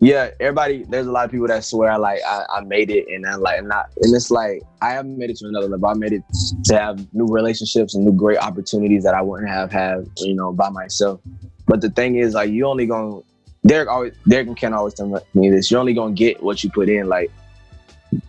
yeah, 0.00 0.30
everybody. 0.40 0.84
There's 0.84 1.06
a 1.06 1.12
lot 1.12 1.24
of 1.24 1.30
people 1.30 1.46
that 1.48 1.64
swear 1.64 1.98
like 1.98 2.20
I, 2.26 2.44
I 2.56 2.60
made 2.62 2.90
it, 2.90 3.06
and 3.08 3.24
then 3.24 3.40
like 3.40 3.62
not, 3.64 3.90
and 4.02 4.14
it's 4.14 4.30
like 4.30 4.62
I 4.82 4.90
haven't 4.90 5.18
made 5.18 5.30
it 5.30 5.36
to 5.38 5.46
another 5.46 5.68
level. 5.68 5.88
I 5.88 5.94
made 5.94 6.12
it 6.12 6.22
to 6.64 6.78
have 6.78 7.06
new 7.14 7.26
relationships 7.26 7.94
and 7.94 8.04
new 8.04 8.12
great 8.12 8.38
opportunities 8.38 9.02
that 9.04 9.14
I 9.14 9.22
wouldn't 9.22 9.48
have 9.48 9.72
had, 9.72 10.08
you 10.18 10.34
know, 10.34 10.52
by 10.52 10.68
myself. 10.70 11.20
But 11.66 11.80
the 11.80 11.88
thing 11.90 12.16
is, 12.16 12.34
like, 12.34 12.50
you 12.50 12.66
only 12.66 12.86
gonna 12.86 13.20
Derek 13.66 13.88
always 13.88 14.12
Derek 14.28 14.48
and 14.48 14.56
Ken 14.56 14.74
always 14.74 14.94
tell 14.94 15.08
me 15.32 15.50
this. 15.50 15.70
You're 15.70 15.80
only 15.80 15.94
gonna 15.94 16.14
get 16.14 16.42
what 16.42 16.62
you 16.62 16.70
put 16.70 16.88
in. 16.88 17.08
Like, 17.08 17.30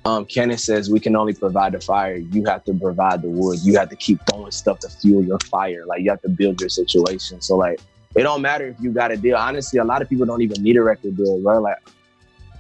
um, 0.06 0.26
Kenneth 0.26 0.60
says, 0.60 0.90
we 0.90 1.00
can 1.00 1.16
only 1.16 1.34
provide 1.34 1.74
the 1.74 1.80
fire. 1.80 2.16
You 2.16 2.46
have 2.46 2.64
to 2.66 2.74
provide 2.74 3.22
the 3.22 3.30
wood. 3.30 3.60
You 3.64 3.78
have 3.78 3.90
to 3.90 3.96
keep 3.96 4.20
throwing 4.30 4.52
stuff 4.52 4.80
to 4.80 4.90
fuel 4.90 5.24
your 5.24 5.40
fire. 5.40 5.86
Like, 5.86 6.02
you 6.02 6.10
have 6.10 6.22
to 6.22 6.30
build 6.30 6.60
your 6.60 6.70
situation. 6.70 7.42
So 7.42 7.56
like 7.56 7.80
it 8.16 8.24
don't 8.24 8.42
matter 8.42 8.68
if 8.68 8.80
you 8.80 8.92
got 8.92 9.12
a 9.12 9.18
deal. 9.18 9.36
Honestly, 9.36 9.78
a 9.80 9.84
lot 9.84 10.02
of 10.02 10.10
people 10.10 10.26
don't 10.26 10.42
even 10.42 10.64
need 10.64 10.78
a 10.78 10.84
record 10.84 11.18
deal, 11.18 11.42
right? 11.42 11.58
Like 11.58 11.78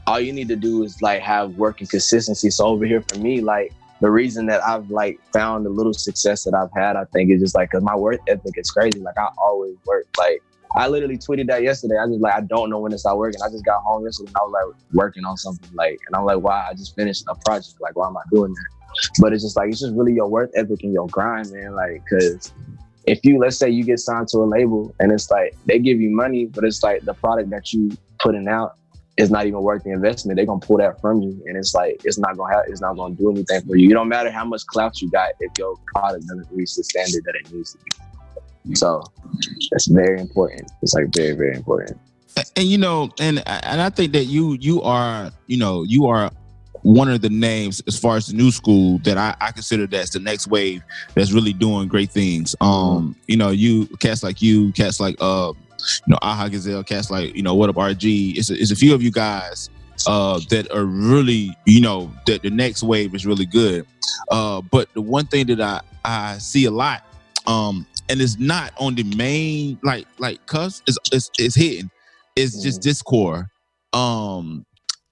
all 0.05 0.19
you 0.19 0.33
need 0.33 0.49
to 0.49 0.55
do 0.55 0.83
is 0.83 1.01
like 1.01 1.21
have 1.21 1.57
work 1.57 1.79
and 1.79 1.89
consistency. 1.89 2.49
So 2.49 2.65
over 2.65 2.85
here 2.85 3.01
for 3.01 3.17
me, 3.19 3.39
like 3.39 3.73
the 4.01 4.11
reason 4.11 4.47
that 4.47 4.61
I've 4.65 4.89
like 4.91 5.19
found 5.31 5.65
the 5.65 5.69
little 5.69 5.93
success 5.93 6.43
that 6.43 6.53
I've 6.53 6.71
had, 6.73 6.97
I 6.97 7.05
think 7.05 7.31
is 7.31 7.39
just 7.39 7.55
like 7.55 7.71
because 7.71 7.83
my 7.83 7.95
work 7.95 8.19
ethic 8.27 8.57
is 8.57 8.69
crazy. 8.69 8.99
Like 8.99 9.17
I 9.17 9.29
always 9.37 9.77
work. 9.85 10.05
Like 10.17 10.43
I 10.75 10.87
literally 10.87 11.17
tweeted 11.17 11.47
that 11.47 11.63
yesterday. 11.63 11.97
I 11.97 12.05
just 12.05 12.19
like 12.19 12.33
I 12.33 12.41
don't 12.41 12.69
know 12.69 12.79
when 12.79 12.91
to 12.91 12.97
start 12.97 13.17
working. 13.17 13.41
I 13.41 13.49
just 13.49 13.63
got 13.63 13.81
home 13.81 14.03
yesterday 14.03 14.29
and 14.29 14.37
I 14.37 14.43
was 14.43 14.53
like 14.53 14.93
working 14.93 15.23
on 15.23 15.37
something 15.37 15.69
like, 15.73 15.99
and 16.07 16.15
I'm 16.15 16.25
like, 16.25 16.39
wow, 16.39 16.67
I 16.69 16.73
just 16.73 16.95
finished 16.95 17.23
a 17.29 17.35
project. 17.35 17.75
Like, 17.79 17.95
why 17.95 18.07
am 18.07 18.17
I 18.17 18.21
doing 18.31 18.53
that? 18.53 19.11
But 19.19 19.33
it's 19.33 19.43
just 19.43 19.55
like 19.55 19.69
it's 19.69 19.79
just 19.79 19.93
really 19.93 20.13
your 20.13 20.27
work 20.27 20.51
ethic 20.55 20.83
and 20.83 20.93
your 20.93 21.07
grind, 21.07 21.51
man. 21.51 21.75
Like, 21.75 22.03
cause 22.09 22.53
if 23.05 23.19
you 23.23 23.37
let's 23.39 23.57
say 23.57 23.69
you 23.69 23.83
get 23.83 23.99
signed 23.99 24.27
to 24.29 24.39
a 24.39 24.45
label 24.45 24.93
and 24.99 25.11
it's 25.11 25.31
like 25.31 25.55
they 25.65 25.79
give 25.79 26.01
you 26.01 26.09
money, 26.09 26.45
but 26.45 26.63
it's 26.63 26.83
like 26.83 27.03
the 27.03 27.13
product 27.13 27.49
that 27.51 27.71
you 27.71 27.91
putting 28.19 28.47
out 28.47 28.75
is 29.17 29.31
not 29.31 29.45
even 29.45 29.61
worth 29.61 29.83
the 29.83 29.91
investment. 29.91 30.35
They're 30.35 30.45
gonna 30.45 30.59
pull 30.59 30.77
that 30.77 30.99
from 30.99 31.21
you, 31.21 31.41
and 31.45 31.55
it's 31.55 31.73
like 31.73 32.01
it's 32.03 32.17
not 32.17 32.35
gonna 32.35 32.53
have, 32.53 32.65
it's 32.67 32.81
not 32.81 32.97
gonna 32.97 33.15
do 33.15 33.31
anything 33.31 33.61
for 33.61 33.77
you. 33.77 33.89
It 33.89 33.93
don't 33.93 34.09
matter 34.09 34.29
how 34.29 34.43
much 34.43 34.65
clout 34.67 35.01
you 35.01 35.09
got 35.09 35.29
if 35.39 35.51
your 35.57 35.77
product 35.95 36.27
doesn't 36.27 36.47
reach 36.51 36.75
the 36.75 36.83
standard 36.83 37.23
that 37.25 37.35
it 37.35 37.53
needs 37.53 37.73
to 37.73 37.77
be. 37.77 37.91
So 38.73 39.03
that's 39.71 39.87
very 39.87 40.19
important. 40.19 40.71
It's 40.81 40.93
like 40.93 41.07
very 41.15 41.33
very 41.33 41.55
important. 41.55 41.99
and 42.55 42.65
you 42.67 42.77
know, 42.77 43.09
and 43.19 43.43
and 43.47 43.81
I 43.81 43.89
think 43.89 44.13
that 44.13 44.25
you 44.25 44.57
you 44.59 44.81
are 44.81 45.31
you 45.47 45.57
know 45.57 45.83
you 45.83 46.05
are 46.07 46.31
one 46.85 47.09
of 47.09 47.21
the 47.21 47.29
names 47.29 47.81
as 47.87 47.97
far 47.97 48.15
as 48.15 48.27
the 48.27 48.35
new 48.35 48.51
school 48.51 48.99
that 48.99 49.17
I, 49.17 49.35
I 49.41 49.51
consider 49.51 49.87
that's 49.87 50.11
the 50.11 50.19
next 50.19 50.47
wave 50.47 50.83
that's 51.15 51.31
really 51.31 51.51
doing 51.51 51.87
great 51.87 52.11
things. 52.11 52.55
Um, 52.61 53.15
you 53.27 53.37
know, 53.37 53.49
you 53.49 53.87
cats 53.99 54.21
like 54.21 54.39
you, 54.39 54.71
cats 54.73 54.99
like 54.99 55.15
uh, 55.19 55.51
you 55.79 56.11
know, 56.11 56.19
Aha 56.21 56.47
Gazelle, 56.47 56.83
cats 56.83 57.09
like 57.09 57.35
you 57.35 57.41
know, 57.41 57.55
what 57.55 57.69
up 57.69 57.75
RG. 57.75 58.37
It's 58.37 58.51
a, 58.51 58.53
it's 58.53 58.71
a 58.71 58.75
few 58.75 58.93
of 58.93 59.01
you 59.01 59.11
guys 59.11 59.69
uh 60.07 60.39
that 60.49 60.69
are 60.71 60.83
really 60.83 61.55
you 61.65 61.79
know 61.79 62.11
that 62.27 62.41
the 62.41 62.49
next 62.49 62.83
wave 62.83 63.15
is 63.15 63.25
really 63.25 63.45
good. 63.45 63.87
Uh, 64.29 64.61
but 64.61 64.93
the 64.93 65.01
one 65.01 65.25
thing 65.25 65.47
that 65.47 65.61
I 65.61 65.81
I 66.03 66.37
see 66.37 66.65
a 66.65 66.71
lot 66.71 67.03
um 67.47 67.85
and 68.09 68.21
it's 68.21 68.37
not 68.39 68.71
on 68.77 68.95
the 68.95 69.03
main 69.15 69.79
like 69.83 70.05
like 70.19 70.45
cuss 70.45 70.81
it's 70.87 70.97
it's, 71.11 71.29
it's 71.37 71.55
hidden. 71.55 71.89
It's 72.35 72.61
just 72.61 72.79
Mhm. 72.81 72.83
discord 72.83 73.45
um 73.93 74.65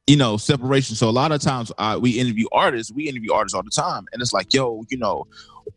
you 0.08 0.18
know 0.18 0.36
separation. 0.38 0.96
So 0.96 1.10
a 1.10 1.12
lot 1.12 1.32
of 1.32 1.42
times 1.42 1.72
uh, 1.78 1.98
we 2.02 2.12
interview 2.12 2.46
artists 2.52 2.92
we 2.94 3.08
interview 3.08 3.34
artists 3.34 3.56
all 3.56 3.64
the 3.64 3.70
time 3.72 4.06
and 4.12 4.22
it's 4.22 4.34
like 4.34 4.54
yo 4.54 4.84
you 4.90 4.98
know 4.98 5.26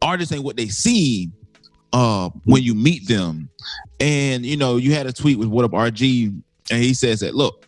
artists 0.02 0.32
ain't 0.32 0.42
what 0.44 0.56
they 0.56 0.68
seem 0.68 1.32
uh 1.92 2.30
when 2.44 2.62
you 2.62 2.74
meet 2.74 3.06
them. 3.08 3.48
And 4.00 4.44
you 4.44 4.56
know 4.56 4.76
you 4.76 4.92
had 4.94 5.06
a 5.06 5.12
tweet 5.12 5.38
with 5.38 5.48
what 5.48 5.64
up 5.64 5.70
rg 5.72 6.42
and 6.70 6.82
he 6.82 6.92
says 6.94 7.20
that 7.20 7.34
look 7.34 7.62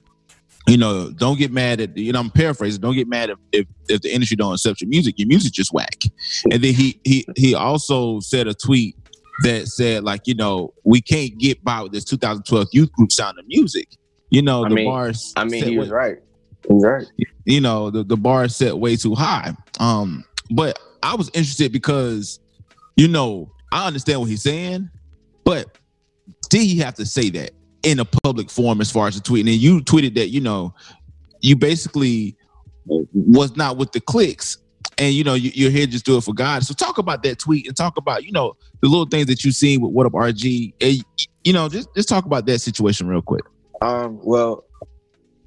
you 0.66 0.76
know 0.76 1.10
don't 1.12 1.38
get 1.38 1.50
mad 1.52 1.80
at 1.80 1.96
you 1.96 2.12
know 2.12 2.18
i'm 2.18 2.28
paraphrasing 2.30 2.80
don't 2.80 2.94
get 2.96 3.08
mad 3.08 3.30
if 3.30 3.38
if, 3.52 3.66
if 3.88 4.00
the 4.02 4.12
industry 4.12 4.36
don't 4.36 4.52
accept 4.52 4.80
your 4.80 4.88
music. 4.90 5.14
Your 5.18 5.28
music 5.28 5.52
just 5.52 5.72
whack. 5.72 6.02
And 6.50 6.62
then 6.62 6.74
he 6.74 7.00
he 7.04 7.24
he 7.36 7.54
also 7.54 8.20
said 8.20 8.48
a 8.48 8.54
tweet 8.54 8.96
that 9.42 9.68
said 9.68 10.04
like 10.04 10.22
you 10.26 10.34
know 10.34 10.72
we 10.84 11.00
can't 11.00 11.38
get 11.38 11.62
by 11.64 11.82
with 11.82 11.92
this 11.92 12.04
2012 12.04 12.68
youth 12.72 12.92
group 12.92 13.12
sound 13.12 13.38
of 13.38 13.46
music 13.46 13.88
you 14.30 14.42
know, 14.42 14.62
I 14.62 14.68
the 14.68 14.74
mean- 14.74 14.84
bars. 14.84 15.32
I 15.36 15.44
mean, 15.44 15.64
he 15.64 15.78
was 15.78 15.88
way- 15.88 15.94
right. 15.94 16.18
He 16.68 16.74
right. 16.74 17.06
you 17.46 17.60
know 17.62 17.88
the, 17.90 18.04
the 18.04 18.16
bar 18.16 18.46
set 18.48 18.76
way 18.76 18.96
too 18.96 19.14
high 19.14 19.54
um 19.78 20.24
but 20.50 20.78
i 21.02 21.14
was 21.14 21.28
interested 21.28 21.72
because 21.72 22.40
you 22.96 23.06
know 23.08 23.50
i 23.72 23.86
understand 23.86 24.20
what 24.20 24.28
he's 24.28 24.42
saying 24.42 24.90
but 25.44 25.78
did 26.50 26.60
he 26.62 26.76
have 26.78 26.94
to 26.94 27.06
say 27.06 27.30
that 27.30 27.52
in 27.84 28.00
a 28.00 28.04
public 28.04 28.50
forum 28.50 28.80
as 28.80 28.90
far 28.90 29.06
as 29.06 29.14
the 29.14 29.20
tweet 29.22 29.46
and 29.46 29.54
you 29.54 29.80
tweeted 29.80 30.14
that 30.16 30.28
you 30.28 30.40
know 30.40 30.74
you 31.40 31.54
basically 31.56 32.36
was 32.86 33.56
not 33.56 33.76
with 33.76 33.92
the 33.92 34.00
clicks 34.00 34.58
and 34.98 35.14
you 35.14 35.24
know 35.24 35.34
you, 35.34 35.50
you're 35.54 35.70
here 35.70 35.86
just 35.86 36.04
do 36.04 36.16
it 36.16 36.24
for 36.24 36.34
god 36.34 36.62
so 36.62 36.74
talk 36.74 36.98
about 36.98 37.22
that 37.22 37.38
tweet 37.38 37.66
and 37.66 37.76
talk 37.76 37.96
about 37.96 38.24
you 38.24 38.32
know 38.32 38.56
the 38.82 38.88
little 38.88 39.06
things 39.06 39.26
that 39.26 39.44
you've 39.44 39.54
seen 39.54 39.80
with 39.80 39.92
what 39.92 40.06
up 40.06 40.12
rg 40.12 40.72
and, 40.80 41.04
you 41.44 41.52
know 41.52 41.68
just 41.68 41.88
just 41.94 42.08
talk 42.08 42.24
about 42.24 42.46
that 42.46 42.58
situation 42.58 43.06
real 43.06 43.22
quick 43.22 43.44
Um, 43.80 44.18
well, 44.22 44.64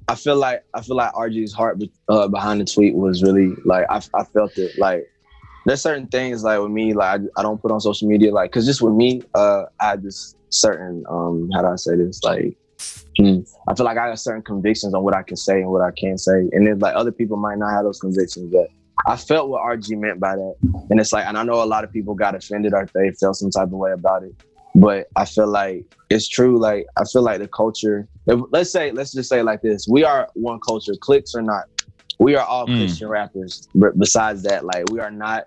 I 0.08 0.14
feel 0.14 0.36
like 0.36 0.64
I 0.74 0.82
feel 0.82 0.96
like 0.96 1.12
RG's 1.12 1.52
heart 1.52 1.82
uh, 2.08 2.28
behind 2.28 2.60
the 2.60 2.64
tweet 2.64 2.94
was 2.94 3.22
really 3.22 3.54
like 3.64 3.86
I, 3.88 4.00
I 4.14 4.24
felt 4.24 4.56
it. 4.58 4.78
Like 4.78 5.06
there's 5.66 5.82
certain 5.82 6.06
things 6.08 6.42
like 6.42 6.60
with 6.60 6.70
me, 6.70 6.92
like 6.92 7.20
I, 7.36 7.42
don't 7.42 7.60
put 7.60 7.70
on 7.70 7.80
social 7.80 8.08
media, 8.08 8.32
like 8.32 8.50
because 8.50 8.66
just 8.66 8.82
with 8.82 8.94
me, 8.94 9.22
uh, 9.34 9.64
I 9.80 9.96
this 9.96 10.34
certain 10.50 11.04
um, 11.08 11.50
how 11.54 11.62
do 11.62 11.68
I 11.68 11.76
say 11.76 11.96
this? 11.96 12.22
Like, 12.22 12.56
hmm, 13.16 13.40
I 13.68 13.74
feel 13.74 13.84
like 13.84 13.98
I 13.98 14.08
got 14.08 14.18
certain 14.18 14.42
convictions 14.42 14.94
on 14.94 15.04
what 15.04 15.14
I 15.14 15.22
can 15.22 15.36
say 15.36 15.60
and 15.60 15.70
what 15.70 15.82
I 15.82 15.92
can't 15.92 16.20
say, 16.20 16.48
and 16.52 16.66
then 16.66 16.78
like 16.78 16.96
other 16.96 17.12
people 17.12 17.36
might 17.36 17.58
not 17.58 17.70
have 17.70 17.84
those 17.84 18.00
convictions, 18.00 18.52
but 18.52 18.68
I 19.06 19.16
felt 19.16 19.48
what 19.48 19.62
RG 19.62 19.98
meant 19.98 20.20
by 20.20 20.36
that, 20.36 20.54
and 20.90 21.00
it's 21.00 21.12
like, 21.12 21.26
and 21.26 21.36
I 21.36 21.42
know 21.42 21.62
a 21.62 21.64
lot 21.64 21.84
of 21.84 21.92
people 21.92 22.14
got 22.14 22.34
offended 22.34 22.72
or 22.72 22.88
they 22.94 23.10
felt 23.12 23.36
some 23.36 23.50
type 23.50 23.68
of 23.68 23.72
way 23.72 23.92
about 23.92 24.22
it, 24.22 24.32
but 24.74 25.06
I 25.16 25.24
feel 25.24 25.48
like 25.48 25.84
it's 26.10 26.28
true. 26.28 26.58
Like 26.58 26.86
I 26.96 27.04
feel 27.04 27.22
like 27.22 27.40
the 27.40 27.48
culture. 27.48 28.06
If, 28.26 28.40
let's 28.50 28.70
say, 28.70 28.92
let's 28.92 29.12
just 29.12 29.28
say 29.28 29.42
like 29.42 29.62
this: 29.62 29.86
we 29.88 30.04
are 30.04 30.28
one 30.34 30.60
culture, 30.60 30.92
clicks 31.00 31.34
or 31.34 31.42
not. 31.42 31.64
We 32.18 32.36
are 32.36 32.46
all 32.46 32.66
Mm. 32.68 32.78
Christian 32.78 33.08
rappers. 33.08 33.68
But 33.74 33.98
besides 33.98 34.42
that, 34.44 34.64
like 34.64 34.90
we 34.90 35.00
are 35.00 35.10
not. 35.10 35.46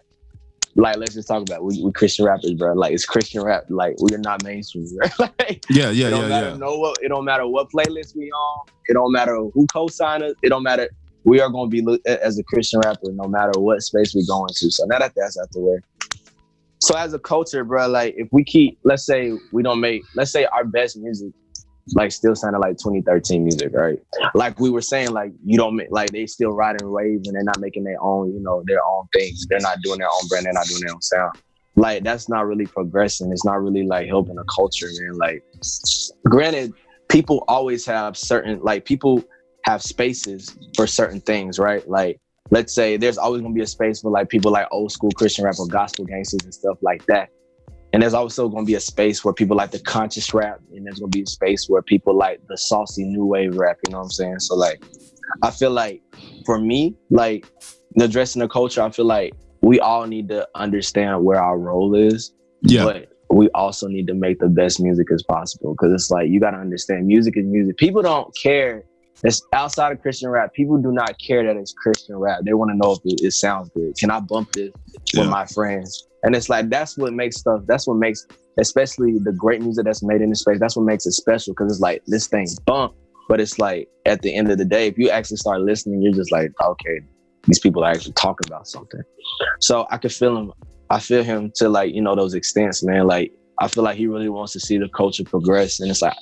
Like 0.77 0.97
let's 0.97 1.13
just 1.13 1.29
talk 1.29 1.41
about 1.41 1.59
it. 1.59 1.63
we 1.63 1.81
we 1.81 1.91
Christian 1.93 2.25
rappers, 2.25 2.53
bro. 2.55 2.73
Like 2.73 2.91
it's 2.91 3.05
Christian 3.05 3.43
rap. 3.43 3.63
Like 3.69 3.95
we 4.01 4.13
are 4.13 4.19
not 4.19 4.43
mainstream. 4.43 4.85
Bro. 4.97 5.07
like, 5.39 5.63
yeah 5.69 5.89
yeah 5.89 6.07
it 6.07 6.09
don't 6.09 6.27
matter 6.27 6.57
know 6.57 6.77
what 6.77 6.97
it 7.01 7.07
don't 7.07 7.23
matter 7.23 7.47
what 7.47 7.69
playlist 7.71 8.13
we 8.17 8.29
on. 8.29 8.67
It 8.87 8.93
don't 8.95 9.13
matter 9.13 9.35
who 9.37 9.65
co-sign 9.71 10.21
us. 10.21 10.33
It 10.43 10.49
don't 10.49 10.63
matter. 10.63 10.89
We 11.25 11.41
are 11.41 11.49
gonna 11.49 11.69
be 11.69 11.81
looked 11.81 12.07
at 12.07 12.19
as 12.21 12.39
a 12.39 12.43
Christian 12.43 12.79
rapper 12.85 13.11
no 13.11 13.27
matter 13.27 13.59
what 13.59 13.81
space 13.81 14.15
we 14.15 14.25
go 14.25 14.45
into. 14.45 14.71
So 14.71 14.85
now 14.85 14.99
that 14.99 15.13
that's 15.15 15.37
out 15.37 15.51
the 15.51 15.59
way. 15.59 15.79
So 16.81 16.95
as 16.95 17.13
a 17.13 17.19
culture, 17.19 17.63
bro, 17.63 17.87
like 17.87 18.13
if 18.15 18.27
we 18.31 18.43
keep, 18.43 18.77
let's 18.83 19.05
say 19.05 19.33
we 19.51 19.63
don't 19.63 19.79
make, 19.79 20.03
let's 20.15 20.31
say 20.31 20.45
our 20.45 20.63
best 20.63 20.97
music, 20.97 21.33
like 21.93 22.11
still 22.11 22.35
sounded 22.35 22.59
like 22.59 22.77
2013 22.77 23.43
music, 23.43 23.71
right? 23.73 23.97
Like 24.33 24.59
we 24.59 24.69
were 24.69 24.81
saying, 24.81 25.11
like 25.11 25.31
you 25.43 25.57
don't 25.57 25.75
make, 25.75 25.87
like 25.89 26.11
they 26.11 26.27
still 26.27 26.51
riding 26.51 26.91
waves 26.91 27.27
and 27.27 27.35
they're 27.35 27.43
not 27.43 27.59
making 27.59 27.83
their 27.83 28.01
own, 28.01 28.33
you 28.33 28.39
know, 28.39 28.63
their 28.67 28.83
own 28.83 29.07
things. 29.13 29.45
They're 29.49 29.59
not 29.59 29.81
doing 29.81 29.99
their 29.99 30.09
own 30.09 30.27
brand. 30.27 30.45
They're 30.45 30.53
not 30.53 30.67
doing 30.67 30.81
their 30.81 30.93
own 30.93 31.01
sound. 31.01 31.37
Like 31.75 32.03
that's 32.03 32.29
not 32.29 32.45
really 32.47 32.65
progressing. 32.65 33.31
It's 33.31 33.45
not 33.45 33.61
really 33.61 33.85
like 33.85 34.07
helping 34.07 34.35
the 34.35 34.45
culture, 34.45 34.87
man. 34.99 35.17
Like, 35.17 35.43
granted, 36.25 36.73
people 37.09 37.43
always 37.47 37.85
have 37.85 38.17
certain, 38.17 38.59
like 38.61 38.85
people 38.85 39.23
have 39.65 39.81
spaces 39.81 40.55
for 40.75 40.85
certain 40.85 41.19
things, 41.21 41.57
right? 41.57 41.87
Like 41.89 42.19
let's 42.51 42.73
say 42.73 42.97
there's 42.97 43.17
always 43.17 43.41
gonna 43.41 43.53
be 43.53 43.61
a 43.61 43.67
space 43.67 44.01
for 44.01 44.11
like 44.11 44.29
people 44.29 44.51
like 44.51 44.67
old 44.71 44.91
school 44.91 45.11
Christian 45.11 45.45
rap 45.45 45.55
or 45.59 45.67
gospel 45.67 46.05
gangsters 46.05 46.43
and 46.43 46.53
stuff 46.53 46.77
like 46.81 47.05
that. 47.07 47.29
And 47.91 48.03
there's 48.03 48.13
also 48.13 48.47
gonna 48.47 48.65
be 48.65 48.75
a 48.75 48.79
space 48.79 49.25
where 49.25 49.33
people 49.33 49.57
like 49.57 49.71
the 49.71 49.79
conscious 49.79 50.33
rap, 50.33 50.59
and 50.71 50.85
there's 50.85 50.99
gonna 50.99 51.09
be 51.09 51.23
a 51.23 51.27
space 51.27 51.67
where 51.67 51.81
people 51.81 52.15
like 52.15 52.41
the 52.47 52.57
saucy 52.57 53.03
new 53.05 53.25
wave 53.25 53.55
rap. 53.55 53.77
You 53.87 53.93
know 53.93 53.99
what 53.99 54.05
I'm 54.05 54.11
saying? 54.11 54.39
So 54.39 54.55
like, 54.55 54.83
I 55.41 55.49
feel 55.49 55.71
like 55.71 56.03
for 56.45 56.59
me, 56.59 56.95
like 57.09 57.47
addressing 57.99 58.41
the 58.41 58.47
culture, 58.47 58.81
I 58.81 58.91
feel 58.91 59.05
like 59.05 59.33
we 59.61 59.79
all 59.79 60.05
need 60.05 60.29
to 60.29 60.47
understand 60.53 61.23
where 61.23 61.41
our 61.41 61.57
role 61.57 61.95
is, 61.95 62.33
yeah 62.61 62.83
but 62.83 63.11
we 63.31 63.49
also 63.49 63.87
need 63.87 64.05
to 64.07 64.13
make 64.13 64.39
the 64.39 64.47
best 64.47 64.79
music 64.79 65.11
as 65.11 65.23
possible. 65.23 65.73
Because 65.73 65.91
it's 65.93 66.11
like 66.11 66.29
you 66.29 66.39
gotta 66.39 66.57
understand, 66.57 67.07
music 67.07 67.37
is 67.37 67.45
music. 67.45 67.77
People 67.77 68.03
don't 68.03 68.35
care. 68.35 68.83
It's 69.23 69.41
outside 69.53 69.91
of 69.93 70.01
Christian 70.01 70.29
rap. 70.29 70.53
People 70.53 70.77
do 70.77 70.91
not 70.91 71.15
care 71.25 71.43
that 71.45 71.55
it's 71.59 71.73
Christian 71.73 72.15
rap. 72.17 72.41
They 72.43 72.53
want 72.53 72.71
to 72.71 72.77
know 72.77 72.93
if 72.93 72.99
it, 73.05 73.25
it 73.25 73.31
sounds 73.31 73.69
good. 73.75 73.95
Can 73.97 74.11
I 74.11 74.19
bump 74.19 74.51
this 74.53 74.71
Yeah. 75.13 75.21
with 75.21 75.29
my 75.29 75.45
friends? 75.45 76.07
And 76.23 76.35
it's 76.35 76.49
like 76.49 76.69
that's 76.69 76.97
what 76.97 77.13
makes 77.13 77.37
stuff. 77.37 77.61
That's 77.67 77.87
what 77.87 77.95
makes, 77.97 78.25
especially 78.59 79.17
the 79.19 79.31
great 79.31 79.61
music 79.61 79.85
that's 79.85 80.03
made 80.03 80.21
in 80.21 80.29
this 80.29 80.41
space. 80.41 80.59
That's 80.59 80.75
what 80.75 80.83
makes 80.83 81.05
it 81.05 81.13
special 81.13 81.53
because 81.53 81.71
it's 81.71 81.81
like 81.81 82.03
this 82.07 82.27
thing 82.27 82.45
bump, 82.65 82.93
but 83.29 83.39
it's 83.39 83.57
like 83.59 83.87
at 84.05 84.21
the 84.21 84.33
end 84.33 84.51
of 84.51 84.57
the 84.57 84.65
day, 84.65 84.87
if 84.87 84.97
you 84.97 85.09
actually 85.09 85.37
start 85.37 85.61
listening, 85.61 86.01
you're 86.01 86.13
just 86.13 86.31
like, 86.31 86.51
okay, 86.61 86.99
these 87.45 87.59
people 87.59 87.83
are 87.83 87.91
actually 87.91 88.13
talking 88.13 88.47
about 88.47 88.67
something. 88.67 89.01
So 89.59 89.85
I 89.91 89.97
could 89.97 90.13
feel 90.13 90.35
him. 90.37 90.51
I 90.89 90.99
feel 90.99 91.23
him 91.23 91.51
to 91.55 91.69
like 91.69 91.93
you 91.93 92.01
know 92.01 92.15
those 92.15 92.33
extents, 92.35 92.83
man. 92.83 93.07
Like 93.07 93.31
I 93.59 93.67
feel 93.67 93.83
like 93.83 93.97
he 93.97 94.07
really 94.07 94.29
wants 94.29 94.51
to 94.53 94.59
see 94.59 94.77
the 94.77 94.89
culture 94.89 95.23
progress, 95.23 95.79
and 95.79 95.89
it's 95.89 96.01
like, 96.01 96.15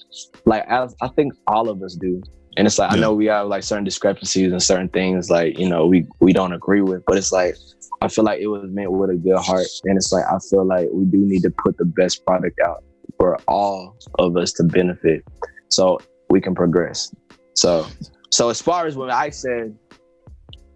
like 0.45 0.69
I, 0.69 0.87
I 1.01 1.07
think 1.09 1.33
all 1.47 1.69
of 1.69 1.81
us 1.81 1.95
do. 1.95 2.21
And 2.57 2.67
it's 2.67 2.77
like 2.77 2.91
I 2.91 2.95
know 2.97 3.13
we 3.13 3.25
have 3.25 3.47
like 3.47 3.63
certain 3.63 3.83
discrepancies 3.83 4.51
and 4.51 4.61
certain 4.61 4.89
things 4.89 5.29
like 5.29 5.57
you 5.57 5.67
know 5.67 5.87
we 5.87 6.05
we 6.19 6.33
don't 6.33 6.53
agree 6.53 6.81
with, 6.81 7.03
but 7.07 7.17
it's 7.17 7.31
like 7.31 7.55
I 8.01 8.07
feel 8.07 8.23
like 8.23 8.41
it 8.41 8.47
was 8.47 8.63
meant 8.69 8.91
with 8.91 9.09
a 9.09 9.15
good 9.15 9.37
heart, 9.37 9.65
and 9.85 9.97
it's 9.97 10.11
like 10.11 10.25
I 10.25 10.37
feel 10.49 10.65
like 10.65 10.87
we 10.91 11.05
do 11.05 11.17
need 11.17 11.41
to 11.43 11.49
put 11.49 11.77
the 11.77 11.85
best 11.85 12.25
product 12.25 12.59
out 12.65 12.83
for 13.17 13.37
all 13.47 13.97
of 14.19 14.37
us 14.37 14.51
to 14.53 14.63
benefit, 14.63 15.23
so 15.69 15.99
we 16.29 16.41
can 16.41 16.53
progress. 16.53 17.13
So, 17.55 17.87
so 18.31 18.49
as 18.49 18.61
far 18.61 18.87
as 18.87 18.95
what 18.95 19.09
I 19.09 19.29
said, 19.29 19.75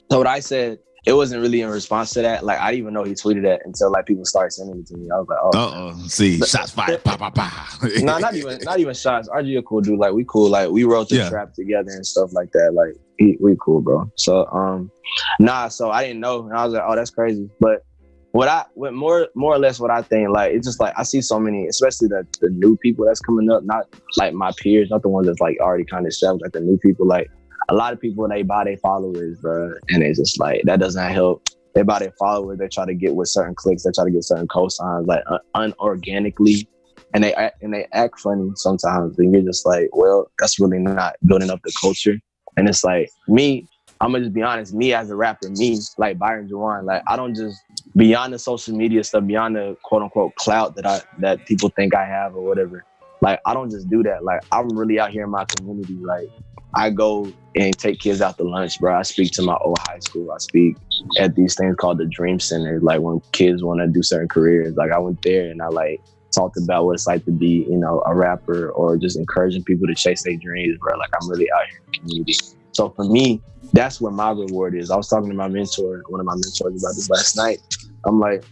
so 0.10 0.20
what 0.20 0.28
I 0.28 0.40
said, 0.40 0.80
it 1.08 1.14
wasn't 1.14 1.41
really 1.41 1.62
in 1.62 1.70
response 1.70 2.12
to 2.12 2.22
that. 2.22 2.43
Like 2.43 2.60
I 2.60 2.72
didn't 2.72 2.82
even 2.82 2.93
know 2.93 3.05
he 3.05 3.14
tweeted 3.14 3.43
that 3.43 3.62
until 3.64 3.89
like 3.89 4.05
people 4.05 4.26
started 4.26 4.51
sending 4.51 4.80
it 4.80 4.88
to 4.88 4.97
me. 4.97 5.08
I 5.10 5.18
was 5.18 5.28
like, 5.30 5.39
oh. 5.41 5.49
Uh 5.58 5.93
oh. 5.95 6.08
See, 6.08 6.38
shots 6.39 6.72
fired. 6.72 7.01
Pa, 7.05 7.16
pa, 7.16 7.30
pa. 7.30 7.80
no, 8.01 8.18
not 8.20 8.36
even 8.36 8.60
not 8.64 8.80
even 8.82 8.93
shots. 8.93 9.30
RG 9.30 9.58
a 9.58 9.62
cool 9.64 9.80
dude. 9.80 9.97
Like 9.97 10.12
we 10.12 10.26
cool. 10.28 10.49
Like 10.49 10.70
we 10.70 10.84
wrote 10.84 11.08
the 11.08 11.16
Yeah. 11.16 11.30
trap 11.30 11.53
together 11.53 11.91
and 11.91 12.05
stuff 12.05 12.34
like 12.34 12.51
that. 12.51 12.74
Like 12.74 12.93
he, 13.18 13.38
we 13.39 13.55
cool, 13.64 13.80
bro. 13.80 14.12
So 14.18 14.47
um, 14.47 14.91
nah. 15.39 15.70
So 15.70 15.91
I 15.91 16.03
didn't 16.03 16.20
know, 16.20 16.45
and 16.45 16.53
I 16.53 16.66
was 16.66 16.74
like, 16.74 16.84
oh, 16.86 16.95
that's 16.97 17.10
crazy. 17.10 17.49
But 17.62 17.86
what 18.34 18.49
I, 18.49 18.66
what 18.74 18.93
more 18.93 19.30
more 19.34 19.55
or 19.55 19.60
less 19.60 19.80
what 19.80 19.89
I 19.89 20.01
think, 20.01 20.30
like 20.30 20.51
it's 20.51 20.68
just 20.68 20.82
like 20.82 20.93
I 20.97 21.03
see 21.03 21.22
so 21.22 21.39
many, 21.39 21.68
especially 21.68 22.10
the 22.10 22.28
the 22.41 22.49
new 22.49 22.76
people 22.76 23.05
that's 23.05 23.22
coming 23.22 23.49
up. 23.49 23.64
Not 23.64 23.86
like 24.18 24.34
my 24.34 24.51
peers, 24.58 24.89
not 24.89 25.03
the 25.03 25.10
ones 25.10 25.28
that's 25.28 25.39
like 25.39 25.58
already 25.62 25.86
kind 25.86 26.05
of 26.05 26.10
established. 26.10 26.43
Like 26.43 26.51
the 26.51 26.60
new 26.60 26.78
people, 26.78 27.08
like 27.08 27.30
a 27.70 27.74
lot 27.74 27.93
of 27.93 27.99
people 27.99 28.28
they 28.28 28.43
buy 28.43 28.63
their 28.63 28.78
followers, 28.78 29.38
bro, 29.39 29.74
and 29.89 30.03
it's 30.03 30.20
just 30.20 30.39
like 30.39 30.61
that 30.65 30.80
doesn't 30.80 31.11
help. 31.11 31.47
They 31.76 31.84
buy 31.84 31.99
their 31.99 32.13
followers. 32.18 32.57
They 32.57 32.68
try 32.68 32.86
to 32.86 32.93
get 32.93 33.15
with 33.15 33.30
certain 33.30 33.53
clicks. 33.53 33.84
They 33.84 33.91
try 33.93 34.05
to 34.05 34.11
get 34.11 34.24
certain 34.24 34.47
cosigns, 34.47 35.05
like 35.05 35.24
un- 35.53 35.74
unorganically 35.74 36.68
and 37.13 37.24
they 37.24 37.34
act, 37.34 37.61
and 37.61 37.74
they 37.74 37.88
act 37.93 38.20
funny 38.20 38.51
sometimes, 38.55 39.18
and 39.18 39.34
you're 39.34 39.41
just 39.41 39.65
like, 39.65 39.89
well, 39.93 40.30
that's 40.39 40.59
really 40.59 40.80
not 40.80 41.15
building 41.26 41.49
up 41.49 41.61
the 41.63 41.72
culture. 41.80 42.20
And 42.57 42.68
it's 42.68 42.84
like 42.84 43.09
me, 43.28 43.68
I'm 44.01 44.11
gonna 44.11 44.26
just 44.26 44.34
be 44.34 44.41
honest. 44.41 44.74
Me 44.74 44.93
as 44.93 45.09
a 45.09 45.15
rapper, 45.15 45.49
me 45.49 45.80
like 45.97 46.18
Byron 46.18 46.49
Juane, 46.49 46.86
like 46.86 47.03
I 47.07 47.15
don't 47.15 47.36
just 47.36 47.57
beyond 47.95 48.34
the 48.34 48.39
social 48.39 48.76
media 48.76 49.03
stuff, 49.03 49.26
beyond 49.26 49.55
the 49.55 49.78
quote 49.84 50.01
unquote 50.01 50.36
clout 50.36 50.76
that 50.76 50.86
I 50.86 51.01
that 51.20 51.45
people 51.45 51.70
think 51.70 51.95
I 51.95 52.05
have 52.05 52.36
or 52.36 52.43
whatever. 52.43 52.84
Like 53.22 53.39
I 53.45 53.53
don't 53.53 53.70
just 53.70 53.89
do 53.89 54.03
that. 54.03 54.24
Like 54.24 54.41
I'm 54.51 54.70
really 54.78 54.99
out 54.99 55.11
here 55.11 55.24
in 55.24 55.30
my 55.30 55.45
community. 55.45 55.95
Like 55.95 56.30
I 56.76 56.89
go 56.89 57.32
and 57.55 57.78
take 57.78 57.99
kids 57.99 58.22
out 58.22 58.38
to 58.38 58.43
lunch, 58.43 58.80
bro. 58.80 58.97
I 58.97 59.01
speak 59.01 59.32
to 59.34 59.41
my 59.41 59.55
old 59.61 59.80
high 59.80 59.99
school. 59.99 60.32
I 60.32 60.38
speak 60.38 60.78
at 61.20 61.36
these 61.36 61.55
things 61.55 61.76
called 61.78 61.97
the 61.97 62.05
Dream 62.05 62.39
Center. 62.39 62.80
Like 62.82 63.01
when 63.01 63.22
kids 63.32 63.63
want 63.63 63.80
to 63.80 63.88
do 63.88 64.03
certain 64.03 64.28
careers. 64.28 64.76
Like 64.76 64.91
I 64.91 64.99
went 64.99 65.22
there 65.22 65.49
and 65.49 65.61
I 65.61 65.68
like 65.68 66.01
talked 66.36 66.57
about 66.57 66.86
what 66.86 66.93
it's 66.93 67.07
like 67.07 67.26
to 67.26 67.32
be, 67.32 67.65
you 67.70 67.78
know, 67.78 68.03
a 68.05 68.13
rapper 68.13 68.70
or 68.72 68.97
just 68.97 69.18
encouraging 69.18 69.63
people 69.63 69.88
to 69.88 69.95
chase 69.95 70.24
their 70.24 70.38
dreams, 70.38 70.78
bro. 70.80 70.97
Like 70.97 71.09
I'm 71.20 71.30
really 71.30 71.49
out 71.51 71.68
here 71.70 71.80
in 71.80 71.91
the 71.91 71.97
community. 71.99 72.36
So 72.74 72.89
for 72.89 73.05
me, 73.05 73.41
that's 73.74 73.99
where 73.99 74.11
my 74.11 74.32
reward 74.32 74.76
is. 74.76 74.91
I 74.91 74.97
was 74.97 75.07
talking 75.07 75.30
to 75.30 75.36
my 75.36 75.47
mentor, 75.47 76.03
one 76.09 76.20
of 76.20 76.26
my 76.26 76.36
mentors 76.36 76.84
about 76.84 76.95
this 76.95 77.09
last 77.09 77.36
night. 77.36 77.59
I'm 78.05 78.20
like, 78.20 78.43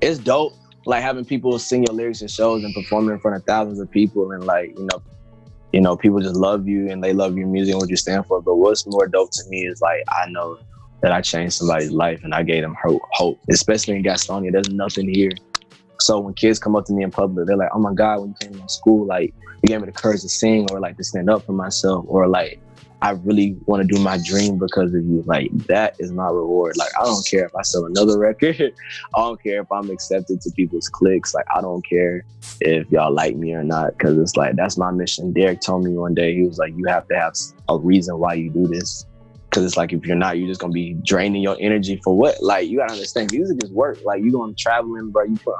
it's 0.00 0.18
dope, 0.18 0.54
like 0.86 1.02
having 1.02 1.24
people 1.24 1.58
sing 1.58 1.84
your 1.86 1.94
lyrics 1.94 2.22
in 2.22 2.28
shows 2.28 2.64
and 2.64 2.74
performing 2.74 3.14
in 3.14 3.20
front 3.20 3.36
of 3.36 3.44
thousands 3.44 3.80
of 3.80 3.90
people 3.90 4.32
and 4.32 4.44
like, 4.44 4.70
you 4.78 4.88
know, 4.90 5.02
you 5.72 5.80
know, 5.80 5.96
people 5.96 6.20
just 6.20 6.36
love 6.36 6.68
you 6.68 6.90
and 6.90 7.02
they 7.02 7.12
love 7.12 7.36
your 7.36 7.46
music 7.46 7.72
and 7.72 7.80
what 7.80 7.90
you 7.90 7.96
stand 7.96 8.26
for. 8.26 8.40
But 8.42 8.56
what's 8.56 8.86
more 8.86 9.06
dope 9.06 9.30
to 9.32 9.42
me 9.48 9.66
is 9.66 9.80
like 9.80 10.04
I 10.08 10.28
know 10.30 10.58
that 11.02 11.12
I 11.12 11.20
changed 11.20 11.54
somebody's 11.54 11.90
life 11.90 12.22
and 12.22 12.34
I 12.34 12.42
gave 12.42 12.62
them 12.62 12.76
hope, 12.82 13.02
hope. 13.10 13.40
especially 13.50 13.96
in 13.96 14.04
Gastonia. 14.04 14.52
There's 14.52 14.70
nothing 14.70 15.08
here. 15.08 15.32
So 16.00 16.20
when 16.20 16.34
kids 16.34 16.58
come 16.58 16.76
up 16.76 16.84
to 16.86 16.92
me 16.92 17.02
in 17.02 17.10
public, 17.10 17.46
they're 17.46 17.56
like, 17.56 17.70
"Oh 17.74 17.78
my 17.78 17.94
God, 17.94 18.20
when 18.20 18.28
you 18.30 18.34
came 18.40 18.60
to 18.60 18.68
school, 18.68 19.06
like 19.06 19.34
you 19.62 19.68
gave 19.68 19.80
me 19.80 19.86
the 19.86 19.92
courage 19.92 20.22
to 20.22 20.28
sing 20.28 20.66
or 20.70 20.80
like 20.80 20.96
to 20.96 21.04
stand 21.04 21.30
up 21.30 21.44
for 21.44 21.52
myself 21.52 22.04
or 22.08 22.28
like 22.28 22.60
I 23.02 23.10
really 23.24 23.56
want 23.66 23.82
to 23.82 23.94
do 23.94 24.00
my 24.00 24.16
dream 24.24 24.58
because 24.58 24.94
of 24.94 25.04
you. 25.04 25.24
Like 25.26 25.50
that 25.66 25.96
is 25.98 26.12
my 26.12 26.28
reward. 26.28 26.76
Like 26.76 26.90
I 27.00 27.02
don't 27.02 27.26
care 27.26 27.44
if 27.44 27.54
I 27.56 27.62
sell 27.62 27.84
another 27.84 28.16
record. 28.16 28.60
I 29.14 29.20
don't 29.20 29.42
care 29.42 29.60
if 29.60 29.72
I'm 29.72 29.90
accepted 29.90 30.40
to 30.40 30.50
people's 30.52 30.88
clicks. 30.88 31.34
Like 31.34 31.46
I 31.52 31.60
don't 31.60 31.84
care 31.84 32.24
if 32.60 32.88
y'all 32.92 33.12
like 33.12 33.34
me 33.34 33.54
or 33.54 33.64
not. 33.64 33.98
Cause 33.98 34.16
it's 34.16 34.36
like 34.36 34.54
that's 34.54 34.78
my 34.78 34.92
mission. 34.92 35.32
Derek 35.32 35.60
told 35.60 35.84
me 35.84 35.94
one 35.94 36.14
day, 36.14 36.32
he 36.32 36.44
was 36.44 36.58
like, 36.58 36.74
You 36.76 36.84
have 36.86 37.08
to 37.08 37.18
have 37.18 37.34
a 37.68 37.76
reason 37.76 38.18
why 38.18 38.34
you 38.34 38.50
do 38.50 38.68
this. 38.68 39.04
Cause 39.50 39.64
it's 39.64 39.76
like 39.76 39.92
if 39.92 40.06
you're 40.06 40.16
not, 40.16 40.38
you're 40.38 40.48
just 40.48 40.60
gonna 40.60 40.72
be 40.72 40.94
draining 41.04 41.42
your 41.42 41.56
energy 41.58 42.00
for 42.04 42.16
what? 42.16 42.40
Like 42.40 42.68
you 42.68 42.78
gotta 42.78 42.92
understand 42.92 43.32
music 43.32 43.64
is 43.64 43.72
work. 43.72 43.98
Like 44.04 44.22
you 44.22 44.30
going 44.30 44.54
traveling, 44.54 45.10
bro, 45.10 45.24
you 45.24 45.36
put 45.38 45.56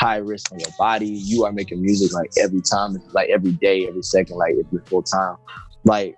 high 0.00 0.16
risk 0.16 0.50
on 0.52 0.58
your 0.58 0.70
body. 0.78 1.06
You 1.06 1.44
are 1.44 1.52
making 1.52 1.82
music 1.82 2.14
like 2.14 2.30
every 2.38 2.62
time, 2.62 2.96
like 3.12 3.28
every 3.28 3.52
day, 3.52 3.86
every 3.86 4.02
second, 4.02 4.38
like 4.38 4.54
if 4.54 4.66
you're 4.72 4.82
full 4.86 5.02
time. 5.02 5.36
Like 5.84 6.16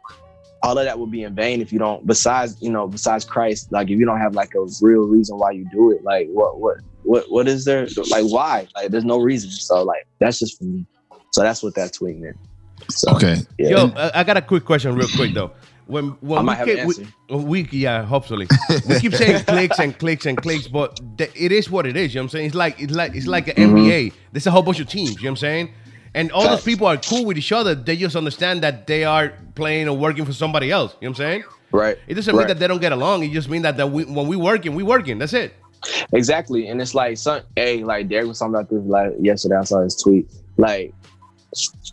all 0.63 0.77
of 0.79 0.85
that 0.85 0.99
would 0.99 1.11
be 1.11 1.23
in 1.23 1.35
vain 1.35 1.61
if 1.61 1.73
you 1.73 1.79
don't 1.79 2.07
besides 2.07 2.57
you 2.61 2.71
know 2.71 2.87
besides 2.87 3.25
christ 3.25 3.71
like 3.73 3.89
if 3.91 3.99
you 3.99 4.05
don't 4.07 4.19
have 4.21 4.35
like 4.35 4.51
a 4.55 4.65
real 4.83 5.07
reason 5.07 5.39
why 5.39 5.51
you 5.51 5.67
do 5.71 5.91
it 5.91 6.03
like 6.05 6.29
what 6.33 6.61
what 6.61 6.77
what 7.03 7.25
what 7.31 7.49
is 7.49 7.65
there 7.65 7.87
like 8.11 8.25
why 8.27 8.67
like 8.77 8.91
there's 8.91 9.05
no 9.05 9.19
reason 9.19 9.51
so 9.51 9.83
like 9.83 10.07
that's 10.19 10.39
just 10.39 10.59
for 10.59 10.65
me 10.65 10.87
so 11.33 11.43
that's 11.43 11.63
what 11.63 11.75
that 11.75 11.93
tweet 11.93 12.17
meant 12.19 12.37
so, 12.89 13.15
Okay. 13.15 13.37
yeah. 13.59 13.69
Yo, 13.69 13.93
I 13.95 14.11
I 14.21 14.25
got 14.25 14.37
a 14.39 14.43
quick 14.43 14.65
question, 14.65 14.95
real 14.95 15.07
quick 15.09 15.35
though. 15.35 15.53
When 15.87 16.13
I 16.13 16.17
when 16.21 16.45
might 16.45 16.57
have 16.57 16.67
we, 16.67 16.73
an 16.81 16.89
keep, 16.89 16.99
answer. 16.99 17.07
we, 17.29 17.63
we 17.63 17.69
yeah, 17.73 18.05
hopefully 18.05 18.47
we 18.89 18.99
keep 19.01 19.13
saying 19.15 19.45
clicks 19.47 19.79
and 19.79 19.97
clicks 19.99 20.25
and 20.27 20.41
clicks, 20.41 20.67
but 20.67 20.99
th- 21.19 21.31
it 21.35 21.53
is 21.53 21.71
what 21.71 21.85
it 21.87 21.97
is. 21.97 22.15
You 22.15 22.21
know 22.21 22.23
what 22.25 22.27
I'm 22.27 22.29
saying? 22.31 22.47
It's 22.47 22.55
like 22.55 22.81
it's 22.81 22.93
like 22.95 23.15
it's 23.15 23.27
like 23.27 23.49
an 23.49 23.57
Mm-hmm. 23.57 23.77
NBA. 23.77 24.15
There's 24.33 24.47
a 24.47 24.51
whole 24.51 24.63
bunch 24.63 24.81
of 24.81 24.89
teams. 24.89 25.17
You 25.21 25.25
know 25.25 25.31
what 25.31 25.31
I'm 25.33 25.37
saying? 25.37 25.75
And 26.15 26.33
all 26.33 26.43
those 26.43 26.65
people 26.65 26.87
are 26.87 26.97
cool 26.97 27.25
with 27.25 27.39
each 27.39 27.53
other. 27.53 27.75
They 27.75 27.97
just 27.97 28.17
understand 28.17 28.63
that 28.63 28.87
they 28.87 29.05
are 29.05 29.33
playing 29.55 29.89
or 29.89 29.97
working 29.97 30.25
for 30.25 30.33
somebody 30.33 30.71
else. 30.73 30.97
You 31.01 31.09
know 31.09 31.13
what 31.13 31.21
I'm 31.21 31.27
saying? 31.27 31.45
right 31.73 31.99
It 32.09 32.15
doesn't 32.15 32.37
mean 32.37 32.49
that 32.49 32.59
they 32.59 32.67
don't 32.67 32.81
get 32.81 32.93
along. 32.93 33.23
It 33.23 33.33
just 33.33 33.49
means 33.49 33.63
that, 33.63 33.77
that 33.77 33.91
we, 33.91 34.05
when 34.05 34.27
we 34.27 34.37
working, 34.37 34.75
we 34.75 34.83
working. 34.83 35.19
That's 35.19 35.33
it. 35.33 35.55
Exactly. 36.13 36.69
And 36.69 36.81
it's 36.81 36.95
like 36.95 37.17
some 37.17 37.43
hey, 37.57 37.85
like 37.85 38.09
Derek 38.09 38.27
was 38.27 38.39
talking 38.39 38.55
about 38.55 38.69
this 38.69 38.83
like 38.85 39.13
yesterday. 39.21 39.57
I 39.57 39.65
saw 39.65 39.83
his 39.83 39.97
tweet. 39.97 40.31
Like 40.57 40.93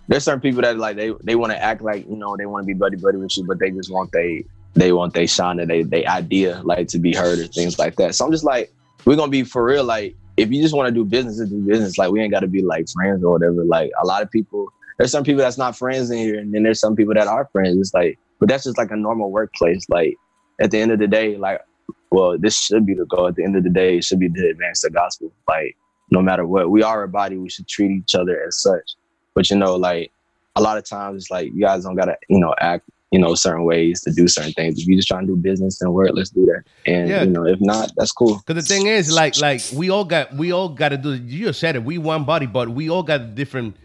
there's 0.07 0.23
certain 0.23 0.41
people 0.41 0.61
that 0.61 0.77
like 0.77 0.97
they 0.97 1.13
they 1.23 1.35
want 1.35 1.51
to 1.53 1.63
act 1.63 1.81
like, 1.81 2.07
you 2.07 2.15
know, 2.15 2.35
they 2.35 2.45
want 2.45 2.63
to 2.63 2.67
be 2.67 2.73
buddy 2.73 2.97
buddy 2.97 3.17
with 3.17 3.37
you, 3.37 3.45
but 3.45 3.59
they 3.59 3.71
just 3.71 3.91
want 3.91 4.11
they 4.11 4.43
they 4.73 4.91
want 4.91 5.13
they 5.13 5.25
shine 5.25 5.59
and 5.59 5.69
they 5.69 5.83
they 5.83 6.05
idea 6.05 6.61
like 6.63 6.87
to 6.89 6.99
be 6.99 7.13
heard 7.13 7.39
or 7.39 7.47
things 7.47 7.79
like 7.79 7.95
that. 7.95 8.15
So 8.15 8.25
I'm 8.25 8.31
just 8.31 8.43
like, 8.43 8.73
we're 9.05 9.15
gonna 9.15 9.31
be 9.31 9.43
for 9.43 9.63
real, 9.63 9.85
like 9.85 10.15
if 10.37 10.51
you 10.51 10.61
just 10.61 10.75
want 10.75 10.87
to 10.87 10.93
do 10.93 11.03
business, 11.03 11.37
do 11.49 11.61
business. 11.61 11.97
Like 11.97 12.11
we 12.11 12.21
ain't 12.21 12.31
gotta 12.31 12.47
be 12.47 12.63
like 12.63 12.87
friends 12.89 13.23
or 13.23 13.33
whatever. 13.33 13.65
Like 13.65 13.91
a 14.01 14.05
lot 14.05 14.21
of 14.21 14.31
people 14.31 14.71
there's 14.97 15.11
some 15.11 15.23
people 15.23 15.41
that's 15.41 15.57
not 15.57 15.77
friends 15.77 16.09
in 16.09 16.17
here, 16.17 16.39
and 16.39 16.53
then 16.53 16.63
there's 16.63 16.79
some 16.79 16.95
people 16.95 17.13
that 17.13 17.27
are 17.27 17.47
friends. 17.51 17.77
It's 17.77 17.93
like, 17.93 18.17
but 18.39 18.49
that's 18.49 18.63
just 18.63 18.77
like 18.77 18.91
a 18.91 18.95
normal 18.95 19.31
workplace. 19.31 19.87
Like 19.89 20.15
at 20.59 20.71
the 20.71 20.79
end 20.79 20.91
of 20.91 20.99
the 20.99 21.07
day, 21.07 21.37
like 21.37 21.61
well, 22.09 22.37
this 22.37 22.59
should 22.59 22.85
be 22.85 22.93
the 22.93 23.05
goal. 23.05 23.27
At 23.27 23.35
the 23.35 23.43
end 23.43 23.55
of 23.55 23.63
the 23.63 23.69
day, 23.69 23.97
it 23.97 24.03
should 24.03 24.19
be 24.19 24.29
to 24.29 24.49
advance 24.49 24.81
the 24.81 24.89
gospel. 24.89 25.31
Like, 25.47 25.75
no 26.09 26.21
matter 26.21 26.47
what, 26.47 26.71
we 26.71 26.81
are 26.81 27.03
a 27.03 27.07
body. 27.07 27.37
We 27.37 27.49
should 27.49 27.67
treat 27.67 27.91
each 27.91 28.15
other 28.15 28.41
as 28.47 28.61
such. 28.61 28.95
But 29.33 29.49
you 29.49 29.57
know, 29.57 29.75
like 29.75 30.11
a 30.55 30.61
lot 30.61 30.77
of 30.77 30.85
times, 30.85 31.23
it's 31.23 31.31
like 31.31 31.51
you 31.53 31.61
guys 31.61 31.83
don't 31.83 31.95
gotta, 31.95 32.17
you 32.29 32.39
know, 32.39 32.55
act, 32.59 32.89
you 33.11 33.19
know, 33.19 33.35
certain 33.35 33.63
ways 33.63 34.01
to 34.01 34.11
do 34.11 34.27
certain 34.27 34.51
things. 34.53 34.79
If 34.79 34.87
you're 34.87 34.97
just 34.97 35.07
trying 35.07 35.21
to 35.21 35.27
do 35.27 35.35
business 35.37 35.81
and 35.81 35.93
work, 35.93 36.11
let's 36.13 36.29
do 36.29 36.45
that. 36.45 36.63
And 36.85 37.09
Yeah. 37.09 37.23
you 37.23 37.29
know, 37.29 37.45
if 37.45 37.59
not, 37.61 37.91
that's 37.95 38.11
cool. 38.11 38.41
Cause 38.45 38.55
the 38.55 38.61
thing 38.61 38.87
is, 38.87 39.11
like, 39.11 39.37
like 39.39 39.61
we 39.73 39.89
all 39.89 40.03
got, 40.03 40.33
we 40.35 40.51
all 40.51 40.69
got 40.69 40.89
to 40.89 40.97
do. 40.97 41.13
You 41.13 41.45
just 41.47 41.59
said 41.59 41.75
it. 41.75 41.83
We 41.83 41.97
one 41.97 42.25
body, 42.25 42.45
but 42.45 42.69
we 42.69 42.89
all 42.89 43.03
got 43.03 43.33
different 43.33 43.77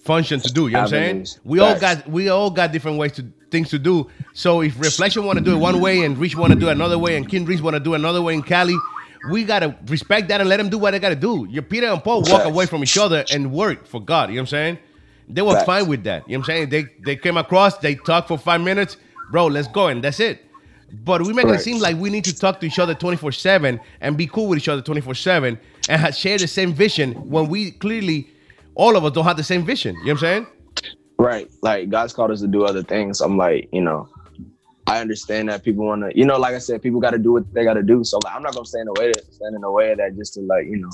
function 0.00 0.40
to 0.40 0.52
do. 0.52 0.68
You 0.68 0.74
know 0.74 0.78
what 0.78 0.82
I'm 0.84 0.88
saying? 0.90 1.26
We 1.44 1.58
all 1.58 1.74
got, 1.74 2.08
we 2.08 2.28
all 2.28 2.50
got 2.50 2.70
different 2.70 2.98
ways 2.98 3.12
to 3.12 3.26
things 3.50 3.70
to 3.70 3.78
do. 3.78 4.08
So 4.32 4.62
if 4.62 4.78
Reflection 4.78 5.24
want 5.24 5.38
to 5.38 5.44
do 5.44 5.52
it 5.56 5.58
one 5.58 5.80
way 5.80 6.04
and 6.04 6.16
Rich 6.16 6.36
want 6.36 6.52
to 6.52 6.58
do 6.58 6.68
it 6.68 6.72
another 6.72 6.98
way 6.98 7.16
and 7.16 7.28
King 7.28 7.46
Reese 7.46 7.60
want 7.60 7.74
to 7.74 7.80
do 7.80 7.94
another 7.94 8.22
way 8.22 8.34
in 8.34 8.42
Cali, 8.42 8.76
we 9.30 9.42
gotta 9.44 9.76
respect 9.88 10.28
that 10.28 10.40
and 10.40 10.48
let 10.48 10.58
them 10.58 10.68
do 10.68 10.78
what 10.78 10.92
they 10.92 11.00
gotta 11.00 11.16
do. 11.16 11.46
Your 11.50 11.62
Peter 11.62 11.88
and 11.88 12.02
Paul 12.02 12.22
walk 12.22 12.44
away 12.44 12.66
from 12.66 12.82
each 12.84 12.96
other 12.96 13.24
and 13.32 13.50
work 13.52 13.86
for 13.86 14.00
God. 14.00 14.30
You 14.30 14.36
know 14.36 14.42
what 14.42 14.42
I'm 14.42 14.46
saying? 14.46 14.78
They 15.28 15.42
were 15.42 15.52
Facts. 15.52 15.66
fine 15.66 15.88
with 15.88 16.04
that. 16.04 16.28
You 16.28 16.34
know 16.34 16.40
what 16.40 16.48
I'm 16.50 16.56
saying? 16.56 16.68
They 16.70 16.86
they 17.04 17.16
came 17.16 17.36
across, 17.36 17.78
they 17.78 17.94
talked 17.94 18.28
for 18.28 18.38
five 18.38 18.60
minutes, 18.60 18.96
bro. 19.30 19.46
Let's 19.46 19.68
go, 19.68 19.88
and 19.88 20.02
that's 20.02 20.20
it. 20.20 20.44
But 21.04 21.22
we 21.22 21.32
make 21.32 21.46
it 21.46 21.60
seem 21.60 21.80
like 21.80 21.96
we 21.96 22.08
need 22.08 22.24
to 22.24 22.34
talk 22.34 22.60
to 22.60 22.66
each 22.66 22.78
other 22.78 22.94
24 22.94 23.32
7 23.32 23.78
and 24.00 24.16
be 24.16 24.26
cool 24.26 24.48
with 24.48 24.58
each 24.58 24.68
other 24.68 24.80
24 24.80 25.14
7 25.14 25.58
and 25.88 26.00
ha- 26.00 26.10
share 26.10 26.38
the 26.38 26.46
same 26.46 26.72
vision 26.72 27.12
when 27.28 27.48
we 27.48 27.72
clearly, 27.72 28.30
all 28.74 28.96
of 28.96 29.04
us 29.04 29.12
don't 29.12 29.24
have 29.24 29.36
the 29.36 29.44
same 29.44 29.64
vision. 29.64 29.94
You 29.96 30.06
know 30.06 30.12
what 30.12 30.12
I'm 30.12 30.18
saying? 30.18 30.46
Right. 31.18 31.50
Like 31.62 31.90
God's 31.90 32.14
called 32.14 32.30
us 32.30 32.40
to 32.40 32.46
do 32.46 32.64
other 32.64 32.82
things. 32.82 33.20
I'm 33.20 33.36
like, 33.36 33.68
you 33.70 33.82
know, 33.82 34.08
I 34.86 35.00
understand 35.00 35.50
that 35.50 35.62
people 35.62 35.84
want 35.84 36.02
to, 36.02 36.18
you 36.18 36.24
know, 36.24 36.38
like 36.38 36.54
I 36.54 36.58
said, 36.58 36.80
people 36.80 37.00
got 37.00 37.10
to 37.10 37.18
do 37.18 37.32
what 37.32 37.52
they 37.52 37.64
got 37.64 37.74
to 37.74 37.82
do. 37.82 38.02
So 38.02 38.18
like, 38.24 38.34
I'm 38.34 38.42
not 38.42 38.54
gonna 38.54 38.64
stand 38.64 38.88
in 38.88 38.94
the 38.94 39.00
way, 39.00 39.12
stand 39.30 39.54
in 39.54 39.60
the 39.60 39.70
way 39.70 39.90
of 39.90 39.98
that 39.98 40.16
just 40.16 40.34
to 40.34 40.40
like, 40.40 40.64
you 40.64 40.78
know, 40.78 40.90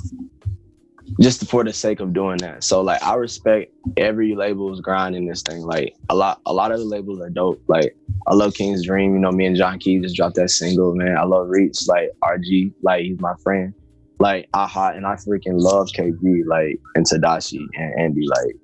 just 1.20 1.48
for 1.48 1.64
the 1.64 1.72
sake 1.72 2.00
of 2.00 2.12
doing 2.12 2.38
that. 2.38 2.64
So 2.64 2.80
like, 2.80 3.02
I 3.02 3.14
respect 3.14 3.72
every 3.96 4.34
label's 4.34 4.80
grind 4.80 5.14
in 5.16 5.26
this 5.26 5.42
thing. 5.42 5.62
Like 5.62 5.94
a 6.08 6.14
lot, 6.14 6.40
a 6.46 6.52
lot 6.52 6.72
of 6.72 6.78
the 6.78 6.84
labels 6.84 7.20
are 7.20 7.30
dope. 7.30 7.62
Like 7.68 7.96
I 8.26 8.34
love 8.34 8.54
King's 8.54 8.84
Dream. 8.84 9.14
You 9.14 9.20
know, 9.20 9.32
me 9.32 9.46
and 9.46 9.56
John 9.56 9.78
Key 9.78 10.00
just 10.00 10.16
dropped 10.16 10.36
that 10.36 10.50
single, 10.50 10.94
man. 10.94 11.16
I 11.16 11.24
love 11.24 11.48
Reach. 11.48 11.78
Like 11.86 12.10
RG, 12.22 12.72
like 12.82 13.02
he's 13.02 13.20
my 13.20 13.34
friend. 13.42 13.74
Like 14.20 14.48
Aha, 14.54 14.90
and 14.90 15.06
I 15.06 15.14
freaking 15.14 15.60
love 15.60 15.88
KB, 15.88 16.42
like 16.46 16.80
and 16.94 17.06
Tedashii 17.06 17.66
and 17.74 18.00
Andy. 18.00 18.26
Like 18.26 18.56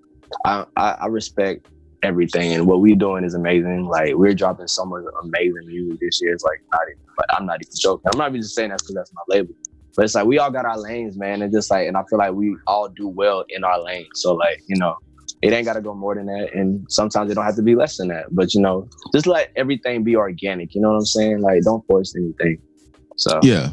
I, 0.45 0.65
I, 0.77 0.91
I 1.03 1.07
respect 1.07 1.67
everything 2.03 2.53
and 2.53 2.67
what 2.67 2.81
we're 2.81 2.97
doing 2.97 3.25
is 3.25 3.35
amazing. 3.35 3.85
Like 3.85 4.15
we're 4.15 4.35
dropping 4.35 4.69
so 4.69 4.85
much 4.85 5.03
amazing 5.23 5.67
music 5.67 6.01
this 6.01 6.21
year. 6.23 6.33
It's 6.33 6.45
like 6.45 6.61
not 6.73 6.81
even 6.89 7.01
but 7.17 7.27
I'm 7.37 7.47
not 7.47 7.59
even 7.63 7.73
joking. 7.79 8.11
I'm 8.13 8.19
not 8.19 8.31
even 8.31 8.41
just 8.41 8.55
saying 8.55 8.71
that 8.71 8.79
because 8.79 8.95
that's 8.95 9.13
my 9.13 9.23
label. 9.29 9.55
But 9.97 10.05
it's 10.05 10.15
like 10.15 10.27
we 10.27 10.39
all 10.39 10.51
got 10.51 10.65
our 10.65 10.79
lanes, 10.79 11.17
man. 11.17 11.43
And 11.43 11.53
just 11.53 11.71
like 11.71 11.87
and 11.89 11.97
I 11.97 12.03
feel 12.09 12.19
like 12.19 12.33
we 12.33 12.57
all 12.67 12.89
do 12.89 13.09
well 13.09 13.45
in 13.49 13.65
our 13.65 13.83
lane. 13.83 14.07
So 14.15 14.35
like, 14.35 14.61
you 14.69 14.77
know, 14.77 14.95
it 15.43 15.53
ain't 15.53 15.65
gotta 15.65 15.81
go 15.81 15.95
more 15.95 16.15
than 16.15 16.27
that. 16.27 16.51
And 16.55 16.85
sometimes 16.89 17.31
it 17.31 17.35
don't 17.35 17.45
have 17.45 17.57
to 17.57 17.63
be 17.63 17.75
less 17.75 17.97
than 17.97 18.09
that. 18.09 18.27
But 18.31 18.55
you 18.55 18.61
know, 18.61 18.89
just 19.13 19.27
let 19.27 19.51
everything 19.57 20.05
be 20.05 20.17
organic. 20.17 20.75
You 20.75 20.81
know 20.81 20.91
what 20.91 20.99
I'm 20.99 21.07
saying? 21.07 21.41
Like 21.41 21.63
don't 21.63 21.85
force 21.87 22.15
anything. 22.17 22.59
So 23.17 23.41
Yeah. 23.43 23.71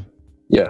Yeah. 0.50 0.70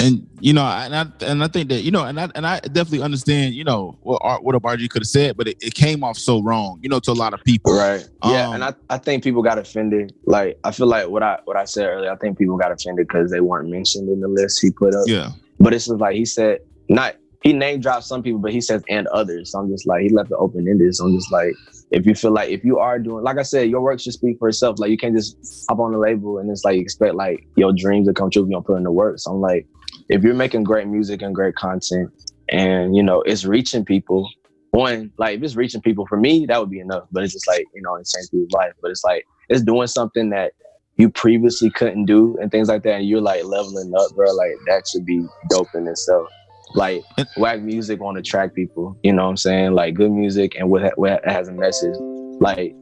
And 0.00 0.26
you 0.40 0.52
know, 0.52 0.64
and 0.64 0.94
I 0.94 1.06
and 1.22 1.42
I 1.42 1.48
think 1.48 1.68
that 1.70 1.82
you 1.82 1.90
know, 1.90 2.04
and 2.04 2.20
I 2.20 2.28
and 2.34 2.46
I 2.46 2.60
definitely 2.60 3.02
understand, 3.02 3.54
you 3.54 3.64
know, 3.64 3.98
what 4.02 4.44
what 4.44 4.54
RG 4.62 4.88
could 4.90 5.02
have 5.02 5.08
said, 5.08 5.36
but 5.36 5.48
it, 5.48 5.56
it 5.60 5.74
came 5.74 6.04
off 6.04 6.16
so 6.16 6.42
wrong, 6.42 6.78
you 6.82 6.88
know, 6.88 7.00
to 7.00 7.10
a 7.10 7.12
lot 7.12 7.34
of 7.34 7.42
people. 7.44 7.76
Right. 7.76 8.06
Yeah, 8.24 8.48
Um, 8.48 8.54
and 8.54 8.64
I, 8.64 8.74
I 8.88 8.98
think 8.98 9.24
people 9.24 9.42
got 9.42 9.58
offended. 9.58 10.14
Like 10.26 10.58
I 10.64 10.70
feel 10.70 10.86
like 10.86 11.08
what 11.08 11.22
I 11.22 11.38
what 11.44 11.56
I 11.56 11.64
said 11.64 11.86
earlier. 11.86 12.12
I 12.12 12.16
think 12.16 12.38
people 12.38 12.56
got 12.56 12.70
offended 12.70 13.08
because 13.08 13.30
they 13.30 13.40
weren't 13.40 13.68
mentioned 13.68 14.08
in 14.08 14.20
the 14.20 14.28
list 14.28 14.60
he 14.60 14.70
put 14.70 14.94
up. 14.94 15.04
Yeah. 15.06 15.30
But 15.58 15.74
it's 15.74 15.86
just 15.86 15.98
like 15.98 16.14
he 16.14 16.24
said, 16.24 16.60
not 16.88 17.16
he 17.42 17.52
name 17.52 17.80
dropped 17.80 18.04
some 18.04 18.22
people, 18.22 18.38
but 18.38 18.52
he 18.52 18.60
says 18.60 18.82
and 18.88 19.06
others. 19.08 19.52
So 19.52 19.60
I'm 19.60 19.70
just 19.70 19.86
like 19.86 20.02
he 20.02 20.10
left 20.10 20.30
it 20.30 20.36
open 20.38 20.68
ended. 20.68 20.94
So 20.94 21.06
I'm 21.06 21.14
just 21.14 21.32
like, 21.32 21.54
if 21.90 22.06
you 22.06 22.14
feel 22.14 22.32
like 22.32 22.50
if 22.50 22.64
you 22.64 22.78
are 22.78 22.98
doing, 22.98 23.24
like 23.24 23.38
I 23.38 23.42
said, 23.42 23.70
your 23.70 23.80
work 23.80 23.98
should 24.00 24.12
speak 24.12 24.38
for 24.38 24.48
itself. 24.48 24.78
Like 24.78 24.90
you 24.90 24.98
can't 24.98 25.16
just 25.16 25.36
hop 25.68 25.78
on 25.78 25.92
the 25.92 25.98
label 25.98 26.38
and 26.38 26.50
it's 26.50 26.64
like 26.64 26.78
expect 26.78 27.14
like 27.14 27.46
your 27.56 27.72
dreams 27.72 28.08
to 28.08 28.14
come 28.14 28.30
true 28.30 28.42
if 28.42 28.48
you 28.48 28.52
don't 28.52 28.66
put 28.66 28.76
in 28.76 28.84
the 28.84 28.92
work. 28.92 29.18
So 29.18 29.32
I'm 29.32 29.40
like, 29.40 29.66
if 30.10 30.24
you're 30.24 30.34
making 30.34 30.64
great 30.64 30.88
music 30.88 31.22
and 31.22 31.34
great 31.34 31.54
content, 31.54 32.10
and 32.50 32.96
you 32.96 33.02
know 33.02 33.22
it's 33.22 33.44
reaching 33.44 33.84
people, 33.84 34.28
one 34.72 35.12
like 35.18 35.38
if 35.38 35.42
it's 35.42 35.56
reaching 35.56 35.80
people 35.80 36.06
for 36.06 36.18
me, 36.18 36.44
that 36.46 36.60
would 36.60 36.70
be 36.70 36.80
enough. 36.80 37.04
But 37.12 37.22
it's 37.22 37.32
just 37.32 37.46
like 37.48 37.64
you 37.74 37.80
know, 37.80 37.94
it's 37.94 38.12
changing 38.12 38.30
people's 38.30 38.52
life. 38.52 38.72
But 38.82 38.90
it's 38.90 39.04
like 39.04 39.24
it's 39.48 39.62
doing 39.62 39.86
something 39.86 40.30
that 40.30 40.52
you 40.96 41.08
previously 41.08 41.70
couldn't 41.70 42.04
do 42.04 42.36
and 42.42 42.50
things 42.50 42.68
like 42.68 42.82
that, 42.82 42.96
and 42.96 43.08
you're 43.08 43.20
like 43.20 43.44
leveling 43.44 43.92
up, 43.96 44.10
bro. 44.16 44.30
Like 44.32 44.52
that 44.66 44.86
should 44.88 45.06
be 45.06 45.24
dope 45.48 45.68
in 45.74 45.86
itself. 45.86 46.28
Like 46.74 47.02
whack 47.36 47.62
music 47.62 48.00
want 48.00 48.16
to 48.16 48.20
attract 48.20 48.54
people, 48.54 48.96
you 49.02 49.12
know 49.12 49.24
what 49.24 49.30
I'm 49.30 49.36
saying? 49.36 49.72
Like 49.72 49.94
good 49.94 50.12
music 50.12 50.54
and 50.56 50.70
what, 50.70 50.82
ha- 50.82 50.90
what 50.94 51.20
has 51.24 51.48
a 51.48 51.52
message, 51.52 51.96
like 52.40 52.76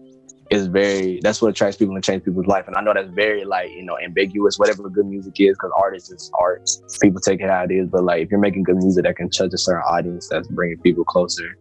is 0.51 0.67
very 0.67 1.21
that's 1.23 1.43
what 1.43 1.49
attracts 1.49 1.77
people 1.77 1.95
and 1.95 2.05
change 2.05 2.25
people's 2.25 2.47
life. 2.47 2.67
And 2.67 2.77
I 2.77 2.81
know 2.81 2.95
that's 2.95 3.11
very 3.11 3.45
like 3.45 3.71
you 3.71 3.83
know 3.83 3.99
ambiguous, 3.99 4.59
whatever 4.59 4.89
good 4.89 5.07
music 5.07 5.35
is, 5.39 5.57
because 5.57 5.71
art 5.77 5.97
is 5.97 6.31
art. 6.39 6.69
People 7.03 7.21
take 7.21 7.41
it 7.41 7.51
how 7.51 7.65
it 7.65 7.71
is, 7.71 7.89
but 7.89 8.05
like 8.05 8.23
if 8.23 8.31
you're 8.31 8.41
making 8.41 8.63
good 8.63 8.77
music 8.77 9.05
that 9.05 9.17
can 9.17 9.31
touch 9.31 9.53
a 9.53 9.59
certain 9.59 9.83
audience, 9.83 10.29
that's 10.29 10.49
bringing 10.49 10.79
people 10.79 11.05
closer 11.05 11.57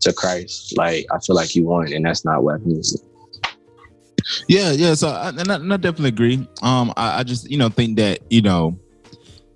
to 0.00 0.12
Christ. 0.12 0.76
Like 0.76 1.06
I 1.12 1.18
feel 1.18 1.36
like 1.36 1.54
you 1.54 1.64
want, 1.64 1.92
and 1.92 2.04
that's 2.04 2.24
not 2.24 2.42
whack 2.42 2.60
music. 2.64 3.00
Yeah, 4.46 4.72
yeah. 4.72 4.94
So, 4.94 5.08
I, 5.08 5.30
and, 5.30 5.50
I, 5.50 5.54
and 5.54 5.72
I 5.72 5.76
definitely 5.76 6.10
agree. 6.10 6.46
Um, 6.62 6.92
I, 6.96 7.20
I 7.20 7.22
just, 7.22 7.50
you 7.50 7.56
know, 7.56 7.68
think 7.68 7.96
that 7.96 8.20
you 8.30 8.42
know, 8.42 8.78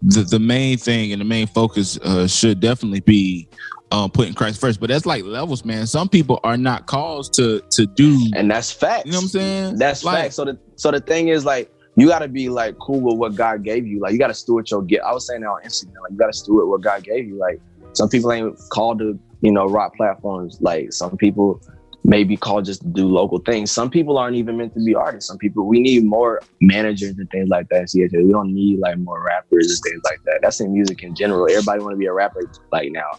the 0.03 0.23
the 0.23 0.39
main 0.39 0.79
thing 0.79 1.13
and 1.13 1.21
the 1.21 1.25
main 1.25 1.47
focus 1.47 1.99
uh, 1.99 2.27
should 2.27 2.61
definitely 2.61 3.01
be 3.01 3.49
um, 3.93 4.11
putting 4.11 4.35
Christ 4.35 4.61
first. 4.61 4.81
But 4.81 4.89
that's 4.89 5.07
like 5.07 5.25
levels, 5.25 5.65
man. 5.65 5.87
Some 5.87 6.09
people 6.09 6.41
are 6.43 6.57
not 6.57 6.87
called 6.87 7.33
to 7.35 7.61
to 7.71 7.87
do. 7.87 8.19
and 8.35 8.51
that's 8.51 8.73
facts. 8.73 9.07
You 9.07 9.13
know 9.13 9.19
what 9.19 9.23
I'm 9.25 9.29
saying? 9.29 9.77
That's 9.79 10.03
Like- 10.05 10.19
facts. 10.25 10.35
So 10.37 10.45
the 10.47 10.59
so 10.77 10.91
the 10.91 11.01
thing 11.01 11.29
is 11.29 11.45
like 11.45 11.71
you 11.97 12.09
got 12.09 12.21
to 12.21 12.29
be 12.29 12.49
like 12.49 12.79
cool 12.79 13.01
with 13.01 13.17
what 13.19 13.35
God 13.35 13.63
gave 13.63 13.87
you. 13.87 14.01
Like 14.01 14.13
you 14.13 14.19
got 14.19 14.29
to 14.29 14.35
steward 14.35 14.71
your 14.71 14.83
gift. 14.83 15.03
I 15.05 15.13
was 15.13 15.27
saying 15.27 15.43
that 15.43 15.49
on 15.49 15.63
Instagram. 15.63 16.01
Like 16.03 16.13
you 16.13 16.17
got 16.17 16.33
to 16.33 16.33
steward 16.33 16.69
what 16.69 16.81
God 16.81 17.05
gave 17.05 17.29
you. 17.29 17.37
Like 17.37 17.61
some 17.93 18.09
people 18.09 18.33
ain't 18.33 18.59
called 18.71 18.99
to 19.01 19.19
you 19.43 19.53
know 19.53 19.67
rock 19.67 19.95
platforms. 19.97 20.59
Like 20.61 20.93
some 20.93 21.17
people 21.19 21.61
maybe 22.05 22.37
called 22.37 22.65
just 22.65 22.81
to 22.81 22.89
do 22.89 23.07
local 23.07 23.39
things. 23.39 23.71
Some 23.71 23.89
people 23.91 24.19
aren't 24.19 24.35
even 24.37 24.57
meant 24.57 24.75
to 24.75 24.83
be 24.85 24.95
artists. 24.95 25.29
Some 25.29 25.39
people 25.39 25.67
we 25.67 25.81
need 25.81 26.05
more 26.05 26.41
managers 26.61 27.17
and 27.19 27.29
things 27.31 27.49
like 27.49 27.69
that. 27.69 27.91
CHA. 27.91 28.19
We 28.25 28.33
don't 28.33 28.53
need 28.55 28.79
like 28.81 28.97
more 28.99 29.23
rappers 29.23 29.71
and 29.71 29.93
things 29.93 30.03
like 30.05 30.19
that. 30.25 30.41
That's 30.43 30.61
in 30.61 30.73
music 30.73 31.03
in 31.03 31.15
general. 31.15 31.47
Everybody 31.51 31.81
want 31.83 31.93
to 31.93 31.99
be 31.99 32.07
a 32.07 32.13
rapper 32.13 32.51
like 32.73 32.91
now. 32.91 33.11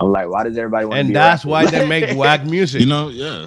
I'm 0.00 0.12
like, 0.12 0.28
why 0.28 0.44
does 0.44 0.56
everybody 0.58 0.84
want 0.86 0.96
to 0.96 1.00
And 1.00 1.08
be 1.08 1.14
that's 1.14 1.44
a 1.44 1.48
why 1.48 1.66
they 1.70 1.86
make 1.86 2.16
whack 2.18 2.44
music. 2.44 2.80
You 2.80 2.86
know, 2.86 3.08
yeah. 3.08 3.46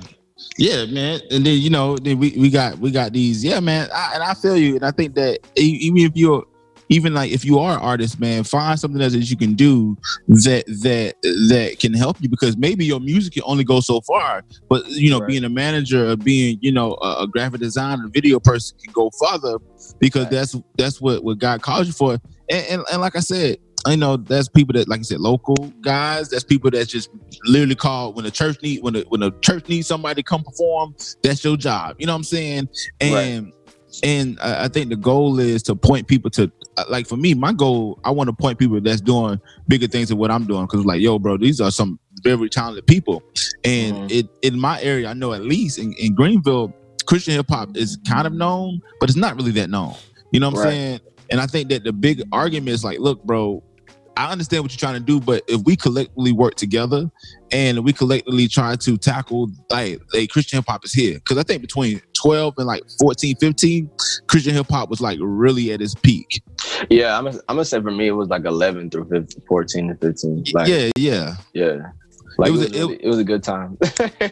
Yeah, 0.57 0.85
man. 0.85 1.19
And 1.31 1.45
then 1.45 1.59
you 1.59 1.69
know, 1.69 1.97
then 1.97 2.17
we, 2.17 2.31
we 2.37 2.49
got 2.49 2.77
we 2.79 2.91
got 2.91 3.13
these, 3.13 3.43
yeah, 3.43 3.59
man. 3.59 3.89
I, 3.93 4.11
and 4.15 4.23
I 4.23 4.33
feel 4.33 4.57
you. 4.57 4.75
And 4.75 4.85
I 4.85 4.91
think 4.91 5.15
that 5.15 5.39
e- 5.57 5.77
even 5.81 5.97
if 5.99 6.11
you're 6.15 6.43
even 6.91 7.13
like 7.13 7.31
if 7.31 7.45
you 7.45 7.59
are 7.59 7.73
an 7.77 7.81
artist, 7.81 8.19
man, 8.19 8.43
find 8.43 8.79
something 8.79 8.99
else 9.01 9.13
that 9.13 9.29
you 9.29 9.37
can 9.37 9.53
do 9.53 9.95
that 10.27 10.63
that 10.81 11.15
that 11.49 11.77
can 11.79 11.93
help 11.93 12.17
you 12.21 12.29
because 12.29 12.57
maybe 12.57 12.83
your 12.85 12.99
music 12.99 13.33
can 13.33 13.43
only 13.45 13.63
go 13.63 13.79
so 13.79 14.01
far. 14.01 14.43
But 14.69 14.87
you 14.87 15.09
know, 15.11 15.19
Right. 15.19 15.27
being 15.27 15.43
a 15.43 15.49
manager 15.49 16.09
or 16.09 16.15
being, 16.15 16.57
you 16.61 16.71
know, 16.71 16.97
a, 17.01 17.23
a 17.23 17.27
graphic 17.27 17.59
designer, 17.61 18.07
video 18.11 18.39
person 18.39 18.77
can 18.83 18.91
go 18.93 19.11
further 19.23 19.57
because 19.99 20.23
Right. 20.23 20.31
that's 20.31 20.55
that's 20.77 20.99
what, 21.01 21.23
what 21.23 21.37
God 21.37 21.61
calls 21.61 21.87
you 21.87 21.93
for. 21.93 22.13
And, 22.49 22.65
and 22.69 22.81
and 22.91 23.01
like 23.01 23.15
I 23.15 23.19
said, 23.19 23.57
I 23.85 23.95
know 23.95 24.17
that's 24.17 24.49
people 24.49 24.73
that, 24.73 24.87
like 24.89 24.99
I 24.99 25.03
said, 25.03 25.19
local 25.19 25.55
guys. 25.81 26.29
That's 26.29 26.43
people 26.43 26.69
that 26.71 26.87
just 26.89 27.09
literally 27.45 27.75
called 27.75 28.15
when 28.15 28.25
the 28.25 28.31
church 28.31 28.57
need 28.61 28.83
when 28.83 28.93
the 28.93 29.05
when 29.09 29.21
the 29.21 29.31
church 29.41 29.67
needs 29.67 29.87
somebody 29.87 30.21
to 30.21 30.23
come 30.23 30.43
perform. 30.43 30.95
That's 31.23 31.43
your 31.43 31.57
job. 31.57 31.95
You 31.99 32.05
know 32.07 32.13
what 32.13 32.17
I'm 32.17 32.23
saying? 32.23 32.69
And 32.99 33.53
and 34.03 34.39
I 34.39 34.67
think 34.67 34.89
the 34.89 34.95
goal 34.95 35.39
is 35.39 35.63
to 35.63 35.75
point 35.75 36.07
people 36.07 36.29
to 36.31 36.51
uh, 36.77 36.83
like 36.89 37.07
for 37.07 37.17
me, 37.17 37.33
my 37.33 37.53
goal. 37.53 37.99
I 38.03 38.11
want 38.11 38.27
to 38.29 38.33
point 38.35 38.59
people 38.59 38.79
that's 38.81 39.01
doing 39.01 39.39
bigger 39.67 39.87
things 39.87 40.09
than 40.09 40.17
what 40.17 40.29
I'm 40.29 40.45
doing 40.45 40.65
because 40.65 40.85
like, 40.85 41.01
yo, 41.01 41.17
bro, 41.17 41.37
these 41.37 41.59
are 41.59 41.71
some 41.71 41.99
very 42.23 42.49
talented 42.49 42.85
people. 42.85 43.23
And 43.63 43.95
Mhm. 43.95 44.11
it 44.11 44.25
in 44.41 44.59
my 44.59 44.81
area, 44.81 45.07
I 45.09 45.13
know 45.13 45.33
at 45.33 45.41
least 45.41 45.79
in, 45.79 45.93
in 45.93 46.13
Greenville, 46.15 46.71
Christian 47.07 47.33
hip 47.33 47.47
hop 47.49 47.69
is 47.75 47.97
kind 48.07 48.27
of 48.27 48.33
known, 48.33 48.79
but 48.99 49.09
it's 49.09 49.17
not 49.17 49.35
really 49.35 49.51
that 49.51 49.69
known. 49.69 49.95
You 50.31 50.39
know 50.39 50.49
what 50.49 50.59
I'm 50.59 50.65
Right. 50.65 50.73
saying? 50.73 50.99
And 51.31 51.41
I 51.41 51.47
think 51.47 51.69
that 51.69 51.83
the 51.83 51.93
big 51.93 52.21
argument 52.31 52.69
is 52.69 52.83
like, 52.83 52.99
look, 52.99 53.23
bro, 53.23 53.63
I 54.19 54.33
understand 54.33 54.63
what 54.63 54.71
you're 54.73 54.77
trying 54.77 54.95
to 54.95 54.99
do, 54.99 55.21
but 55.21 55.43
if 55.47 55.61
we 55.63 55.77
collectively 55.77 56.33
work 56.33 56.55
together 56.55 57.09
and 57.53 57.85
we 57.85 57.93
collectively 57.93 58.49
try 58.49 58.75
to 58.75 58.97
tackle 58.97 59.49
like, 59.69 60.01
like 60.13 60.29
Christian 60.29 60.57
hip 60.57 60.65
hop 60.67 60.83
is 60.83 60.91
here. 60.91 61.13
Because 61.13 61.37
I 61.37 61.43
think 61.43 61.61
between 61.61 62.01
12 62.21 62.55
and 62.57 62.67
like 62.67 62.83
14, 62.99 63.37
15, 63.37 63.89
Christian 64.27 64.53
hip 64.53 64.67
hop 64.69 64.89
was 64.89 64.99
like 64.99 65.19
really 65.21 65.71
at 65.71 65.81
its 65.81 65.95
peak. 65.95 66.41
Yeah, 66.89 67.17
I'm 67.17 67.23
gonna, 67.23 67.37
I'm 67.47 67.55
gonna 67.55 67.63
say 67.63 67.81
for 67.81 67.91
me 67.91 68.07
it 68.07 68.11
was 68.11 68.27
like 68.27 68.43
11 68.43 68.89
through 68.89 69.07
15, 69.07 69.41
14 69.47 69.89
and 69.89 70.01
15. 70.01 70.43
Like, 70.53 70.67
yeah, 70.67 70.89
yeah, 70.97 71.35
yeah. 71.53 71.77
Like 72.39 72.49
It 72.51 72.53
it 72.53 72.57
was 72.57 72.69
was, 72.69 72.71
a- 72.77 72.89
it- 72.93 73.01
it 73.03 73.07
was 73.07 73.19
a 73.19 73.23
good 73.23 73.43
time. 73.43 73.77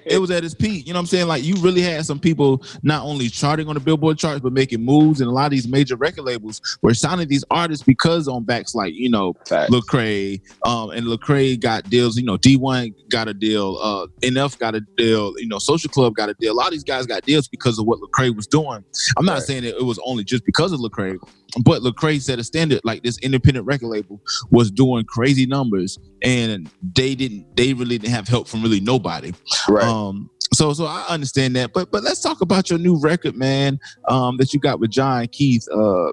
It 0.06 0.20
was 0.20 0.32
at 0.32 0.44
its 0.46 0.54
peak. 0.54 0.88
You 0.88 0.94
know 0.94 0.98
what 1.00 1.02
I'm 1.02 1.06
saying? 1.08 1.28
Like 1.28 1.44
you 1.44 1.56
really 1.56 1.82
had 1.82 2.06
some 2.06 2.20
people 2.20 2.64
not 2.84 3.04
only 3.04 3.28
charting 3.30 3.68
on 3.68 3.74
the 3.74 3.80
Billboard 3.80 4.18
charts, 4.18 4.40
but 4.42 4.54
making 4.54 4.84
moves, 4.84 5.20
and 5.22 5.30
a 5.30 5.34
lot 5.34 5.46
of 5.46 5.52
these 5.52 5.68
major 5.68 5.96
record 5.96 6.24
labels 6.24 6.62
were 6.82 6.94
signing 6.94 7.28
these 7.28 7.44
artists 7.52 7.84
because 7.84 8.28
on 8.28 8.44
backs 8.44 8.74
like 8.74 8.94
you 8.94 9.10
know 9.10 9.34
Facts. 9.48 9.70
Lecrae, 9.72 10.42
um, 10.66 10.92
and 10.92 11.06
Lecrae 11.08 11.60
got 11.60 11.90
deals. 11.90 12.18
You 12.18 12.24
know, 12.24 12.38
D1 12.38 12.94
got 13.10 13.28
a 13.28 13.34
deal. 13.34 13.78
Uh, 13.82 14.08
NF 14.22 14.58
got 14.60 14.76
a 14.76 14.82
deal. 14.82 15.34
You 15.40 15.48
know, 15.48 15.60
Social 15.60 15.90
Club 15.90 16.16
got 16.16 16.30
a 16.30 16.34
deal. 16.36 16.54
A 16.54 16.56
lot 16.56 16.68
of 16.68 16.72
these 16.72 16.84
guys 16.84 17.06
got 17.06 17.24
deals 17.24 17.48
because 17.48 17.78
of 17.80 17.86
what 17.86 18.00
Lecrae 18.00 18.36
was 18.36 18.48
doing. 18.48 18.84
I'm 19.18 19.26
not 19.26 19.34
Right. 19.34 19.44
saying 19.44 19.64
that 19.64 19.76
it 19.78 19.84
was 19.86 20.00
only 20.06 20.24
just 20.24 20.46
because 20.46 20.72
of 20.72 20.80
Lecrae, 20.80 21.18
but 21.64 21.82
Lecrae 21.82 22.22
set 22.22 22.40
a 22.40 22.44
standard. 22.44 22.82
Like 22.84 23.04
this 23.04 23.18
independent 23.20 23.66
record 23.66 23.88
label 23.88 24.22
was 24.52 24.72
doing 24.72 25.06
crazy 25.06 25.46
numbers, 25.46 25.98
and 26.24 26.70
they 26.96 27.16
didn't. 27.16 27.56
They 27.56 27.74
really 27.74 27.98
didn't 27.98 28.14
have 28.14 28.28
help 28.28 28.48
from 28.48 28.62
really 28.62 28.80
nobody. 28.80 29.34
right. 29.70 29.86
Um, 29.86 30.30
so 30.54 30.74
so 30.74 30.86
I 30.86 31.06
understand 31.10 31.56
that, 31.56 31.74
but 31.74 31.92
but 31.92 32.04
let's 32.04 32.22
talk 32.22 32.42
about 32.42 32.70
your 32.70 32.80
new 32.80 33.00
record, 33.00 33.36
man. 33.36 33.80
Um, 34.08 34.38
that 34.38 34.54
you 34.54 34.60
got 34.60 34.80
with 34.80 34.92
John 34.92 35.28
Keith. 35.28 35.68
Uh, 35.74 36.12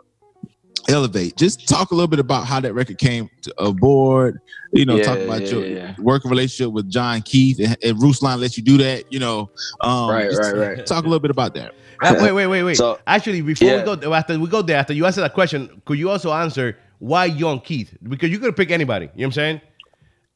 Elevate. 0.89 1.37
Just 1.37 1.67
talk 1.69 1.91
a 1.91 1.95
little 1.95 2.09
bit 2.09 2.19
about 2.19 2.47
how 2.47 2.61
that 2.61 2.75
record 2.75 2.99
came 2.99 3.31
to 3.43 3.55
aboard. 3.63 4.41
You 4.73 4.85
know, 4.85 4.97
Yeah, 4.97 5.03
talk 5.05 5.19
about 5.19 5.43
yeah, 5.43 5.49
your 5.49 5.67
yeah. 5.67 5.95
working 5.99 6.31
relationship 6.31 6.73
with 6.73 6.91
John 6.91 7.23
Keith 7.23 7.59
and, 7.61 7.77
and 7.83 7.99
Ruslan 7.99 8.39
let 8.41 8.57
you 8.57 8.63
do 8.63 8.77
that. 8.79 9.11
You 9.13 9.19
know, 9.21 9.51
um, 9.81 10.11
right, 10.11 10.31
right, 10.31 10.57
right. 10.57 10.87
Talk 10.87 11.05
a 11.05 11.07
little 11.07 11.21
bit 11.21 11.31
about 11.31 11.55
that. 11.55 11.75
Uh, 12.03 12.17
wait, 12.21 12.33
wait, 12.33 12.47
wait, 12.47 12.63
wait. 12.65 12.77
So- 12.85 12.99
Actually, 13.07 13.41
before 13.41 13.69
Yeah. 13.69 13.85
we 13.91 13.97
go 13.97 14.13
after 14.13 14.39
we 14.39 14.49
go 14.49 14.63
there, 14.63 14.77
after 14.77 14.93
you 14.93 15.07
answer 15.07 15.21
that 15.21 15.33
question, 15.35 15.81
could 15.85 15.99
you 15.99 16.11
also 16.11 16.33
answer 16.33 16.77
why 16.99 17.27
Young 17.27 17.61
Keith? 17.61 17.97
Because 18.03 18.31
you 18.31 18.39
could 18.39 18.57
pick 18.57 18.71
anybody. 18.71 19.07
You 19.07 19.11
know 19.11 19.15
what 19.15 19.25
I'm 19.27 19.33
saying? 19.33 19.61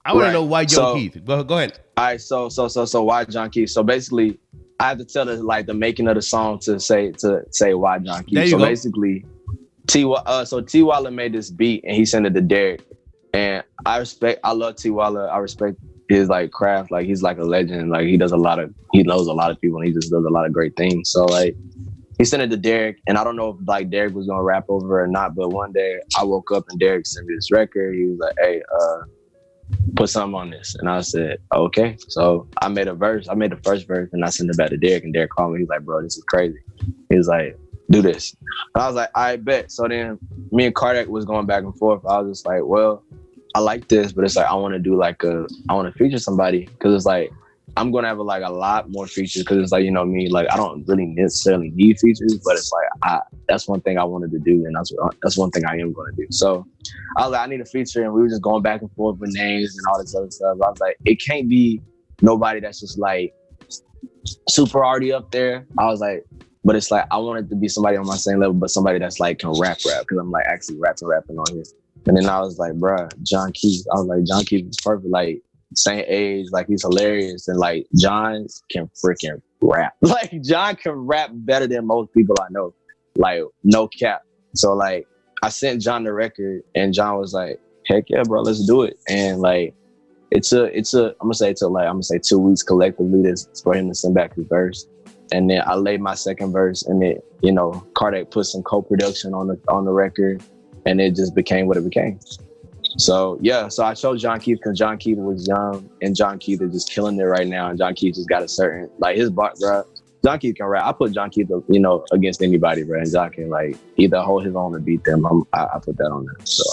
I 0.04 0.12
want 0.12 0.22
Right. 0.24 0.28
to 0.28 0.32
know 0.34 0.44
why 0.44 0.64
john 0.64 0.74
So- 0.76 0.94
Keith. 0.94 1.24
Go, 1.24 1.42
go 1.44 1.56
ahead. 1.58 1.78
All 1.96 2.04
right, 2.04 2.20
so 2.20 2.48
so 2.48 2.68
so 2.68 2.84
so 2.84 3.02
why 3.02 3.24
John 3.24 3.50
Keith? 3.50 3.70
So 3.70 3.82
basically, 3.82 4.38
I 4.80 4.88
have 4.88 4.98
to 4.98 5.04
tell 5.04 5.24
the 5.26 5.42
like 5.42 5.66
the 5.66 5.74
making 5.74 6.06
of 6.06 6.14
the 6.14 6.22
song 6.22 6.60
to 6.60 6.78
say 6.78 7.10
to 7.18 7.42
say 7.50 7.74
why 7.74 7.98
John 7.98 8.22
Keith. 8.22 8.34
There 8.36 8.44
you 8.44 8.50
so 8.52 8.58
go. 8.58 8.64
basically, 8.64 9.26
T 9.88 10.04
uh, 10.04 10.44
so 10.44 10.60
T 10.60 10.82
Waller 10.82 11.10
made 11.10 11.32
this 11.32 11.50
beat 11.50 11.82
and 11.84 11.96
he 11.96 12.04
sent 12.04 12.26
it 12.26 12.34
to 12.34 12.40
Derek, 12.40 12.84
and 13.32 13.64
I 13.86 13.98
respect 13.98 14.40
I 14.44 14.52
love 14.52 14.76
T 14.76 14.90
Waller. 14.90 15.28
I 15.30 15.38
respect 15.38 15.78
his 16.08 16.28
like 16.28 16.50
craft. 16.52 16.90
Like 16.90 17.06
he's 17.06 17.22
like 17.22 17.38
a 17.38 17.44
legend. 17.44 17.90
Like 17.90 18.06
he 18.06 18.16
does 18.16 18.32
a 18.32 18.36
lot 18.36 18.58
of 18.58 18.72
he 18.92 19.02
knows 19.02 19.26
a 19.26 19.32
lot 19.32 19.50
of 19.50 19.60
people 19.60 19.78
and 19.78 19.88
he 19.88 19.94
just 19.94 20.10
does 20.10 20.24
a 20.24 20.30
lot 20.30 20.46
of 20.46 20.52
great 20.52 20.76
things. 20.76 21.10
So 21.10 21.24
like 21.24 21.56
he 22.18 22.24
sent 22.24 22.42
it 22.42 22.50
to 22.50 22.56
Derek, 22.56 22.98
and 23.06 23.16
I 23.16 23.24
don't 23.24 23.36
know 23.36 23.50
if 23.50 23.56
like 23.66 23.90
Derek 23.90 24.14
was 24.14 24.26
gonna 24.26 24.42
rap 24.42 24.64
over 24.68 25.02
or 25.02 25.06
not. 25.06 25.34
But 25.34 25.50
one 25.50 25.72
day 25.72 25.98
I 26.18 26.24
woke 26.24 26.52
up 26.52 26.64
and 26.68 26.78
Derek 26.78 27.06
sent 27.06 27.26
me 27.26 27.34
this 27.34 27.50
record. 27.50 27.94
He 27.94 28.06
was 28.06 28.18
like, 28.18 28.34
"Hey, 28.38 28.62
uh." 28.78 29.02
put 29.96 30.08
something 30.08 30.34
on 30.34 30.50
this. 30.50 30.74
And 30.78 30.88
I 30.88 31.00
said, 31.00 31.38
okay. 31.54 31.96
So 32.08 32.48
I 32.62 32.68
made 32.68 32.88
a 32.88 32.94
verse. 32.94 33.28
I 33.28 33.34
made 33.34 33.52
the 33.52 33.60
first 33.64 33.86
verse 33.86 34.08
and 34.12 34.24
I 34.24 34.30
sent 34.30 34.50
it 34.50 34.56
back 34.56 34.70
to 34.70 34.76
Derek 34.76 35.04
and 35.04 35.12
Derek 35.12 35.30
called 35.30 35.52
me. 35.52 35.60
He's 35.60 35.68
like, 35.68 35.82
bro, 35.82 36.02
this 36.02 36.16
is 36.16 36.24
crazy. 36.24 36.58
He 37.10 37.16
was 37.16 37.28
like, 37.28 37.58
do 37.90 38.02
this. 38.02 38.36
And 38.74 38.82
I 38.82 38.86
was 38.86 38.96
like, 38.96 39.10
I 39.14 39.36
bet. 39.36 39.70
So 39.72 39.88
then 39.88 40.18
me 40.52 40.66
and 40.66 40.74
Cardec 40.74 41.06
was 41.06 41.24
going 41.24 41.46
back 41.46 41.64
and 41.64 41.76
forth. 41.76 42.04
I 42.06 42.18
was 42.20 42.38
just 42.38 42.46
like, 42.46 42.62
well, 42.64 43.02
I 43.54 43.60
like 43.60 43.88
this, 43.88 44.12
but 44.12 44.24
it's 44.24 44.36
like, 44.36 44.46
I 44.46 44.54
want 44.54 44.74
to 44.74 44.78
do 44.78 44.96
like 44.96 45.22
a, 45.24 45.46
I 45.68 45.74
want 45.74 45.92
to 45.92 45.98
feature 45.98 46.18
somebody. 46.18 46.66
Cause 46.80 46.94
it's 46.94 47.06
like, 47.06 47.30
I'm 47.76 47.92
to 47.92 48.02
have 48.02 48.18
like 48.18 48.42
a 48.42 48.50
lot 48.50 48.90
more 48.90 49.06
features. 49.06 49.42
Cause 49.44 49.58
it's 49.58 49.72
like, 49.72 49.84
you 49.84 49.90
know 49.90 50.04
me, 50.04 50.28
like 50.28 50.48
I 50.52 50.56
don't 50.56 50.86
really 50.88 51.06
necessarily 51.06 51.70
need 51.70 51.98
features, 51.98 52.38
but 52.44 52.54
it's 52.54 52.72
like, 52.72 52.88
I, 53.02 53.20
that's 53.48 53.68
one 53.68 53.80
thing 53.80 53.98
I 53.98 54.04
wanted 54.04 54.32
to 54.32 54.38
do. 54.38 54.64
And 54.66 54.74
that's, 54.74 54.92
what, 54.92 55.14
that's 55.22 55.38
one 55.38 55.50
thing 55.50 55.64
I 55.64 55.74
am 55.74 55.94
to 55.94 56.12
do. 56.16 56.26
So 56.30 56.66
I 57.16 57.22
was 57.22 57.32
like, 57.32 57.40
I 57.40 57.46
need 57.46 57.60
a 57.60 57.64
feature, 57.64 58.02
and 58.02 58.12
we 58.12 58.20
were 58.20 58.28
just 58.28 58.42
going 58.42 58.62
back 58.62 58.82
and 58.82 58.90
forth 58.92 59.18
with 59.18 59.32
names 59.32 59.76
and 59.76 59.86
all 59.88 60.00
this 60.00 60.14
other 60.14 60.30
stuff. 60.30 60.58
I 60.62 60.68
was 60.68 60.80
like, 60.80 60.96
it 61.04 61.22
can't 61.24 61.48
be 61.48 61.80
nobody 62.20 62.60
that's 62.60 62.80
just 62.80 62.98
like 62.98 63.32
super 64.48 64.84
already 64.84 65.12
up 65.12 65.30
there. 65.30 65.66
I 65.78 65.86
was 65.86 66.00
like, 66.00 66.24
but 66.64 66.76
it's 66.76 66.90
like 66.90 67.06
I 67.10 67.18
wanted 67.18 67.48
to 67.50 67.56
be 67.56 67.68
somebody 67.68 67.96
on 67.96 68.06
my 68.06 68.16
same 68.16 68.40
level, 68.40 68.54
but 68.54 68.70
somebody 68.70 68.98
that's 68.98 69.20
like 69.20 69.38
can 69.38 69.50
rap 69.58 69.78
rap 69.86 70.02
because 70.02 70.18
I'm 70.18 70.30
like 70.30 70.46
actually 70.46 70.78
rapping 70.78 71.08
rapping 71.08 71.38
on 71.38 71.46
here. 71.52 71.64
And 72.06 72.16
then 72.16 72.28
I 72.28 72.40
was 72.40 72.58
like, 72.58 72.72
bruh, 72.72 73.10
John 73.22 73.52
Keith. 73.52 73.84
I 73.92 73.98
was 73.98 74.06
like, 74.06 74.24
John 74.24 74.44
Keith 74.44 74.66
is 74.68 74.76
perfect. 74.82 75.10
Like 75.10 75.42
same 75.74 76.04
age, 76.06 76.46
like 76.52 76.66
he's 76.66 76.82
hilarious, 76.82 77.48
and 77.48 77.58
like 77.58 77.86
John 77.96 78.46
can 78.70 78.90
freaking 79.04 79.40
rap. 79.60 79.94
Like 80.02 80.42
John 80.42 80.76
can 80.76 80.92
rap 80.92 81.30
better 81.32 81.66
than 81.66 81.86
most 81.86 82.12
people 82.14 82.36
I 82.40 82.46
know. 82.50 82.74
Like 83.16 83.42
no 83.64 83.88
cap. 83.88 84.22
So 84.54 84.74
like 84.74 85.06
I 85.42 85.50
sent 85.50 85.82
John 85.82 86.04
the 86.04 86.12
record, 86.12 86.62
and 86.74 86.94
John 86.94 87.18
was 87.18 87.34
like, 87.34 87.60
"Heck 87.86 88.04
yeah, 88.08 88.22
bro, 88.22 88.42
let's 88.42 88.66
do 88.66 88.82
it." 88.82 88.98
And 89.08 89.40
like, 89.40 89.74
it's 90.30 90.52
a, 90.52 90.64
it's 90.76 90.94
a, 90.94 91.10
I'm 91.20 91.28
gonna 91.28 91.34
say 91.34 91.50
it's 91.50 91.62
a 91.62 91.68
like, 91.68 91.86
I'm 91.86 91.94
gonna 91.94 92.02
say 92.02 92.18
two 92.18 92.38
weeks 92.38 92.62
collectively 92.62 93.22
this 93.22 93.48
for 93.62 93.74
him 93.74 93.88
to 93.88 93.94
send 93.94 94.14
back 94.14 94.34
his 94.34 94.46
verse, 94.46 94.86
and 95.32 95.50
then 95.50 95.62
I 95.66 95.74
laid 95.74 96.00
my 96.00 96.14
second 96.14 96.52
verse, 96.52 96.82
and 96.84 97.02
it, 97.02 97.24
you 97.42 97.52
know, 97.52 97.86
Cardec 97.94 98.30
put 98.30 98.46
some 98.46 98.62
co-production 98.62 99.34
on 99.34 99.48
the 99.48 99.60
on 99.68 99.84
the 99.84 99.92
record, 99.92 100.42
and 100.86 101.00
it 101.00 101.14
just 101.14 101.34
became 101.34 101.66
what 101.66 101.76
it 101.76 101.84
became. 101.84 102.18
So 102.96 103.38
yeah, 103.40 103.68
so 103.68 103.84
I 103.84 103.94
chose 103.94 104.22
John 104.22 104.40
Keith 104.40 104.58
because 104.58 104.78
John 104.78 104.98
Keith 104.98 105.18
was 105.18 105.46
young, 105.46 105.88
and 106.02 106.16
John 106.16 106.38
Keith 106.38 106.62
is 106.62 106.72
just 106.72 106.90
killing 106.90 107.18
it 107.18 107.24
right 107.24 107.46
now, 107.46 107.68
and 107.70 107.78
John 107.78 107.94
Keith 107.94 108.14
just 108.14 108.28
got 108.28 108.42
a 108.42 108.48
certain 108.48 108.90
like 108.98 109.16
his 109.16 109.30
bar, 109.30 109.52
bro. 109.60 109.84
John 110.24 110.38
Keith 110.40 110.56
can 110.56 110.66
rap. 110.66 110.84
I 110.84 110.92
put 110.92 111.12
John 111.12 111.30
Keith, 111.30 111.48
you 111.68 111.78
know, 111.78 112.04
against 112.10 112.42
anybody, 112.42 112.82
bro. 112.82 112.98
And 112.98 113.10
John 113.10 113.30
can 113.30 113.50
like 113.50 113.76
either 113.96 114.20
hold 114.20 114.44
his 114.44 114.56
own 114.56 114.74
or 114.74 114.80
beat 114.80 115.04
them. 115.04 115.24
I'm, 115.24 115.44
I, 115.52 115.66
I 115.74 115.78
put 115.78 115.96
that 115.98 116.10
on 116.10 116.26
there. 116.26 116.44
So, 116.44 116.64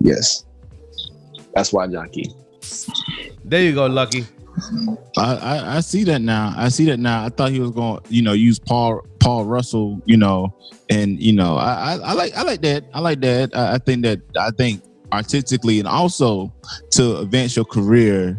yes, 0.00 0.44
that's 1.54 1.72
why 1.72 1.86
John 1.86 2.08
Keith. 2.08 2.34
There 3.44 3.62
you 3.62 3.74
go, 3.74 3.86
Lucky. 3.86 4.26
I, 5.16 5.34
I 5.34 5.76
I 5.76 5.80
see 5.80 6.04
that 6.04 6.20
now. 6.20 6.54
I 6.56 6.68
see 6.68 6.84
that 6.86 6.98
now. 6.98 7.24
I 7.24 7.28
thought 7.28 7.50
he 7.50 7.60
was 7.60 7.70
going, 7.70 8.02
to 8.02 8.14
you 8.14 8.22
know, 8.22 8.32
use 8.32 8.58
Paul 8.58 9.06
Paul 9.20 9.44
Russell, 9.44 10.00
you 10.06 10.16
know, 10.16 10.54
and 10.88 11.20
you 11.20 11.32
know, 11.32 11.56
I 11.56 11.94
I, 11.94 11.94
I 11.96 12.12
like 12.12 12.36
I 12.36 12.42
like 12.42 12.62
that. 12.62 12.84
I 12.94 13.00
like 13.00 13.20
that. 13.20 13.56
I, 13.56 13.74
I 13.74 13.78
think 13.78 14.02
that 14.02 14.20
I 14.38 14.50
think 14.50 14.82
artistically 15.12 15.78
and 15.80 15.88
also 15.88 16.52
to 16.92 17.18
advance 17.18 17.56
your 17.56 17.64
career, 17.64 18.38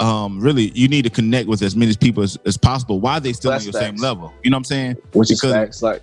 um, 0.00 0.40
really 0.40 0.70
you 0.74 0.88
need 0.88 1.02
to 1.02 1.10
connect 1.10 1.48
with 1.48 1.62
as 1.62 1.76
many 1.76 1.94
people 1.96 2.22
as, 2.22 2.38
as 2.44 2.56
possible. 2.56 3.00
Why 3.00 3.18
they 3.18 3.32
still 3.32 3.50
That's 3.50 3.66
on 3.66 3.72
your 3.72 3.80
same 3.80 3.96
level? 3.96 4.32
You 4.42 4.50
know 4.50 4.56
what 4.56 4.60
I'm 4.60 4.64
saying? 4.64 4.96
Which 5.12 5.30
is 5.30 5.40
facts. 5.40 5.82
Like, 5.82 6.02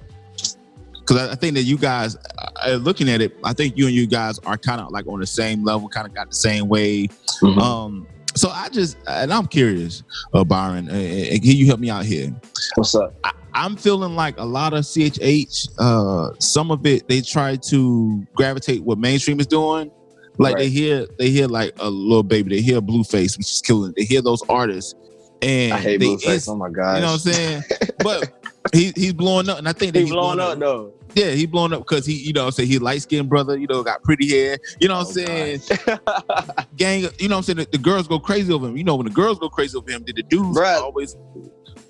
because 1.05 1.29
I, 1.29 1.35
think 1.35 1.53
that 1.53 1.63
you 1.63 1.77
guys, 1.77 2.17
uh, 2.65 2.71
looking 2.71 3.09
at 3.09 3.21
it, 3.21 3.37
I 3.43 3.53
think 3.53 3.77
you 3.77 3.85
and 3.85 3.93
you 3.93 4.07
guys 4.07 4.39
are 4.39 4.57
kind 4.57 4.81
of 4.81 4.89
like 4.91 5.05
on 5.07 5.19
the 5.19 5.27
same 5.27 5.63
level, 5.63 5.87
kind 5.87 6.07
of 6.07 6.15
got 6.15 6.29
the 6.29 6.35
same 6.35 6.67
way. 6.67 7.09
mhm. 7.41 7.59
Um, 7.59 8.07
So 8.35 8.49
I 8.49 8.69
just 8.69 8.97
and 9.07 9.33
I'm 9.33 9.47
curious, 9.47 10.03
uh, 10.33 10.43
Byron, 10.43 10.89
and, 10.89 11.41
can 11.41 11.51
you 11.55 11.65
help 11.65 11.79
me 11.79 11.89
out 11.89 12.05
here? 12.05 12.33
What's 12.75 12.93
up? 12.93 13.15
I, 13.23 13.31
I'm 13.53 13.77
feeling 13.77 14.15
like 14.15 14.37
a 14.37 14.43
lot 14.43 14.73
of 14.73 14.83
CHH, 14.83 15.69
uh, 15.79 16.33
some 16.39 16.69
of 16.69 16.85
it 16.85 17.07
they 17.07 17.21
try 17.21 17.55
to 17.55 18.27
gravitate 18.35 18.83
what 18.83 18.97
mainstream 18.97 19.39
is 19.39 19.47
doing. 19.47 19.89
Like 20.37 20.57
they 20.57 20.67
hear 20.67 21.07
they 21.17 21.29
hear 21.29 21.47
like 21.47 21.73
a 21.79 21.89
little 21.89 22.23
baby, 22.23 22.55
they 22.55 22.61
hear 22.61 22.81
Blueface, 22.81 23.37
which 23.37 23.51
is 23.51 23.61
killing. 23.65 23.93
They 23.95 24.03
hear 24.03 24.21
those 24.21 24.43
artists, 24.49 24.93
and 25.41 25.73
I 25.73 25.77
hate 25.77 26.01
Blueface. 26.01 26.49
oh 26.49 26.55
my 26.55 26.69
god. 26.69 26.95
you 26.95 27.01
know 27.01 27.07
what 27.07 27.13
I'm 27.13 27.19
saying? 27.19 27.63
but 27.99 28.33
he 28.73 28.91
he's 28.95 29.13
blowing 29.13 29.47
up, 29.47 29.59
and 29.59 29.69
I 29.69 29.71
think 29.71 29.95
he's 29.95 30.09
He 30.09 30.11
blowing 30.13 30.41
up 30.41 30.59
though. 30.59 30.93
Yeah, 31.15 31.31
he 31.31 31.45
blowing 31.45 31.73
up 31.73 31.79
because 31.79 32.05
he, 32.05 32.13
you 32.13 32.33
know, 32.33 32.49
say 32.49 32.65
he 32.65 32.77
light 32.77 33.01
skinned 33.01 33.29
brother, 33.29 33.57
you 33.57 33.67
know, 33.67 33.83
got 33.83 34.03
pretty 34.03 34.29
hair. 34.29 34.57
You 34.81 34.89
know 34.89 34.95
what 34.95 35.01
I'm 35.01 35.07
Oh, 35.07 35.11
saying? 35.11 35.61
Gang, 36.75 37.01
you 37.19 37.29
know 37.29 37.35
what 37.35 37.37
I'm 37.37 37.43
saying? 37.43 37.57
The, 37.57 37.67
the 37.71 37.77
girls 37.77 38.07
go 38.07 38.19
crazy 38.19 38.51
over 38.51 38.67
him. 38.67 38.77
You 38.77 38.83
know, 38.83 38.95
when 38.95 39.05
the 39.07 39.13
girls 39.13 39.39
go 39.39 39.49
crazy 39.49 39.77
over 39.77 39.89
him, 39.89 40.03
did 40.03 40.17
the 40.17 40.23
dudes 40.23 40.57
Bruh. 40.57 40.81
always 40.81 41.15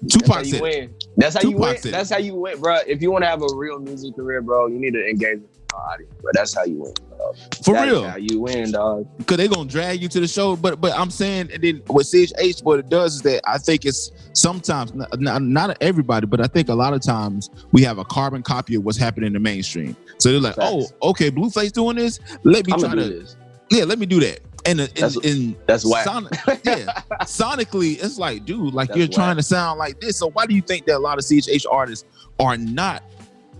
That's 0.03 0.27
how 0.29 0.41
you 0.41 0.61
win. 0.61 0.95
That's 1.17 1.35
how 1.35 1.41
you 1.41 1.51
Tupac 1.51 1.69
win. 1.73 1.77
said. 1.77 1.93
That's 1.93 2.09
how 2.11 2.17
you 2.17 2.35
win, 2.35 2.59
bro. 2.59 2.77
If 2.87 3.01
you 3.01 3.11
want 3.11 3.23
to 3.23 3.27
have 3.27 3.41
a 3.41 3.47
real 3.55 3.79
music 3.79 4.15
career, 4.15 4.41
bro, 4.41 4.67
you 4.67 4.79
need 4.79 4.93
to 4.93 5.09
engage 5.09 5.39
with 5.41 5.54
audience. 5.75 6.13
Bro, 6.21 6.31
that's 6.33 6.53
how 6.53 6.63
you 6.65 6.75
win. 6.81 6.93
Bro. 7.09 7.33
for 7.63 7.73
That 7.73 7.85
real. 7.87 8.07
how 8.07 8.17
you 8.17 8.41
win, 8.41 8.71
dog. 8.71 9.07
because 9.17 9.37
they're 9.37 9.47
gonna 9.47 9.69
drag 9.69 10.01
you 10.01 10.07
to 10.09 10.19
the 10.19 10.27
show. 10.27 10.55
But 10.55 10.79
but 10.81 10.93
I'm 10.97 11.09
saying, 11.11 11.49
and 11.53 11.63
then 11.63 11.81
what 11.87 12.05
CHH 12.05 12.63
what 12.63 12.79
it 12.79 12.89
does 12.89 13.15
is 13.15 13.21
that 13.23 13.41
I 13.47 13.57
think 13.57 13.85
it's 13.85 14.11
sometimes 14.33 14.93
not, 14.93 15.41
not, 15.41 15.77
everybody, 15.81 16.25
but 16.27 16.39
I 16.41 16.47
think 16.47 16.69
a 16.69 16.75
lot 16.75 16.93
of 16.93 17.01
times 17.01 17.49
we 17.71 17.81
have 17.83 17.97
a 17.97 18.05
carbon 18.05 18.41
copy 18.43 18.75
of 18.75 18.83
what's 18.85 18.97
happening 18.97 19.27
in 19.27 19.33
the 19.33 19.39
mainstream. 19.39 19.95
So 20.17 20.31
they're 20.31 20.39
like, 20.41 20.55
Facts. 20.55 20.93
oh, 21.01 21.09
okay, 21.09 21.29
Blueface 21.31 21.71
doing 21.71 21.95
this. 21.97 22.19
Let 22.43 22.65
me 22.67 22.73
I'm 22.73 22.79
try 22.79 22.95
do 22.95 23.03
this. 23.19 23.35
yeah, 23.69 23.83
let 23.83 23.99
me 23.99 24.05
do 24.05 24.19
that. 24.21 24.39
And 24.67 24.79
That's- 24.79 25.15
in, 25.17 25.55
That's 25.67 25.85
whack. 25.85 26.05
Sonic, 26.05 26.31
yeah, 26.63 26.85
sonically, 27.21 28.03
it's 28.03 28.17
like, 28.17 28.45
dude, 28.45 28.73
like 28.73 28.87
That's 28.89 28.97
you're 28.97 29.07
trying 29.07 29.35
to 29.35 29.43
sound 29.43 29.77
like 29.77 29.99
this. 30.01 30.17
So 30.17 30.31
why 30.31 30.45
do 30.47 30.55
you 30.55 30.61
think 30.61 30.85
that 30.87 30.97
a 30.97 30.99
lot 30.99 31.17
of 31.19 31.23
CHH 31.23 31.65
artists 31.69 32.05
are 32.39 32.57
not 32.57 33.03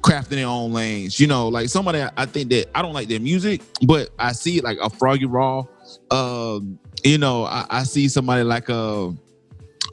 crafting 0.06 0.30
their 0.30 0.48
own 0.48 0.72
lanes? 0.72 1.20
You 1.20 1.28
know, 1.28 1.48
like 1.48 1.70
somebody 1.70 2.02
I- 2.02 2.26
think 2.26 2.50
that 2.52 2.68
I 2.76 2.82
don't 2.82 2.94
like 2.94 3.08
their 3.08 3.20
music, 3.20 3.62
but 3.86 4.10
I 4.20 4.32
see 4.32 4.62
like 4.62 4.78
a 4.82 4.90
Froggy 4.90 5.26
Raw. 5.26 5.64
Um, 6.12 6.80
you 7.04 7.18
know, 7.18 7.46
I, 7.46 7.66
I 7.70 7.84
see 7.84 8.08
somebody 8.08 8.44
like 8.44 8.70
a, 8.70 9.14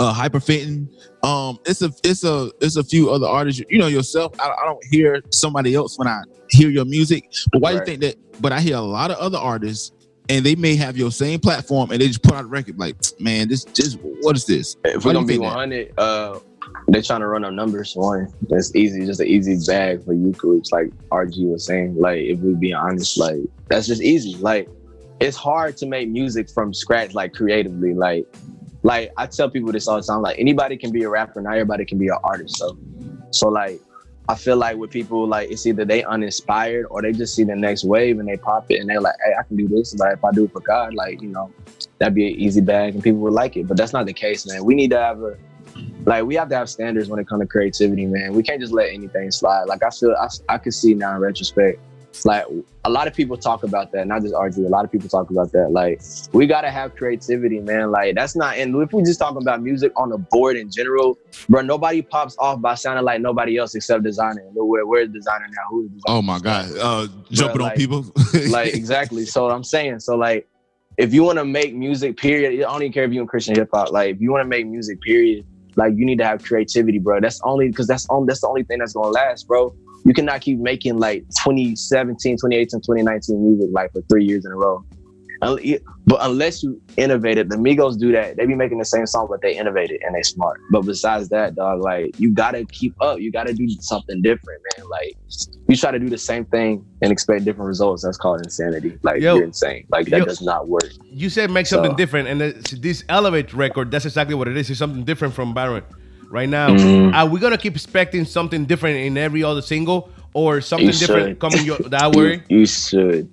a 0.00 0.12
Hyperfitting. 0.12 0.88
Um, 1.24 1.58
it's 1.66 1.82
a 1.82 1.90
it's 2.02 2.24
a 2.24 2.50
it's 2.60 2.76
a 2.76 2.84
few 2.84 3.10
other 3.10 3.26
artists. 3.26 3.62
You 3.68 3.78
know 3.78 3.86
yourself. 3.86 4.38
I, 4.40 4.48
I 4.48 4.64
don't 4.64 4.84
hear 4.90 5.22
somebody 5.30 5.74
else 5.74 5.98
when 5.98 6.08
I 6.08 6.22
hear 6.50 6.68
your 6.68 6.84
music. 6.84 7.30
But 7.52 7.62
why 7.62 7.72
do 7.72 7.78
you 7.78 7.84
think 7.84 8.00
that? 8.00 8.16
But 8.42 8.52
I 8.52 8.60
hear 8.60 8.76
a 8.76 8.80
lot 8.80 9.10
of 9.10 9.18
other 9.18 9.38
artists 9.38 9.92
and 10.28 10.44
they 10.44 10.54
may 10.54 10.76
have 10.76 10.96
your 10.96 11.10
same 11.10 11.40
platform 11.40 11.90
and 11.90 12.00
they 12.00 12.06
just 12.06 12.22
put 12.22 12.34
out 12.34 12.44
a 12.44 12.46
record 12.46 12.78
like, 12.78 12.96
man, 13.18 13.48
this 13.48 13.64
just 13.64 13.98
what 14.00 14.36
is 14.36 14.46
this? 14.46 14.76
If 14.84 15.04
we're 15.04 15.12
gonna 15.12 15.26
be 15.26 15.36
that? 15.36 15.42
100, 15.42 15.94
uh, 15.98 16.38
they're 16.88 17.02
trying 17.02 17.20
to 17.20 17.26
run 17.26 17.44
up 17.44 17.52
numbers. 17.52 17.94
One, 17.94 18.32
it's 18.50 18.74
easy, 18.74 19.04
just 19.04 19.20
an 19.20 19.26
easy 19.26 19.58
bag 19.66 20.04
for 20.04 20.12
youth 20.12 20.38
groups, 20.38 20.72
like 20.72 20.90
RG 21.10 21.50
was 21.50 21.66
saying. 21.66 21.96
Like, 21.98 22.20
if 22.20 22.38
we 22.40 22.54
be 22.54 22.72
honest, 22.72 23.18
like 23.18 23.40
that's 23.68 23.86
just 23.86 24.02
easy. 24.02 24.36
Like, 24.36 24.68
it's 25.20 25.36
hard 25.36 25.76
to 25.78 25.86
make 25.86 26.08
music 26.08 26.50
from 26.50 26.72
scratch, 26.72 27.14
like 27.14 27.32
creatively. 27.32 27.94
Like, 27.94 28.26
like 28.82 29.12
I 29.16 29.26
tell 29.26 29.50
people 29.50 29.72
this 29.72 29.88
all 29.88 29.96
the 29.96 30.02
time. 30.02 30.22
Like, 30.22 30.38
anybody 30.38 30.76
can 30.76 30.92
be 30.92 31.02
a 31.02 31.08
rapper, 31.08 31.42
not 31.42 31.54
everybody 31.54 31.84
can 31.84 31.98
be 31.98 32.08
an 32.08 32.18
artist. 32.24 32.56
So, 32.56 32.76
so 33.30 33.48
like. 33.48 33.80
I 34.28 34.34
feel 34.36 34.56
like 34.56 34.76
with 34.76 34.90
people 34.90 35.26
like 35.26 35.50
it's 35.50 35.66
either 35.66 35.84
they 35.84 36.04
uninspired 36.04 36.86
or 36.90 37.02
they 37.02 37.12
just 37.12 37.34
see 37.34 37.44
the 37.44 37.56
next 37.56 37.84
wave 37.84 38.18
and 38.18 38.28
they 38.28 38.36
pop 38.36 38.70
it 38.70 38.80
and 38.80 38.88
they're 38.88 39.00
like, 39.00 39.16
hey, 39.24 39.32
I 39.38 39.42
can 39.42 39.56
do 39.56 39.66
this. 39.66 39.94
But 39.94 40.12
if 40.12 40.24
I 40.24 40.30
do 40.30 40.44
it 40.44 40.52
for 40.52 40.60
God, 40.60 40.94
like, 40.94 41.20
you 41.20 41.28
know, 41.28 41.52
that'd 41.98 42.14
be 42.14 42.28
an 42.28 42.38
easy 42.38 42.60
bag 42.60 42.94
and 42.94 43.02
people 43.02 43.20
would 43.20 43.32
like 43.32 43.56
it. 43.56 43.66
But 43.66 43.76
that's 43.76 43.92
not 43.92 44.06
the 44.06 44.12
case, 44.12 44.46
man. 44.46 44.64
We 44.64 44.74
need 44.74 44.90
to 44.90 44.98
have 44.98 45.20
a 45.22 45.36
like 46.04 46.24
we 46.24 46.34
have 46.36 46.48
to 46.50 46.56
have 46.56 46.68
standards 46.68 47.08
when 47.08 47.20
it 47.20 47.28
comes 47.28 47.42
to 47.42 47.46
creativity, 47.46 48.06
man. 48.06 48.32
We 48.32 48.42
can't 48.42 48.60
just 48.60 48.72
let 48.72 48.90
anything 48.90 49.30
slide. 49.30 49.64
Like 49.64 49.82
I 49.82 49.90
feel 49.90 50.14
I, 50.18 50.28
I 50.48 50.58
could 50.58 50.74
see 50.74 50.94
now 50.94 51.14
in 51.14 51.20
retrospect, 51.20 51.80
like 52.24 52.44
a 52.84 52.90
lot 52.90 53.06
of 53.06 53.14
people 53.14 53.36
talk 53.36 53.62
about 53.62 53.92
that, 53.92 54.06
not 54.06 54.22
just 54.22 54.34
RG. 54.34 54.58
A 54.58 54.68
lot 54.68 54.84
of 54.84 54.92
people 54.92 55.08
talk 55.08 55.30
about 55.30 55.52
that. 55.52 55.70
Like 55.70 56.00
we 56.32 56.46
gotta 56.46 56.70
have 56.70 56.94
creativity, 56.94 57.60
man. 57.60 57.90
Like 57.90 58.14
that's 58.14 58.36
not 58.36 58.56
and 58.56 58.74
if 58.82 58.92
we 58.92 59.02
just 59.02 59.18
talking 59.18 59.40
about 59.40 59.62
music 59.62 59.92
on 59.96 60.10
the 60.10 60.18
board 60.18 60.56
in 60.56 60.70
general, 60.70 61.18
bro, 61.48 61.62
nobody 61.62 62.02
pops 62.02 62.36
off 62.38 62.60
by 62.60 62.74
sounding 62.74 63.04
like 63.04 63.20
nobody 63.20 63.56
else 63.56 63.74
except 63.74 64.04
Desiigner. 64.04 64.50
Where 64.52 64.86
where's 64.86 65.08
Desiigner 65.08 65.48
now? 65.48 65.68
Who's 65.70 65.90
Desiigner? 65.90 66.00
Oh 66.08 66.22
my 66.22 66.38
god, 66.38 66.70
uh, 66.78 67.08
jumping 67.30 67.62
on 67.62 67.68
like- 67.68 67.76
people. 67.76 68.04
like 68.48 68.74
exactly. 68.74 69.24
So 69.24 69.50
I'm 69.50 69.64
saying, 69.64 70.00
so 70.00 70.16
like, 70.16 70.48
if 70.98 71.14
you 71.14 71.22
want 71.22 71.38
to 71.38 71.44
make 71.44 71.74
music, 71.74 72.16
period. 72.16 72.64
I 72.64 72.70
don't 72.70 72.82
even 72.82 72.92
care 72.92 73.04
if 73.04 73.12
you 73.12 73.20
in 73.20 73.26
Christian 73.26 73.54
hip 73.54 73.70
hop. 73.72 73.90
Like, 73.90 74.16
if 74.16 74.20
you 74.20 74.30
want 74.30 74.42
to 74.42 74.48
make 74.48 74.66
music, 74.66 75.00
period. 75.00 75.46
Like, 75.74 75.94
you 75.96 76.04
need 76.04 76.18
to 76.18 76.26
have 76.26 76.44
creativity, 76.44 76.98
bro. 76.98 77.20
That's 77.20 77.40
only 77.44 77.68
because 77.68 77.86
that's 77.86 78.06
on. 78.10 78.26
That's 78.26 78.42
the 78.42 78.48
only 78.48 78.62
thing 78.62 78.78
that's 78.78 78.92
gonna 78.92 79.08
last, 79.08 79.48
bro. 79.48 79.74
You 80.04 80.12
cannot 80.14 80.40
keep 80.40 80.58
making 80.58 80.98
like 80.98 81.24
2017, 81.44 82.36
2018, 82.36 82.80
2019 82.80 83.42
music 83.44 83.70
like 83.72 83.92
for 83.92 84.02
three 84.08 84.24
years 84.24 84.44
in 84.44 84.52
a 84.52 84.56
row. 84.56 84.84
But 86.06 86.18
unless 86.20 86.62
you 86.62 86.80
innovated, 86.96 87.48
the 87.50 87.56
Migos 87.56 87.98
do 87.98 88.12
that. 88.12 88.36
They 88.36 88.46
be 88.46 88.54
making 88.54 88.78
the 88.78 88.84
same 88.84 89.06
song, 89.06 89.26
but 89.28 89.42
they 89.42 89.56
innovated 89.56 90.00
and 90.02 90.14
they 90.14 90.22
smart. 90.22 90.60
But 90.70 90.82
besides 90.82 91.28
that, 91.30 91.56
dog, 91.56 91.80
like 91.80 92.18
you 92.20 92.30
gotta 92.32 92.64
keep 92.66 92.94
up. 93.00 93.18
You 93.20 93.32
gotta 93.32 93.52
do 93.52 93.68
something 93.80 94.22
different, 94.22 94.62
man. 94.78 94.88
Like 94.88 95.16
you 95.68 95.76
try 95.76 95.90
to 95.90 95.98
do 95.98 96.08
the 96.08 96.18
same 96.18 96.44
thing 96.44 96.84
and 97.02 97.10
expect 97.10 97.44
different 97.44 97.66
results. 97.66 98.04
That's 98.04 98.16
called 98.18 98.40
insanity. 98.40 98.98
Like 99.02 99.20
Yo. 99.20 99.34
you're 99.36 99.44
insane. 99.44 99.84
Like 99.90 100.06
that 100.10 100.18
Yo. 100.20 100.24
does 100.26 100.42
not 100.42 100.68
work. 100.68 100.90
You 101.04 101.28
said 101.28 101.50
make 101.50 101.66
something 101.66 101.92
So- 101.92 101.96
different, 101.96 102.28
and 102.28 102.40
this 102.40 103.02
Elevate 103.08 103.52
record, 103.52 103.90
that's 103.90 104.04
exactly 104.04 104.36
what 104.36 104.46
it 104.46 104.56
is. 104.56 104.70
It's 104.70 104.78
something 104.78 105.02
different 105.04 105.34
from 105.34 105.54
Baron. 105.54 105.82
Right 106.32 106.48
now, 106.48 106.70
Mhm. 106.70 107.12
are 107.14 107.26
we 107.26 107.38
gonna 107.38 107.58
keep 107.58 107.74
expecting 107.74 108.24
something 108.24 108.64
different 108.64 108.96
in 108.96 109.18
every 109.18 109.44
other 109.44 109.60
single, 109.60 110.08
or 110.32 110.62
something 110.62 110.86
You 110.86 110.92
different 110.94 111.28
should. 111.32 111.38
coming 111.40 111.62
your, 111.66 111.76
that 111.90 112.16
way? 112.16 112.40
You, 112.48 112.60
you 112.60 112.66
should. 112.66 113.28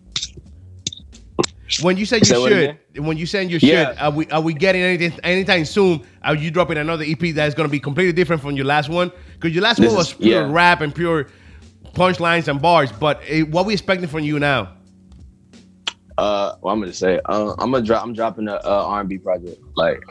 When 1.82 1.96
you 1.96 2.06
say 2.06 2.18
you 2.18 2.26
should, 2.26 2.52
again? 2.52 2.78
when 2.98 3.16
you 3.16 3.26
saying 3.26 3.50
you 3.52 3.60
Yeah. 3.62 3.92
should, 3.94 4.00
are 4.00 4.12
we 4.12 4.26
are 4.32 4.42
we 4.42 4.54
getting 4.54 4.82
anything 4.82 5.14
anytime 5.24 5.64
soon? 5.64 6.02
Are 6.24 6.36
you 6.36 6.52
dropping 6.52 6.78
another 6.78 7.06
EP 7.06 7.32
that's 7.32 7.56
gonna 7.56 7.70
be 7.70 7.80
completely 7.80 8.12
different 8.12 8.42
from 8.42 8.58
your 8.58 8.66
last 8.66 8.90
one? 8.90 9.14
Because 9.36 9.54
your 9.56 9.64
last 9.64 9.78
This 9.80 9.88
one 9.88 9.96
was 9.98 10.08
is- 10.10 10.14
pure 10.16 10.42
yeah. 10.48 10.52
rap 10.52 10.82
and 10.82 10.94
pure 10.94 11.28
punchlines 11.94 12.50
and 12.50 12.62
bars. 12.62 12.92
But 12.92 13.22
eh, 13.30 13.44
what 13.44 13.66
we 13.66 13.72
expecting 13.72 14.10
from 14.10 14.26
you 14.26 14.40
now? 14.40 14.74
Uh, 16.18 16.56
well, 16.62 16.74
I'm 16.74 16.82
gonna 16.82 16.92
say, 16.92 17.22
uh, 17.26 17.54
I'm 17.60 17.72
gonna 17.72 17.86
drop. 17.86 18.04
I'm 18.04 18.12
dropping 18.14 18.50
a 18.50 18.56
uh, 18.56 18.84
R&B 18.88 19.20
project. 19.20 19.62
Like, 19.78 20.02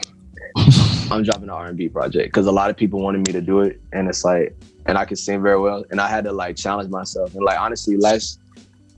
I'm 1.11 1.23
dropping 1.23 1.43
an 1.43 1.49
R&B 1.49 1.89
project 1.89 2.27
because 2.27 2.45
a 2.45 2.51
lot 2.51 2.69
of 2.69 2.77
people 2.77 3.01
wanted 3.01 3.25
me 3.27 3.33
to 3.33 3.41
do 3.41 3.61
it, 3.61 3.81
and 3.93 4.07
it's 4.07 4.23
like, 4.23 4.55
and 4.85 4.97
I 4.97 5.05
can 5.05 5.17
sing 5.17 5.41
very 5.41 5.59
well, 5.59 5.83
and 5.91 5.99
I 5.99 6.07
had 6.07 6.23
to 6.25 6.31
like 6.31 6.55
challenge 6.55 6.89
myself. 6.89 7.33
And 7.35 7.43
like, 7.43 7.59
honestly, 7.59 7.97
last 7.97 8.39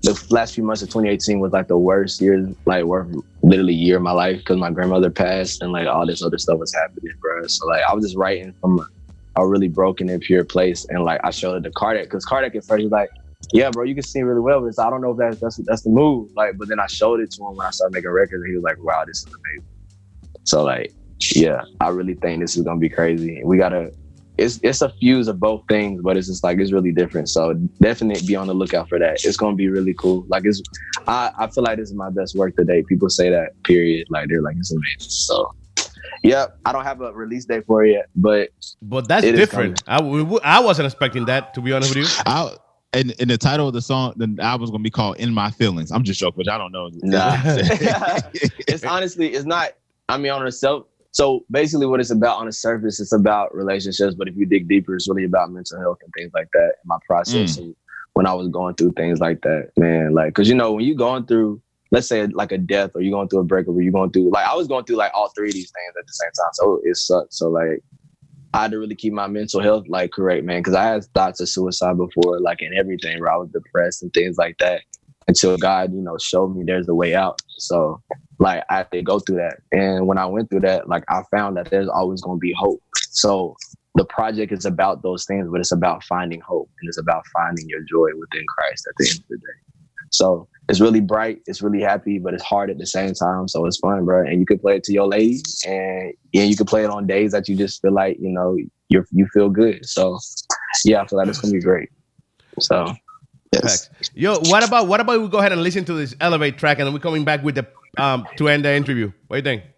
the 0.03 0.19
last 0.31 0.55
few 0.55 0.63
months 0.63 0.81
of 0.81 0.89
2018 0.89 1.39
was 1.39 1.51
like 1.51 1.67
the 1.67 1.77
worst 1.77 2.21
year, 2.21 2.49
like 2.65 2.83
worst 2.85 3.15
literally 3.43 3.73
year 3.73 3.97
of 3.97 4.01
my 4.01 4.11
life 4.11 4.37
because 4.37 4.57
my 4.57 4.71
grandmother 4.71 5.11
passed 5.11 5.61
and 5.61 5.71
like 5.71 5.87
all 5.87 6.07
this 6.07 6.23
other 6.23 6.39
stuff 6.39 6.57
was 6.57 6.73
happening, 6.73 7.13
bro. 7.21 7.45
So 7.47 7.67
like, 7.67 7.83
I 7.87 7.93
was 7.93 8.05
just 8.05 8.17
writing 8.17 8.53
from 8.61 8.79
a, 8.79 9.41
a 9.41 9.47
really 9.47 9.67
broken 9.67 10.09
and 10.09 10.21
pure 10.21 10.43
place, 10.43 10.85
and 10.89 11.03
like 11.03 11.21
I 11.23 11.29
showed 11.29 11.55
it 11.55 11.63
to 11.63 11.71
Cardec 11.71 12.03
because 12.03 12.25
Cardec 12.25 12.55
at 12.55 12.65
first 12.65 12.83
was 12.83 12.91
like 12.91 13.09
yeah, 13.53 13.69
bro, 13.69 13.83
you 13.83 13.93
can 13.93 14.03
sing 14.03 14.23
really 14.23 14.39
well, 14.39 14.61
but 14.61 14.79
I 14.79 14.89
don't 14.89 15.01
know 15.01 15.11
if 15.11 15.17
that's 15.17 15.39
that's 15.39 15.57
that's 15.65 15.81
the 15.81 15.89
move. 15.89 16.29
Like, 16.35 16.57
but 16.57 16.67
then 16.67 16.79
I 16.79 16.87
showed 16.87 17.19
it 17.19 17.31
to 17.31 17.43
him 17.43 17.55
when 17.55 17.65
I 17.65 17.71
started 17.71 17.93
making 17.93 18.11
records, 18.11 18.41
and 18.43 18.49
he 18.49 18.55
was 18.55 18.63
like, 18.63 18.81
"Wow, 18.81 19.03
this 19.05 19.19
is 19.19 19.25
amazing." 19.25 19.67
So 20.43 20.63
like, 20.63 20.93
yeah, 21.35 21.63
I 21.79 21.89
really 21.89 22.15
think 22.15 22.41
this 22.41 22.57
is 22.57 22.63
gonna 22.63 22.79
be 22.79 22.89
crazy. 22.89 23.41
We 23.43 23.57
gotta, 23.57 23.91
it's 24.37 24.59
it's 24.63 24.81
a 24.81 24.89
fuse 24.89 25.27
of 25.27 25.39
both 25.39 25.63
things, 25.67 26.01
but 26.01 26.17
it's 26.17 26.27
just 26.27 26.43
like 26.43 26.59
it's 26.59 26.71
really 26.71 26.91
different. 26.91 27.29
So 27.29 27.53
definitely 27.79 28.25
be 28.25 28.35
on 28.35 28.47
the 28.47 28.53
lookout 28.53 28.89
for 28.89 28.99
that. 28.99 29.23
It's 29.23 29.37
gonna 29.37 29.55
be 29.55 29.69
really 29.69 29.93
cool. 29.93 30.25
Like 30.29 30.43
it's, 30.45 30.61
I 31.07 31.31
I 31.37 31.47
feel 31.47 31.63
like 31.63 31.77
this 31.77 31.89
is 31.89 31.95
my 31.95 32.09
best 32.09 32.35
work 32.35 32.55
to 32.57 32.63
date. 32.63 32.87
People 32.87 33.09
say 33.09 33.29
that. 33.29 33.61
Period. 33.63 34.07
Like 34.09 34.29
they're 34.29 34.41
like 34.41 34.55
it's 34.57 34.71
amazing. 34.71 35.09
So. 35.09 35.53
Yep, 36.23 36.59
I 36.65 36.71
don't 36.71 36.83
have 36.83 37.01
a 37.01 37.11
release 37.13 37.45
date 37.45 37.65
for 37.65 37.83
it 37.83 37.93
yet, 37.93 38.05
but 38.15 38.49
But 38.83 39.07
that's 39.07 39.25
It 39.25 39.33
is 39.33 39.39
different. 39.39 39.81
I, 39.87 39.97
w- 39.97 40.21
w- 40.21 40.39
I 40.43 40.59
wasn't 40.59 40.85
expecting 40.85 41.25
that. 41.25 41.55
To 41.55 41.61
be 41.61 41.73
honest 41.73 41.95
with 41.95 42.05
you, 42.05 42.23
I, 42.27 42.55
and, 42.93 43.15
and 43.19 43.27
the 43.27 43.39
title 43.39 43.67
of 43.67 43.73
the 43.73 43.81
song, 43.81 44.13
the 44.17 44.37
album's 44.39 44.69
gonna 44.69 44.83
be 44.83 44.91
called 44.91 45.17
"In 45.17 45.33
My 45.33 45.49
Feelings." 45.49 45.91
I'm 45.91 46.03
just 46.03 46.19
joking, 46.19 46.37
which 46.37 46.47
I 46.47 46.59
don't 46.59 46.71
know. 46.71 46.91
Nah. 47.01 47.37
it's 48.67 48.83
honestly 48.83 49.29
it's 49.29 49.45
not 49.45 49.71
i 50.09 50.17
mean 50.17 50.31
on 50.31 50.45
itself 50.45 50.85
so 51.11 51.45
basically 51.51 51.85
what 51.85 51.99
it's 51.99 52.11
about 52.11 52.37
on 52.37 52.45
the 52.45 52.51
surface 52.51 52.99
it's 52.99 53.13
about 53.13 53.53
relationships 53.53 54.15
but 54.15 54.27
if 54.27 54.35
you 54.35 54.45
dig 54.45 54.67
deeper 54.67 54.95
it's 54.95 55.07
really 55.09 55.25
about 55.25 55.51
mental 55.51 55.79
health 55.79 55.97
and 56.03 56.11
things 56.17 56.31
like 56.33 56.47
that 56.53 56.73
and 56.81 56.85
my 56.85 56.97
process. 57.05 57.57
Mm. 57.57 57.61
And 57.61 57.75
when 58.13 58.25
i 58.25 58.33
was 58.33 58.47
going 58.49 58.75
through 58.75 58.91
things 58.93 59.19
like 59.19 59.41
that 59.41 59.71
man 59.77 60.13
like 60.13 60.29
because 60.29 60.49
you 60.49 60.55
know 60.55 60.73
when 60.73 60.85
you're 60.85 60.95
going 60.95 61.25
through 61.25 61.61
let's 61.91 62.07
say 62.07 62.25
like 62.27 62.51
a 62.51 62.57
death 62.57 62.91
or 62.95 63.01
you're 63.01 63.11
going 63.11 63.27
through 63.27 63.39
a 63.39 63.43
breakup 63.43 63.75
or 63.75 63.81
you're 63.81 63.91
going 63.91 64.11
through 64.11 64.29
like 64.31 64.45
i 64.45 64.55
was 64.55 64.67
going 64.67 64.83
through 64.85 64.97
like 64.97 65.11
all 65.13 65.29
three 65.29 65.49
of 65.49 65.53
these 65.53 65.71
things 65.71 65.93
at 65.97 66.05
the 66.05 66.13
same 66.13 66.31
time. 66.37 66.51
So 66.53 66.81
it 66.83 66.97
sucked 66.97 67.33
so 67.33 67.49
like 67.49 67.83
I 68.53 68.63
had 68.63 68.71
to 68.71 68.79
really 68.79 68.95
keep 68.95 69.13
my 69.13 69.27
mental 69.27 69.61
health 69.61 69.85
like 69.87 70.11
correct, 70.11 70.43
man, 70.43 70.59
because 70.59 70.73
I 70.73 70.83
had 70.83 71.05
thoughts 71.13 71.39
of 71.39 71.47
suicide 71.47 71.97
before, 71.97 72.39
like 72.41 72.61
and 72.61 72.77
everything, 72.77 73.19
where 73.19 73.31
I 73.31 73.37
was 73.37 73.49
depressed 73.49 74.03
and 74.03 74.13
things 74.13 74.37
like 74.37 74.57
that 74.57 74.81
until 75.27 75.57
God, 75.57 75.93
you 75.93 76.01
know, 76.01 76.17
showed 76.17 76.55
me 76.55 76.63
there's 76.65 76.89
a 76.89 76.95
way 76.95 77.15
out. 77.15 77.41
So 77.57 78.01
like 78.41 78.63
I 78.69 78.77
had 78.77 78.91
to 78.91 79.01
go 79.03 79.19
through 79.19 79.37
that. 79.37 79.59
And 79.71 80.07
when 80.07 80.17
I 80.17 80.25
went 80.25 80.49
through 80.49 80.61
that, 80.61 80.89
like 80.89 81.03
I 81.09 81.21
found 81.31 81.57
that 81.57 81.69
there's 81.69 81.87
always 81.87 82.21
gonna 82.21 82.39
be 82.39 82.53
hope. 82.57 82.81
So 83.11 83.55
the 83.95 84.05
project 84.05 84.51
is 84.51 84.65
about 84.65 85.03
those 85.03 85.25
things, 85.25 85.47
but 85.49 85.59
it's 85.59 85.71
about 85.71 86.03
finding 86.03 86.41
hope 86.41 86.69
and 86.81 86.89
it's 86.89 86.97
about 86.97 87.23
finding 87.31 87.69
your 87.69 87.81
joy 87.81 88.09
within 88.19 88.43
Christ 88.47 88.87
at 88.89 88.95
the 88.97 89.09
end 89.09 89.19
of 89.19 89.27
the 89.29 89.37
day. 89.37 89.73
So 90.09 90.47
it's 90.69 90.81
really 90.81 91.01
bright, 91.01 91.41
it's 91.45 91.61
really 91.61 91.81
happy, 91.81 92.17
but 92.17 92.33
it's 92.33 92.43
hard 92.43 92.71
at 92.71 92.79
the 92.79 92.85
same 92.87 93.13
time. 93.13 93.47
So 93.47 93.65
it's 93.65 93.77
fun, 93.77 94.05
bro. 94.05 94.25
And 94.25 94.39
you 94.39 94.45
can 94.45 94.57
play 94.57 94.77
it 94.77 94.83
to 94.85 94.93
your 94.93 95.07
lady, 95.07 95.41
and 95.67 96.13
yeah, 96.33 96.43
you 96.43 96.55
can 96.55 96.65
play 96.65 96.83
it 96.83 96.89
on 96.89 97.05
days 97.05 97.33
that 97.33 97.47
you 97.47 97.55
just 97.55 97.81
feel 97.81 97.93
like 97.93 98.17
you 98.19 98.29
know 98.29 98.57
you 98.89 99.05
you 99.11 99.27
feel 99.33 99.49
good. 99.49 99.85
So 99.85 100.17
yeah, 100.83 101.01
I 101.01 101.07
feel 101.07 101.19
like 101.19 101.27
it's 101.27 101.39
gonna 101.39 101.53
be 101.53 101.61
great. 101.61 101.89
So 102.59 102.91
yes. 103.53 103.89
Yo, 104.15 104.39
what 104.39 104.67
about 104.67 104.87
what 104.87 104.99
about 104.99 105.21
we 105.21 105.27
go 105.27 105.37
ahead 105.37 105.51
and 105.51 105.61
listen 105.61 105.85
to 105.85 105.93
this 105.93 106.15
elevate 106.19 106.57
track 106.57 106.79
and 106.79 106.87
then 106.87 106.93
we're 106.93 106.99
coming 106.99 107.23
back 107.23 107.43
with 107.43 107.55
the 107.55 107.67
um 107.97 108.25
to 108.37 108.47
end 108.47 108.65
the 108.65 108.73
interview. 108.73 109.11
What 109.27 109.35
do 109.43 109.49
you 109.49 109.57
think? 109.57 109.71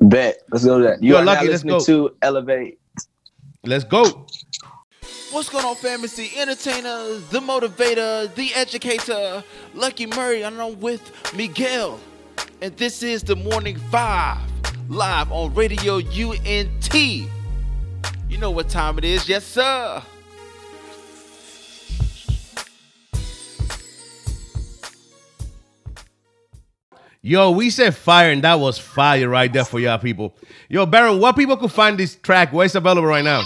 Bet. 0.00 0.38
Let's 0.50 0.64
go 0.64 0.78
to 0.78 0.84
that. 0.84 1.02
You 1.02 1.14
Yo, 1.14 1.20
are 1.20 1.24
Lucky, 1.24 1.46
now 1.46 1.50
let's 1.52 1.64
listening 1.64 1.78
go. 1.78 2.08
to 2.08 2.16
Elevate. 2.22 2.78
Let's 3.64 3.84
go. 3.84 4.26
What's 5.30 5.48
going 5.48 5.64
on, 5.64 5.76
fam? 5.76 6.04
It's 6.04 6.16
the 6.16 6.30
entertainer, 6.36 7.14
the 7.30 7.40
motivator, 7.40 8.32
the 8.34 8.52
educator, 8.54 9.42
Lucky 9.74 10.06
Murray, 10.06 10.42
and 10.42 10.60
I'm 10.60 10.78
with 10.80 11.34
Miguel. 11.34 11.98
And 12.60 12.76
this 12.76 13.02
is 13.02 13.22
the 13.22 13.36
Morning 13.36 13.78
Five, 13.90 14.38
live 14.88 15.32
on 15.32 15.54
Radio 15.54 15.96
UNT. 15.96 16.94
You 16.94 18.38
know 18.38 18.50
what 18.50 18.68
time 18.68 18.98
it 18.98 19.04
is, 19.04 19.28
yes, 19.28 19.44
sir. 19.44 20.02
Yo, 27.24 27.52
we 27.52 27.70
said 27.70 27.94
fire 27.94 28.32
and 28.32 28.42
that 28.42 28.58
was 28.58 28.78
fire 28.78 29.28
right 29.28 29.52
there 29.52 29.64
for 29.64 29.78
y'all 29.78 29.96
people. 29.96 30.34
Yo, 30.68 30.84
Baron, 30.84 31.20
what 31.20 31.36
people 31.36 31.56
could 31.56 31.70
find 31.70 31.96
this 31.96 32.16
track? 32.16 32.52
Where 32.52 32.66
it's 32.66 32.74
available 32.74 33.06
right 33.06 33.22
now? 33.22 33.44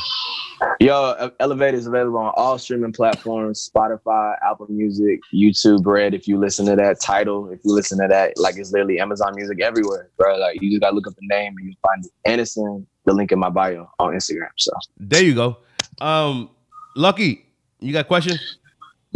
Yo, 0.81 1.15
E- 1.23 1.31
Elevate 1.41 1.75
is 1.75 1.87
available 1.87 2.17
on 2.17 2.33
all 2.39 2.57
streaming 2.57 2.95
platforms: 2.95 3.71
Spotify, 3.71 4.35
Apple 4.43 4.67
Music, 4.71 5.21
YouTube 5.35 5.85
Red. 5.85 6.15
If 6.15 6.27
you 6.27 6.39
listen 6.39 6.65
to 6.65 6.77
that 6.77 7.03
title, 7.03 7.51
if 7.51 7.61
you 7.67 7.75
listen 7.75 7.99
to 8.01 8.09
that, 8.09 8.33
like 8.39 8.57
it's 8.57 8.73
literally 8.73 8.99
Amazon 8.99 9.35
Music 9.37 9.61
everywhere, 9.61 10.09
bro. 10.17 10.39
Like 10.39 10.63
you 10.63 10.71
just 10.71 10.81
gotta 10.81 10.95
look 10.95 11.07
up 11.07 11.13
the 11.15 11.27
name 11.27 11.53
and 11.59 11.69
you 11.69 11.75
find 11.87 12.03
it. 12.03 12.13
And 12.25 12.41
it's 12.41 12.55
the 12.55 13.13
link 13.13 13.31
in 13.31 13.39
my 13.39 13.51
bio 13.51 13.91
on 13.99 14.15
Instagram. 14.15 14.49
So 14.57 14.73
There 14.97 15.23
you 15.23 15.35
go. 15.35 15.59
Um, 16.01 16.49
Lucky, 16.95 17.45
you 17.81 17.93
got 17.93 18.09
questions? 18.09 18.57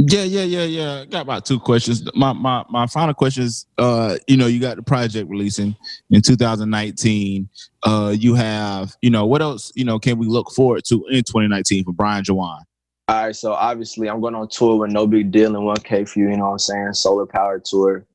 Yeah, 0.08 0.22
yeah, 0.22 0.44
yeah, 0.44 0.64
yeah. 0.64 1.04
Got 1.04 1.22
about 1.22 1.44
two 1.44 1.58
questions. 1.58 2.02
My 2.14 2.32
my 2.32 2.64
my 2.70 2.86
final 2.86 3.12
question 3.12 3.44
is, 3.44 3.66
uh, 3.76 4.16
you 4.26 4.36
know, 4.36 4.46
you 4.46 4.58
got 4.58 4.76
the 4.76 4.82
project 4.82 5.28
releasing 5.28 5.76
in 6.10 6.22
2019. 6.22 7.48
Uh, 7.82 8.14
you 8.16 8.34
have, 8.34 8.94
you 9.02 9.10
know, 9.10 9.26
what 9.26 9.42
else, 9.42 9.72
you 9.74 9.84
know, 9.84 9.98
can 9.98 10.18
we 10.18 10.26
look 10.26 10.50
forward 10.52 10.84
to 10.86 11.04
in 11.08 11.22
2019 11.22 11.84
for 11.84 11.92
Brian 11.92 12.24
Juane? 12.24 12.62
All 13.08 13.24
right, 13.24 13.34
so 13.34 13.52
obviously 13.52 14.08
I'm 14.08 14.20
going 14.20 14.34
on 14.34 14.48
tour 14.48 14.76
with 14.76 14.92
NoBigDyl 14.92 15.46
and 15.46 15.56
1K 15.56 16.08
Phew 16.08 16.30
You 16.30 16.36
know 16.36 16.44
what 16.44 16.52
I'm 16.52 16.58
saying? 16.60 16.92
Solar 16.94 17.26
Power 17.26 17.60
Tour. 17.62 18.06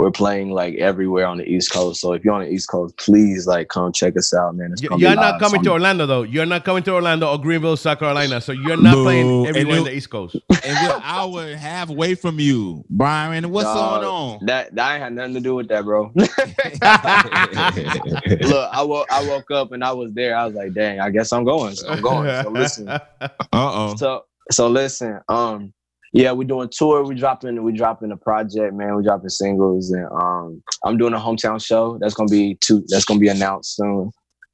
We're 0.00 0.12
playing 0.12 0.52
like 0.52 0.76
everywhere 0.76 1.26
on 1.26 1.38
the 1.38 1.44
East 1.44 1.72
Coast. 1.72 2.00
So 2.00 2.12
if 2.12 2.24
you're 2.24 2.32
on 2.32 2.42
the 2.42 2.48
East 2.48 2.68
Coast, 2.70 2.96
please 2.98 3.48
like 3.48 3.66
come 3.68 3.90
check 3.92 4.16
us 4.16 4.32
out, 4.32 4.54
man. 4.54 4.70
It's 4.70 4.80
Y- 4.80 4.86
gonna 4.86 4.98
be 4.98 5.02
You're 5.02 5.16
not 5.16 5.32
live. 5.32 5.40
coming 5.40 5.58
So 5.58 5.64
to 5.64 5.70
Orlando 5.72 6.06
though. 6.06 6.22
You're 6.22 6.46
not 6.46 6.64
coming 6.64 6.84
to 6.84 6.92
Orlando 6.94 7.28
or 7.28 7.36
Greenville, 7.36 7.76
South 7.76 7.98
Carolina. 7.98 8.40
So 8.40 8.52
you're 8.52 8.76
not 8.76 8.94
Boo. 8.94 9.02
playing 9.02 9.28
And 9.28 9.46
everywhere 9.48 9.78
in 9.78 9.84
the 9.84 9.92
East 9.92 10.08
Coast. 10.10 10.36
And 10.64 10.76
we're 10.86 10.94
an 10.96 11.02
hour 11.02 11.56
halfway 11.56 12.14
from 12.14 12.38
you, 12.38 12.84
Brian. 12.90 13.50
What's 13.50 13.64
Dog, 13.64 14.02
going 14.02 14.08
on? 14.08 14.46
That 14.46 14.72
that 14.76 14.92
ain't 14.92 15.02
had 15.02 15.12
nothing 15.14 15.34
to 15.34 15.40
do 15.40 15.56
with 15.56 15.66
that, 15.68 15.84
bro. 15.84 16.12
Look, 16.14 16.30
I 18.72 18.82
woke 18.82 19.06
I 19.10 19.26
woke 19.28 19.50
up 19.50 19.72
and 19.72 19.82
I 19.82 19.90
was 19.92 20.12
there. 20.12 20.36
I 20.36 20.46
was 20.46 20.54
like, 20.54 20.74
dang, 20.74 21.00
I 21.00 21.10
guess 21.10 21.32
I'm 21.32 21.44
going. 21.44 21.74
So 21.74 21.88
I'm 21.88 22.00
going. 22.02 22.42
So 22.44 22.50
listen. 22.50 22.88
Uh 23.20 23.28
oh. 23.52 23.96
So 23.96 24.24
so 24.52 24.68
listen. 24.68 25.18
Um, 25.28 25.72
yeah, 26.12 26.32
we're 26.32 26.44
doing 26.48 26.68
tour. 26.70 27.04
We 27.04 27.14
dropping 27.14 27.62
we 27.62 27.72
dropping 27.72 28.12
a 28.12 28.16
project, 28.16 28.74
man. 28.74 28.96
We 28.96 29.02
dropping 29.02 29.28
singles, 29.28 29.90
and 29.90 30.06
um, 30.12 30.62
I'm 30.84 30.96
doing 30.98 31.14
a 31.14 31.18
hometown 31.18 31.64
show. 31.64 31.98
That's 32.00 32.14
gonna 32.14 32.30
be 32.30 32.56
two. 32.60 32.84
That's 32.88 33.04
gonna 33.04 33.20
be 33.20 33.28
announced 33.28 33.76
soon. 33.76 34.10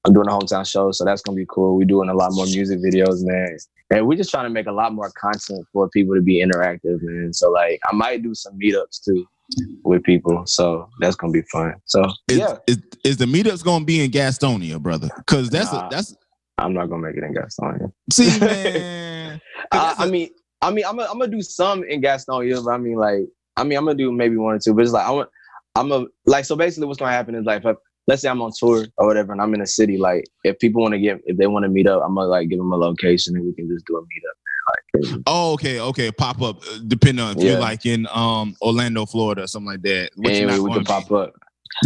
I'm 0.06 0.12
doing 0.12 0.26
a 0.28 0.32
hometown 0.32 0.66
show, 0.70 0.90
so 0.92 1.04
that's 1.04 1.22
gonna 1.22 1.36
be 1.36 1.46
cool. 1.48 1.76
We're 1.76 1.84
doing 1.86 2.08
a 2.10 2.14
lot 2.14 2.32
more 2.32 2.44
music 2.46 2.80
videos, 2.80 3.18
man. 3.24 3.56
And 3.90 4.06
we're 4.06 4.16
just 4.16 4.30
trying 4.30 4.44
to 4.44 4.50
make 4.50 4.66
a 4.66 4.72
lot 4.72 4.92
more 4.92 5.10
content 5.18 5.64
for 5.72 5.88
people 5.90 6.14
to 6.14 6.20
be 6.22 6.42
interactive, 6.44 6.98
man. 7.02 7.32
So 7.32 7.50
like, 7.50 7.78
I 7.88 7.94
might 7.94 8.22
do 8.22 8.34
some 8.34 8.58
meetups 8.58 9.02
too 9.04 9.24
with 9.84 10.02
people. 10.02 10.42
So 10.46 10.88
that's 11.00 11.16
gonna 11.16 11.32
be 11.32 11.42
fun. 11.52 11.74
So 11.84 12.02
Is, 12.28 12.38
yeah, 12.38 12.56
is, 12.66 12.78
is 13.04 13.16
the 13.18 13.26
meetups 13.26 13.62
gonna 13.62 13.84
be 13.84 14.02
in 14.04 14.10
Gastonia, 14.10 14.80
brother? 14.80 15.08
Because 15.18 15.50
that's 15.50 15.72
Nah. 15.72 15.86
a, 15.86 15.90
that's 15.90 16.16
I'm 16.58 16.72
not 16.72 16.86
gonna 16.90 17.02
make 17.02 17.16
it 17.16 17.22
in 17.24 17.34
Gastonia. 17.34 17.92
see, 18.10 18.38
man. 18.40 19.40
I, 19.70 19.78
that's 19.78 20.00
I 20.00 20.06
a- 20.06 20.10
mean, 20.10 20.30
I 20.64 20.70
mean, 20.70 20.84
I'm 20.86 20.96
gonna 20.96 21.10
I'm 21.10 21.18
gonna 21.18 21.30
do 21.30 21.42
some 21.42 21.84
in 21.84 22.00
Gastonia, 22.00 22.64
but 22.64 22.70
I 22.70 22.78
mean, 22.78 22.96
like, 22.96 23.26
I 23.56 23.64
mean, 23.64 23.76
I'm 23.78 23.84
gonna 23.84 23.96
do 23.98 24.10
maybe 24.10 24.36
one 24.36 24.54
or 24.54 24.58
two. 24.58 24.72
But 24.74 24.82
it's 24.84 24.92
like 24.92 25.06
I 25.06 25.10
want, 25.10 25.28
I'm 25.74 25.92
a 25.92 26.06
like. 26.26 26.44
So 26.46 26.56
basically, 26.56 26.86
what's 26.86 26.98
gonna 26.98 27.12
happen 27.12 27.34
is 27.34 27.44
like, 27.44 27.60
if 27.60 27.66
I, 27.66 27.74
let's 28.06 28.22
say 28.22 28.28
I'm 28.30 28.40
on 28.40 28.52
tour 28.58 28.86
or 28.96 29.06
whatever, 29.06 29.32
and 29.32 29.42
I'm 29.42 29.52
in 29.54 29.60
a 29.60 29.66
city. 29.66 29.98
Like, 29.98 30.24
if 30.42 30.58
people 30.58 30.80
want 30.80 30.92
to 30.92 30.98
get, 30.98 31.20
if 31.26 31.36
they 31.36 31.46
want 31.46 31.64
to 31.64 31.68
meet 31.68 31.86
up, 31.86 32.02
I'm 32.04 32.14
gonna 32.14 32.28
like 32.28 32.48
give 32.48 32.58
them 32.58 32.72
a 32.72 32.76
location, 32.76 33.36
and 33.36 33.44
we 33.44 33.52
can 33.52 33.68
just 33.68 33.84
do 33.86 33.96
a 33.98 34.00
meetup. 34.00 35.12
Like, 35.12 35.20
Oh, 35.26 35.52
okay, 35.52 35.78
okay. 35.80 36.10
Pop 36.10 36.40
up, 36.40 36.62
uh, 36.66 36.78
depending 36.86 37.22
on 37.22 37.36
if 37.36 37.42
Yeah. 37.44 37.52
you're 37.52 37.60
like 37.60 37.84
in 37.84 38.06
um 38.14 38.56
Orlando, 38.62 39.04
Florida, 39.04 39.42
or 39.42 39.46
something 39.46 39.70
like 39.72 39.82
that. 39.82 40.12
Which 40.16 40.38
you're 40.38 40.48
and 40.48 40.62
not 40.62 40.68
we 40.70 40.72
can 40.74 40.84
pop 40.84 41.12
up. 41.12 41.34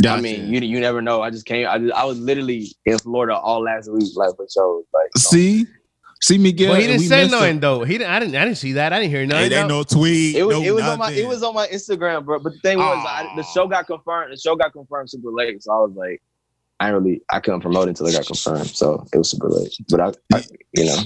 I 0.07 0.21
mean, 0.21 0.53
you 0.53 0.61
you 0.61 0.79
never 0.81 1.01
know. 1.03 1.23
I 1.23 1.31
just 1.31 1.47
came. 1.47 1.67
I 1.67 1.79
just, 1.79 1.93
I 1.95 2.05
was 2.05 2.21
literally 2.21 2.69
in 2.85 2.99
Florida 2.99 3.35
all 3.37 3.63
last 3.63 3.91
week, 3.91 4.09
like 4.15 4.37
for 4.37 4.47
shows. 4.55 4.85
Like, 4.95 5.09
so- 5.17 5.31
see, 5.31 5.67
see, 6.21 6.39
Miguel. 6.39 6.73
Well, 6.73 6.81
he 6.81 6.87
didn't 6.87 7.03
say 7.03 7.29
nothing 7.29 7.61
though. 7.61 7.85
He 7.85 7.99
didn't. 7.99 8.11
I 8.11 8.21
didn't. 8.21 8.37
I 8.37 8.45
didn't 8.45 8.59
see 8.59 8.73
that. 8.73 8.93
I 8.93 9.01
didn't 9.01 9.11
hear 9.11 9.27
nothing. 9.27 9.53
It 9.53 9.55
ain't 9.55 9.69
no 9.69 9.83
tweet. 9.83 10.37
It 10.37 10.45
was 10.45 10.59
no 10.59 10.63
it 10.63 10.75
was 10.75 10.85
on 10.85 10.99
my 10.99 11.11
it 11.13 11.27
was 11.27 11.43
on 11.43 11.55
my 11.55 11.67
Instagram, 11.69 12.25
bro. 12.25 12.39
But 12.39 12.55
the 12.55 12.59
thing 12.61 12.79
was, 12.79 13.05
I, 13.07 13.33
the 13.37 13.43
show 13.43 13.67
got 13.67 13.87
confirmed. 13.87 14.33
The 14.33 14.37
show 14.37 14.57
got 14.57 14.73
confirmed 14.73 15.11
super 15.11 15.31
late, 15.31 15.63
so 15.63 15.73
I 15.73 15.77
was 15.77 15.93
like, 15.95 16.23
I 16.81 16.89
ain't 16.89 16.95
really 16.95 17.23
I 17.31 17.41
couldn't 17.41 17.61
promote 17.61 17.89
it 17.89 17.91
until 17.91 18.07
it 18.07 18.13
got 18.13 18.27
confirmed. 18.27 18.69
So 18.69 19.07
it 19.13 19.19
was 19.19 19.31
super 19.31 19.49
late. 19.49 19.75
But 19.89 20.01
I, 20.01 20.37
I 20.37 20.45
you 20.73 20.85
know, 20.87 20.99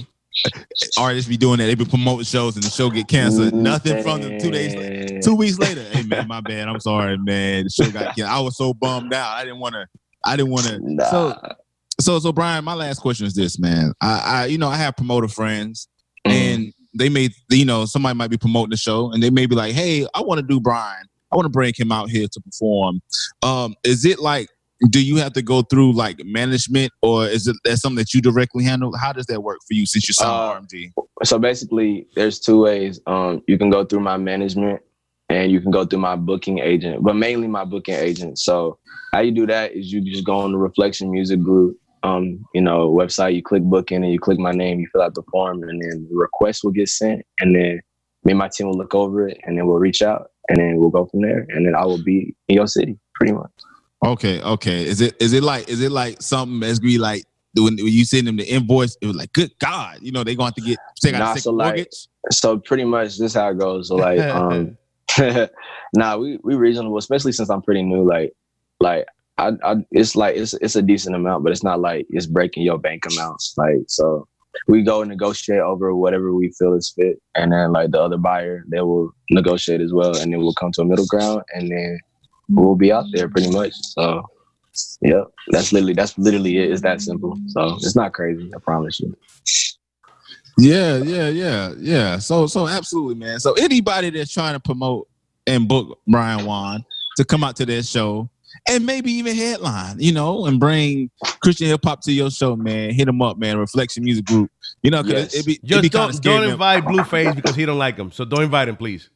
artists 0.97 1.29
be 1.29 1.37
doing 1.37 1.57
that. 1.59 1.65
They 1.65 1.75
be 1.75 1.85
promoting 1.85 2.25
shows 2.25 2.55
and 2.55 2.63
the 2.63 2.69
show 2.69 2.89
get 2.89 3.07
canceled. 3.07 3.49
Mm-hmm. 3.49 3.63
Nothing 3.63 4.03
from 4.03 4.21
them 4.21 4.39
two 4.39 4.51
days 4.51 4.75
later. 4.75 5.19
Two 5.21 5.35
weeks 5.35 5.57
later. 5.59 5.83
Hey 5.83 6.03
man, 6.03 6.27
my 6.27 6.41
bad. 6.41 6.67
I'm 6.67 6.79
sorry, 6.79 7.17
man. 7.17 7.65
The 7.65 7.69
show 7.69 7.91
got 7.91 8.15
canceled. 8.15 8.27
I 8.27 8.39
was 8.39 8.57
so 8.57 8.73
bummed 8.73 9.13
out. 9.13 9.37
I 9.37 9.43
didn't 9.43 9.59
want 9.59 9.75
to. 9.75 9.85
I 10.25 10.37
didn't 10.37 10.51
want 10.51 10.65
to. 10.67 10.79
Nah. 10.79 11.05
So 11.11 11.55
so 11.99 12.19
so 12.19 12.31
Brian, 12.31 12.63
my 12.63 12.73
last 12.73 12.99
question 12.99 13.25
is 13.27 13.33
this, 13.33 13.59
man. 13.59 13.93
I, 14.01 14.19
I 14.25 14.45
you 14.47 14.57
know 14.57 14.69
I 14.69 14.75
have 14.77 14.95
promoter 14.95 15.27
friends 15.27 15.87
Mm. 16.25 16.31
and 16.31 16.73
they 16.97 17.09
may 17.09 17.27
you 17.49 17.65
know 17.65 17.83
somebody 17.85 18.15
might 18.15 18.29
be 18.29 18.37
promoting 18.37 18.69
the 18.69 18.77
show 18.77 19.11
and 19.11 19.21
they 19.21 19.29
may 19.29 19.45
be 19.45 19.55
like, 19.55 19.73
hey, 19.73 20.07
I 20.13 20.21
want 20.21 20.39
to 20.39 20.45
do 20.47 20.59
Brian. 20.61 21.05
I 21.31 21.35
want 21.35 21.45
to 21.45 21.49
bring 21.49 21.73
him 21.75 21.91
out 21.91 22.09
here 22.09 22.27
to 22.31 22.39
perform. 22.41 23.01
Um, 23.41 23.75
is 23.83 24.05
it 24.05 24.19
like? 24.19 24.47
Do 24.89 25.01
you 25.01 25.15
have 25.17 25.31
to 25.33 25.41
go 25.41 25.61
through 25.61 25.93
like 25.93 26.19
management, 26.25 26.91
or 27.01 27.25
is 27.25 27.47
it 27.47 27.55
that 27.63 27.77
something 27.77 27.97
that 27.97 28.13
you 28.13 28.21
directly 28.21 28.63
handle? 28.65 28.95
How 28.97 29.13
does 29.13 29.25
that 29.27 29.41
work 29.41 29.59
for 29.67 29.73
you 29.73 29.85
since 29.85 30.07
you're 30.09 30.27
Uh, 30.27 30.59
RMG? 30.59 30.91
so 31.23 31.39
basically 31.39 32.05
there's 32.15 32.39
two 32.39 32.61
ways 32.61 32.99
um 33.07 33.41
you 33.47 33.57
can 33.57 33.69
go 33.69 33.85
through 33.85 34.01
my 34.01 34.17
management 34.17 34.81
and 35.29 35.51
you 35.51 35.61
can 35.61 35.71
go 35.71 35.85
through 35.85 35.99
my 35.99 36.15
booking 36.17 36.59
agent 36.59 37.01
but 37.03 37.15
mainly 37.15 37.47
my 37.47 37.63
booking 37.63 37.95
agent 37.95 38.37
so 38.37 38.77
how 39.13 39.19
you 39.21 39.31
do 39.31 39.45
that 39.45 39.71
is 39.73 39.91
you 39.91 40.01
just 40.01 40.25
go 40.25 40.37
on 40.37 40.51
the 40.51 40.57
reflection 40.57 41.09
music 41.11 41.41
group 41.41 41.77
um 42.03 42.43
you 42.53 42.61
know 42.61 42.91
website 42.91 43.35
you 43.35 43.41
click 43.41 43.63
booking 43.63 44.03
and 44.03 44.11
you 44.11 44.19
click 44.19 44.39
my 44.39 44.51
name 44.51 44.79
you 44.79 44.87
fill 44.91 45.01
out 45.01 45.15
the 45.15 45.23
form 45.31 45.63
and 45.63 45.81
then 45.81 46.07
the 46.09 46.15
request 46.15 46.63
will 46.63 46.71
get 46.71 46.89
sent 46.89 47.25
and 47.39 47.55
then 47.55 47.79
me 48.23 48.31
and 48.31 48.39
my 48.39 48.47
team 48.47 48.67
will 48.67 48.77
look 48.77 48.93
over 48.95 49.27
it 49.27 49.37
and 49.43 49.57
then 49.57 49.67
we'll 49.67 49.77
reach 49.77 50.01
out 50.01 50.31
and 50.49 50.57
then 50.57 50.77
we'll 50.77 50.89
go 50.89 51.05
from 51.05 51.21
there 51.21 51.45
and 51.49 51.65
then 51.65 51.75
i 51.75 51.85
will 51.85 52.03
be 52.03 52.35
in 52.47 52.55
your 52.55 52.67
city 52.67 52.97
pretty 53.15 53.33
much 53.33 53.51
Okay, 54.05 54.41
okay. 54.41 54.85
Is 54.85 55.01
it 55.01 55.15
is 55.21 55.33
it 55.33 55.43
like 55.43 55.69
is 55.69 55.81
it 55.81 55.91
like 55.91 56.21
something 56.21 56.59
that's 56.59 56.79
be 56.79 56.97
like 56.97 57.23
when, 57.55 57.75
when 57.77 57.87
you 57.87 58.03
send 58.03 58.27
them 58.27 58.35
the 58.35 58.45
invoice? 58.45 58.97
It 59.01 59.07
was 59.07 59.15
like, 59.15 59.31
good 59.33 59.51
God, 59.59 59.99
you 60.01 60.11
know 60.11 60.23
they 60.23 60.35
going 60.35 60.51
to 60.51 60.61
have 60.61 60.65
to 60.65 60.69
get 60.69 60.77
take 61.01 61.13
out 61.13 61.19
Nah, 61.19 61.25
a 61.25 61.27
second 61.35 61.41
so, 61.41 61.51
like, 61.51 61.75
mortgage. 61.75 62.07
so 62.31 62.57
pretty 62.57 62.83
much 62.83 63.17
this 63.17 63.31
is 63.31 63.33
how 63.33 63.49
it 63.49 63.57
goes. 63.57 63.87
So 63.87 63.95
like 63.95 64.19
um 64.35 64.77
nah 65.95 66.17
we 66.17 66.37
we 66.43 66.55
reasonable, 66.55 66.97
especially 66.97 67.31
since 67.31 67.49
I'm 67.49 67.61
pretty 67.61 67.83
new. 67.83 68.03
Like 68.03 68.33
like 68.81 69.05
I, 69.37 69.51
I 69.63 69.75
it's 69.91 70.15
like 70.15 70.35
it's 70.35 70.53
it's 70.55 70.75
a 70.75 70.81
decent 70.81 71.15
amount, 71.15 71.43
but 71.43 71.51
it's 71.51 71.63
not 71.63 71.79
like 71.79 72.05
it's 72.09 72.27
breaking 72.27 72.63
your 72.63 72.77
bank 72.77 73.05
amounts. 73.11 73.53
Like 73.57 73.83
so 73.87 74.27
we 74.67 74.83
go 74.83 75.03
negotiate 75.03 75.59
over 75.59 75.95
whatever 75.95 76.33
we 76.33 76.51
feel 76.51 76.75
is 76.75 76.93
fit 76.95 77.19
and 77.35 77.51
then 77.51 77.71
like 77.71 77.91
the 77.91 77.99
other 77.99 78.17
buyer 78.17 78.63
they 78.67 78.81
will 78.81 79.11
negotiate 79.31 79.81
as 79.81 79.91
well 79.91 80.15
and 80.17 80.31
then 80.31 80.39
we'll 80.39 80.53
come 80.53 80.71
to 80.71 80.81
a 80.81 80.85
middle 80.85 81.07
ground 81.07 81.41
and 81.55 81.71
then 81.71 81.99
we'll 82.49 82.75
be 82.75 82.91
out 82.91 83.05
there 83.13 83.27
pretty 83.27 83.49
much. 83.49 83.73
So 83.73 84.23
yeah, 85.01 85.23
that's 85.49 85.71
literally 85.71 85.93
that's 85.93 86.17
literally 86.17 86.57
it. 86.57 86.71
It's 86.71 86.81
that 86.81 87.01
simple. 87.01 87.37
So 87.47 87.75
it's 87.75 87.95
not 87.95 88.13
crazy, 88.13 88.51
I 88.55 88.59
promise 88.59 88.99
you. 88.99 89.15
Yeah, 90.57 90.97
yeah, 90.97 91.29
yeah, 91.29 91.73
yeah. 91.79 92.17
So 92.19 92.47
so 92.47 92.67
absolutely, 92.67 93.15
man. 93.15 93.39
So 93.39 93.53
anybody 93.53 94.09
that's 94.09 94.31
trying 94.31 94.53
to 94.53 94.59
promote 94.59 95.07
and 95.47 95.67
book 95.67 95.99
Brian 96.07 96.45
Wan 96.45 96.85
to 97.17 97.25
come 97.25 97.43
out 97.43 97.55
to 97.57 97.65
their 97.65 97.83
show, 97.83 98.29
and 98.69 98.85
maybe 98.85 99.11
even 99.11 99.35
headline, 99.35 99.99
you 99.99 100.11
know, 100.11 100.45
and 100.45 100.59
bring 100.59 101.09
Christian 101.41 101.67
hip 101.67 101.81
hop 101.83 102.01
to 102.01 102.11
your 102.11 102.29
show, 102.31 102.55
man. 102.55 102.91
Hit 102.91 103.05
them 103.05 103.21
up, 103.21 103.37
man. 103.37 103.57
Reflection 103.57 104.03
Music 104.03 104.25
Group, 104.25 104.51
you 104.81 104.91
know, 104.91 105.03
because 105.03 105.33
Yes. 105.33 105.35
it, 105.35 105.39
it 105.39 105.45
be, 105.45 105.53
it 105.53 105.65
Just 105.65 105.81
be 105.81 105.89
kind 105.89 105.91
don't, 105.91 106.09
of 106.11 106.15
scary. 106.15 106.37
don't 106.41 106.49
invite 106.51 106.83
Blueface 106.85 107.35
because 107.35 107.55
he 107.55 107.65
don't 107.65 107.77
like 107.79 107.97
him. 107.97 108.11
So 108.11 108.25
don't 108.25 108.43
invite 108.43 108.67
him, 108.67 108.75
please. 108.77 109.09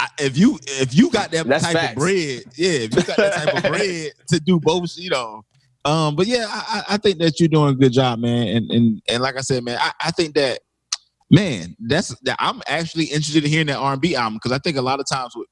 I- 0.00 0.08
if 0.18 0.36
you 0.36 0.58
if 0.66 0.94
you 0.94 1.10
got 1.10 1.30
that 1.30 1.46
That's 1.46 1.64
type 1.64 1.74
facts. 1.76 1.92
of 1.92 1.98
bread, 1.98 2.42
yeah, 2.56 2.70
if 2.70 2.94
you 2.96 3.02
got 3.02 3.16
that 3.18 3.34
type 3.34 3.56
of 3.56 3.62
bread 3.70 4.10
to 4.28 4.40
do 4.40 4.58
both, 4.58 4.96
you 4.96 5.10
know. 5.10 5.44
Um, 5.84 6.16
but 6.16 6.26
yeah, 6.26 6.46
I, 6.48 6.82
I 6.88 6.94
I 6.94 6.96
think 6.96 7.18
that 7.18 7.38
you're 7.38 7.48
doing 7.48 7.70
a 7.70 7.76
good 7.76 7.92
job, 7.92 8.18
man. 8.18 8.48
And 8.48 8.70
and 8.72 9.02
and 9.08 9.22
like 9.22 9.36
I 9.36 9.42
said, 9.42 9.62
man, 9.62 9.78
I, 9.80 9.92
I 10.00 10.10
think 10.10 10.34
that 10.34 10.58
man, 11.30 11.76
that's 11.78 12.08
that 12.22 12.36
I'm 12.40 12.62
actually 12.66 13.04
interested 13.04 13.44
in 13.44 13.50
hearing 13.50 13.68
that 13.68 13.76
R&B 13.78 14.16
album 14.16 14.34
because 14.34 14.50
I 14.52 14.58
think 14.58 14.76
a 14.76 14.82
lot 14.82 14.98
of 14.98 15.06
times 15.08 15.34
with 15.36 15.46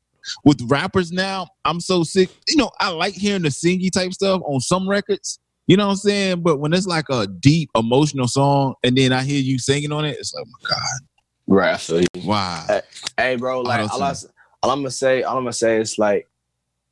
with 0.45 0.61
rappers 0.69 1.13
now, 1.13 1.49
I'm 1.65 1.81
so 1.81 2.03
sick. 2.05 2.31
You 2.49 2.57
know, 2.57 2.71
I 2.81 2.91
like 2.91 3.15
hearing 3.15 3.43
the 3.43 3.49
singy 3.49 3.91
type 3.91 4.13
stuff 4.13 4.43
on 4.45 4.61
some 4.61 4.89
records. 4.89 5.39
You 5.67 5.77
know 5.77 5.87
what 5.87 5.93
I'm 5.93 5.97
saying? 5.99 6.43
But 6.43 6.59
when 6.59 6.73
it's 6.75 6.87
like 6.87 7.07
a 7.11 7.27
deep 7.27 7.71
emotional 7.75 8.29
song, 8.29 8.75
and 8.83 8.97
then 8.97 9.13
I 9.13 9.23
hear 9.23 9.41
you 9.41 9.59
singing 9.59 9.93
on 9.93 10.05
it, 10.05 10.17
it's 10.19 10.35
like, 10.35 10.45
oh 10.47 10.51
my 10.63 10.69
God, 10.69 11.09
Right. 11.47 11.75
I 11.75 11.77
feel 11.77 12.01
you. 12.01 12.07
wow. 12.25 12.81
Hey, 13.17 13.37
bro. 13.37 13.61
Like 13.61 13.91
all, 13.91 14.03
I, 14.03 14.15
all 14.63 14.71
I'm 14.71 14.79
gonna 14.81 14.91
say, 14.91 15.23
all 15.23 15.37
I'm 15.37 15.45
gonna 15.45 15.53
say 15.53 15.81
is 15.81 15.99
like, 15.99 16.29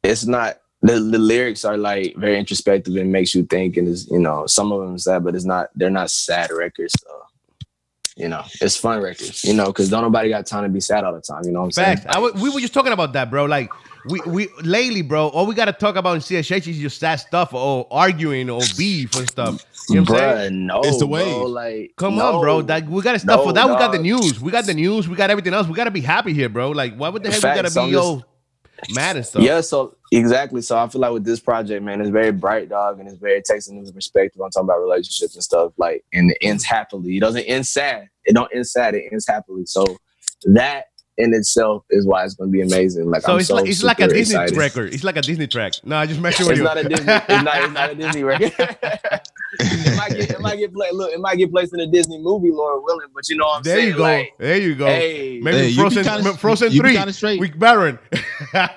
it's 0.03 0.27
not 0.27 0.59
the, 0.83 0.95
the 0.95 1.19
lyrics 1.19 1.65
are 1.65 1.77
like 1.77 2.17
very 2.17 2.39
introspective 2.39 2.97
and 2.97 3.13
makes 3.13 3.35
you 3.35 3.45
think, 3.45 3.77
and 3.77 3.89
is 3.89 4.09
you 4.11 4.19
know 4.19 4.47
some 4.47 4.73
of 4.73 4.81
them 4.81 4.99
sad, 4.99 5.25
but 5.25 5.35
it's 5.35 5.45
not. 5.45 5.69
They're 5.75 5.91
not 5.91 6.11
sad 6.11 6.51
records. 6.51 6.95
So, 7.01 7.22
you 8.17 8.29
know, 8.29 8.45
it's 8.61 8.77
fun 8.77 9.03
records. 9.03 9.45
You 9.45 9.55
know, 9.55 9.67
because 9.67 9.91
don't 9.91 10.03
nobody 10.03 10.29
got 10.29 10.47
time 10.47 10.65
to 10.65 10.69
be 10.69 10.81
sad 10.81 11.05
all 11.05 11.13
the 11.15 11.21
time. 11.21 11.43
You 11.45 11.53
know 11.53 11.61
what 11.61 11.67
I'm 11.67 11.73
Facts. 11.75 12.03
saying? 12.03 12.07
I 12.09 12.15
w- 12.15 12.35
we 12.43 12.51
were 12.51 12.61
just 12.61 12.75
talking 12.75 12.93
about 12.93 13.13
that, 13.15 13.31
bro. 13.31 13.47
Like 13.47 13.73
we 14.05 14.23
we 14.27 14.49
lately, 14.63 15.03
bro. 15.03 15.29
All 15.29 15.47
we 15.47 15.55
gotta 15.55 15.73
talk 15.73 15.97
about 15.97 16.15
in 16.15 16.21
CHH 16.21 16.69
is 16.69 16.79
just 16.79 17.01
sad 17.01 17.17
stuff 17.17 17.55
or 17.55 17.87
arguing 17.91 18.51
or 18.51 18.69
beef 18.69 19.15
and 19.15 19.29
stuff. 19.29 19.61
You 19.89 19.97
know 19.97 20.03
what 20.03 20.23
I'm 20.23 20.37
saying? 20.39 20.67
No, 20.67 20.83
It's 20.85 20.99
the 20.99 21.07
bro. 21.07 21.43
Like, 21.47 21.93
Come 21.97 22.17
no. 22.17 22.37
on, 22.37 22.41
bro. 22.41 22.59
Like 22.59 22.89
we 22.89 23.03
got 23.03 23.13
to 23.13 23.19
stuff 23.19 23.39
No, 23.39 23.45
for 23.45 23.53
that. 23.53 23.69
We 23.69 23.77
got 23.77 23.93
the 23.93 23.99
news. 23.99 24.41
We 24.41 24.51
got 24.53 24.67
the 24.67 24.75
news. 24.75 25.09
We 25.09 25.17
got 25.17 25.31
everything 25.31 25.55
else. 25.55 25.67
We 25.67 25.75
got 25.75 25.85
to 25.85 25.91
be 25.91 26.01
happy 26.01 26.33
here, 26.33 26.49
bro. 26.49 26.71
Like 26.71 26.97
why 26.97 27.09
would 27.09 27.23
the 27.23 27.31
heck 27.31 27.41
Facts, 27.41 27.57
we 27.57 27.63
got 27.63 27.75
to 27.75 27.81
I'm 27.81 27.89
be 27.89 27.93
yo 27.93 28.23
mad 28.89 29.17
and 29.17 29.27
stuff? 29.27 29.43
Yeah, 29.43 29.61
so 29.61 29.97
exactly. 30.19 30.63
So 30.63 30.79
I 30.79 30.87
feel 30.89 31.01
like 31.01 31.13
with 31.13 31.25
this 31.25 31.41
project, 31.41 31.83
man, 31.83 32.01
it's 32.01 32.11
very 32.11 32.31
bright, 32.33 32.69
dog, 32.69 33.01
and 33.01 33.09
it's 33.09 33.19
very 33.19 33.39
it 33.39 33.45
takes 33.45 33.67
a 33.69 33.75
new 33.75 33.91
perspective 33.93 34.41
on 34.41 34.51
talking 34.51 34.69
about 34.69 34.81
relationships 34.81 35.35
and 35.35 35.43
stuff. 35.43 35.73
Like, 35.77 36.05
and 36.13 36.31
it 36.31 36.39
ends 36.41 36.65
happily. 36.65 37.17
It 37.17 37.21
doesn't 37.21 37.43
end 37.45 37.67
sad. 37.67 38.09
It 38.25 38.35
don't 38.35 38.51
end 38.55 38.67
sad. 38.67 38.95
It 38.95 39.05
ends 39.11 39.27
happily. 39.27 39.65
So 39.67 39.85
that 40.45 40.85
in 41.19 41.35
itself 41.35 41.85
is 41.91 42.07
why 42.07 42.25
it's 42.25 42.35
going 42.35 42.51
to 42.51 42.53
be 42.53 42.63
amazing. 42.63 43.11
Like, 43.11 43.23
So 43.23 43.35
I'm 43.35 43.39
it's 43.41 43.49
so 43.49 43.57
like 43.57 43.67
it's 43.69 43.83
like 43.83 44.01
a 44.01 44.09
Disney 44.09 44.35
excited. 44.37 44.57
record. 44.57 44.95
It's 44.95 45.05
like 45.05 45.17
a 45.17 45.23
Disney 45.23 45.47
track. 45.47 45.75
No, 45.85 45.97
I 45.97 46.07
just 46.07 46.21
messing 46.23 46.47
with 46.47 46.53
It's 46.53 46.59
you. 46.59 46.65
not 46.65 46.79
a 46.79 46.89
Disney. 46.89 47.13
It's 47.13 47.29
not. 47.45 47.63
It's 47.65 47.73
not 47.73 47.91
a 47.91 47.95
Disney 47.95 48.23
record. 48.25 48.53
it 50.07 50.11
might 50.11 50.19
get. 50.19 50.31
It 50.31 50.41
might 50.41 50.57
get. 50.59 50.73
Play, 50.75 50.89
look, 50.93 51.13
it 51.13 51.21
might 51.21 51.37
get 51.37 51.51
placed 51.51 51.75
in 51.75 51.81
a 51.81 51.87
Disney 51.87 52.19
movie, 52.19 52.51
Lord 52.51 52.83
willing. 52.85 53.09
But 53.15 53.29
you 53.29 53.37
know 53.37 53.45
what 53.47 53.59
I'm 53.59 53.65
saying? 53.65 53.77
there 53.77 53.77
saying? 53.77 53.89
you 53.93 53.97
go. 53.97 54.03
Like, 54.03 54.35
there 54.39 54.57
you 54.59 54.75
go. 54.75 54.87
hey, 54.87 55.41
Maybe 55.43 55.57
Hey, 55.59 55.65
you 55.69 55.71
be 55.71 55.81
Frozen, 55.81 56.05
kinda- 56.05 56.35
Frozen 56.35 56.73
you 56.73 56.81
three 56.81 56.93
kinda 56.95 57.13
straight. 57.13 57.41
with 57.41 57.59
Baron. 57.59 57.99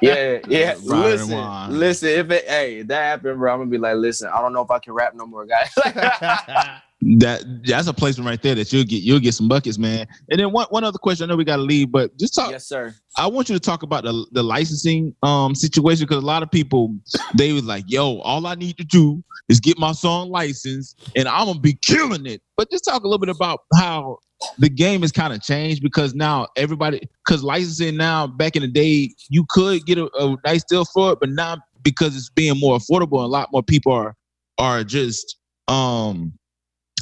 Yeah, 0.01 0.39
yeah. 0.47 0.69
Right, 0.73 0.79
listen, 0.85 1.31
Juan. 1.31 1.79
listen. 1.79 2.09
If 2.09 2.31
it, 2.31 2.45
hey, 2.47 2.79
if 2.79 2.87
that 2.87 3.03
happened, 3.03 3.39
bro, 3.39 3.51
I'm 3.53 3.59
gonna 3.59 3.69
be 3.69 3.77
like, 3.77 3.95
listen. 3.97 4.29
I 4.33 4.39
don't 4.41 4.53
know 4.53 4.61
if 4.61 4.71
I 4.71 4.79
can 4.79 4.93
rap 4.93 5.13
no 5.15 5.25
more, 5.25 5.45
guys. 5.45 5.69
That 7.19 7.43
that's 7.65 7.87
a 7.87 7.93
placement 7.93 8.27
right 8.27 8.41
there 8.41 8.55
that 8.55 8.73
you'll 8.73 8.83
get 8.83 9.03
you'll 9.03 9.19
get 9.19 9.35
some 9.35 9.47
buckets, 9.47 9.77
man. 9.77 10.07
And 10.31 10.39
then 10.39 10.51
one, 10.51 10.65
one 10.71 10.83
other 10.83 10.97
question, 10.97 11.25
I 11.25 11.27
know 11.31 11.37
we 11.37 11.45
gotta 11.45 11.61
leave, 11.61 11.91
but 11.91 12.17
just 12.17 12.33
talk 12.33 12.49
yes, 12.49 12.67
sir. 12.67 12.95
I 13.15 13.27
want 13.27 13.47
you 13.47 13.53
to 13.53 13.59
talk 13.59 13.83
about 13.83 14.05
the, 14.05 14.25
the 14.31 14.41
licensing 14.41 15.15
um 15.21 15.53
situation 15.53 16.05
because 16.05 16.23
a 16.23 16.25
lot 16.25 16.41
of 16.41 16.49
people 16.49 16.95
they 17.35 17.53
was 17.53 17.63
like, 17.63 17.83
yo, 17.87 18.17
all 18.21 18.47
I 18.47 18.55
need 18.55 18.77
to 18.77 18.83
do 18.83 19.23
is 19.49 19.59
get 19.59 19.77
my 19.77 19.91
song 19.91 20.31
licensed 20.31 21.11
and 21.15 21.27
I'm 21.27 21.45
gonna 21.45 21.59
be 21.59 21.73
killing 21.73 22.25
it. 22.25 22.41
But 22.57 22.71
just 22.71 22.85
talk 22.85 23.03
a 23.03 23.07
little 23.07 23.19
bit 23.19 23.29
about 23.29 23.61
how 23.75 24.17
the 24.57 24.69
game 24.69 25.01
has 25.01 25.11
kind 25.11 25.31
of 25.31 25.43
changed 25.43 25.83
because 25.83 26.15
now 26.15 26.47
everybody 26.57 27.07
because 27.23 27.43
licensing 27.43 27.97
now 27.97 28.25
back 28.25 28.55
in 28.55 28.63
the 28.63 28.67
day 28.67 29.13
you 29.29 29.45
could 29.49 29.85
get 29.85 29.99
a, 29.99 30.09
a 30.17 30.35
nice 30.43 30.63
deal 30.63 30.85
for 30.85 31.13
it, 31.13 31.19
but 31.19 31.29
now 31.29 31.57
because 31.83 32.15
it's 32.15 32.31
being 32.31 32.59
more 32.59 32.77
affordable 32.79 33.17
and 33.19 33.25
a 33.25 33.27
lot 33.27 33.49
more 33.51 33.61
people 33.61 33.91
are 33.91 34.15
are 34.57 34.83
just 34.83 35.37
um 35.67 36.33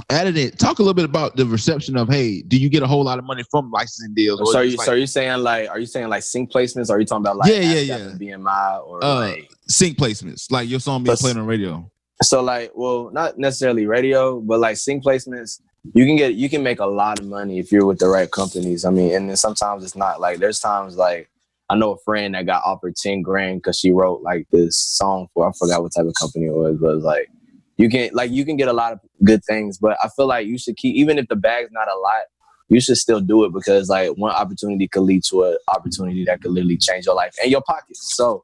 added 0.09 0.37
it. 0.37 0.57
Talk 0.59 0.79
a 0.79 0.81
little 0.81 0.93
bit 0.93 1.05
about 1.05 1.35
the 1.35 1.45
reception 1.45 1.97
of 1.97 2.09
hey, 2.09 2.41
do 2.41 2.57
you 2.57 2.69
get 2.69 2.83
a 2.83 2.87
whole 2.87 3.03
lot 3.03 3.19
of 3.19 3.25
money 3.25 3.43
from 3.51 3.71
licensing 3.71 4.13
deals? 4.13 4.39
So, 4.51 4.59
are 4.59 4.63
you, 4.63 4.77
like- 4.77 4.85
so 4.85 4.93
are 4.93 4.97
you 4.97 5.07
saying 5.07 5.37
like, 5.39 5.69
are 5.69 5.79
you 5.79 5.85
saying 5.85 6.09
like 6.09 6.23
sync 6.23 6.51
placements? 6.51 6.89
Or 6.89 6.93
are 6.93 6.99
you 6.99 7.05
talking 7.05 7.23
about 7.23 7.37
like, 7.37 7.51
Yeah, 7.51 7.59
yeah, 7.59 7.79
yeah. 7.79 7.97
BMI 8.37 8.87
or 8.87 9.03
Uh, 9.03 9.15
like? 9.29 9.51
sync 9.67 9.97
placements, 9.97 10.51
like 10.51 10.69
your 10.69 10.79
song 10.79 11.03
being 11.03 11.15
played 11.17 11.37
on 11.37 11.45
radio. 11.45 11.89
So 12.21 12.41
like, 12.41 12.71
well, 12.75 13.09
not 13.11 13.37
necessarily 13.37 13.85
radio, 13.85 14.39
but 14.39 14.59
like 14.59 14.77
sync 14.77 15.03
placements. 15.03 15.59
You 15.93 16.05
can 16.05 16.15
get, 16.15 16.35
you 16.35 16.49
can 16.49 16.63
make 16.63 16.79
a 16.79 16.85
lot 16.85 17.19
of 17.19 17.25
money 17.25 17.59
if 17.59 17.69
you're 17.71 17.85
with 17.85 17.99
the 17.99 18.07
right 18.07 18.31
companies. 18.31 18.85
I 18.85 18.89
mean, 18.89 19.13
and 19.13 19.29
then 19.29 19.35
sometimes 19.35 19.83
it's 19.83 19.95
not 19.97 20.21
like. 20.21 20.39
There's 20.39 20.59
times 20.59 20.95
like 20.95 21.29
I 21.69 21.75
know 21.75 21.91
a 21.91 21.97
friend 21.99 22.35
that 22.35 22.45
got 22.45 22.63
offered 22.63 22.95
ten 22.95 23.21
grand 23.21 23.57
because 23.61 23.79
she 23.79 23.91
wrote 23.91 24.21
like 24.21 24.47
this 24.51 24.77
song 24.77 25.27
for 25.33 25.47
I 25.47 25.51
forgot 25.51 25.83
what 25.83 25.91
type 25.93 26.05
of 26.05 26.13
company 26.17 26.45
it 26.45 26.53
was, 26.53 26.77
but 26.79 26.95
it's 26.95 27.03
like 27.03 27.29
you 27.77 27.89
can 27.89 28.09
like 28.13 28.31
you 28.31 28.45
can 28.45 28.57
get 28.57 28.67
a 28.67 28.73
lot 28.73 28.93
of 28.93 28.99
good 29.23 29.43
things. 29.43 29.77
But 29.77 29.97
I 30.03 30.09
feel 30.09 30.27
like 30.27 30.47
you 30.47 30.57
should 30.57 30.77
keep 30.77 30.95
even 30.95 31.17
if 31.17 31.27
the 31.27 31.35
bag's 31.35 31.71
not 31.71 31.87
a 31.87 31.97
lot, 31.97 32.23
you 32.69 32.79
should 32.79 32.97
still 32.97 33.21
do 33.21 33.45
it 33.45 33.53
because 33.53 33.89
like 33.89 34.11
one 34.11 34.31
opportunity 34.31 34.87
could 34.87 35.01
lead 35.01 35.23
to 35.25 35.43
an 35.43 35.57
opportunity 35.73 36.23
that 36.25 36.41
could 36.41 36.51
literally 36.51 36.77
change 36.77 37.05
your 37.05 37.15
life 37.15 37.35
and 37.41 37.51
your 37.51 37.61
pockets. 37.61 38.15
So 38.15 38.43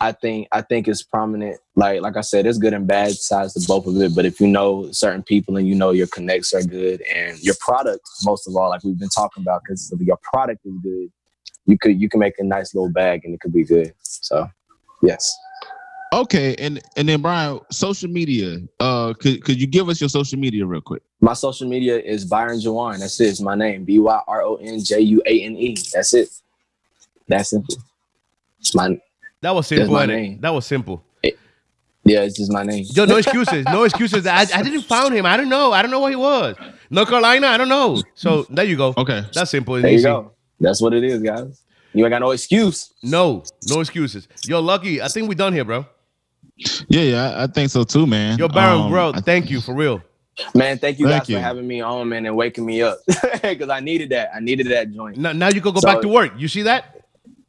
I 0.00 0.12
think 0.12 0.48
I 0.52 0.62
think 0.62 0.88
it's 0.88 1.02
prominent. 1.02 1.58
Like 1.74 2.00
like 2.02 2.16
I 2.16 2.20
said, 2.20 2.46
it's 2.46 2.58
good 2.58 2.74
and 2.74 2.86
bad 2.86 3.12
sides 3.12 3.54
to 3.54 3.66
both 3.66 3.86
of 3.86 3.96
it. 4.00 4.14
But 4.14 4.24
if 4.24 4.40
you 4.40 4.46
know 4.46 4.90
certain 4.92 5.22
people 5.22 5.56
and 5.56 5.66
you 5.66 5.74
know 5.74 5.90
your 5.90 6.06
connects 6.06 6.52
are 6.52 6.62
good 6.62 7.00
and 7.02 7.38
your 7.40 7.54
product, 7.60 8.08
most 8.24 8.46
of 8.46 8.56
all, 8.56 8.70
like 8.70 8.84
we've 8.84 8.98
been 8.98 9.08
talking 9.08 9.42
about, 9.42 9.62
because 9.64 9.92
your 10.00 10.18
product 10.22 10.64
is 10.64 10.74
good, 10.82 11.08
you 11.66 11.78
could 11.78 12.00
you 12.00 12.08
can 12.08 12.20
make 12.20 12.38
a 12.38 12.44
nice 12.44 12.74
little 12.74 12.90
bag 12.90 13.24
and 13.24 13.34
it 13.34 13.40
could 13.40 13.52
be 13.52 13.64
good. 13.64 13.94
So 14.02 14.48
yes. 15.02 15.36
Okay, 16.12 16.54
and 16.56 16.80
and 16.96 17.08
then 17.08 17.20
Brian, 17.20 17.58
social 17.70 18.08
media. 18.08 18.58
Uh, 18.80 19.12
could 19.14 19.42
could 19.44 19.60
you 19.60 19.66
give 19.66 19.88
us 19.88 20.00
your 20.00 20.08
social 20.08 20.38
media 20.38 20.64
real 20.64 20.80
quick? 20.80 21.02
My 21.20 21.32
social 21.32 21.68
media 21.68 21.98
is 21.98 22.24
Byron 22.24 22.58
Juane. 22.60 23.00
That's 23.00 23.20
it. 23.20 23.26
It's 23.28 23.40
my 23.40 23.54
name. 23.54 23.84
B 23.84 23.98
Y 23.98 24.20
R 24.28 24.42
O 24.42 24.56
N 24.56 24.82
J 24.82 25.00
U 25.00 25.22
A 25.26 25.40
N 25.42 25.56
E. 25.56 25.76
That's 25.92 26.14
it. 26.14 26.28
That's 27.28 27.50
simple. 27.50 27.76
It's 28.60 28.74
my 28.74 28.98
That 29.40 29.54
was 29.54 29.66
simple. 29.66 29.92
my 29.94 30.06
name. 30.06 30.40
That 30.40 30.50
was 30.54 30.64
simple. 30.64 31.02
yeah, 32.04 32.20
it's 32.22 32.36
just 32.36 32.52
my 32.52 32.62
name. 32.62 32.84
Yo, 32.90 33.04
no 33.04 33.16
excuses. 33.16 33.64
No 33.66 33.82
excuses. 33.82 34.26
I, 34.26 34.42
I 34.54 34.62
didn't 34.62 34.82
found 34.82 35.12
him. 35.14 35.26
I 35.26 35.36
don't 35.36 35.48
know. 35.48 35.72
I 35.72 35.82
don't 35.82 35.90
know 35.90 36.00
where 36.00 36.10
he 36.10 36.16
was. 36.16 36.54
North 36.88 37.08
Carolina. 37.08 37.48
I 37.48 37.56
don't 37.56 37.68
know. 37.68 38.00
So 38.14 38.44
there 38.48 38.64
you 38.64 38.76
go. 38.76 38.94
Okay. 38.96 39.24
That's 39.34 39.50
simple. 39.50 39.74
and 39.74 39.84
There 39.84 39.90
you 39.90 39.98
easy. 39.98 40.04
go. 40.04 40.32
That's 40.60 40.80
what 40.80 40.94
it 40.94 41.02
is, 41.02 41.20
guys. 41.20 41.62
You 41.92 42.04
ain't 42.04 42.12
got 42.12 42.20
no 42.20 42.30
excuse. 42.30 42.92
No, 43.02 43.42
no 43.68 43.80
excuses. 43.80 44.28
Yo, 44.44 44.60
Lucky, 44.60 45.02
I 45.02 45.08
think 45.08 45.28
we 45.28 45.34
done 45.34 45.52
here, 45.52 45.64
bro. 45.64 45.84
Yeah, 46.56 47.00
yeah, 47.02 47.30
I, 47.30 47.42
I 47.44 47.46
think 47.46 47.70
so 47.70 47.84
too, 47.84 48.06
man. 48.06 48.38
Yo, 48.38 48.48
Baron, 48.48 48.82
Um, 48.82 48.90
bro, 48.90 49.12
I- 49.14 49.20
thank 49.20 49.50
you 49.50 49.60
for 49.60 49.74
real. 49.74 50.02
Man, 50.54 50.78
thank 50.78 50.98
you 50.98 51.06
Thank 51.08 51.22
guys 51.22 51.28
you. 51.30 51.36
for 51.36 51.40
having 51.42 51.66
me 51.66 51.80
on, 51.80 52.10
man, 52.10 52.26
and 52.26 52.36
waking 52.36 52.66
me 52.66 52.82
up 52.82 52.98
because 53.42 53.70
I 53.70 53.80
needed 53.80 54.10
that. 54.10 54.30
I 54.34 54.40
needed 54.40 54.66
that 54.66 54.92
joint. 54.92 55.16
Now, 55.16 55.32
now 55.32 55.48
you 55.48 55.62
can 55.62 55.72
go 55.72 55.80
So- 55.80 55.86
back 55.88 56.02
to 56.02 56.08
work. 56.08 56.32
You 56.36 56.46
see 56.48 56.62
that? 56.62 57.00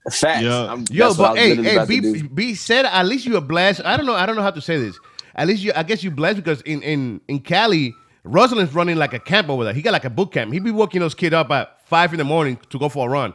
Facts. 0.10 0.42
Yeah. 0.44 0.66
I'm- 0.68 0.86
Yo, 0.90 1.08
that's 1.08 1.18
what 1.20 1.32
I 1.32 1.34
but 1.34 1.38
hey, 1.38 1.56
hey, 1.64 1.76
about 1.76 1.88
to 1.90 2.02
be, 2.14 2.22
be 2.24 2.56
said 2.56 2.86
at 2.86 3.06
least 3.06 3.26
you 3.26 3.36
are 3.36 3.42
blessed. 3.42 3.82
I 3.84 3.98
don't 3.98 4.06
know. 4.06 4.16
I 4.16 4.26
don't 4.26 4.38
know 4.38 4.42
how 4.42 4.52
to 4.52 4.62
say 4.62 4.78
this. 4.80 4.98
At 5.36 5.48
least 5.48 5.64
you, 5.64 5.74
I 5.76 5.84
guess 5.84 6.02
you 6.04 6.12
blessed 6.12 6.38
because 6.38 6.62
in 6.62 6.82
in 6.82 7.20
in 7.28 7.40
Cali, 7.42 7.94
Rosalind's 8.24 8.74
running 8.74 8.96
like 8.96 9.14
a 9.14 9.20
camp 9.20 9.50
over 9.50 9.66
there. 9.66 9.74
He 9.74 9.82
got 9.82 9.92
like 9.92 10.06
a 10.06 10.10
boot 10.10 10.32
camp. 10.32 10.54
He 10.54 10.60
be 10.60 10.72
waking 10.72 11.02
those 11.02 11.14
kids 11.14 11.34
up 11.36 11.52
at 11.52 11.86
five 11.88 12.14
in 12.14 12.20
the 12.20 12.24
morning 12.24 12.58
to 12.70 12.80
go 12.80 12.88
for 12.88 13.08
a 13.08 13.12
run. 13.12 13.34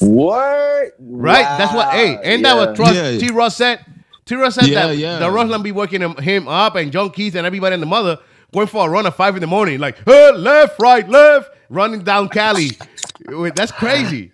What? 0.00 0.92
Right? 1.00 1.42
That's 1.58 1.74
what. 1.74 1.90
Hey, 1.92 2.18
and 2.22 2.44
that 2.44 2.56
what 2.56 2.76
trust. 2.76 2.94
Yeah. 2.94 3.18
T. 3.18 3.30
Ross 3.32 3.56
said. 3.56 3.84
T. 4.32 4.40
Ross 4.40 4.56
said 4.56 4.68
Yeah, 4.68 4.86
that 4.88 4.96
yeah. 4.96 5.18
the 5.18 5.30
Rosalind 5.30 5.64
be 5.64 5.72
working 5.72 6.02
him, 6.02 6.16
him 6.16 6.48
up, 6.48 6.76
and 6.76 6.92
John 6.92 7.10
Keith 7.10 7.34
and 7.36 7.46
everybody 7.46 7.74
and 7.74 7.82
the 7.82 7.86
mother 7.86 8.18
going 8.54 8.66
for 8.68 8.86
a 8.86 8.90
run 8.90 9.06
at 9.06 9.14
five 9.14 9.36
in 9.36 9.40
the 9.42 9.46
morning, 9.48 9.80
like 9.80 9.98
hey, 10.06 10.32
left, 10.32 10.80
right, 10.80 11.08
left, 11.08 11.50
running 11.70 12.02
down 12.04 12.28
Cali. 12.30 12.78
That's 13.56 13.72
crazy. 13.72 14.32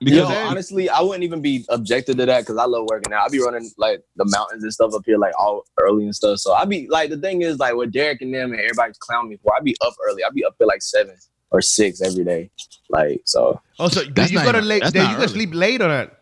because 0.00 0.28
Yo, 0.30 0.36
honestly, 0.48 0.88
I 0.88 1.00
wouldn't 1.00 1.24
even 1.24 1.42
be 1.42 1.64
objected 1.70 2.18
to 2.18 2.26
that 2.26 2.40
because 2.42 2.58
I 2.58 2.64
love 2.66 2.86
working 2.90 3.12
out. 3.12 3.24
I 3.26 3.28
be 3.30 3.40
running 3.40 3.70
like 3.78 4.02
the 4.16 4.26
mountains 4.26 4.62
and 4.64 4.72
stuff 4.72 4.94
up 4.94 5.02
here 5.06 5.18
like 5.18 5.34
all 5.38 5.64
early 5.80 6.04
and 6.04 6.14
stuff. 6.14 6.38
So 6.40 6.54
I 6.54 6.64
be 6.66 6.88
like 6.90 7.10
the 7.10 7.18
thing 7.18 7.42
is 7.42 7.58
like 7.58 7.74
with 7.74 7.92
Derek 7.92 8.22
and 8.22 8.34
them 8.34 8.52
and 8.52 8.60
everybody's 8.60 8.98
clowning 8.98 9.30
me 9.30 9.38
for. 9.42 9.54
I 9.56 9.60
be 9.60 9.76
up 9.84 9.94
early. 10.08 10.24
I 10.24 10.30
be 10.30 10.44
up 10.44 10.56
at 10.60 10.66
like 10.68 10.82
seven 10.82 11.16
or 11.50 11.62
six 11.62 12.02
every 12.02 12.24
day. 12.24 12.50
Like 12.90 13.22
so. 13.26 13.60
Oh, 13.78 13.84
also, 13.84 14.04
do 14.04 14.10
That's 14.14 14.30
you 14.30 14.38
not 14.38 14.44
gotta 14.44 14.60
late? 14.60 14.82
that's 14.82 14.94
Then 14.94 15.08
you 15.10 15.16
not 15.16 15.18
gotta 15.18 15.32
early. 15.32 15.34
sleep 15.34 15.50
late 15.54 15.82
or 15.82 15.88
not? 15.88 16.14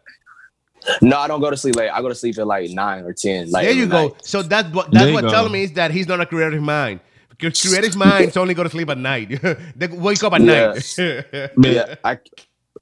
No, 1.03 1.18
I 1.18 1.28
don't 1.28 1.41
go 1.41 1.51
to 1.51 1.57
sleep 1.57 1.76
late. 1.76 1.91
I 1.91 2.01
go 2.01 2.09
to 2.09 2.14
sleep 2.14 2.39
at 2.39 2.47
like 2.47 2.70
nine 2.70 3.05
or 3.05 3.12
ten. 3.12 3.51
Like 3.51 3.64
there 3.64 3.72
you 3.74 3.85
every 3.85 3.91
go. 3.93 4.03
night. 4.09 4.26
So 4.26 4.43
that's 4.43 4.72
what 4.72 4.91
that's 4.91 5.12
what 5.12 5.22
go. 5.22 5.31
telling 5.31 5.53
me 5.53 5.64
is 5.64 5.72
that 5.72 5.91
he's 5.91 6.09
not 6.09 6.20
a 6.20 6.26
creative 6.26 6.62
mind. 6.62 7.01
Because 7.28 7.61
creative 7.62 7.97
minds 7.97 8.37
only 8.37 8.55
go 8.55 8.62
to 8.62 8.68
sleep 8.70 8.91
at 8.91 8.99
night. 8.99 9.41
they 9.76 9.87
wake 9.89 10.22
up 10.22 10.33
at 10.35 10.43
Yeah. 10.43 10.74
night. 10.74 11.53
Yeah, 11.62 11.95
I 12.05 12.18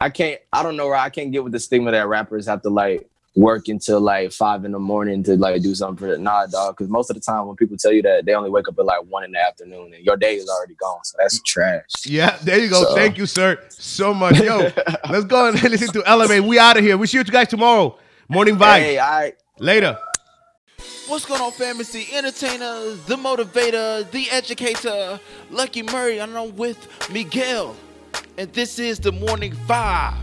I 0.00 0.10
can't. 0.10 0.40
I 0.52 0.62
don't 0.62 0.76
know 0.76 0.86
where 0.86 0.96
I 0.96 1.10
can't 1.10 1.30
get 1.32 1.42
with 1.44 1.52
the 1.52 1.60
stigma 1.60 1.90
that 1.92 2.06
rappers 2.08 2.46
have 2.46 2.62
to 2.62 2.70
like 2.70 3.08
work 3.38 3.68
until 3.68 4.00
like 4.00 4.32
five 4.32 4.64
in 4.64 4.72
the 4.72 4.78
morning 4.78 5.22
to 5.22 5.36
like 5.36 5.62
do 5.62 5.74
something 5.74 5.96
for 5.96 6.10
the 6.10 6.18
nah 6.18 6.46
dog. 6.46 6.76
Cause 6.76 6.88
most 6.88 7.08
of 7.08 7.14
the 7.14 7.20
time 7.20 7.46
when 7.46 7.56
people 7.56 7.76
tell 7.76 7.92
you 7.92 8.02
that 8.02 8.24
they 8.26 8.34
only 8.34 8.50
wake 8.50 8.68
up 8.68 8.78
at 8.78 8.84
like 8.84 9.00
one 9.08 9.24
in 9.24 9.30
the 9.32 9.38
afternoon 9.40 9.92
and 9.94 10.04
your 10.04 10.16
day 10.16 10.34
is 10.34 10.48
already 10.48 10.74
gone. 10.74 11.04
So 11.04 11.16
that's 11.20 11.40
trash. 11.42 11.84
Yeah, 12.04 12.36
there 12.42 12.58
you 12.58 12.68
go. 12.68 12.82
So- 12.82 12.94
Thank 12.94 13.16
you, 13.16 13.26
sir, 13.26 13.58
so 13.68 14.12
much. 14.12 14.40
Yo, 14.40 14.58
let's 15.10 15.24
go 15.24 15.48
and 15.48 15.62
listen 15.70 15.88
to 15.92 16.02
Elevate. 16.04 16.42
We 16.42 16.58
out 16.58 16.76
of 16.76 16.84
here. 16.84 16.96
We 16.98 17.06
see 17.06 17.18
you 17.18 17.24
guys 17.24 17.48
tomorrow. 17.48 17.96
Morning 18.28 18.56
vibes. 18.56 18.78
Hey, 18.80 18.98
I 18.98 19.32
Later. 19.58 19.98
What's 21.06 21.24
going 21.24 21.40
on, 21.40 21.52
fam? 21.52 21.80
It's 21.80 21.90
the 21.92 22.06
entertainer, 22.12 22.94
the 23.06 23.16
motivator, 23.16 24.08
the 24.10 24.28
educator, 24.30 25.18
Lucky 25.50 25.82
Murray, 25.82 26.18
and 26.18 26.36
I'm 26.36 26.54
with 26.56 26.86
Miguel. 27.10 27.74
And 28.36 28.52
this 28.52 28.78
is 28.78 29.00
the 29.00 29.10
Morning 29.10 29.54
Five, 29.66 30.14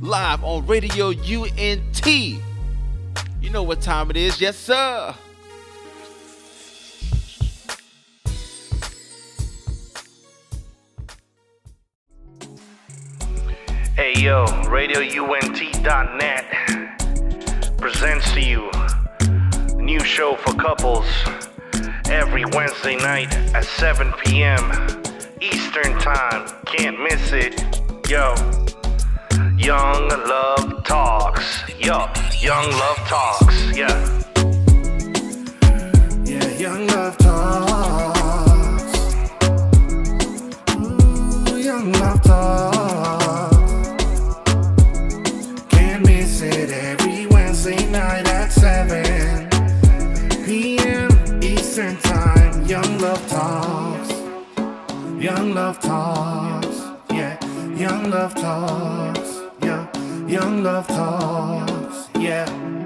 live 0.00 0.44
on 0.44 0.66
Radio 0.66 1.08
UNT. 1.08 2.06
You 3.44 3.50
know 3.50 3.62
what 3.62 3.82
time 3.82 4.08
it 4.08 4.16
is, 4.16 4.40
yes, 4.40 4.56
sir. 4.56 5.14
Hey 13.94 14.14
yo, 14.16 14.46
RadioUNT.net 14.64 16.46
presents 17.76 18.32
to 18.32 18.40
you 18.40 18.70
a 18.72 19.74
new 19.74 20.00
show 20.00 20.36
for 20.36 20.54
couples 20.54 21.04
every 22.06 22.46
Wednesday 22.46 22.96
night 22.96 23.30
at 23.54 23.66
7 23.66 24.10
p.m. 24.24 24.62
Eastern 25.42 25.92
Time. 25.98 26.48
Can't 26.64 26.98
miss 26.98 27.32
it. 27.32 27.62
Yo, 28.08 28.34
Young 29.64 30.08
Love 30.10 30.84
Talks. 30.84 31.62
Yo, 31.78 32.06
Young 32.38 32.70
Love 32.70 32.98
Talks. 33.08 33.74
Yeah. 33.74 33.96
Yeah, 36.26 36.48
young 36.58 36.86
love 36.88 37.16
talks. 37.16 38.94
Ooh, 40.76 41.56
young 41.56 41.92
love 41.92 42.22
talks. 42.22 43.56
Can't 45.70 46.04
miss 46.04 46.42
it 46.42 46.70
every 46.70 47.26
Wednesday 47.28 47.86
night 47.86 48.28
at 48.28 48.52
7 48.52 49.48
p.m. 50.44 51.42
Eastern 51.42 51.96
Time. 52.02 52.66
Young 52.66 52.98
love 52.98 53.26
talks. 53.28 54.10
Young 55.18 55.54
love 55.54 55.80
talks. 55.80 56.82
Yeah, 57.10 57.38
young 57.74 58.10
love 58.10 58.34
talks. 58.34 59.33
Young 60.26 60.62
love 60.62 60.86
talks. 60.86 62.08
Yeah. 62.18 62.83